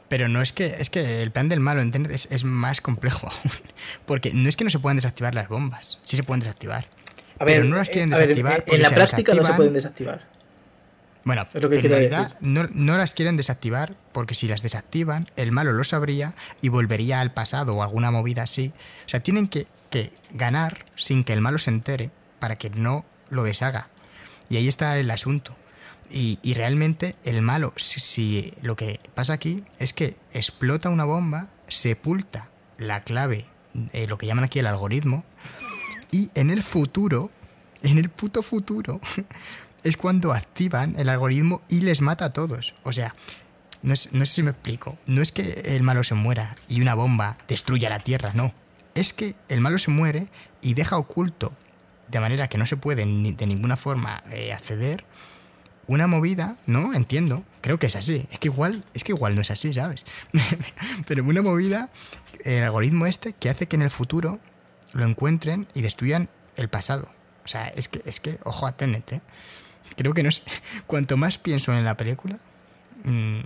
pero 0.08 0.28
no 0.28 0.42
es 0.42 0.52
que, 0.52 0.76
es 0.78 0.90
que 0.90 1.22
el 1.22 1.30
plan 1.30 1.48
del 1.48 1.60
malo 1.60 1.82
es, 1.82 2.28
es, 2.30 2.44
más 2.44 2.80
complejo 2.80 3.28
aún. 3.30 3.52
Porque 4.06 4.32
no 4.32 4.48
es 4.48 4.56
que 4.56 4.64
no 4.64 4.70
se 4.70 4.78
puedan 4.78 4.96
desactivar 4.96 5.34
las 5.34 5.48
bombas, 5.48 5.98
sí 6.02 6.16
se 6.16 6.22
pueden 6.22 6.40
desactivar. 6.40 6.88
A 7.38 7.44
ver, 7.44 7.56
pero 7.56 7.64
no 7.68 7.76
las 7.76 7.90
quieren 7.90 8.10
desactivar. 8.10 8.64
en 8.66 8.82
la 8.82 8.90
práctica 8.90 9.34
no 9.34 9.44
se 9.44 9.52
pueden 9.54 9.74
desactivar. 9.74 10.36
Bueno, 11.24 11.44
en 11.54 11.82
realidad 11.82 12.36
no, 12.40 12.68
no, 12.72 12.96
las 12.96 13.12
quieren 13.12 13.36
desactivar 13.36 13.96
porque 14.12 14.36
si 14.36 14.46
las 14.46 14.62
desactivan, 14.62 15.28
el 15.34 15.50
malo 15.50 15.72
lo 15.72 15.82
sabría 15.82 16.34
y 16.62 16.68
volvería 16.68 17.20
al 17.20 17.32
pasado 17.32 17.74
o 17.74 17.82
alguna 17.82 18.12
movida 18.12 18.44
así. 18.44 18.72
O 19.06 19.08
sea, 19.08 19.18
tienen 19.18 19.48
que, 19.48 19.66
que 19.90 20.12
ganar 20.30 20.84
sin 20.94 21.24
que 21.24 21.32
el 21.32 21.40
malo 21.40 21.58
se 21.58 21.70
entere 21.70 22.10
para 22.38 22.54
que 22.56 22.70
no 22.70 23.04
lo 23.28 23.42
deshaga. 23.42 23.88
Y 24.48 24.56
ahí 24.56 24.68
está 24.68 24.98
el 24.98 25.10
asunto. 25.10 25.56
Y, 26.10 26.38
y 26.42 26.54
realmente 26.54 27.16
el 27.24 27.42
malo, 27.42 27.72
si, 27.76 28.54
lo 28.62 28.76
que 28.76 29.00
pasa 29.14 29.32
aquí 29.32 29.64
es 29.78 29.92
que 29.92 30.16
explota 30.32 30.90
una 30.90 31.04
bomba, 31.04 31.48
sepulta 31.68 32.48
la 32.78 33.02
clave, 33.02 33.46
eh, 33.92 34.06
lo 34.06 34.18
que 34.18 34.26
llaman 34.26 34.44
aquí 34.44 34.58
el 34.58 34.66
algoritmo, 34.66 35.24
y 36.10 36.30
en 36.34 36.50
el 36.50 36.62
futuro, 36.62 37.30
en 37.82 37.98
el 37.98 38.08
puto 38.08 38.42
futuro, 38.42 39.00
es 39.84 39.96
cuando 39.96 40.32
activan 40.32 40.94
el 40.98 41.08
algoritmo 41.08 41.62
y 41.68 41.80
les 41.80 42.00
mata 42.00 42.26
a 42.26 42.32
todos. 42.32 42.74
O 42.82 42.92
sea, 42.92 43.14
no, 43.82 43.94
no, 44.12 44.26
sé 44.26 44.32
si 44.32 44.42
me 44.42 44.50
explico. 44.50 44.98
No 45.06 45.22
es 45.22 45.32
que 45.32 45.62
el 45.76 45.82
malo 45.82 46.04
se 46.04 46.14
muera 46.14 46.56
y 46.68 46.80
una 46.80 46.94
bomba 46.94 47.38
destruya 47.48 47.90
la 47.90 48.00
Tierra, 48.00 48.30
no. 48.34 48.54
Es 48.94 49.12
que 49.12 49.34
el 49.48 49.60
malo 49.60 49.78
se 49.78 49.90
muere 49.90 50.28
y 50.62 50.74
deja 50.74 50.96
oculto, 50.96 51.52
de 52.08 52.20
manera 52.20 52.48
que 52.48 52.58
no 52.58 52.66
se 52.66 52.76
puede 52.76 53.04
ni 53.04 53.32
de 53.32 53.46
ninguna 53.46 53.76
forma 53.76 54.22
eh, 54.30 54.52
acceder, 54.52 55.04
una 55.86 56.06
movida, 56.06 56.56
¿no? 56.66 56.94
Entiendo. 56.94 57.44
Creo 57.60 57.78
que 57.78 57.86
es 57.86 57.96
así. 57.96 58.26
Es 58.30 58.38
que 58.38 58.48
igual, 58.48 58.84
es 58.94 59.04
que 59.04 59.12
igual 59.12 59.34
no 59.34 59.40
es 59.40 59.50
así, 59.50 59.72
¿sabes? 59.72 60.04
Pero 61.06 61.24
una 61.24 61.42
movida, 61.42 61.90
el 62.44 62.64
algoritmo 62.64 63.06
este, 63.06 63.32
que 63.32 63.50
hace 63.50 63.66
que 63.66 63.76
en 63.76 63.82
el 63.82 63.90
futuro 63.90 64.40
lo 64.92 65.04
encuentren 65.04 65.66
y 65.74 65.82
destruyan 65.82 66.28
el 66.56 66.68
pasado. 66.68 67.08
O 67.44 67.48
sea, 67.48 67.68
es 67.68 67.88
que, 67.88 68.02
es 68.04 68.20
que, 68.20 68.38
ojo 68.44 68.66
a 68.66 68.72
Tenet, 68.72 69.12
¿eh? 69.12 69.20
Creo 69.96 70.14
que 70.14 70.22
no 70.22 70.32
sé. 70.32 70.42
Cuanto 70.86 71.16
más 71.16 71.38
pienso 71.38 71.72
en 71.72 71.84
la 71.84 71.96
película, 71.96 72.38
mm, 73.04 73.40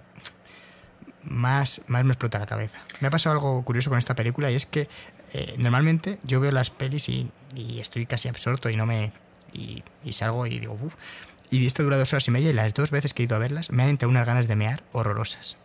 más, 1.25 1.83
más 1.89 2.05
me 2.05 2.13
explota 2.13 2.39
la 2.39 2.47
cabeza. 2.47 2.81
Me 3.01 3.09
ha 3.09 3.11
pasado 3.11 3.35
algo 3.35 3.63
curioso 3.65 3.91
con 3.91 3.99
esta 3.99 4.15
película 4.15 4.51
y 4.51 4.55
es 4.55 4.67
que 4.67 4.89
eh, 5.33 5.55
normalmente 5.59 6.19
yo 6.25 6.41
veo 6.41 6.51
las 6.51 6.71
pelis 6.71 7.09
y, 7.09 7.31
estoy 7.81 8.07
casi 8.07 8.29
absorto 8.29 8.71
y 8.71 8.77
no 8.77 8.87
me. 8.87 9.13
Y, 9.53 9.83
salgo 10.13 10.47
y 10.47 10.59
digo, 10.59 10.75
uff. 10.75 10.95
Y 11.51 11.67
esto 11.67 11.83
dura 11.83 11.97
dos 11.97 12.13
horas 12.13 12.29
y 12.29 12.31
media 12.31 12.51
y 12.51 12.53
las 12.53 12.75
dos 12.75 12.91
veces 12.91 13.13
que 13.13 13.23
he 13.23 13.27
ido 13.27 13.37
a 13.37 13.39
verlas 13.39 13.71
me 13.71 13.83
han 13.83 13.89
entrado 13.89 14.11
unas 14.11 14.27
ganas 14.27 14.47
de 14.47 14.57
mear 14.57 14.83
horrorosas. 14.93 15.57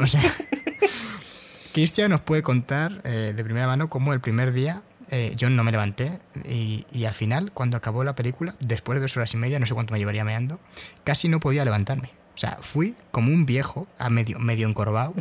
O 0.00 0.06
sea, 0.06 0.22
Cristian 1.72 2.10
nos 2.10 2.20
puede 2.20 2.42
contar 2.42 3.00
eh, 3.04 3.32
de 3.36 3.44
primera 3.44 3.66
mano 3.66 3.88
cómo 3.88 4.12
el 4.12 4.20
primer 4.20 4.52
día 4.52 4.82
eh, 5.10 5.32
yo 5.36 5.48
no 5.48 5.62
me 5.64 5.70
levanté 5.70 6.18
y, 6.44 6.84
y, 6.92 7.04
al 7.04 7.14
final, 7.14 7.52
cuando 7.52 7.76
acabó 7.76 8.04
la 8.04 8.14
película, 8.14 8.54
después 8.60 8.98
de 8.98 9.02
dos 9.02 9.16
horas 9.16 9.32
y 9.32 9.36
media, 9.36 9.58
no 9.58 9.66
sé 9.66 9.74
cuánto 9.74 9.92
me 9.92 9.98
llevaría 9.98 10.24
meando, 10.24 10.60
casi 11.04 11.28
no 11.28 11.40
podía 11.40 11.64
levantarme. 11.64 12.10
O 12.34 12.40
sea, 12.40 12.58
fui 12.60 12.94
como 13.10 13.32
un 13.32 13.46
viejo, 13.46 13.88
a 13.98 14.10
medio, 14.10 14.38
medio 14.38 14.68
encorvado, 14.68 15.12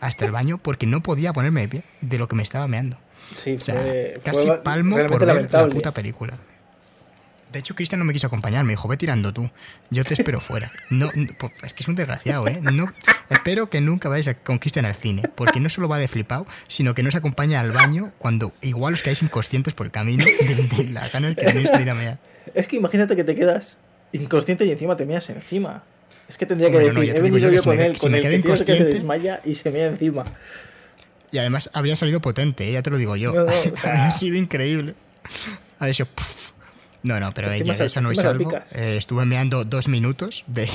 hasta 0.00 0.26
el 0.26 0.32
baño 0.32 0.58
porque 0.58 0.86
no 0.86 1.02
podía 1.02 1.32
ponerme 1.32 1.62
de 1.62 1.68
pie 1.68 1.82
de 2.00 2.18
lo 2.18 2.28
que 2.28 2.36
me 2.36 2.42
estaba 2.42 2.68
meando. 2.68 2.98
Sí, 3.34 3.54
o 3.54 3.60
sea, 3.60 3.82
casi 4.22 4.48
palmo 4.64 4.96
por 5.06 5.24
ver 5.24 5.50
la 5.50 5.68
puta 5.68 5.92
película. 5.92 6.34
De 7.52 7.58
hecho, 7.58 7.74
Cristian 7.74 7.98
no 7.98 8.04
me 8.04 8.12
quiso 8.12 8.26
acompañar, 8.26 8.64
me 8.64 8.72
dijo, 8.72 8.88
ve 8.88 8.96
tirando 8.96 9.32
tú, 9.32 9.50
yo 9.90 10.04
te 10.04 10.14
espero 10.14 10.40
fuera. 10.40 10.70
No, 10.90 11.10
es 11.62 11.72
que 11.72 11.82
es 11.82 11.88
un 11.88 11.94
desgraciado, 11.94 12.46
¿eh? 12.46 12.60
No, 12.60 12.92
espero 13.30 13.70
que 13.70 13.80
nunca 13.80 14.08
vayáis 14.08 14.36
con 14.44 14.58
Cristian 14.58 14.84
al 14.84 14.94
cine, 14.94 15.22
porque 15.34 15.58
no 15.58 15.68
solo 15.68 15.88
va 15.88 15.98
de 15.98 16.08
flipado, 16.08 16.46
sino 16.66 16.94
que 16.94 17.02
nos 17.02 17.14
acompaña 17.14 17.60
al 17.60 17.72
baño 17.72 18.12
cuando 18.18 18.52
igual 18.60 18.94
os 18.94 19.02
quedáis 19.02 19.22
inconscientes 19.22 19.72
por 19.72 19.86
el 19.86 19.92
camino 19.92 20.24
de, 20.24 20.84
la 20.92 21.08
gana 21.08 21.34
que 21.34 21.46
tenéis 21.46 21.72
de 21.72 21.82
ir 21.82 21.90
a 21.90 21.94
mear. 21.94 22.18
Es 22.54 22.68
que 22.68 22.76
imagínate 22.76 23.16
que 23.16 23.24
te 23.24 23.34
quedas 23.34 23.78
inconsciente 24.12 24.66
y 24.66 24.70
encima 24.70 24.96
te 24.96 25.06
meas 25.06 25.28
encima. 25.30 25.84
Es 26.28 26.36
que 26.36 26.44
tendría 26.44 26.70
que 26.70 26.78
decir, 26.78 27.16
he 27.16 27.22
venido 27.22 27.50
yo, 27.50 27.62
con 27.62 27.80
él, 27.80 27.96
con 27.96 28.14
el 28.14 28.22
que, 28.22 28.42
que 28.42 28.76
se 28.76 28.84
desmaya 28.84 29.40
y 29.44 29.54
se 29.54 29.70
mea 29.70 29.86
encima. 29.86 30.24
Y 31.30 31.38
además 31.38 31.70
habría 31.72 31.96
salido 31.96 32.20
potente, 32.20 32.68
¿eh? 32.68 32.72
ya 32.72 32.82
te 32.82 32.90
lo 32.90 32.98
digo 32.98 33.16
yo. 33.16 33.32
No, 33.32 33.40
habría 33.82 34.10
sido 34.10 34.36
increíble. 34.36 34.94
Habría 35.78 35.94
sido... 35.94 36.08
No, 37.02 37.20
no, 37.20 37.30
pero 37.32 37.50
ella, 37.52 37.72
esa 37.72 38.00
no 38.00 38.10
es 38.10 38.18
algo. 38.24 38.52
Eh, 38.72 38.96
estuve 38.98 39.24
meando 39.24 39.64
dos 39.64 39.88
minutos 39.88 40.44
de, 40.46 40.68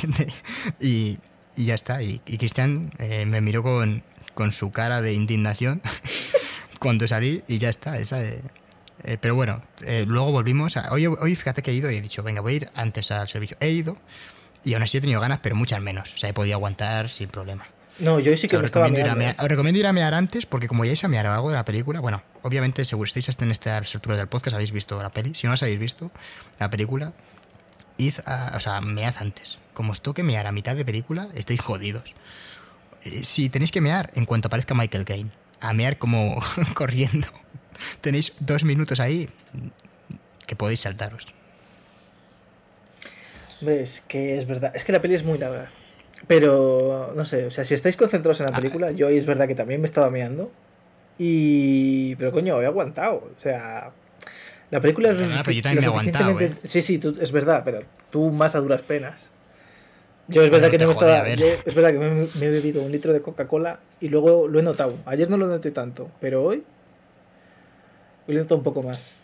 y, 0.80 1.18
y, 1.56 1.66
ya 1.66 1.76
está. 1.76 2.02
Y, 2.02 2.20
Cristian 2.20 2.92
eh, 3.00 3.26
me 3.26 3.42
miró 3.42 3.64
con, 3.64 4.04
con, 4.34 4.52
su 4.52 4.72
cara 4.72 5.02
de 5.02 5.14
indignación 5.14 5.82
cuando 6.80 7.08
salí 7.08 7.44
y 7.48 7.58
ya 7.58 7.70
está. 7.70 7.98
Esa, 7.98 8.24
eh, 8.24 8.42
pero 9.20 9.36
bueno, 9.36 9.62
luego 10.08 10.32
volvimos. 10.32 10.78
A, 10.78 10.92
hoy, 10.92 11.08
hoy 11.08 11.36
fíjate 11.36 11.62
que 11.62 11.72
he 11.72 11.74
ido 11.74 11.92
y 11.92 11.98
he 11.98 12.02
dicho, 12.02 12.24
venga, 12.24 12.42
voy 12.42 12.54
a 12.54 12.56
ir 12.56 12.70
antes 12.76 13.12
al 13.12 13.28
servicio. 13.28 13.58
He 13.60 13.72
ido 13.72 13.98
y 14.64 14.74
aún 14.76 14.84
así 14.84 14.98
he 14.98 15.02
tenido 15.02 15.20
ganas, 15.20 15.40
pero 15.42 15.56
muchas 15.56 15.82
menos. 15.82 16.14
O 16.14 16.18
sea, 16.18 16.30
he 16.30 16.34
podido 16.34 16.56
aguantar 16.56 17.10
sin 17.10 17.28
problema. 17.28 17.68
No, 18.00 18.20
yo 18.20 18.36
sí 18.38 18.48
que 18.48 18.58
me 18.58 18.66
estaba 18.66 18.88
recomiendo, 18.88 19.22
ir 19.22 19.36
a 19.38 19.44
os 19.44 19.48
recomiendo 19.48 19.80
ir 19.80 19.88
a 19.88 19.94
mear 19.94 20.14
antes 20.14 20.46
porque 20.46 20.68
como 20.68 20.84
ya 20.84 20.94
a 21.04 21.08
mear 21.08 21.28
algo 21.28 21.50
de 21.50 21.56
la 21.56 21.66
película, 21.66 22.00
bueno, 22.00 22.24
obviamente 22.42 22.86
seguro 22.86 23.06
estáis 23.06 23.30
en 23.40 23.52
esta 23.52 23.78
estructura 23.78 24.18
del 24.18 24.28
podcast, 24.28 24.56
habéis 24.56 24.72
visto 24.72 25.02
la 25.02 25.12
peli. 25.12 25.34
Si 25.36 25.46
no 25.46 25.54
os 25.54 25.62
habéis 25.62 25.80
visto 25.80 26.12
la 26.60 26.70
película, 26.70 27.14
id 27.98 28.16
a, 28.26 28.54
o 28.58 28.60
sea, 28.60 28.82
mead 28.82 29.14
antes. 29.20 29.60
Como 29.74 29.92
os 29.92 30.02
toque 30.02 30.24
mear 30.24 30.48
a 30.48 30.52
mitad 30.52 30.76
de 30.76 30.86
película, 30.86 31.28
estáis 31.36 31.62
jodidos. 31.62 32.16
Eh, 33.04 33.24
si 33.24 33.50
tenéis 33.50 33.72
que 33.72 33.82
mear, 33.82 34.12
en 34.16 34.26
cuanto 34.26 34.48
aparezca 34.48 34.74
Michael 34.74 35.06
Caine, 35.06 35.32
a 35.60 35.74
mear 35.74 35.98
como 35.98 36.42
corriendo. 36.74 37.28
Tenéis 38.02 38.34
dos 38.40 38.64
minutos 38.64 39.00
ahí 39.00 39.30
que 40.48 40.56
podéis 40.56 40.82
saltaros. 40.82 41.28
Ves 43.62 44.04
que 44.08 44.38
es 44.38 44.48
verdad. 44.48 44.72
Es 44.76 44.84
que 44.84 44.92
la 44.92 45.02
peli 45.02 45.14
es 45.14 45.24
muy 45.24 45.38
larga. 45.38 45.72
Pero, 46.28 47.14
no 47.16 47.26
sé, 47.26 47.46
o 47.46 47.52
sea, 47.52 47.66
si 47.66 47.74
estáis 47.74 47.98
concentrados 47.98 48.40
en 48.40 48.48
la 48.48 48.54
ah. 48.54 48.60
película, 48.60 48.92
yo 48.92 49.10
es 49.10 49.26
verdad 49.26 49.48
que 49.48 49.56
también 49.56 49.82
me 49.82 49.88
estaba 49.88 50.10
mirando. 50.10 50.52
Y. 51.18 52.16
Pero 52.16 52.32
coño, 52.32 52.62
he 52.62 52.66
aguantado. 52.66 53.30
O 53.36 53.40
sea. 53.40 53.92
La 54.72 54.80
película 54.80 55.12
es. 55.12 55.18
pero 55.18 55.52
yo 55.52 55.62
también 55.62 55.80
me 55.80 55.86
he 55.86 55.90
aguantado. 55.90 56.40
¿eh? 56.40 56.54
Sí, 56.64 56.82
sí, 56.82 56.98
tú, 56.98 57.16
es 57.20 57.32
verdad, 57.32 57.62
pero 57.64 57.82
tú 58.10 58.32
más 58.32 58.56
a 58.56 58.60
duras 58.60 58.82
penas. 58.82 59.30
Yo 60.30 60.42
es 60.42 60.50
verdad 60.50 60.72
que 60.72 60.78
no 60.78 60.88
me 60.88 60.94
estaba. 60.94 61.28
es 61.28 61.76
verdad 61.76 61.92
que 61.92 62.00
me, 62.00 62.46
he 62.46 62.50
bebido 62.50 62.82
un 62.82 62.92
litro 62.92 63.12
de 63.12 63.22
Coca-Cola 63.22 63.80
y 64.00 64.08
luego 64.08 64.48
lo 64.48 64.60
he 64.60 64.64
notado. 64.64 64.96
Ayer 65.06 65.30
no 65.30 65.38
lo 65.38 65.48
noté 65.48 65.72
tanto, 65.72 66.10
pero 66.22 66.44
hoy. 66.44 66.64
Hubiera 68.26 68.44
notado 68.44 68.58
un 68.58 68.64
poco 68.64 68.82
más. 68.82 69.16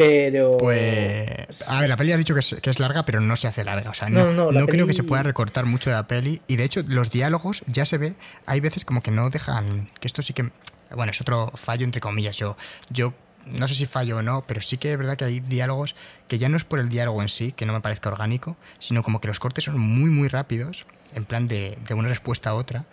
Pero. 0.00 0.56
Pues. 0.56 1.68
A 1.68 1.80
ver, 1.80 1.90
la 1.90 1.96
peli 1.98 2.12
has 2.12 2.18
dicho 2.18 2.32
que 2.32 2.40
es, 2.40 2.56
que 2.62 2.70
es 2.70 2.78
larga, 2.78 3.04
pero 3.04 3.20
no 3.20 3.36
se 3.36 3.46
hace 3.46 3.64
larga. 3.64 3.90
O 3.90 3.94
sea, 3.94 4.08
no, 4.08 4.50
no, 4.50 4.66
creo 4.66 4.86
que 4.86 4.94
se 4.94 5.02
pueda 5.02 5.22
recortar 5.22 5.66
mucho 5.66 5.90
de 5.90 5.96
la 5.96 6.06
peli. 6.06 6.40
Y 6.46 6.56
de 6.56 6.64
hecho, 6.64 6.82
los 6.86 7.10
diálogos 7.10 7.62
ya 7.66 7.84
se 7.84 7.98
ve. 7.98 8.14
Hay 8.46 8.60
veces 8.60 8.86
como 8.86 9.02
que 9.02 9.10
no 9.10 9.28
dejan. 9.28 9.88
Que 10.00 10.08
esto 10.08 10.22
sí 10.22 10.32
que. 10.32 10.50
Bueno, 10.94 11.10
es 11.10 11.20
otro 11.20 11.52
fallo 11.54 11.84
entre 11.84 12.00
comillas. 12.00 12.38
Yo, 12.38 12.56
yo 12.88 13.12
no 13.44 13.68
sé 13.68 13.74
si 13.74 13.84
fallo 13.84 14.16
o 14.16 14.22
no, 14.22 14.42
pero 14.46 14.62
sí 14.62 14.78
que 14.78 14.92
es 14.92 14.98
verdad 14.98 15.16
que 15.16 15.24
hay 15.26 15.40
diálogos 15.40 15.94
que 16.28 16.38
ya 16.38 16.48
no 16.48 16.56
es 16.56 16.64
por 16.64 16.80
el 16.80 16.88
diálogo 16.88 17.20
en 17.20 17.28
sí, 17.28 17.52
que 17.52 17.66
no 17.66 17.74
me 17.74 17.80
parezca 17.82 18.08
orgánico, 18.08 18.56
sino 18.78 19.02
como 19.02 19.20
que 19.20 19.28
los 19.28 19.38
cortes 19.38 19.64
son 19.64 19.78
muy, 19.78 20.10
muy 20.10 20.28
rápidos, 20.28 20.86
en 21.14 21.26
plan 21.26 21.46
de, 21.46 21.78
de 21.86 21.94
una 21.94 22.08
respuesta 22.08 22.50
a 22.50 22.54
otra. 22.54 22.86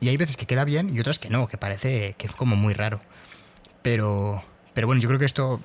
Y 0.00 0.08
hay 0.08 0.18
veces 0.18 0.36
que 0.36 0.46
queda 0.46 0.64
bien 0.64 0.94
y 0.94 1.00
otras 1.00 1.18
que 1.18 1.30
no, 1.30 1.46
que 1.46 1.56
parece 1.56 2.14
que 2.18 2.26
es 2.26 2.34
como 2.34 2.56
muy 2.56 2.74
raro. 2.74 3.00
Pero, 3.82 4.44
pero 4.74 4.86
bueno, 4.86 5.00
yo 5.00 5.08
creo 5.08 5.18
que 5.18 5.26
esto 5.26 5.60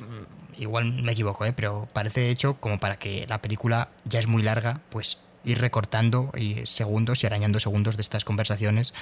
igual 0.58 0.94
me 1.04 1.12
equivoco, 1.12 1.46
¿eh? 1.46 1.54
pero 1.54 1.88
parece 1.94 2.30
hecho 2.30 2.56
como 2.60 2.80
para 2.80 2.98
que 2.98 3.26
la 3.28 3.42
película 3.42 3.90
ya 4.06 4.20
es 4.20 4.28
muy 4.28 4.42
larga, 4.42 4.82
pues 4.90 5.20
ir 5.44 5.60
recortando 5.60 6.32
y 6.38 6.66
segundos 6.66 7.24
y 7.24 7.28
arañando 7.28 7.60
segundos 7.60 7.96
de 7.96 8.02
estas 8.02 8.26
conversaciones 8.26 8.94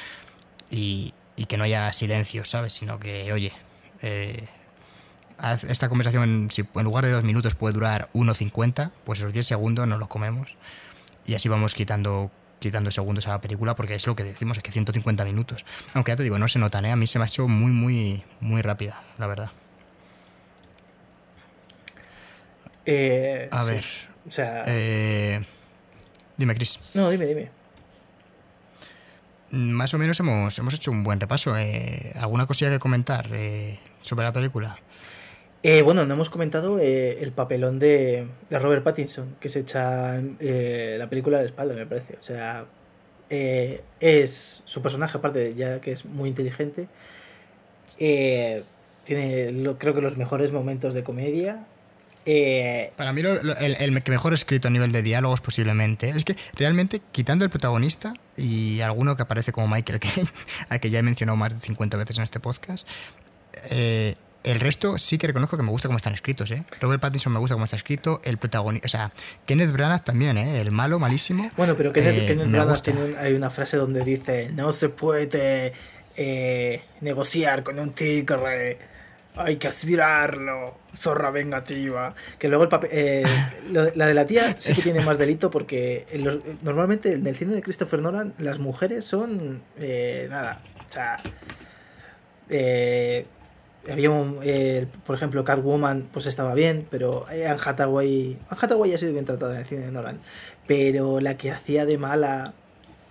y, 0.69 1.14
que 1.48 1.57
no 1.57 1.64
haya 1.64 1.91
silencio, 1.91 2.45
¿sabes? 2.45 2.73
Sino 2.73 2.99
que, 2.99 3.34
oye, 3.34 3.52
eh, 4.02 4.48
esta 5.68 5.90
conversación, 5.90 6.49
si 6.52 6.64
en 6.76 6.84
lugar 6.84 7.06
de 7.06 7.11
dos 7.11 7.23
minutos 7.23 7.56
puede 7.56 7.73
durar 7.73 8.10
1.50, 8.14 8.91
pues 9.03 9.19
esos 9.19 9.34
10 9.34 9.45
segundos 9.45 9.88
nos 9.88 9.99
los 9.99 10.07
comemos 10.07 10.56
y 11.26 11.36
así 11.36 11.49
vamos 11.49 11.73
quitando 11.73 12.32
quitando 12.60 12.90
segundos 12.90 13.27
a 13.27 13.32
la 13.32 13.41
película 13.41 13.76
porque 13.76 13.95
es 13.95 14.07
lo 14.07 14.15
que 14.15 14.23
decimos, 14.23 14.57
es 14.57 14.64
que 14.64 14.72
150 14.72 15.23
minutos. 15.26 15.65
Aunque 15.94 16.14
ya 16.14 16.15
te 16.15 16.23
digo, 16.23 16.40
no 16.40 16.48
se 16.48 16.57
notan, 16.57 16.86
¿eh? 16.86 16.91
A 16.91 16.95
mí 16.95 17.06
se 17.06 17.19
me 17.19 17.26
ha 17.26 17.27
hecho 17.27 17.48
muy, 17.48 17.72
muy, 17.72 18.23
muy 18.40 18.61
rápida, 18.61 19.03
la 19.19 19.27
verdad. 19.27 19.52
Eh, 22.85 23.47
a 23.51 23.63
ver. 23.63 23.83
O 24.27 24.31
sea. 24.31 24.63
Eh, 24.67 25.43
dime, 26.37 26.55
Chris. 26.55 26.79
No, 26.93 27.09
dime, 27.09 27.25
dime. 27.25 27.49
Más 29.51 29.93
o 29.93 29.97
menos 29.97 30.19
hemos, 30.19 30.57
hemos 30.57 30.73
hecho 30.73 30.91
un 30.91 31.03
buen 31.03 31.19
repaso. 31.19 31.57
Eh, 31.57 32.13
¿Alguna 32.19 32.45
cosilla 32.45 32.71
que 32.71 32.79
comentar 32.79 33.29
sobre 34.01 34.25
la 34.25 34.33
película? 34.33 34.79
bueno, 35.83 36.05
no 36.05 36.13
hemos 36.13 36.29
comentado 36.29 36.79
el 36.79 37.31
papelón 37.31 37.79
de, 37.79 38.27
Robert 38.51 38.83
Pattinson, 38.83 39.35
que 39.39 39.49
se 39.49 39.61
echa 39.61 40.21
la 40.21 41.09
película 41.09 41.37
de 41.37 41.43
la 41.43 41.47
espalda, 41.47 41.73
me 41.73 41.87
parece. 41.87 42.17
O 42.19 42.23
sea, 42.23 42.65
es 43.29 44.61
su 44.63 44.81
personaje, 44.83 45.17
aparte, 45.17 45.55
ya 45.55 45.81
que 45.81 45.91
es 45.91 46.05
muy 46.05 46.29
inteligente, 46.29 46.87
tiene 47.97 49.75
creo 49.79 49.95
que 49.95 50.01
los 50.01 50.17
mejores 50.17 50.51
momentos 50.51 50.93
de 50.93 51.03
comedia 51.03 51.65
eh, 52.26 52.91
Para 52.95 53.14
mí 53.14 53.22
el, 53.22 54.03
que 54.03 54.11
mejor 54.11 54.34
escrito 54.34 54.68
a 54.68 54.72
nivel 54.72 54.91
de 54.91 55.02
diálogos 55.02 55.41
posiblemente. 55.41 56.10
Es 56.10 56.26
que 56.26 56.35
realmente, 56.56 57.02
quitando 57.11 57.45
el 57.45 57.52
protagonista 57.52 58.14
y 58.35 58.81
alguno 58.81 59.15
que 59.15 59.23
aparece 59.23 59.52
como 59.52 59.68
Michael 59.68 59.99
Caine, 59.99 60.30
al 60.69 60.80
que 60.80 60.89
ya 60.89 60.99
he 60.99 61.03
mencionado 61.03 61.35
más 61.35 61.53
de 61.53 61.60
50 61.60 61.97
veces 61.97 62.18
en 62.18 62.23
este 62.23 62.39
podcast, 62.39 62.88
eh, 63.69 64.15
el 64.43 64.60
resto 64.60 64.97
sí 64.97 65.18
que 65.18 65.27
reconozco 65.27 65.57
que 65.57 65.64
me 65.64 65.69
gusta 65.69 65.88
cómo 65.88 65.97
están 65.97 66.14
escritos, 66.14 66.52
¿eh? 66.52 66.64
Robert 66.80 67.02
Pattinson 67.02 67.34
me 67.34 67.39
gusta 67.39 67.56
cómo 67.56 67.65
está 67.65 67.77
escrito, 67.77 68.22
el 68.23 68.38
protagonista, 68.38 68.85
o 68.85 68.89
sea, 68.89 69.11
Kenneth 69.45 69.72
Branagh 69.72 70.03
también, 70.03 70.38
¿eh? 70.38 70.61
El 70.61 70.72
malo, 70.72 70.99
malísimo. 70.99 71.49
Bueno, 71.57 71.76
pero 71.76 71.91
Kenneth, 71.93 72.30
eh, 72.30 72.45
Branagh 72.47 72.81
tiene 72.81 73.15
hay 73.18 73.34
una 73.34 73.49
frase 73.49 73.77
donde 73.77 74.03
dice, 74.03 74.49
no 74.49 74.72
se 74.72 74.89
puede 74.89 75.73
negociar 77.02 77.64
con 77.64 77.80
un 77.80 77.91
tigre 77.91 78.94
hay 79.37 79.57
que 79.57 79.67
aspirarlo, 79.67 80.75
zorra 80.95 81.31
vengativa. 81.31 82.15
Que 82.39 82.47
luego 82.47 82.63
el 82.63 82.69
papel. 82.69 82.89
Eh, 82.93 83.23
la 83.71 84.07
de 84.07 84.13
la 84.13 84.25
tía 84.25 84.55
sí 84.57 84.73
que 84.73 84.81
tiene 84.81 85.01
más 85.01 85.17
delito 85.17 85.51
porque 85.51 86.05
normalmente 86.61 87.13
en 87.13 87.25
el 87.25 87.35
cine 87.35 87.55
de 87.55 87.61
Christopher 87.61 88.01
Nolan 88.01 88.33
las 88.37 88.59
mujeres 88.59 89.05
son. 89.05 89.61
Eh, 89.77 90.27
nada. 90.29 90.59
O 90.87 90.93
sea. 90.93 91.19
Eh, 92.49 93.25
había 93.91 94.09
un, 94.09 94.39
por 95.05 95.15
ejemplo, 95.15 95.43
Catwoman, 95.43 96.07
pues 96.11 96.25
estaba 96.25 96.55
bien, 96.55 96.87
pero 96.89 97.25
Anne 97.27 97.57
Hathaway. 97.63 98.37
Anne 98.49 98.59
Hathaway 98.59 98.93
ha 98.93 98.97
sido 98.97 99.13
bien 99.13 99.25
tratada 99.25 99.53
en 99.53 99.59
el 99.59 99.65
cine 99.65 99.81
de 99.81 99.91
Nolan. 99.91 100.19
Pero 100.65 101.19
la 101.19 101.37
que 101.37 101.51
hacía 101.51 101.85
de 101.85 101.99
mala 101.99 102.53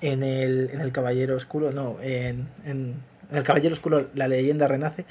en 0.00 0.24
el, 0.24 0.70
en 0.72 0.80
el 0.80 0.90
Caballero 0.90 1.36
Oscuro, 1.36 1.70
no, 1.70 1.98
en, 2.02 2.48
en 2.66 2.96
el 3.32 3.42
Caballero 3.44 3.72
Oscuro, 3.72 4.08
la 4.14 4.26
leyenda 4.26 4.66
renace 4.66 5.04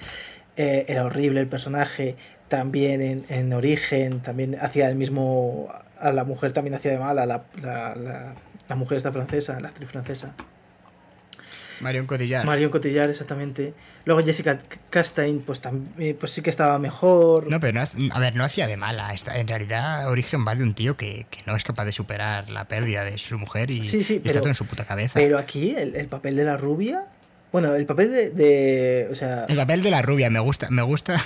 eh, 0.55 0.85
era 0.87 1.05
horrible 1.05 1.39
el 1.39 1.47
personaje, 1.47 2.15
también 2.47 3.01
en, 3.01 3.25
en, 3.29 3.53
origen, 3.53 4.19
también 4.19 4.55
hacía 4.61 4.87
el 4.87 4.95
mismo, 4.95 5.69
a 5.99 6.11
la 6.11 6.23
mujer 6.23 6.53
también 6.53 6.75
hacía 6.75 6.91
de 6.91 6.99
mal, 6.99 7.17
a 7.17 7.25
la, 7.25 7.43
la, 7.61 8.35
la, 8.67 8.75
mujer 8.75 8.97
esta 8.97 9.11
francesa, 9.11 9.59
la 9.59 9.69
actriz 9.69 9.89
francesa. 9.89 10.35
Marion 11.79 12.05
Cotillard. 12.05 12.45
Marion 12.45 12.71
Cotillard, 12.71 13.09
exactamente. 13.09 13.73
Luego 14.05 14.23
Jessica 14.23 14.59
Chastain, 14.91 15.41
pues, 15.41 15.59
también, 15.59 16.15
pues 16.17 16.31
sí 16.31 16.41
que 16.41 16.49
estaba 16.49 16.77
mejor. 16.77 17.49
No, 17.49 17.59
pero 17.59 17.73
no, 17.73 18.11
a 18.11 18.19
ver, 18.19 18.35
no 18.35 18.43
hacía 18.43 18.67
de 18.67 18.77
mala. 18.77 19.13
En 19.35 19.47
realidad, 19.47 20.07
Origen 20.09 20.45
va 20.47 20.55
de 20.55 20.63
un 20.63 20.75
tío 20.75 20.95
que, 20.95 21.25
que, 21.29 21.41
no 21.45 21.55
es 21.55 21.63
capaz 21.63 21.85
de 21.85 21.91
superar 21.91 22.49
la 22.49 22.65
pérdida 22.65 23.03
de 23.03 23.17
su 23.17 23.39
mujer 23.39 23.71
y, 23.71 23.81
está 23.81 24.39
todo 24.39 24.49
en 24.49 24.55
su 24.55 24.65
puta 24.65 24.85
cabeza. 24.85 25.15
Pero 25.15 25.37
aquí, 25.37 25.75
el, 25.75 25.95
el 25.95 26.07
papel 26.07 26.35
de 26.35 26.45
la 26.45 26.55
rubia, 26.55 27.05
bueno, 27.53 27.75
el 27.75 27.85
papel 27.85 28.33
de, 28.35 29.07
o 29.11 29.15
sea... 29.15 29.45
El 29.47 29.57
papel 29.57 29.83
de 29.83 29.91
la 29.91 30.01
rubia, 30.01 30.31
me 30.31 30.39
gusta, 30.39 30.71
me 30.71 30.81
gusta, 30.81 31.23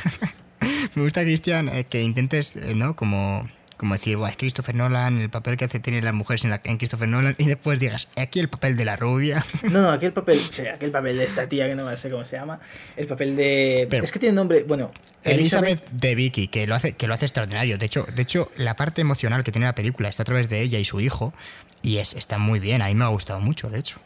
me 0.96 1.02
gusta, 1.02 1.24
Cristian, 1.24 1.70
eh, 1.70 1.86
que 1.86 2.02
intentes, 2.02 2.58
eh, 2.58 2.76
¿no? 2.76 2.98
Como, 2.98 3.48
como 3.78 3.94
decir, 3.94 4.18
es 4.30 4.36
Christopher 4.36 4.76
Nolan, 4.76 5.22
el 5.22 5.30
papel 5.30 5.56
que 5.56 5.64
hace 5.64 5.80
tiene 5.80 6.02
las 6.02 6.14
mujeres 6.14 6.44
en, 6.44 6.50
la, 6.50 6.60
en, 6.66 6.76
Christopher 6.76 7.08
Nolan, 7.08 7.34
y 7.38 7.46
después 7.46 7.80
digas, 7.80 8.10
aquí 8.18 8.42
el 8.42 8.50
papel 8.50 8.76
de 8.76 8.84
la 8.84 8.98
rubia. 8.98 9.46
No, 9.72 9.82
no, 9.84 9.90
aquí 9.90 10.06
el 10.06 10.12
papel, 10.12 10.38
o 10.38 10.54
sea, 10.54 10.74
aquí 10.74 10.84
el 10.84 10.92
papel 10.92 11.16
de 11.16 11.24
esta 11.24 11.48
tía 11.48 11.66
que 11.66 11.76
no 11.76 11.96
sé 11.96 12.10
cómo 12.10 12.26
se 12.26 12.36
llama, 12.36 12.60
el 12.98 13.08
papel 13.08 13.38
de... 13.38 13.84
es 13.90 14.12
que 14.12 14.20
tiene 14.20 14.36
nombre, 14.36 14.64
bueno... 14.64 14.92
Elizabeth, 15.24 15.90
de 15.92 16.14
Vicky, 16.14 16.50
que 16.50 16.68
lo 16.68 16.76
hace, 16.76 16.92
que 16.92 17.08
lo 17.08 17.14
hace 17.14 17.26
extraordinario. 17.26 17.78
De 17.78 17.86
hecho, 17.86 18.06
de 18.14 18.22
hecho, 18.22 18.52
la 18.58 18.76
parte 18.76 19.00
emocional 19.00 19.46
que 19.46 19.54
tiene 19.54 19.66
la 19.66 19.76
película 19.76 20.10
está 20.10 20.24
a 20.24 20.26
través 20.26 20.50
de 20.50 20.60
ella 20.60 20.78
y 20.78 20.84
su 20.84 21.00
hijo, 21.00 21.34
y 21.82 22.00
es, 22.00 22.16
está 22.16 22.38
muy 22.38 22.60
bien, 22.60 22.82
a 22.82 22.88
mí 22.88 22.96
me 22.96 23.06
ha 23.06 23.08
gustado 23.08 23.40
mucho, 23.40 23.70
de 23.70 23.80
hecho. 23.80 24.02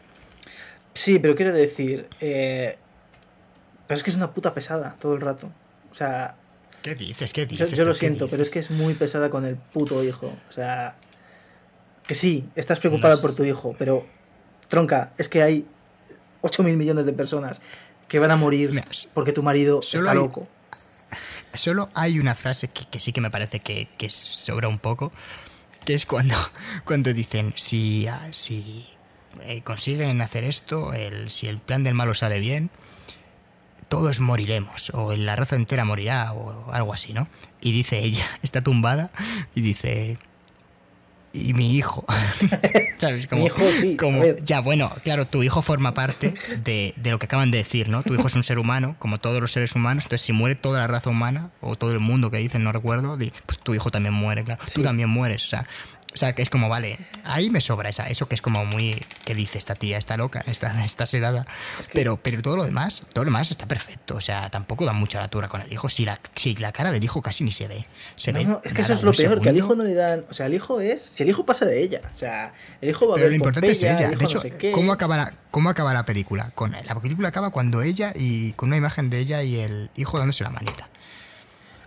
Sí, 0.94 1.20
pero 1.20 1.36
quiero 1.36 1.54
decir. 1.54 2.08
Eh, 2.20 2.78
pero 3.88 3.98
es 3.98 4.04
que 4.04 4.10
es 4.10 4.16
una 4.16 4.32
puta 4.34 4.54
pesada 4.54 4.96
todo 5.00 5.16
el 5.16 5.22
rato. 5.22 5.52
O 5.92 5.96
sea. 5.96 6.36
¿Qué 6.82 6.96
dices? 6.96 7.34
¿Qué 7.34 7.46
dices? 7.46 7.72
Yo, 7.72 7.86
lo 7.86 7.94
siento, 7.94 8.28
pero 8.28 8.42
es 8.42 8.50
que 8.50 8.60
es 8.60 8.72
muy 8.72 8.96
pesada 8.96 9.30
con 9.30 9.46
el 9.46 9.56
puto 9.56 10.04
hijo. 10.04 10.34
O 10.50 10.54
sea. 10.54 10.96
Que 12.08 12.16
sí, 12.16 12.46
estás 12.56 12.80
preocupada 12.80 13.18
por 13.22 13.36
tu 13.36 13.44
hijo, 13.44 13.76
pero. 13.78 14.06
Tronca, 14.68 15.14
es 15.18 15.28
que 15.28 15.44
hay 15.44 15.66
8 16.42 16.64
mil 16.64 16.78
millones 16.78 17.06
de 17.06 17.14
personas 17.14 17.62
que 18.08 18.20
van 18.20 18.32
a 18.32 18.36
morir 18.36 18.84
porque 19.14 19.32
tu 19.32 19.44
marido 19.44 19.80
está 19.82 20.14
loco. 20.14 20.48
Solo 21.54 21.90
hay 21.94 22.20
una 22.20 22.36
frase 22.36 22.70
que, 22.70 23.00
sí 23.00 23.12
que 23.12 23.22
me 23.22 23.30
parece 23.30 23.60
que, 23.60 23.88
sobra 24.10 24.68
un 24.68 24.80
poco, 24.80 25.12
que 25.86 25.94
es 25.94 26.06
cuando, 26.06 26.36
cuando 26.86 27.14
dicen, 27.14 27.54
si, 27.56 28.08
ah, 28.08 28.28
si 28.32 28.86
eh, 29.44 29.62
consiguen 29.64 30.22
hacer 30.22 30.44
esto, 30.44 30.94
el, 30.94 31.30
si 31.30 31.48
el 31.48 31.58
plan 31.60 31.84
del 31.84 31.94
malo 31.94 32.14
sale 32.14 32.40
bien, 32.40 32.70
todos 33.90 34.20
moriremos, 34.20 34.92
o 34.94 35.16
la 35.16 35.36
raza 35.36 35.56
entera 35.56 35.84
morirá, 35.84 36.34
o 36.34 36.72
algo 36.72 36.94
así, 36.94 37.14
¿no? 37.14 37.28
Y 37.60 37.72
dice 37.72 38.00
ella, 38.00 38.26
está 38.42 38.62
tumbada, 38.62 39.12
y 39.54 39.62
dice, 39.62 40.18
y 41.34 41.54
mi 41.54 41.76
hijo. 41.76 42.06
¿Sabes? 43.00 43.28
Como, 43.28 44.24
ya, 44.44 44.62
bueno, 44.62 44.92
claro, 45.04 45.26
tu 45.26 45.44
hijo 45.44 45.62
forma 45.62 45.94
parte 45.94 46.34
de, 46.64 46.94
lo 47.04 47.20
que 47.20 47.26
acaban 47.26 47.52
de 47.52 47.60
decir, 47.60 47.90
¿no? 47.90 48.04
Tu 48.04 48.14
hijo 48.14 48.28
es 48.28 48.36
un 48.36 48.44
ser 48.44 48.60
humano, 48.60 48.96
como 49.00 49.18
todos 49.18 49.42
los 49.42 49.52
seres 49.52 49.76
humanos. 49.76 50.06
Entonces, 50.06 50.26
si 50.26 50.34
muere 50.34 50.56
toda 50.56 50.80
la 50.80 50.88
raza 50.88 51.10
humana, 51.10 51.50
o 51.62 51.76
todo 51.76 51.92
el 51.92 52.00
mundo 52.00 52.32
que 52.32 52.38
dicen, 52.38 52.64
no 52.64 52.72
recuerdo, 52.72 53.18
pues 53.46 53.60
tu 53.60 53.74
hijo 53.74 53.90
también 53.92 54.14
muere, 54.14 54.44
claro. 54.44 54.64
Tú 54.74 54.84
también 54.84 55.10
mueres. 55.10 55.44
O 55.46 55.48
sea, 55.48 55.68
o 56.14 56.18
sea, 56.18 56.34
que 56.34 56.42
es 56.42 56.50
como, 56.50 56.68
vale, 56.68 57.00
ahí 57.24 57.50
me 57.50 57.62
sobra 57.62 57.90
esa, 57.90 58.08
eso 58.08 58.28
que 58.28 58.36
es 58.36 58.42
como 58.42 58.66
muy. 58.66 59.02
¿Qué 59.24 59.34
dice 59.34 59.58
esta 59.58 59.76
tía? 59.76 59.98
Está 59.98 60.18
loca, 60.18 60.44
está, 60.48 60.84
está 60.84 61.06
sedada. 61.06 61.46
Pero, 61.94 62.18
pero 62.18 62.42
todo 62.42 62.58
lo 62.58 62.66
demás, 62.66 63.04
todo 63.14 63.24
lo 63.24 63.30
demás 63.30 63.52
está 63.52 63.66
perfecto. 63.66 64.16
O 64.16 64.22
sea, 64.22 64.50
tampoco 64.50 64.86
da 64.86 64.94
mucha 64.94 65.24
altura 65.24 65.48
con 65.48 65.62
el 65.62 65.72
hijo. 65.72 65.90
Si 65.90 66.06
la, 66.06 66.20
si 66.36 66.56
la 66.56 66.72
cara 66.72 66.92
del 66.92 67.04
hijo 67.04 67.22
casi 67.22 67.44
ni 67.44 67.52
se 67.52 67.68
ve. 67.68 67.86
Se 68.16 68.34
ve 68.34 68.46
es 68.64 68.74
que 68.74 68.82
eso 68.82 68.94
es 68.94 69.04
lo 69.04 69.14
peor, 69.14 69.40
que 69.40 69.50
al 69.50 69.58
hijo 69.58 69.76
no 69.76 69.84
le 69.84 69.94
dan. 69.94 70.26
O 70.30 70.34
sea, 70.34 70.48
el 70.48 70.54
hijo 70.54 70.82
es. 70.82 71.02
Si 71.16 71.24
el 71.24 71.30
hijo 71.30 71.46
pasa 71.46 71.66
de 71.66 71.82
ella. 71.82 72.02
O 72.14 72.18
sea, 72.18 72.54
el 72.82 72.90
hijo 72.90 73.08
va 73.08 73.16
a 73.16 73.18
Pero 73.18 73.30
lo 73.30 73.36
importante 73.36 73.72
es 73.72 73.82
ella. 73.82 74.10
De 74.10 74.26
hecho, 74.26 74.44
¿cómo, 74.74 74.92
acaba 74.92 75.16
la, 75.16 75.34
¿cómo 75.50 75.70
acaba 75.70 75.94
la 75.94 76.06
película? 76.06 76.52
Con, 76.56 76.72
la 76.72 77.00
película 77.00 77.30
acaba 77.30 77.52
cuando 77.52 77.82
ella 77.82 78.12
y. 78.16 78.52
con 78.54 78.70
una 78.70 78.78
imagen 78.78 79.10
de 79.10 79.20
ella 79.20 79.44
y 79.44 79.60
el 79.60 79.90
hijo 79.96 80.20
dándose 80.20 80.44
la 80.44 80.50
manita. 80.50 80.90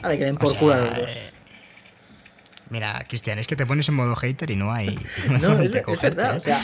Ah, 0.02 0.10
que 0.10 0.24
den 0.24 0.36
por 0.36 0.56
culo 0.56 0.76
los 0.76 0.96
dos. 0.98 1.10
Eh, 1.10 1.33
Mira, 2.74 3.04
Cristian, 3.08 3.38
es 3.38 3.46
que 3.46 3.54
te 3.54 3.66
pones 3.66 3.88
en 3.88 3.94
modo 3.94 4.16
hater 4.16 4.50
y 4.50 4.56
no 4.56 4.72
hay. 4.72 4.98
No, 5.40 5.52
es, 5.52 5.70
verdad. 6.02 6.34
¿eh? 6.34 6.36
O 6.36 6.40
sea, 6.40 6.60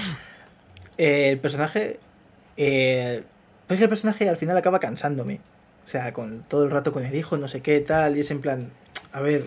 el 0.98 1.38
personaje. 1.38 2.00
Eh, 2.56 3.22
pues 3.68 3.78
que 3.78 3.84
el 3.84 3.88
personaje 3.88 4.28
al 4.28 4.36
final 4.36 4.56
acaba 4.56 4.80
cansándome. 4.80 5.38
O 5.86 5.88
sea, 5.88 6.12
con 6.12 6.42
todo 6.42 6.64
el 6.64 6.72
rato 6.72 6.90
con 6.90 7.04
el 7.04 7.14
hijo, 7.14 7.36
no 7.36 7.46
sé 7.46 7.60
qué, 7.60 7.78
tal, 7.78 8.16
y 8.16 8.20
es 8.20 8.30
en 8.32 8.40
plan, 8.40 8.70
a 9.12 9.20
ver, 9.20 9.46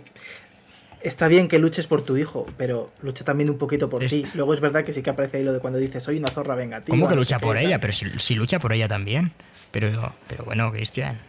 está 1.02 1.27
bien 1.27 1.49
que 1.49 1.60
luches 1.60 1.85
por 1.85 2.02
tu 2.06 2.15
hijo, 2.15 2.45
pero 2.57 2.94
lucha 3.02 3.26
también 3.26 3.49
un 3.49 3.57
poquito 3.57 3.90
por 3.90 4.06
ti. 4.06 4.26
Luego 4.34 4.53
es 4.53 4.61
verdad 4.61 4.85
que 4.85 4.94
sí 4.94 5.02
que 5.02 5.10
aparece 5.10 5.40
ahí 5.40 5.44
lo 5.44 5.52
de 5.52 5.60
cuando 5.60 5.80
dices, 5.80 6.02
soy 6.02 6.18
una 6.18 6.30
zorra 6.30 6.56
vengativa. 6.56 6.98
¿Cómo 6.98 7.10
que 7.10 7.18
lucha 7.18 7.40
por 7.40 7.57
ella? 7.57 7.80
Pero 7.81 7.91
si, 7.91 8.35
lucha 8.35 8.60
por 8.60 8.72
ella 8.72 8.88
también. 8.88 9.34
Pero, 9.72 10.14
pero 10.30 10.45
bueno, 10.45 10.72
Cristian. 10.72 11.19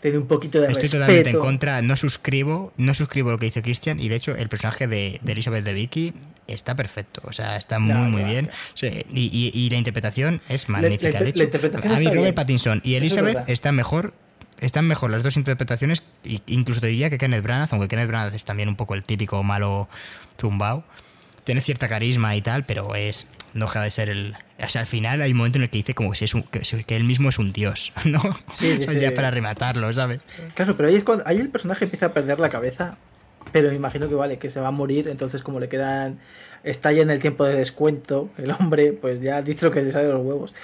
Tiene 0.00 0.18
un 0.18 0.26
poquito 0.26 0.60
de 0.60 0.68
Estoy 0.68 0.88
totalmente 0.88 1.30
en 1.30 1.38
contra, 1.38 1.82
no 1.82 1.96
suscribo, 1.96 2.72
no 2.76 2.94
suscribo 2.94 3.30
lo 3.30 3.38
que 3.38 3.46
dice 3.46 3.62
Cristian 3.62 4.00
y 4.00 4.08
de 4.08 4.16
hecho 4.16 4.34
el 4.34 4.48
personaje 4.48 4.86
de, 4.86 5.20
Elizabeth 5.26 5.64
de 5.64 5.74
Vicky 5.74 6.14
está 6.46 6.74
perfecto, 6.74 7.20
o 7.24 7.32
sea, 7.32 7.56
está 7.56 7.78
muy 7.78 8.10
muy 8.10 8.24
bien. 8.24 8.50
y, 9.12 9.68
la 9.70 9.76
interpretación 9.76 10.40
es 10.48 10.68
magnífica. 10.68 11.20
de 11.20 11.30
hecho, 11.30 11.44
a 11.44 11.98
mí 11.98 12.06
Robert 12.06 12.34
Pattinson 12.34 12.80
y 12.84 12.94
Elizabeth 12.94 13.48
están 13.48 13.76
mejor 13.76 14.14
están 14.60 14.86
mejor 14.86 15.10
las 15.10 15.22
dos 15.22 15.36
interpretaciones, 15.36 16.02
incluso 16.46 16.80
te 16.80 16.88
diría 16.88 17.08
que 17.08 17.16
Kenneth 17.16 17.42
Branagh, 17.42 17.68
aunque 17.72 17.88
Kenneth 17.88 18.08
Branagh 18.08 18.34
es 18.34 18.44
también 18.44 18.68
un 18.68 18.76
poco 18.76 18.94
el 18.94 19.02
típico 19.02 19.42
malo 19.42 19.88
zumbao, 20.38 20.84
tiene 21.50 21.62
cierta 21.62 21.88
carisma 21.88 22.36
y 22.36 22.42
tal, 22.42 22.64
pero 22.64 22.94
es 22.94 23.26
no 23.54 23.66
deja 23.66 23.82
de 23.82 23.90
ser 23.90 24.08
el... 24.08 24.36
O 24.64 24.68
sea, 24.68 24.82
al 24.82 24.86
final 24.86 25.20
hay 25.20 25.32
un 25.32 25.38
momento 25.38 25.58
en 25.58 25.64
el 25.64 25.70
que 25.70 25.78
dice 25.78 25.96
como 25.96 26.12
que, 26.12 26.24
es 26.24 26.32
un, 26.32 26.44
que, 26.44 26.94
él 26.94 27.02
mismo 27.02 27.28
es 27.28 27.40
un 27.40 27.52
dios, 27.52 27.92
¿no? 28.04 28.22
Sí, 28.52 28.78
ya 29.00 29.12
para 29.16 29.32
rematarlo, 29.32 29.92
¿sabes? 29.92 30.20
Claro, 30.54 30.76
pero 30.76 30.88
ahí 30.88 30.94
es 30.94 31.02
cuando 31.02 31.26
ahí 31.26 31.38
el 31.38 31.48
personaje 31.48 31.86
empieza 31.86 32.06
a 32.06 32.14
perder 32.14 32.38
la 32.38 32.50
cabeza, 32.50 32.98
pero 33.50 33.68
me 33.68 33.74
imagino 33.74 34.08
que 34.08 34.14
vale, 34.14 34.38
que 34.38 34.48
se 34.48 34.60
va 34.60 34.68
a 34.68 34.70
morir, 34.70 35.08
entonces 35.08 35.42
como 35.42 35.58
le 35.58 35.68
quedan... 35.68 36.20
Está 36.62 36.92
ya 36.92 37.02
en 37.02 37.10
el 37.10 37.18
tiempo 37.18 37.44
de 37.44 37.56
descuento, 37.56 38.30
el 38.38 38.52
hombre, 38.52 38.92
pues 38.92 39.20
ya 39.20 39.42
dice 39.42 39.64
lo 39.64 39.72
que 39.72 39.82
le 39.82 39.90
sale 39.90 40.06
de 40.06 40.12
los 40.12 40.24
huevos. 40.24 40.54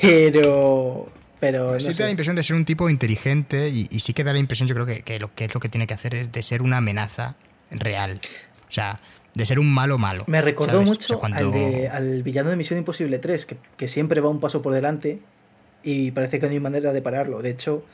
Pero 0.00 1.12
pero 1.38 1.78
sí 1.80 1.88
te 1.88 1.98
da 1.98 2.04
la 2.06 2.12
impresión 2.12 2.34
de 2.36 2.42
ser 2.42 2.56
un 2.56 2.64
tipo 2.64 2.88
inteligente 2.88 3.68
y, 3.68 3.84
sí 4.00 4.14
que 4.14 4.24
da 4.24 4.32
la 4.32 4.38
impresión, 4.38 4.66
yo 4.68 4.74
creo 4.74 4.86
que, 4.86 5.18
lo 5.18 5.34
que 5.34 5.44
es 5.44 5.52
lo 5.52 5.60
que 5.60 5.68
tiene 5.68 5.86
que 5.86 5.92
hacer 5.92 6.14
es 6.14 6.32
de 6.32 6.42
ser 6.42 6.62
una 6.62 6.78
amenaza 6.78 7.34
real. 7.70 8.22
O 8.66 8.72
sea, 8.72 9.00
de 9.34 9.46
ser 9.46 9.58
un 9.58 9.72
malo 9.72 9.98
malo. 9.98 10.24
Me 10.26 10.40
recordó 10.40 10.82
mucho 10.82 11.20
al, 11.22 12.22
villano 12.22 12.50
de 12.50 12.56
Misión 12.56 12.78
Imposible 12.78 13.18
3, 13.18 13.48
que, 13.76 13.88
siempre 13.88 14.20
va 14.20 14.30
un 14.30 14.40
paso 14.40 14.62
por 14.62 14.72
delante 14.72 15.18
y 15.82 16.12
parece 16.12 16.38
que 16.38 16.46
no 16.46 16.52
hay 16.52 16.60
manera 16.60 16.92
de 16.92 17.02
pararlo. 17.02 17.42
De 17.42 17.50
hecho, 17.50 17.84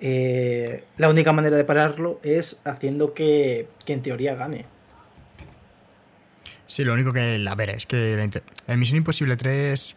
eh, 0.00 0.84
la 0.96 1.08
única 1.08 1.32
manera 1.32 1.56
de 1.56 1.64
pararlo 1.64 2.18
es 2.22 2.60
haciendo 2.64 3.14
que, 3.14 3.68
en 3.86 4.02
teoría 4.02 4.34
gane. 4.34 4.64
Sí, 6.66 6.82
lo 6.84 6.94
único 6.94 7.12
que. 7.12 7.44
A 7.46 7.54
ver, 7.54 7.70
es 7.70 7.86
que 7.86 8.14
en 8.66 8.80
Misión 8.80 8.96
Imposible 8.96 9.36
3, 9.36 9.96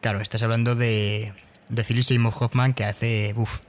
claro, 0.00 0.20
estás 0.20 0.42
hablando 0.42 0.74
de, 0.74 1.34
de 1.68 1.84
Philip 1.84 2.02
Seymour 2.02 2.32
Hoffman 2.40 2.72
que 2.72 2.84
hace. 2.84 3.34
Uf, 3.36 3.60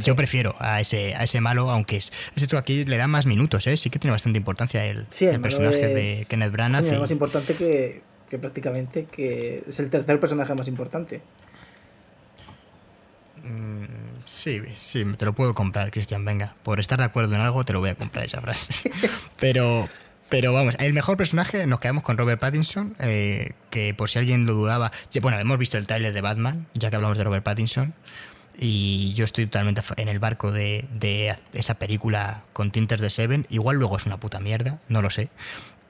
yo 0.00 0.16
prefiero 0.16 0.54
a 0.58 0.80
ese, 0.80 1.14
a 1.14 1.24
ese 1.24 1.40
malo, 1.40 1.70
aunque 1.70 1.96
es. 1.96 2.12
Esto 2.36 2.58
aquí 2.58 2.84
le 2.84 2.96
da 2.96 3.06
más 3.06 3.26
minutos, 3.26 3.66
¿eh? 3.66 3.76
Sí 3.76 3.90
que 3.90 3.98
tiene 3.98 4.12
bastante 4.12 4.38
importancia 4.38 4.84
el, 4.86 5.06
el, 5.20 5.40
personaje 5.40 5.88
de 5.88 6.26
Kenneth 6.28 6.52
Branagh. 6.52 6.84
Es 6.84 6.98
más 6.98 7.10
importante 7.10 7.54
que, 7.54 8.02
que, 8.28 8.38
prácticamente 8.38 9.04
que 9.04 9.62
es 9.68 9.80
el 9.80 9.90
tercer 9.90 10.18
personaje 10.20 10.54
más 10.54 10.68
importante. 10.68 11.20
Mm, 13.44 13.84
sí, 14.24 14.62
sí, 14.78 15.04
te 15.18 15.24
lo 15.26 15.34
puedo 15.34 15.54
comprar, 15.54 15.90
Cristian, 15.90 16.24
venga. 16.24 16.54
Por 16.62 16.80
estar 16.80 16.98
de 16.98 17.04
acuerdo 17.04 17.34
en 17.34 17.42
algo, 17.42 17.64
te 17.64 17.72
lo 17.72 17.80
voy 17.80 17.90
a 17.90 17.94
comprar 17.94 18.24
esa 18.24 18.40
frase. 18.40 18.90
Pero. 19.38 19.88
Pero 20.30 20.54
vamos, 20.54 20.74
el 20.78 20.94
mejor 20.94 21.18
personaje 21.18 21.66
nos 21.66 21.80
quedamos 21.80 22.02
con 22.02 22.16
Robert 22.16 22.40
Pattinson, 22.40 22.96
eh, 22.98 23.52
que 23.68 23.92
por 23.92 24.08
si 24.08 24.18
alguien 24.18 24.46
lo 24.46 24.54
dudaba, 24.54 24.90
bueno, 25.20 25.38
hemos 25.38 25.58
visto 25.58 25.76
el 25.76 25.86
tráiler 25.86 26.14
de 26.14 26.22
Batman, 26.22 26.66
ya 26.72 26.88
que 26.88 26.96
hablamos 26.96 27.18
de 27.18 27.24
Robert 27.24 27.44
Pattinson, 27.44 27.94
y 28.58 29.12
yo 29.14 29.24
estoy 29.24 29.46
totalmente 29.46 29.82
en 29.96 30.08
el 30.08 30.18
barco 30.18 30.52
de, 30.52 31.36
esa 31.52 31.74
película 31.74 32.42
con 32.52 32.70
tintes 32.70 33.00
de 33.00 33.10
Seven, 33.10 33.46
igual 33.50 33.76
luego 33.76 33.96
es 33.96 34.06
una 34.06 34.18
puta 34.18 34.40
mierda, 34.40 34.78
no 34.88 35.02
lo 35.02 35.10
sé, 35.10 35.28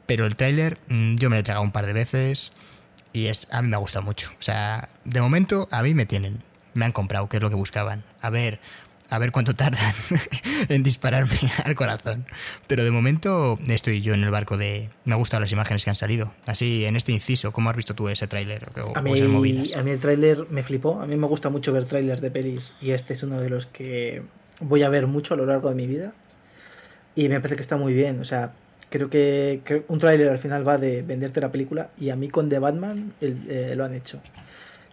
pero 0.07 0.27
el 0.27 0.37
tráiler 0.37 0.79
mm, 0.89 1.17
yo 1.17 1.31
me 1.31 1.37
lo 1.37 1.41
he 1.41 1.43
tragado 1.43 1.65
un 1.65 1.73
par 1.73 1.87
de 1.87 1.93
veces 1.93 2.53
y 3.13 3.27
es, 3.27 3.47
a 3.51 3.63
mí 3.63 3.69
me 3.69 3.77
ha 3.77 3.81
gustado 3.81 4.05
mucho, 4.05 4.31
o 4.39 4.43
sea, 4.43 4.89
de 5.05 5.21
momento 5.21 5.69
a 5.71 5.83
mí 5.83 5.95
me 5.95 6.07
tienen, 6.07 6.43
me 6.75 6.85
han 6.85 6.93
comprado, 6.93 7.29
que 7.29 7.37
es 7.37 7.43
lo 7.43 7.51
que 7.51 7.57
buscaban, 7.57 8.05
a 8.21 8.31
ver 8.31 8.61
a 9.11 9.19
ver 9.19 9.33
cuánto 9.33 9.55
tardan 9.55 9.95
en 10.69 10.83
dispararme 10.83 11.39
al 11.65 11.75
corazón. 11.75 12.27
Pero 12.67 12.85
de 12.85 12.91
momento 12.91 13.59
estoy 13.69 14.01
yo 14.01 14.15
en 14.15 14.25
el 14.25 14.31
barco 14.31 14.57
de... 14.57 14.91
Me 15.05 15.15
han 15.15 15.19
gustado 15.19 15.41
las 15.41 15.53
imágenes 15.53 15.85
que 15.85 15.91
han 15.91 15.97
salido. 15.97 16.33
Así, 16.47 16.85
en 16.85 16.97
este 16.97 17.13
inciso, 17.13 17.53
¿cómo 17.53 17.71
has 17.71 17.77
visto 17.77 17.95
tú 17.95 18.09
ese 18.09 18.27
tráiler? 18.27 18.69
A, 18.95 19.03
mí, 19.03 19.21
a 19.21 19.83
mí 19.83 19.91
el 19.91 20.01
tráiler 20.01 20.47
me 20.51 20.63
flipó. 20.63 21.01
A 21.01 21.07
mí 21.07 21.17
me 21.17 21.27
gusta 21.27 21.51
mucho 21.51 21.73
ver 21.73 21.85
tráilers 21.85 22.21
de 22.21 22.31
pelis 22.31 22.75
y 22.81 22.93
este 22.93 23.13
es 23.13 23.23
uno 23.23 23.41
de 23.41 23.51
los 23.51 23.67
que 23.67 24.23
voy 24.61 24.83
a 24.83 24.89
ver 24.89 25.07
mucho 25.07 25.35
a 25.35 25.37
lo 25.37 25.47
largo 25.47 25.69
de 25.69 25.75
mi 25.75 25.87
vida. 25.87 26.13
Y 27.15 27.29
me 27.29 27.41
parece 27.41 27.57
que 27.57 27.63
está 27.63 27.77
muy 27.77 27.95
bien. 27.95 28.21
O 28.21 28.25
sea, 28.25 28.53
creo 28.91 29.11
que, 29.11 29.85
un 29.89 29.99
tráiler 29.99 30.29
al 30.29 30.39
final 30.39 30.67
va 30.67 30.79
de 30.79 31.03
venderte 31.03 31.41
la 31.41 31.53
película 31.53 31.91
y 31.99 32.11
a 32.11 32.17
mí 32.17 32.29
con 32.29 32.49
The 32.49 32.59
Batman 32.59 33.13
eh, 33.21 33.75
lo 33.77 33.85
han 33.85 33.95
hecho. 33.95 34.21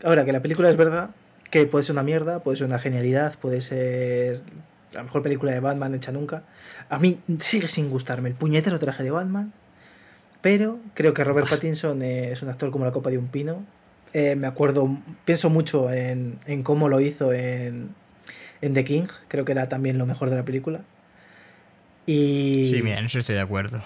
Ahora, 0.04 0.26
que 0.26 0.32
la 0.32 0.40
película 0.40 0.70
es 0.70 0.76
verdad, 0.76 1.12
que 1.52 1.66
puede 1.66 1.84
ser 1.84 1.94
una 1.94 2.04
mierda, 2.04 2.40
puede 2.40 2.58
ser 2.58 2.66
una 2.66 2.80
genialidad, 2.80 3.38
puede 3.38 3.62
ser 3.62 4.42
la 4.94 5.04
mejor 5.04 5.22
película 5.22 5.52
de 5.52 5.60
Batman 5.60 5.94
hecha 5.94 6.12
nunca. 6.12 6.44
A 6.90 6.98
mí 6.98 7.20
sigue 7.40 7.68
sin 7.68 7.90
gustarme 7.90 8.30
el 8.30 8.36
puñetero 8.36 8.80
traje 8.80 9.04
de 9.04 9.12
Batman, 9.12 9.54
pero 10.42 10.80
creo 10.94 11.14
que 11.14 11.24
Robert 11.24 11.48
Pattinson 11.50 12.02
es 12.02 12.42
un 12.42 12.50
actor 12.50 12.72
como 12.72 12.86
la 12.86 12.92
copa 12.92 13.10
de 13.10 13.18
un 13.18 13.28
pino. 13.28 13.66
Eh, 14.14 14.36
me 14.36 14.48
acuerdo, 14.48 14.98
pienso 15.26 15.50
mucho 15.50 15.92
en, 15.92 16.40
cómo 16.64 16.90
lo 16.90 17.00
hizo 17.00 17.32
en, 17.34 17.90
en, 18.62 18.74
The 18.74 18.84
King, 18.84 19.06
creo 19.28 19.46
que 19.46 19.52
era 19.52 19.70
también 19.70 19.98
lo 19.98 20.06
mejor 20.06 20.30
de 20.30 20.38
la 20.38 20.44
película. 20.44 20.82
Y, 22.06 22.66
sí, 22.66 22.82
mira, 22.82 23.00
en 23.00 23.06
eso 23.06 23.20
estoy 23.20 23.36
de 23.36 23.42
acuerdo. 23.42 23.84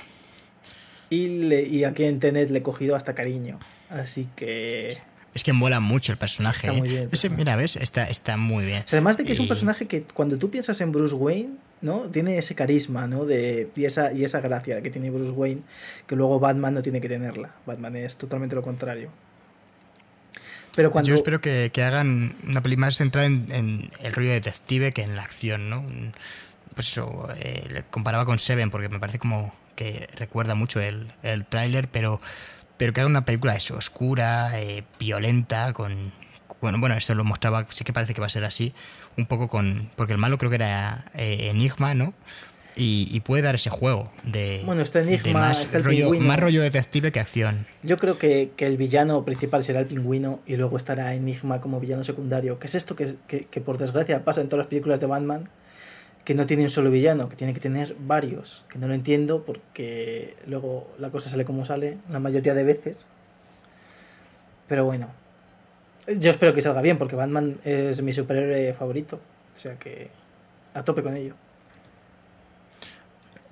Y, 1.10 1.54
y 1.54 1.84
aquí 1.84 2.06
en 2.06 2.20
Tenet 2.20 2.50
le 2.50 2.60
he 2.60 2.64
cogido 2.64 2.96
hasta 2.96 3.14
cariño. 3.14 3.60
Así 3.90 4.28
que 4.36 4.90
es 5.36 5.44
que 5.44 5.52
mola 5.52 5.82
mucho 5.82 6.14
el 6.14 6.18
personaje. 6.18 6.68
Está 6.68 6.80
muy 6.80 6.95
¿eh? 6.95 7.07
bien. 7.12 7.36
mira, 7.36 7.56
¿ves? 7.57 7.76
Está, 7.76 8.06
está 8.06 8.38
muy 8.38 8.64
bien. 8.64 8.86
además 8.88 9.18
de 9.18 9.26
que 9.26 9.34
es 9.34 9.40
un 9.40 9.49
personaje 9.49 9.86
que 9.86 10.03
cuando 10.03 10.38
tú 10.38 10.49
piensas 10.49 10.80
en 10.80 10.94
Bruce 10.94 11.14
Wayne, 11.14 11.57
¿no? 11.82 12.03
Tiene 12.03 12.38
ese 12.38 12.56
carisma, 12.56 13.06
¿no? 13.06 13.26
De, 13.26 13.70
y, 13.76 13.84
esa, 13.84 14.14
y 14.14 14.24
esa 14.24 14.40
gracia 14.40 14.82
que 14.82 14.90
tiene 14.90 15.12
Bruce 15.12 15.34
Wayne, 15.34 15.62
que 16.07 16.16
luego 16.16 16.40
Batman 16.40 16.76
no 16.76 16.82
tiene 16.82 17.02
que 17.02 17.10
tenerla. 17.10 17.53
Batman 17.66 17.98
es 17.98 18.16
totalmente 18.16 18.56
lo 18.56 18.62
contrario. 18.62 19.10
Pero 20.74 20.90
cuando... 20.91 21.10
Yo 21.10 21.16
espero 21.16 21.41
que, 21.41 21.70
hagan 21.84 22.34
una 22.48 22.64
peli 22.64 22.78
más 22.78 22.95
centrada 22.95 23.28
en, 23.28 23.91
el 24.02 24.14
rollo 24.14 24.32
detective 24.32 24.94
que 24.94 25.03
en 25.03 25.18
la 25.18 25.24
acción, 25.24 25.70
¿no? 25.70 25.84
Pues 26.76 26.88
eso, 26.88 27.28
eh, 27.38 27.68
le 27.70 27.84
comparaba 27.84 28.26
con 28.26 28.40
Seven 28.40 28.70
porque 28.72 28.88
me 28.88 28.99
parece 28.99 29.20
como 29.20 29.53
que 29.76 30.07
recuerda 30.16 30.56
mucho 30.56 30.80
el, 30.80 31.12
el 31.24 31.45
tráiler, 31.45 31.90
pero 31.90 32.22
pero 32.77 32.93
que 32.93 33.02
haga 33.02 33.10
una 33.10 33.26
película 33.26 33.56
eso, 33.56 33.76
oscura, 33.76 34.60
eh, 34.60 34.84
violenta, 34.99 35.73
con... 35.73 36.14
Bueno, 36.61 36.80
bueno, 36.80 36.95
esto 36.95 37.14
lo 37.15 37.23
mostraba, 37.23 37.65
sí 37.69 37.84
que 37.84 37.93
parece 37.93 38.14
que 38.14 38.22
va 38.22 38.27
a 38.27 38.30
ser 38.30 38.43
así, 38.43 38.73
un 39.18 39.26
poco 39.26 39.47
con... 39.47 39.89
Porque 39.95 40.14
el 40.14 40.19
malo 40.19 40.38
creo 40.38 40.49
que 40.49 40.56
era 40.56 41.06
eh, 41.14 41.49
Enigma, 41.52 41.93
¿no? 41.93 42.14
Y, 42.77 43.22
puede 43.22 43.41
dar 43.41 43.56
ese 43.56 43.69
juego 43.69 44.11
de, 44.23 44.61
bueno, 44.65 44.81
este 44.81 44.99
Enigma, 44.99 45.39
más, 45.39 45.72
rollo, 45.72 46.11
más 46.19 46.38
rollo 46.38 46.61
detective 46.61 47.14
que 47.14 47.22
acción. 47.22 47.65
Yo 47.84 47.95
creo 47.95 48.18
que, 48.18 48.52
el 48.57 48.76
villano 48.76 49.23
principal 49.23 49.64
será 49.64 49.80
el 49.80 49.85
pingüino 49.85 50.41
y 50.45 50.57
luego 50.57 50.76
estará 50.76 51.14
Enigma 51.14 51.61
como 51.61 51.80
villano 51.80 52.03
secundario. 52.03 52.60
¿Qué 52.60 52.68
es 52.68 52.76
esto 52.76 52.97
que, 52.97 53.15
que, 53.27 53.45
que 53.45 53.61
por 53.61 53.77
desgracia 53.77 54.26
pasa 54.26 54.41
en 54.41 54.49
todas 54.49 54.65
las 54.65 54.68
películas 54.68 54.99
de 54.99 55.06
Batman? 55.06 55.49
Que 56.26 56.34
no 56.34 56.47
tiene 56.47 56.64
un 56.64 56.69
solo 56.69 56.89
villano, 56.89 57.30
que 57.30 57.35
tiene 57.35 57.53
que 57.53 57.60
tener 57.60 57.95
varios, 57.99 58.65
que 58.68 58.80
no 58.80 58.88
lo 58.88 58.95
entiendo 58.95 59.45
porque 59.45 60.35
luego 60.47 60.91
la 60.97 61.11
cosa 61.11 61.30
sale 61.30 61.45
como 61.45 61.64
sale 61.65 61.99
la 62.10 62.19
mayoría 62.19 62.56
de 62.56 62.64
veces. 62.64 63.07
Pero 64.68 64.85
bueno, 64.85 65.07
yo 66.07 66.31
espero 66.31 66.53
que 66.53 66.64
salga 66.64 66.81
bien 66.81 66.97
porque 66.97 67.15
Batman 67.15 67.60
es 67.64 68.02
mi 68.02 68.11
superhéroe 68.11 68.73
favorito, 68.73 69.18
o 69.53 69.57
sea 69.57 69.77
que 69.77 70.10
a 70.73 70.84
tope 70.84 71.03
con 71.03 71.15
ello. 71.15 71.35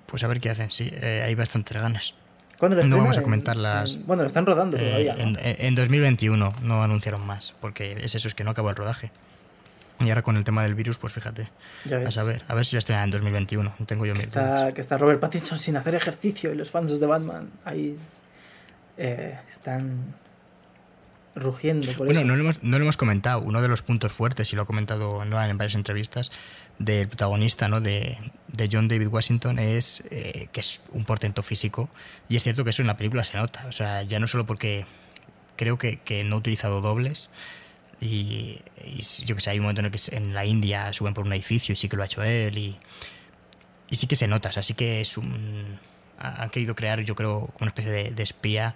Pues 0.07 0.23
a 0.23 0.27
ver 0.27 0.41
qué 0.41 0.49
hacen, 0.49 0.71
sí, 0.71 0.89
eh, 0.91 1.23
hay 1.23 1.35
bastantes 1.35 1.77
ganas. 1.77 2.15
no 2.59 2.97
vamos 2.97 3.17
a 3.19 3.21
comentar 3.21 3.55
las... 3.55 4.03
bueno, 4.07 4.23
lo 4.23 4.27
están 4.27 4.47
rodando 4.47 4.77
eh, 4.77 4.79
todavía. 4.79 5.15
En, 5.19 5.37
en 5.39 5.75
2021 5.75 6.55
no 6.63 6.83
anunciaron 6.83 7.23
más, 7.23 7.53
porque 7.61 7.93
es 7.93 8.15
eso, 8.15 8.27
es 8.27 8.33
que 8.33 8.43
no 8.43 8.49
acabó 8.49 8.71
el 8.71 8.75
rodaje. 8.75 9.11
Y 10.03 10.09
ahora 10.09 10.21
con 10.21 10.37
el 10.37 10.43
tema 10.43 10.63
del 10.63 10.75
virus, 10.75 10.97
pues 10.97 11.13
fíjate. 11.13 11.49
A 12.05 12.11
saber, 12.11 12.43
a 12.47 12.55
ver 12.55 12.65
si 12.65 12.75
la 12.75 12.79
estrenan 12.79 13.05
en 13.05 13.11
2021. 13.11 13.73
No 13.77 13.85
tengo 13.85 14.05
yo 14.05 14.13
que 14.13 14.19
está, 14.19 14.73
que 14.73 14.81
está 14.81 14.97
Robert 14.97 15.19
Pattinson 15.19 15.57
sin 15.57 15.77
hacer 15.77 15.95
ejercicio 15.95 16.51
y 16.51 16.55
los 16.55 16.69
fans 16.71 16.99
de 16.99 17.05
Batman 17.05 17.49
ahí 17.65 17.97
eh, 18.97 19.37
están 19.49 20.15
rugiendo 21.35 21.91
por 21.93 22.05
bueno, 22.05 22.23
No, 22.23 22.35
lo 22.35 22.43
hemos, 22.43 22.63
no 22.63 22.77
lo 22.77 22.83
hemos 22.83 22.97
comentado. 22.97 23.41
Uno 23.41 23.61
de 23.61 23.67
los 23.67 23.81
puntos 23.81 24.11
fuertes, 24.11 24.53
y 24.53 24.55
lo 24.55 24.63
ha 24.63 24.65
comentado 24.65 25.25
Nolan 25.25 25.49
en 25.49 25.57
varias 25.57 25.75
entrevistas, 25.75 26.31
del 26.79 27.07
protagonista 27.07 27.67
¿no? 27.67 27.81
de, 27.81 28.17
de 28.47 28.69
John 28.71 28.87
David 28.87 29.07
Washington 29.07 29.59
es 29.59 30.03
eh, 30.11 30.47
que 30.51 30.59
es 30.59 30.83
un 30.91 31.05
portento 31.05 31.43
físico. 31.43 31.89
Y 32.29 32.37
es 32.37 32.43
cierto 32.43 32.63
que 32.63 32.69
eso 32.69 32.81
en 32.81 32.87
la 32.87 32.97
película 32.97 33.23
se 33.23 33.37
nota. 33.37 33.65
O 33.67 33.71
sea, 33.71 34.03
ya 34.03 34.19
no 34.19 34.27
solo 34.27 34.45
porque 34.45 34.85
creo 35.55 35.77
que, 35.77 35.97
que 35.97 36.23
no 36.23 36.35
ha 36.35 36.39
utilizado 36.39 36.81
dobles 36.81 37.29
Y, 38.03 38.59
yo 39.25 39.35
que 39.35 39.41
sé, 39.41 39.51
hay 39.51 39.59
un 39.59 39.63
momento 39.63 39.79
en 39.79 39.85
el 39.85 39.91
que 39.91 39.99
en 40.15 40.33
la 40.33 40.45
India 40.45 40.91
suben 40.91 41.13
por 41.13 41.25
un 41.25 41.31
edificio 41.31 41.73
y 41.73 41.75
sí 41.75 41.87
que 41.87 41.95
lo 41.95 42.03
ha 42.03 42.05
hecho 42.05 42.21
él 42.23 42.57
y, 42.57 42.77
y 43.89 43.95
sí 43.95 44.07
que 44.07 44.15
se 44.15 44.27
nota, 44.27 44.49
así 44.49 44.73
que 44.73 45.01
es 45.01 45.17
un... 45.17 45.79
Han 46.17 46.49
querido 46.49 46.75
crear, 46.75 47.01
yo 47.01 47.15
creo, 47.15 47.49
una 47.59 47.69
especie 47.69 47.91
de, 47.91 48.23
espía 48.23 48.75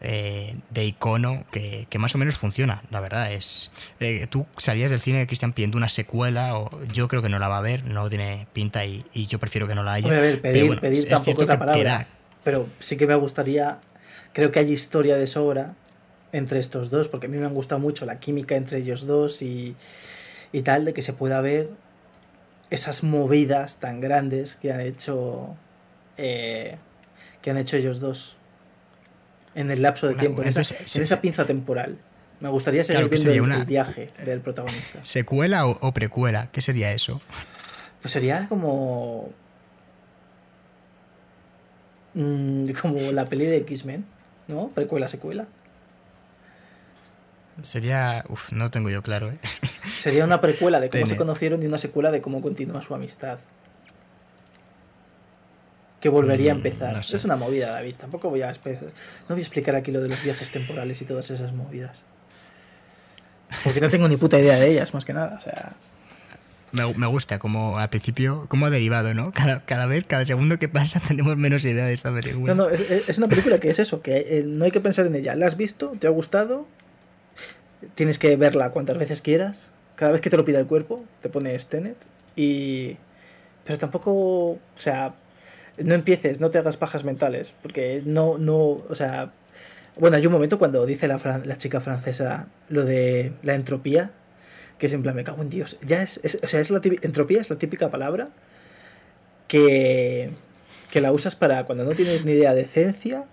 eh, 0.00 0.54
de 0.70 0.84
icono 0.84 1.44
que, 1.50 1.86
más 1.98 2.14
o 2.14 2.18
menos 2.18 2.36
funciona, 2.36 2.82
la 2.90 3.00
verdad. 3.00 3.32
es 3.32 3.70
eh, 4.00 4.26
Tú 4.28 4.46
salías 4.58 4.90
del 4.90 5.00
cine 5.00 5.18
de 5.18 5.26
Cristian 5.26 5.52
pidiendo 5.52 5.78
una 5.78 5.88
secuela, 5.88 6.58
o 6.58 6.82
yo 6.92 7.08
creo 7.08 7.22
que 7.22 7.28
no 7.28 7.38
la 7.38 7.48
va 7.48 7.58
a 7.58 7.62
ver, 7.62 7.84
no 7.84 8.08
tiene 8.10 8.46
pinta 8.52 8.84
y, 8.84 9.04
yo 9.14 9.38
prefiero 9.38 9.66
que 9.66 9.74
no 9.74 9.82
la 9.82 9.94
haya. 9.94 10.08
pedir, 10.08 10.40
pero 10.42 10.80
pedir 10.80 11.08
tampoco 11.08 11.42
es 11.42 11.48
la 11.48 11.58
palabra. 11.58 12.06
Pero 12.42 12.68
sí 12.78 12.96
que 12.96 13.06
me 13.06 13.14
gustaría, 13.14 13.80
creo 14.34 14.52
que 14.52 14.58
hay 14.58 14.70
historia 14.70 15.16
de 15.16 15.26
sobra 15.26 15.74
entre 16.34 16.58
estos 16.58 16.90
dos, 16.90 17.06
porque 17.06 17.26
a 17.26 17.28
mí 17.30 17.38
me 17.38 17.46
han 17.46 17.54
gustado 17.54 17.78
mucho 17.78 18.04
la 18.06 18.18
química 18.18 18.56
entre 18.56 18.78
ellos 18.78 19.06
dos 19.06 19.40
y, 19.40 19.76
y 20.52 20.62
tal, 20.62 20.84
de 20.84 20.92
que 20.92 21.00
se 21.00 21.12
pueda 21.12 21.40
ver 21.40 21.70
esas 22.70 23.04
movidas 23.04 23.78
tan 23.78 24.00
grandes 24.00 24.56
que 24.56 24.72
han 24.72 24.80
hecho 24.80 25.54
eh, 26.18 26.76
que 27.40 27.50
han 27.50 27.56
hecho 27.56 27.76
ellos 27.76 28.00
dos 28.00 28.36
en 29.54 29.70
el 29.70 29.82
lapso 29.82 30.08
de 30.08 30.14
tiempo, 30.14 30.42
en, 30.42 30.48
esa, 30.48 31.20
pinza 31.20 31.46
temporal. 31.46 31.98
Me 32.40 32.48
gustaría 32.48 32.82
seguir 32.82 33.08
viendo 33.08 33.54
el, 33.54 33.64
viaje 33.64 34.10
del 34.24 34.40
protagonista. 34.40 35.04
¿Secuela 35.04 35.68
o, 35.68 35.94
precuela? 35.94 36.48
¿Qué 36.50 36.60
sería 36.60 36.90
eso? 36.90 37.20
Pues 38.02 38.10
sería 38.10 38.48
como. 38.48 39.30
Mm, 42.14 42.70
como 42.80 43.12
la 43.12 43.26
peli 43.26 43.46
de 43.46 43.58
X-Men, 43.58 44.04
¿no? 44.48 44.70
Precuela, 44.74 45.06
secuela. 45.06 45.46
Sería. 47.62 48.24
Uf, 48.28 48.52
no 48.52 48.70
tengo 48.70 48.90
yo 48.90 49.02
claro, 49.02 49.30
¿eh? 49.30 49.38
Sería 49.88 50.24
una 50.24 50.40
precuela 50.40 50.80
de 50.80 50.90
cómo 50.90 51.06
se 51.06 51.16
conocieron 51.16 51.62
y 51.62 51.66
una 51.66 51.78
secuela 51.78 52.10
de 52.10 52.20
cómo 52.20 52.40
continúa 52.40 52.82
su 52.82 52.94
amistad. 52.94 53.38
Que 56.00 56.08
volvería 56.08 56.52
a 56.52 56.54
mm, 56.54 56.58
empezar. 56.58 57.00
Es 57.00 57.24
una 57.24 57.36
movida, 57.36 57.70
David. 57.70 57.94
Tampoco 57.96 58.28
voy 58.28 58.42
a. 58.42 58.52
No 58.52 58.70
voy 59.28 59.38
a 59.38 59.40
explicar 59.40 59.76
aquí 59.76 59.92
lo 59.92 60.02
de 60.02 60.08
los 60.08 60.22
viajes 60.22 60.50
temporales 60.50 61.00
y 61.00 61.04
todas 61.04 61.30
esas 61.30 61.52
movidas. 61.52 62.02
Porque 63.62 63.80
no 63.80 63.88
tengo 63.88 64.08
ni 64.08 64.16
puta 64.16 64.38
idea 64.38 64.56
de 64.56 64.70
ellas, 64.70 64.92
más 64.92 65.04
que 65.04 65.12
nada. 65.12 65.38
O 65.38 65.40
sea. 65.40 65.76
Me, 66.72 67.06
gusta 67.06 67.38
como 67.38 67.78
al 67.78 67.88
principio, 67.88 68.46
como 68.48 68.66
ha 68.66 68.70
derivado, 68.70 69.14
¿no? 69.14 69.32
Cada, 69.32 69.86
vez, 69.86 70.04
cada 70.06 70.26
segundo 70.26 70.58
que 70.58 70.68
pasa 70.68 71.00
tenemos 71.08 71.36
menos 71.36 71.64
idea 71.64 71.86
de 71.86 71.94
esta 71.94 72.12
película. 72.12 72.52
No, 72.52 72.64
no, 72.64 72.70
es, 72.70 72.80
es 72.80 73.16
una 73.18 73.28
película 73.28 73.60
que 73.60 73.70
es 73.70 73.78
eso, 73.78 74.02
que 74.02 74.38
eh, 74.38 74.42
no 74.44 74.64
hay 74.64 74.72
que 74.72 74.80
pensar 74.80 75.06
en 75.06 75.14
ella. 75.14 75.36
¿La 75.36 75.46
has 75.46 75.56
visto? 75.56 75.94
¿Te 76.00 76.08
ha 76.08 76.10
gustado? 76.10 76.66
Tienes 77.94 78.18
que 78.18 78.36
verla 78.36 78.70
cuantas 78.70 78.98
veces 78.98 79.20
quieras. 79.20 79.70
Cada 79.96 80.12
vez 80.12 80.20
que 80.20 80.30
te 80.30 80.36
lo 80.36 80.44
pida 80.44 80.60
el 80.60 80.66
cuerpo, 80.66 81.04
te 81.22 81.28
pones 81.28 81.66
Tenet. 81.68 81.96
Y. 82.36 82.96
Pero 83.64 83.78
tampoco. 83.78 84.12
O 84.12 84.60
sea. 84.76 85.14
No 85.76 85.94
empieces, 85.94 86.38
no 86.40 86.50
te 86.50 86.58
hagas 86.58 86.76
pajas 86.76 87.04
mentales. 87.04 87.52
Porque 87.62 88.02
no. 88.04 88.38
no 88.38 88.58
o 88.58 88.94
sea. 88.94 89.32
Bueno, 89.96 90.16
hay 90.16 90.26
un 90.26 90.32
momento 90.32 90.58
cuando 90.58 90.84
dice 90.86 91.06
la, 91.06 91.42
la 91.44 91.56
chica 91.56 91.80
francesa 91.80 92.48
lo 92.68 92.84
de 92.84 93.32
la 93.42 93.54
entropía. 93.54 94.10
Que 94.78 94.86
es 94.86 94.92
en 94.92 95.02
plan, 95.02 95.14
me 95.14 95.24
cago 95.24 95.42
en 95.42 95.50
Dios. 95.50 95.78
Ya 95.86 96.02
es. 96.02 96.20
o 96.42 96.48
sea, 96.48 96.60
es 96.60 96.70
la 96.70 96.80
entropía 97.02 97.40
es 97.40 97.50
la 97.50 97.56
típica 97.56 97.90
palabra. 97.90 98.28
Que. 99.48 100.30
Que 100.90 101.00
la 101.00 101.12
usas 101.12 101.34
para 101.34 101.64
cuando 101.64 101.84
no 101.84 101.92
tienes 101.92 102.24
ni 102.24 102.32
idea 102.32 102.54
de 102.54 102.64
ciencia 102.64 103.24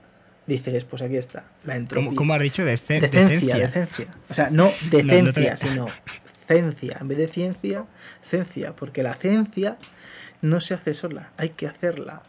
dices, 0.51 0.83
pues 0.83 1.01
aquí 1.01 1.17
está, 1.17 1.45
la 1.63 1.75
entropía. 1.75 2.11
¿Cómo, 2.15 2.33
has 2.33 2.41
dicho? 2.41 2.63
decencia, 2.63 3.09
decencia. 3.09 4.15
O 4.29 4.33
sea, 4.33 4.49
no 4.49 4.71
decencia, 4.89 5.57
sino 5.57 5.87
ciencia. 6.47 6.97
En 6.99 7.07
vez 7.07 7.17
de 7.17 7.27
ciencia, 7.27 7.85
ciencia. 8.23 8.75
Porque 8.75 9.03
la 9.03 9.15
ciencia 9.15 9.77
no 10.41 10.61
se 10.61 10.73
hace 10.73 10.93
sola, 10.93 11.31
hay 11.37 11.49
que 11.49 11.67
hacerla. 11.67 12.23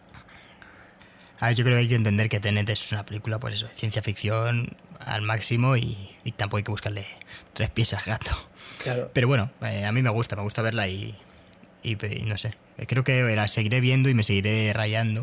yo 1.54 1.64
creo 1.64 1.76
que 1.76 1.82
hay 1.82 1.88
que 1.88 1.94
entender 1.94 2.28
que 2.28 2.40
Tenet 2.40 2.68
es 2.68 2.92
una 2.92 3.04
película, 3.04 3.38
pues 3.38 3.54
eso, 3.54 3.68
ciencia 3.72 4.02
ficción 4.02 4.76
al 5.00 5.22
máximo 5.22 5.76
y, 5.76 6.16
tampoco 6.36 6.58
hay 6.58 6.62
que 6.64 6.70
buscarle 6.70 7.06
tres 7.52 7.70
piezas 7.70 8.06
gato. 8.06 8.30
Claro. 8.82 9.10
Pero 9.12 9.28
bueno, 9.28 9.50
eh, 9.62 9.84
a 9.84 9.92
mí 9.92 10.02
me 10.02 10.10
gusta, 10.10 10.36
me 10.36 10.42
gusta 10.42 10.62
verla 10.62 10.88
y, 10.88 11.16
y 11.82 11.96
no 12.24 12.36
sé, 12.36 12.54
eh, 12.78 12.86
creo 12.86 13.04
que 13.04 13.22
la 13.36 13.48
seguiré 13.48 13.80
viendo 13.80 14.08
y 14.08 14.14
me 14.14 14.22
seguiré 14.22 14.72
rayando 14.72 15.22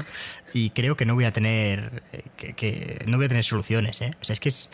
y 0.53 0.69
creo 0.72 0.95
que 0.95 1.06
no 1.06 1.15
voy 1.15 1.26
a 1.26 1.31
tener 1.31 2.03
eh, 2.11 2.53
que, 2.56 3.03
no 3.07 3.18
voy 3.18 3.26
a 3.26 3.30
tener 3.30 3.44
soluciones 3.44 4.02
¿eh? 4.02 4.14
o 4.22 4.26
sea 4.26 4.34
es 4.34 4.40
que 4.40 4.49
es, 4.49 4.69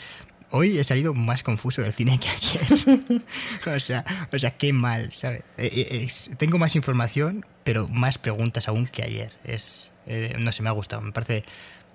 hoy 0.51 0.77
he 0.77 0.83
salido 0.83 1.13
más 1.13 1.43
confuso 1.43 1.81
del 1.81 1.93
cine 1.93 2.19
que 2.19 2.29
ayer. 2.29 3.21
O 3.75 3.79
sea 3.79 4.27
o 4.31 4.39
sea 4.39 4.51
qué 4.51 4.73
mal 4.73 5.11
sabes 5.13 5.43
eh, 5.57 6.07
tengo 6.37 6.57
más 6.57 6.75
información 6.75 7.45
pero 7.63 7.87
más 7.87 8.17
preguntas 8.17 8.67
aún 8.67 8.87
que 8.87 9.03
ayer. 9.03 9.31
Es 9.43 9.91
no 10.37 10.51
sé 10.51 10.61
me 10.61 10.69
ha 10.69 10.73
gustado 10.73 11.01
me 11.01 11.11
parece 11.11 11.45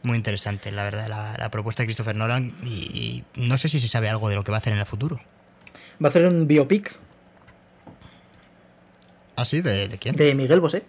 muy 0.03 0.17
interesante 0.17 0.73
la 0.73 0.85
verdad 0.85 1.09
la, 1.09 1.51
propuesta 1.51 1.83
de 1.83 1.87
Christopher 1.87 2.17
Nolan 2.17 2.55
y, 2.65 2.69
y 2.69 3.25
no 3.37 3.57
sé 3.59 3.69
si 3.69 3.79
se 3.79 3.87
sabe 3.87 4.09
algo 4.09 4.29
de 4.29 4.35
lo 4.35 4.43
que 4.43 4.51
va 4.51 4.57
a 4.57 4.61
hacer 4.61 4.73
en 4.73 4.79
el 4.79 4.87
futuro. 4.87 5.21
Va 6.03 6.09
a 6.09 6.11
hacer 6.11 6.27
un 6.27 6.49
biopic 6.49 6.99
¿Ah, 9.41 9.45
sí? 9.47 9.63
¿De, 9.63 9.89
quién? 9.99 10.15
De 10.15 10.35
Miguel 10.35 10.61
Bosé. 10.61 10.83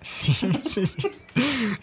Sí, 0.00 0.32
sí, 0.64 0.86
sí. 0.86 1.10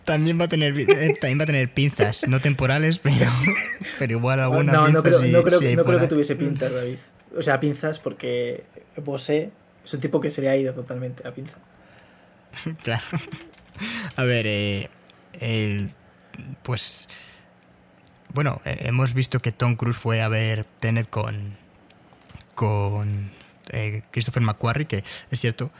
También 0.05 0.39
va 0.39 0.45
a 0.45 0.47
tener 0.47 0.77
eh, 0.79 1.17
también 1.19 1.37
va 1.37 1.43
a 1.43 1.47
tener 1.47 1.73
pinzas, 1.73 2.25
no 2.29 2.39
temporales, 2.39 2.99
pero, 2.99 3.29
pero 3.99 4.13
igual 4.13 4.39
alguna 4.39 4.71
no, 4.71 4.87
no 4.87 5.03
creo, 5.03 5.19
no 5.19 5.43
creo, 5.43 5.59
no 5.75 5.83
creo 5.83 5.99
que 5.99 6.07
tuviese 6.07 6.37
pinzas, 6.37 6.71
David. 6.71 6.97
O 7.35 7.41
sea, 7.41 7.59
pinzas 7.59 7.99
porque 7.99 8.63
Bosé 9.03 9.51
es 9.83 9.93
un 9.93 9.99
tipo 9.99 10.21
que 10.21 10.29
se 10.29 10.41
le 10.41 10.49
ha 10.49 10.55
ido 10.55 10.73
totalmente 10.73 11.27
a 11.27 11.33
pinza. 11.33 11.59
Claro. 12.83 13.03
A 14.15 14.23
ver, 14.23 14.45
eh, 14.47 15.89
pues 16.63 17.09
bueno, 18.33 18.61
eh, 18.63 18.77
hemos 18.85 19.13
visto 19.13 19.41
que 19.41 19.51
Tom 19.51 19.75
Cruise 19.75 19.97
fue 19.97 20.21
a 20.21 20.29
ver 20.29 20.65
Tenet 20.79 21.09
con 21.09 21.57
con 22.55 23.40
eh, 23.71 24.03
Christopher 24.11 24.43
McQuarrie, 24.43 24.85
que 24.85 25.03
es 25.31 25.39
cierto 25.39 25.71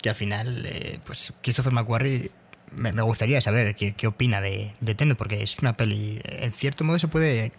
que 0.00 0.08
al 0.08 0.14
final, 0.14 0.64
eh, 0.66 0.98
pues 1.04 1.32
Christopher 1.42 1.72
McQuarrie 1.72 2.30
me, 2.72 2.90
gustaría 3.02 3.40
saber 3.40 3.74
qué, 3.74 4.06
opina 4.06 4.40
de, 4.40 4.72
de, 4.80 4.94
Tenet, 4.94 5.18
porque 5.18 5.42
es 5.42 5.58
una 5.58 5.76
peli, 5.76 6.20
en 6.24 6.52
cierto 6.52 6.84
modo 6.84 6.98
se 6.98 7.08
puede 7.08 7.52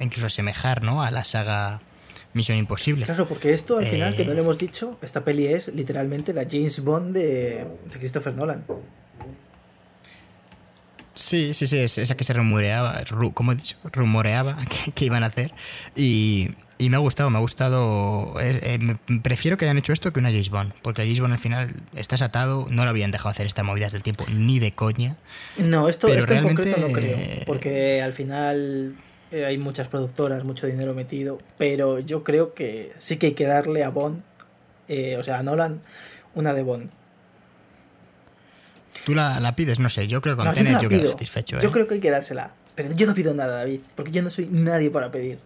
incluso 0.00 0.26
asemejar 0.26 0.82
¿no? 0.82 1.02
a 1.02 1.10
la 1.10 1.24
saga 1.24 1.80
Misión 2.32 2.58
Imposible. 2.58 3.04
Claro, 3.04 3.28
porque 3.28 3.52
esto 3.52 3.78
al 3.78 3.86
final, 3.86 4.16
que 4.16 4.24
no 4.24 4.34
le 4.34 4.40
hemos 4.40 4.58
dicho, 4.58 4.98
esta 5.02 5.24
peli 5.24 5.46
es 5.46 5.68
literalmente 5.68 6.32
la 6.32 6.46
James 6.50 6.82
Bond 6.82 7.14
de, 7.14 7.66
de 7.90 7.98
Christopher 7.98 8.34
Nolan. 8.34 8.64
Sí, 11.14 11.54
sí, 11.54 11.68
sí, 11.68 11.78
es 11.78 11.96
esa 11.96 12.16
que 12.16 12.24
se 12.24 12.32
rumoreaba, 12.32 13.04
como 13.34 13.52
he 13.52 13.54
dicho, 13.54 13.76
rumoreaba 13.84 14.56
que, 14.94 15.04
iban 15.04 15.22
a 15.22 15.26
hacer. 15.26 15.52
Y, 15.94 16.50
y, 16.78 16.90
me 16.90 16.96
ha 16.96 17.00
gustado, 17.00 17.30
me 17.30 17.38
ha 17.38 17.40
gustado. 17.40 18.34
Eh, 18.40 18.60
eh, 18.62 19.18
prefiero 19.22 19.56
que 19.56 19.64
hayan 19.64 19.78
hecho 19.78 19.92
esto 19.92 20.12
que 20.12 20.20
una 20.20 20.30
James 20.30 20.50
Bond, 20.50 20.72
porque 20.82 21.02
a 21.02 21.04
James 21.04 21.20
Bond 21.20 21.32
al 21.32 21.38
final 21.38 21.74
estás 21.94 22.22
atado, 22.22 22.66
no 22.70 22.84
lo 22.84 22.90
habían 22.90 23.10
dejado 23.10 23.30
hacer 23.30 23.46
estas 23.46 23.64
movidas 23.64 23.92
del 23.92 24.02
tiempo, 24.02 24.24
ni 24.32 24.58
de 24.58 24.72
coña. 24.72 25.16
No, 25.56 25.88
esto, 25.88 26.08
pero 26.08 26.32
en 26.32 26.42
concreto 26.42 26.80
no 26.80 26.92
creo, 26.92 27.16
porque 27.46 28.02
al 28.02 28.12
final 28.12 28.94
eh, 29.30 29.44
hay 29.44 29.58
muchas 29.58 29.88
productoras, 29.88 30.44
mucho 30.44 30.66
dinero 30.66 30.94
metido, 30.94 31.38
pero 31.58 31.98
yo 31.98 32.24
creo 32.24 32.54
que 32.54 32.92
sí 32.98 33.16
que 33.16 33.26
hay 33.26 33.34
que 33.34 33.46
darle 33.46 33.84
a 33.84 33.90
Bond, 33.90 34.22
o 35.18 35.22
sea, 35.22 35.38
a 35.38 35.42
Nolan, 35.42 35.80
una 36.34 36.52
de 36.54 36.62
Bond 36.62 36.90
Tú 39.04 39.14
la, 39.14 39.54
pides, 39.54 39.78
no 39.78 39.88
sé, 39.88 40.08
yo 40.08 40.20
creo 40.20 40.36
que 40.36 40.44
con 40.44 40.54
Tenet 40.54 40.80
yo, 40.80 40.88
quedo 40.88 41.10
satisfecho. 41.10 41.60
Yo 41.60 41.68
¿eh? 41.68 41.72
creo 41.72 41.86
que 41.86 41.94
hay 41.94 42.00
que 42.00 42.10
dársela. 42.10 42.52
Pero 42.74 42.92
yo 42.92 43.06
no 43.06 43.14
pido 43.14 43.34
nada, 43.34 43.56
David, 43.58 43.80
porque 43.94 44.10
yo 44.10 44.22
no 44.22 44.30
soy 44.30 44.48
nadie 44.50 44.90
para 44.90 45.10
pedir. 45.10 45.38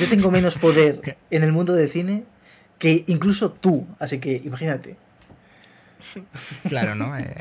Yo 0.00 0.08
tengo 0.08 0.30
menos 0.30 0.56
poder 0.56 1.16
en 1.30 1.42
el 1.42 1.52
mundo 1.52 1.72
del 1.72 1.88
cine 1.88 2.24
que 2.78 3.04
incluso 3.06 3.50
tú, 3.52 3.86
así 3.98 4.18
que 4.18 4.40
imagínate. 4.44 4.96
Claro, 6.68 6.94
¿no? 6.94 7.16
Eh, 7.18 7.34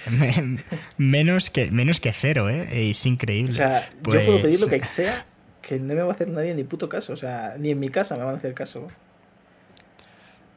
menos, 0.97 1.49
que, 1.49 1.71
menos 1.71 1.99
que 1.99 2.11
cero, 2.13 2.49
¿eh? 2.49 2.89
Es 2.89 3.05
increíble. 3.05 3.51
O 3.51 3.55
sea, 3.55 3.89
yo 3.93 4.03
puedo 4.03 4.41
pedir 4.41 4.59
lo 4.59 4.67
que 4.67 4.77
pues 4.77 4.89
sea, 4.91 5.25
que 5.61 5.79
no 5.79 5.93
me 5.93 6.01
va 6.01 6.11
a 6.11 6.15
hacer 6.15 6.29
nadie 6.29 6.53
ni 6.55 6.63
puto 6.63 6.89
caso. 6.89 7.13
O 7.13 7.17
sea, 7.17 7.55
ni 7.59 7.71
en 7.71 7.79
mi 7.79 7.89
casa 7.89 8.15
me 8.15 8.23
van 8.23 8.35
a 8.35 8.37
hacer 8.37 8.53
caso. 8.53 8.87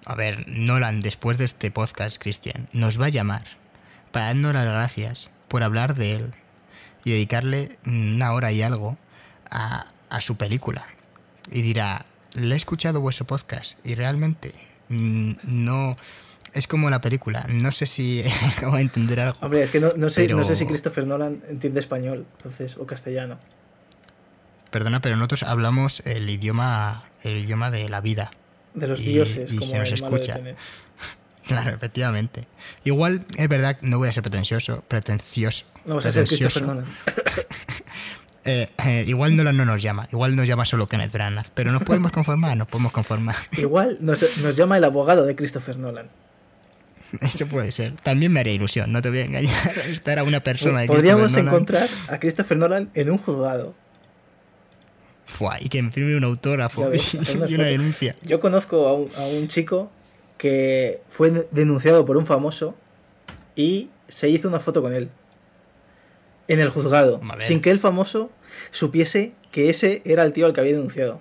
A 0.05 0.15
ver, 0.15 0.47
Nolan, 0.49 1.01
después 1.01 1.39
de 1.39 1.45
este 1.45 1.70
podcast, 1.70 2.20
Cristian, 2.20 2.69
nos 2.73 3.01
va 3.01 3.07
a 3.07 3.11
llamar 3.11 3.45
para 4.12 4.27
darnos 4.27 4.55
las 4.55 4.65
gracias 4.65 5.31
por 5.49 5.62
hablar 5.62 5.95
de 5.95 6.15
él 6.15 6.35
y 7.05 7.11
dedicarle 7.11 7.79
una 7.85 8.33
hora 8.33 8.53
y 8.53 8.62
algo 8.62 8.97
a, 9.51 9.89
su 10.20 10.36
película. 10.36 10.86
Y 11.51 11.62
dirá, 11.62 12.05
le 12.35 12.55
he 12.55 12.56
escuchado 12.56 13.01
vuestro 13.01 13.26
podcast 13.26 13.85
y 13.85 13.94
realmente 13.94 14.52
mm, 14.89 15.32
no... 15.44 15.97
Es 16.55 16.66
como 16.66 16.89
la 16.89 17.02
película, 17.02 17.44
no 17.51 17.70
sé 17.72 17.86
si 17.86 18.24
acabo 18.56 18.76
de 18.76 18.82
entender 18.82 19.20
algo. 19.20 19.36
Hombre, 19.43 19.64
es 19.64 19.70
que 19.70 19.80
no, 19.80 19.90
sé, 20.09 20.28
no 20.28 20.44
sé 20.44 20.56
si 20.56 20.64
Christopher 20.64 21.06
Nolan 21.06 21.43
entiende 21.48 21.78
español, 21.78 22.26
entonces, 22.39 22.78
o 22.78 22.86
castellano. 22.86 23.39
perdona, 24.70 25.01
pero 25.02 25.16
nosotros 25.16 25.43
hablamos 25.43 26.01
el 26.06 26.28
idioma, 26.30 27.05
el 27.22 27.36
idioma 27.36 27.70
de 27.70 27.89
la 27.90 28.01
vida. 28.01 28.30
De 28.72 28.86
los 28.86 29.01
dioses, 29.01 29.52
y 29.52 29.59
se 29.59 29.78
nos 29.78 29.93
escucha. 29.93 30.40
Claro, 31.48 31.70
efectivamente. 31.70 32.47
Igual, 32.85 33.24
es 33.39 33.48
verdad, 33.48 33.78
no 33.80 33.97
voy 33.97 34.10
a 34.10 34.12
ser 34.12 34.22
pretencioso, 34.22 34.85
pretencioso. 34.86 35.64
No 35.86 35.94
vas 35.94 36.05
a 36.05 36.12
ser 36.12 36.26
Christopher 36.26 36.62
Nolan. 36.64 36.85
Eh, 38.49 38.66
eh, 38.87 39.05
igual 39.07 39.37
no, 39.37 39.45
no 39.53 39.65
nos 39.66 39.83
llama, 39.83 40.09
igual 40.11 40.35
nos 40.35 40.47
llama 40.47 40.65
solo 40.65 40.87
Kenneth 40.87 41.12
Branagh, 41.12 41.49
pero 41.53 41.70
nos 41.70 41.83
podemos 41.83 42.11
conformar, 42.12 42.57
nos 42.57 42.66
podemos 42.66 42.93
conformar. 42.93 43.37
Igual 43.53 43.99
nos, 44.01 44.39
nos 44.39 44.57
llama 44.57 44.79
el 44.79 44.85
abogado 44.85 45.27
de 45.27 45.37
Christopher 45.37 45.77
Nolan. 45.77 46.09
Eso 47.20 47.47
puede 47.47 47.73
ser. 47.73 47.93
También 48.03 48.33
me 48.33 48.41
haría 48.41 48.55
ilusión, 48.55 48.91
no 48.91 49.03
te 49.03 49.11
voy 49.11 49.19
a 49.19 49.25
engañar. 49.27 49.79
Esta 49.91 50.12
era 50.12 50.25
una 50.25 50.41
persona 50.41 50.81
de 50.81 50.87
Podríamos 50.87 51.37
encontrar 51.37 51.91
a 52.09 52.19
Christopher 52.19 52.57
Nolan 52.57 52.91
en 52.95 53.11
un 53.11 53.19
juzgado. 53.19 53.75
Fua, 55.27 55.61
y 55.61 55.69
que 55.69 55.83
me 55.83 55.91
firme 55.91 56.16
un 56.16 56.25
autógrafo 56.25 56.91
y 57.49 57.55
una 57.55 57.66
denuncia. 57.66 58.16
Yo 58.23 58.41
conozco 58.41 58.89
a 58.89 58.95
un, 58.95 59.11
a 59.15 59.27
un 59.27 59.47
chico 59.49 59.91
que 60.39 61.03
fue 61.11 61.47
denunciado 61.51 62.07
por 62.07 62.16
un 62.16 62.25
famoso 62.25 62.75
y 63.55 63.91
se 64.09 64.31
hizo 64.31 64.49
una 64.49 64.59
foto 64.59 64.81
con 64.81 64.95
él 64.95 65.11
en 66.49 66.61
el 66.61 66.70
juzgado, 66.70 67.20
sin 67.41 67.61
que 67.61 67.70
el 67.70 67.79
famoso 67.79 68.31
supiese 68.70 69.32
que 69.51 69.70
ese 69.70 70.02
era 70.05 70.22
el 70.22 70.32
tío 70.32 70.47
al 70.47 70.52
que 70.52 70.60
había 70.60 70.72
denunciado. 70.72 71.20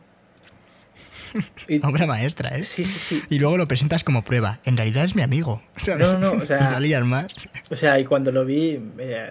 Obra 1.83 2.05
maestra, 2.05 2.57
¿eh? 2.57 2.63
Sí, 2.63 2.83
sí, 2.83 2.99
sí. 2.99 3.23
Y 3.29 3.39
luego 3.39 3.57
lo 3.57 3.67
presentas 3.67 4.03
como 4.03 4.23
prueba. 4.23 4.59
En 4.65 4.77
realidad 4.77 5.03
es 5.03 5.15
mi 5.15 5.21
amigo. 5.21 5.61
No, 5.97 6.19
no, 6.19 6.31
o 6.31 6.45
sea. 6.45 6.79
y 6.81 7.03
más. 7.03 7.49
O 7.69 7.75
sea, 7.75 7.99
y 7.99 8.05
cuando 8.05 8.31
lo 8.31 8.45
vi, 8.45 8.79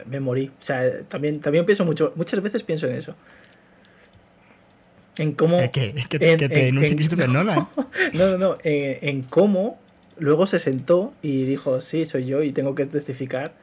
me 0.07 0.21
morí. 0.21 0.49
O 0.49 0.63
sea, 0.63 1.03
también, 1.09 1.41
también 1.41 1.65
pienso 1.67 1.85
mucho. 1.85 2.13
Muchas 2.17 2.43
veces 2.43 2.63
pienso 2.63 2.87
en 2.87 2.97
eso. 2.97 3.15
En 5.17 5.33
cómo. 5.33 5.59
¿Es 5.59 5.71
que, 5.71 5.95
que, 6.09 6.19
te 6.19 6.71
Christopher 6.95 7.29
no, 7.29 7.45
Nolan? 7.45 7.69
No, 8.13 8.27
no, 8.31 8.39
no. 8.39 8.59
En, 8.63 9.23
cómo 9.23 9.79
luego 10.19 10.47
se 10.47 10.59
sentó 10.59 11.13
y 11.23 11.45
dijo: 11.45 11.81
Sí, 11.81 12.05
soy 12.05 12.25
yo 12.25 12.43
y 12.43 12.53
tengo 12.53 12.75
que 12.75 12.87
testificar. 12.87 13.55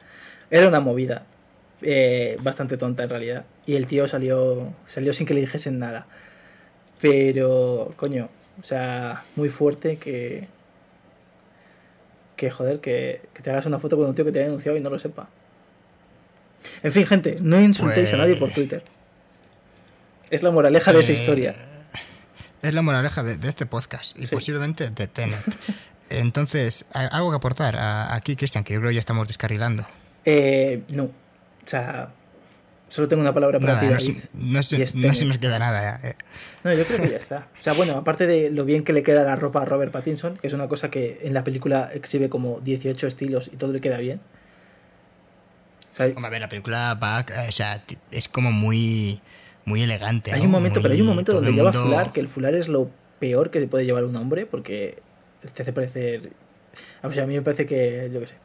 Era 0.50 0.68
una 0.68 0.80
movida. 0.80 1.26
Eh, 1.86 2.38
bastante 2.40 2.78
tonta 2.78 3.02
en 3.02 3.10
realidad. 3.10 3.44
Y 3.66 3.74
el 3.74 3.86
tío 3.86 4.08
salió, 4.08 4.72
salió 4.86 5.12
sin 5.12 5.26
que 5.26 5.34
le 5.34 5.40
dijesen 5.40 5.78
nada. 5.78 6.06
Pero, 7.02 7.92
coño, 7.96 8.30
o 8.60 8.64
sea, 8.64 9.24
muy 9.36 9.50
fuerte 9.50 9.98
que. 9.98 10.48
Que 12.36 12.50
joder, 12.50 12.80
que, 12.80 13.20
te 13.42 13.50
hagas 13.50 13.66
una 13.66 13.78
foto 13.78 13.96
con 13.96 14.06
un 14.06 14.14
tío 14.14 14.24
que 14.24 14.32
te 14.32 14.40
ha 14.40 14.44
denunciado 14.44 14.78
y 14.78 14.80
no 14.80 14.88
lo 14.88 14.98
sepa. 14.98 15.28
En 16.82 16.90
fin, 16.90 17.06
gente, 17.06 17.36
no 17.40 17.60
insultéis 17.60 18.12
a 18.14 18.16
nadie 18.16 18.34
por 18.34 18.48
pues 18.48 18.54
Twitter. 18.54 18.82
Es 20.30 20.42
la 20.42 20.50
moraleja 20.50 20.92
de 20.92 21.00
esa 21.00 21.12
eh, 21.12 21.14
historia. 21.14 21.54
Es 22.62 22.72
la 22.72 22.80
moraleja 22.80 23.22
de, 23.22 23.46
este 23.46 23.66
podcast 23.66 24.18
y 24.18 24.26
posiblemente 24.26 24.88
de 24.88 25.06
Tenet. 25.06 25.38
Entonces, 26.08 26.86
¿algo 26.92 27.30
que 27.30 27.36
aportar 27.36 27.76
aquí, 27.78 28.36
Cristian? 28.36 28.64
Que 28.64 28.72
yo 28.72 28.80
creo 28.80 28.88
que 28.88 28.94
ya 28.94 29.00
estamos 29.00 29.28
descarrilando. 29.28 29.86
Eh, 30.24 30.82
no. 30.94 31.23
O 31.64 31.68
sea, 31.68 32.10
Solo 32.94 33.08
tengo 33.08 33.22
una 33.22 33.34
palabra 33.34 33.58
para 33.58 33.80
ti, 33.96 34.16
No, 34.34 34.62
se, 34.62 34.78
nos 34.78 35.38
queda 35.38 35.58
nada. 35.58 36.00
Eh. 36.04 36.14
No, 36.62 36.72
yo 36.72 36.84
creo 36.84 37.00
que 37.00 37.10
ya 37.10 37.16
está. 37.16 37.48
O 37.58 37.62
sea, 37.62 37.72
bueno, 37.72 37.94
aparte 37.94 38.26
de 38.28 38.52
lo 38.52 38.64
bien 38.64 38.84
que 38.84 38.92
le 38.92 39.02
queda 39.02 39.24
la 39.24 39.34
ropa 39.34 39.62
a 39.62 39.64
Robert 39.64 39.90
Pattinson, 39.90 40.36
que 40.36 40.46
es 40.46 40.52
una 40.52 40.68
cosa 40.68 40.90
que 40.90 41.18
en 41.22 41.34
la 41.34 41.42
película 41.42 41.90
exhibe 41.92 42.28
como 42.28 42.60
18 42.60 43.06
estilos 43.08 43.50
y 43.52 43.56
todo 43.56 43.72
le 43.72 43.80
queda 43.80 43.98
bien. 43.98 44.20
O 45.92 45.96
sea, 45.96 46.06
a 46.06 46.28
ver, 46.30 46.40
la 46.40 46.48
película 46.48 46.94
va, 46.94 47.26
o 47.48 47.52
sea, 47.52 47.82
es 48.12 48.28
como 48.28 48.52
muy, 48.52 49.20
muy 49.64 49.82
elegante. 49.82 50.32
Hay 50.32 50.42
un 50.42 50.52
momento, 50.52 50.80
pero 50.80 50.94
hay 50.94 51.00
un 51.00 51.08
momento 51.08 51.32
donde 51.32 51.52
lleva 51.52 51.72
fular, 51.72 52.12
que 52.12 52.20
el 52.20 52.28
fular 52.28 52.54
es 52.54 52.68
lo 52.68 52.90
peor 53.18 53.50
que 53.50 53.58
se 53.58 53.66
puede 53.66 53.86
llevar 53.86 54.04
un 54.04 54.14
hombre, 54.14 54.46
porque 54.46 55.02
te 55.52 55.62
hace 55.62 55.72
parecer. 55.72 56.30
O 57.02 57.10
sea, 57.10 57.24
a 57.24 57.26
mí 57.26 57.34
me 57.34 57.42
parece 57.42 57.66
que, 57.66 58.08
yo 58.12 58.20
qué 58.20 58.28
sé, 58.28 58.36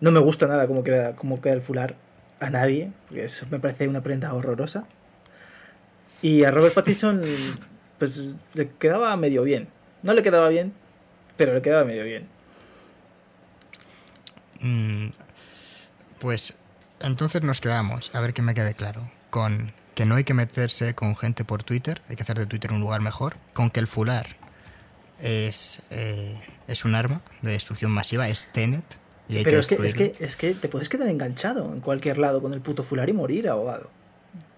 no 0.00 0.12
me 0.12 0.20
gusta 0.20 0.46
nada 0.46 0.66
cómo 0.66 0.82
queda, 0.82 1.14
cómo 1.14 1.42
queda 1.42 1.52
el 1.52 1.60
fular 1.62 2.07
a 2.40 2.50
nadie, 2.50 2.92
eso 3.14 3.46
me 3.50 3.58
parece 3.58 3.88
una 3.88 4.02
prenda 4.02 4.32
horrorosa. 4.32 4.84
Y 6.22 6.44
a 6.44 6.50
Robert 6.50 6.74
Pattinson, 6.74 7.20
pues 7.98 8.34
le 8.54 8.70
quedaba 8.70 9.16
medio 9.16 9.42
bien. 9.42 9.68
No 10.02 10.14
le 10.14 10.22
quedaba 10.22 10.48
bien, 10.48 10.72
pero 11.36 11.54
le 11.54 11.62
quedaba 11.62 11.84
medio 11.84 12.04
bien. 12.04 12.28
Mm, 14.60 15.10
pues 16.18 16.56
entonces 17.00 17.42
nos 17.42 17.60
quedamos, 17.60 18.10
a 18.14 18.20
ver 18.20 18.34
que 18.34 18.42
me 18.42 18.54
quede 18.54 18.74
claro, 18.74 19.08
con 19.30 19.72
que 19.94 20.04
no 20.04 20.16
hay 20.16 20.24
que 20.24 20.34
meterse 20.34 20.94
con 20.94 21.16
gente 21.16 21.44
por 21.44 21.62
Twitter, 21.62 22.02
hay 22.08 22.16
que 22.16 22.22
hacer 22.22 22.38
de 22.38 22.46
Twitter 22.46 22.72
un 22.72 22.80
lugar 22.80 23.00
mejor, 23.00 23.36
con 23.52 23.70
que 23.70 23.80
el 23.80 23.86
fular 23.86 24.26
es, 25.20 25.82
eh, 25.90 26.40
es 26.66 26.84
un 26.84 26.94
arma 26.94 27.20
de 27.42 27.52
destrucción 27.52 27.90
masiva, 27.90 28.28
es 28.28 28.52
Tenet, 28.52 28.84
pero 29.28 29.58
es 29.58 29.68
que, 29.68 29.74
es, 29.86 29.94
que, 29.94 30.14
es 30.18 30.36
que 30.36 30.54
te 30.54 30.68
puedes 30.68 30.88
quedar 30.88 31.08
enganchado 31.08 31.72
en 31.72 31.80
cualquier 31.80 32.18
lado 32.18 32.40
con 32.40 32.54
el 32.54 32.60
puto 32.60 32.82
fular 32.82 33.08
y 33.08 33.12
morir 33.12 33.48
ahogado. 33.48 33.90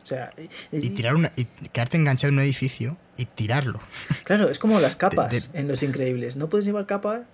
O 0.03 0.07
sea, 0.07 0.33
y, 0.73 0.91
tirar 0.91 1.15
una, 1.15 1.31
y 1.37 1.45
quedarte 1.45 1.97
enganchado 1.97 2.31
en 2.31 2.39
un 2.39 2.45
edificio 2.45 2.97
y 3.17 3.27
tirarlo. 3.27 3.81
Claro, 4.25 4.49
es 4.49 4.59
como 4.59 4.79
las 4.81 4.97
capas 4.97 5.51
en 5.53 5.69
Los 5.69 5.83
Increíbles. 5.83 6.37
No 6.37 6.49
puedes 6.49 6.65
llevar 6.65 6.87
capa, 6.87 7.25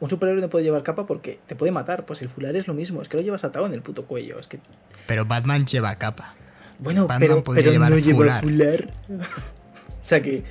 un 0.00 0.10
superhéroe 0.10 0.40
no 0.40 0.50
puede 0.50 0.64
llevar 0.64 0.82
capa 0.82 1.06
porque 1.06 1.38
te 1.46 1.54
puede 1.54 1.72
matar. 1.72 2.06
Pues 2.06 2.22
el 2.22 2.28
fular 2.28 2.56
es 2.56 2.66
lo 2.66 2.74
mismo, 2.74 3.02
es 3.02 3.08
que 3.08 3.16
lo 3.16 3.22
llevas 3.22 3.44
atado 3.44 3.66
en 3.66 3.72
el 3.72 3.82
puto 3.82 4.06
cuello. 4.06 4.38
Es 4.38 4.48
que... 4.48 4.58
Pero 5.06 5.24
Batman 5.24 5.64
lleva 5.64 5.94
capa. 5.96 6.34
Bueno, 6.78 7.06
pero, 7.18 7.44
pero 7.44 7.70
llevar 7.70 7.90
no 7.90 7.98
lleva 7.98 8.40
fular. 8.40 8.90
o 9.08 10.04
sea 10.04 10.20
que 10.22 10.44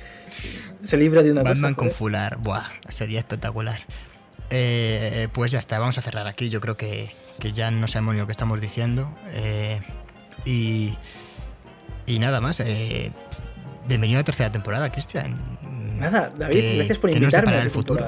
se 0.82 0.96
libra 0.96 1.22
de 1.22 1.32
una 1.32 1.42
Batman 1.42 1.74
con 1.74 1.90
fular, 1.90 2.38
buah, 2.38 2.68
sería 2.88 3.18
espectacular. 3.18 3.80
Eh, 4.50 5.28
pues 5.32 5.52
ya 5.52 5.60
está, 5.60 5.78
vamos 5.78 5.96
a 5.96 6.02
cerrar 6.02 6.26
aquí. 6.26 6.48
Yo 6.48 6.60
creo 6.60 6.76
que, 6.76 7.10
ya 7.52 7.70
no 7.70 7.86
sabemos 7.88 8.14
ni 8.14 8.20
lo 8.20 8.26
que 8.26 8.32
estamos 8.32 8.60
diciendo. 8.60 9.10
Eh, 9.28 9.80
y, 10.44 10.96
y 12.06 12.18
nada 12.18 12.40
más. 12.40 12.60
Eh, 12.60 13.12
bienvenido 13.86 14.18
a 14.18 14.22
la 14.22 14.24
tercera 14.24 14.50
temporada, 14.50 14.90
Cristian. 14.90 15.34
Nada, 15.98 16.32
David, 16.36 16.76
gracias 16.76 16.98
por 16.98 17.10
invitarme 17.10 17.52
a 17.52 17.62
el 17.62 17.70
futuro. 17.70 18.04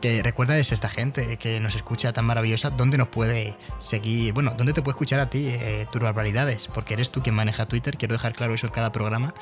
Que 0.00 0.22
recuerda 0.22 0.56
es 0.56 0.72
esta 0.72 0.88
gente 0.88 1.36
que 1.36 1.60
nos 1.60 1.74
escucha 1.74 2.14
tan 2.14 2.24
maravillosa, 2.24 2.70
¿dónde 2.70 2.96
nos 2.96 3.08
puede 3.08 3.54
seguir? 3.80 4.32
Bueno, 4.32 4.54
¿dónde 4.56 4.72
te 4.72 4.80
puede 4.80 4.92
escuchar 4.92 5.20
a 5.20 5.28
ti 5.28 5.54
tus 5.92 6.00
barbaridades? 6.00 6.68
Porque 6.68 6.94
eres 6.94 7.10
tú 7.10 7.22
quien 7.22 7.34
maneja 7.34 7.66
Twitter, 7.66 7.98
quiero 7.98 8.14
dejar 8.14 8.32
claro 8.32 8.54
eso 8.54 8.66
en 8.66 8.72
cada 8.72 8.92
programa. 8.92 9.34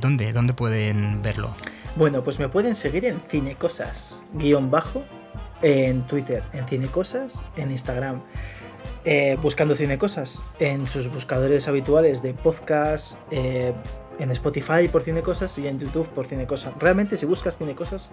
¿Dónde? 0.00 0.32
¿Dónde 0.32 0.54
pueden 0.54 1.22
verlo? 1.22 1.54
Bueno, 1.96 2.22
pues 2.22 2.38
me 2.38 2.48
pueden 2.48 2.74
seguir 2.74 3.06
en 3.06 3.20
Cinecosas, 3.20 4.22
guion 4.34 4.70
bajo, 4.70 5.02
en 5.62 6.06
Twitter, 6.06 6.42
en 6.52 6.66
Cinecosas, 6.66 7.42
en 7.56 7.70
Instagram, 7.70 8.22
eh, 9.04 9.38
buscando 9.40 9.74
Cinecosas, 9.74 10.42
en 10.58 10.86
sus 10.86 11.10
buscadores 11.10 11.68
habituales 11.68 12.22
de 12.22 12.34
podcast, 12.34 13.18
eh, 13.30 13.72
en 14.18 14.30
Spotify 14.32 14.88
por 14.90 15.02
Cinecosas 15.02 15.56
y 15.58 15.68
en 15.68 15.78
YouTube 15.78 16.08
por 16.08 16.26
Cinecosas. 16.26 16.74
Realmente, 16.78 17.16
si 17.16 17.24
buscas 17.24 17.56
Cinecosas, 17.56 18.10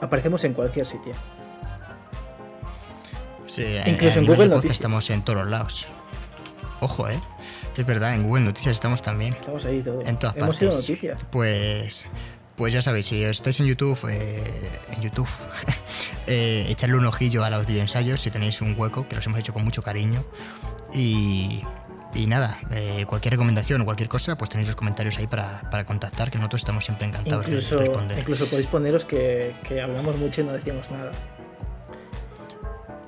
aparecemos 0.00 0.44
en 0.44 0.52
cualquier 0.54 0.86
sitio. 0.86 1.14
Sí, 3.46 3.64
Incluso 3.86 4.18
en 4.18 4.26
Google 4.26 4.48
Noticias. 4.48 4.72
Estamos 4.72 5.08
en 5.10 5.22
todos 5.22 5.46
lados. 5.46 5.86
Ojo, 6.80 7.08
¿eh? 7.08 7.20
Es 7.76 7.86
verdad, 7.86 8.14
en 8.14 8.24
Google 8.24 8.44
Noticias 8.44 8.72
estamos 8.72 9.02
también. 9.02 9.34
Estamos 9.34 9.64
ahí 9.64 9.82
todos. 9.82 10.04
En 10.04 10.18
todas 10.18 10.36
Hemos 10.36 10.58
partes. 10.58 10.74
noticias. 10.74 11.24
Pues 11.30 12.06
pues 12.56 12.72
ya 12.72 12.82
sabéis, 12.82 13.06
si 13.06 13.22
estáis 13.24 13.58
en 13.60 13.66
YouTube, 13.66 13.98
eh, 14.08 14.70
en 14.92 15.00
YouTube, 15.00 15.28
eh, 16.26 16.66
echarle 16.68 16.96
un 16.96 17.06
ojillo 17.06 17.42
a 17.42 17.50
los 17.50 17.66
videoensayos 17.66 18.20
si 18.20 18.30
tenéis 18.30 18.60
un 18.60 18.78
hueco, 18.78 19.08
que 19.08 19.16
los 19.16 19.26
hemos 19.26 19.40
hecho 19.40 19.52
con 19.52 19.64
mucho 19.64 19.82
cariño. 19.82 20.24
Y, 20.92 21.64
nada, 22.28 22.60
eh, 22.70 23.04
cualquier 23.08 23.32
recomendación 23.32 23.80
o 23.80 23.84
cualquier 23.84 24.08
cosa, 24.08 24.38
pues 24.38 24.50
tenéis 24.50 24.68
los 24.68 24.76
comentarios 24.76 25.18
ahí 25.18 25.26
para, 25.26 25.84
contactar, 25.84 26.30
que 26.30 26.38
nosotros 26.38 26.60
estamos 26.60 26.84
siempre 26.84 27.08
encantados 27.08 27.46
de 27.46 27.60
responder. 27.60 28.20
Incluso 28.20 28.46
podéis 28.46 28.68
poneros 28.68 29.04
que, 29.04 29.54
hablamos 29.82 30.16
mucho 30.16 30.42
y 30.42 30.44
no 30.44 30.52
decimos 30.52 30.88
nada. 30.92 31.10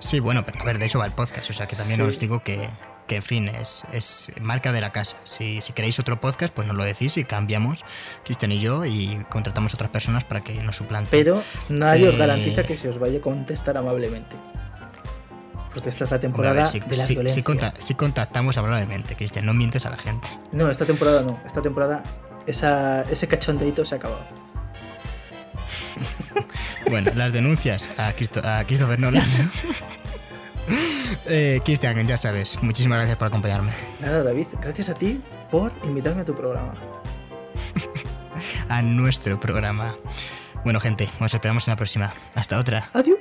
Sí, 0.01 0.19
bueno, 0.19 0.43
pero 0.45 0.61
a 0.61 0.65
ver, 0.65 0.79
de 0.79 0.87
eso 0.87 0.99
va 0.99 1.07
el 1.07 1.13
podcast, 1.13 1.49
o 1.51 1.53
sea 1.53 1.67
que 1.67 1.77
también 1.77 2.01
os 2.01 2.19
digo 2.19 2.43
que, 2.43 2.69
que 3.07 3.17
en 3.17 3.23
fin, 3.23 3.49
es, 3.49 3.85
es 3.93 4.33
marca 4.41 4.73
de 4.73 4.81
la 4.81 4.91
casa. 4.91 5.17
Si, 5.25 5.61
si, 5.61 5.73
queréis 5.73 5.99
otro 5.99 6.21
podcast, 6.21 6.53
pues 6.53 6.67
nos 6.67 6.77
lo 6.77 6.85
decís 6.85 7.17
y 7.17 7.25
cambiamos, 7.25 7.85
Cristian 8.25 8.53
y 8.53 8.59
yo, 8.59 8.85
y 8.85 9.25
contratamos 9.31 9.75
otras 9.75 9.91
personas 9.91 10.25
para 10.25 10.43
que 10.43 10.55
nos 10.63 10.77
suplanten. 10.77 11.11
Pero 11.11 11.43
nadie 11.69 12.09
os 12.09 12.15
eh, 12.15 12.19
garantiza 12.19 12.65
que 12.65 12.77
se 12.77 12.89
os 12.89 12.99
vaya 12.99 13.19
a 13.19 13.23
contestar 13.23 13.77
amablemente. 13.77 14.37
Porque 15.73 15.91
esta 15.91 16.05
es 16.05 16.11
la 16.11 16.19
temporada 16.19 16.69
de 16.71 16.97
la 16.97 17.07
violencia. 17.07 17.75
Si, 17.79 17.95
contactamos 17.95 18.57
amablemente, 18.57 19.15
Cristian, 19.15 19.45
no 19.45 19.53
mientes 19.53 19.85
a 19.85 19.91
la 19.91 19.97
gente. 19.97 20.27
No, 20.51 20.71
esta 20.71 20.87
temporada 20.87 21.23
no. 21.23 21.39
Esta 21.45 21.61
temporada 21.61 22.03
esa, 22.47 23.03
ese 23.03 23.29
cachondeito 23.29 23.85
se 23.85 23.95
ha 23.95 23.99
acabado. 23.99 24.25
bueno, 26.91 27.13
las 27.15 27.33
denuncias 27.33 27.91
a, 27.99 28.13
Cristo, 28.15 28.41
a 28.43 28.65
Christopher 28.65 28.99
Nolan. 28.99 29.29
Eh, 31.29 31.61
Cristian, 31.65 32.07
ya 32.07 32.17
sabes, 32.17 32.63
muchísimas 32.63 32.99
gracias 32.99 33.17
por 33.17 33.29
acompañarme. 33.29 33.73
Nada, 34.01 34.23
David, 34.23 34.47
gracias 34.61 34.89
a 34.89 34.95
ti 34.95 35.21
por 35.51 35.73
invitarme 35.85 36.23
a 36.23 36.25
tu 36.25 36.35
programa. 36.35 36.75
a 38.69 38.83
nuestro 38.83 39.39
programa. 39.41 39.97
Bueno, 40.65 40.81
gente, 40.81 41.09
nos 41.21 41.33
esperamos 41.33 41.67
en 41.69 41.73
la 41.73 41.77
próxima. 41.77 42.13
Hasta 42.35 42.59
otra. 42.59 42.91
Adiós. 42.93 43.19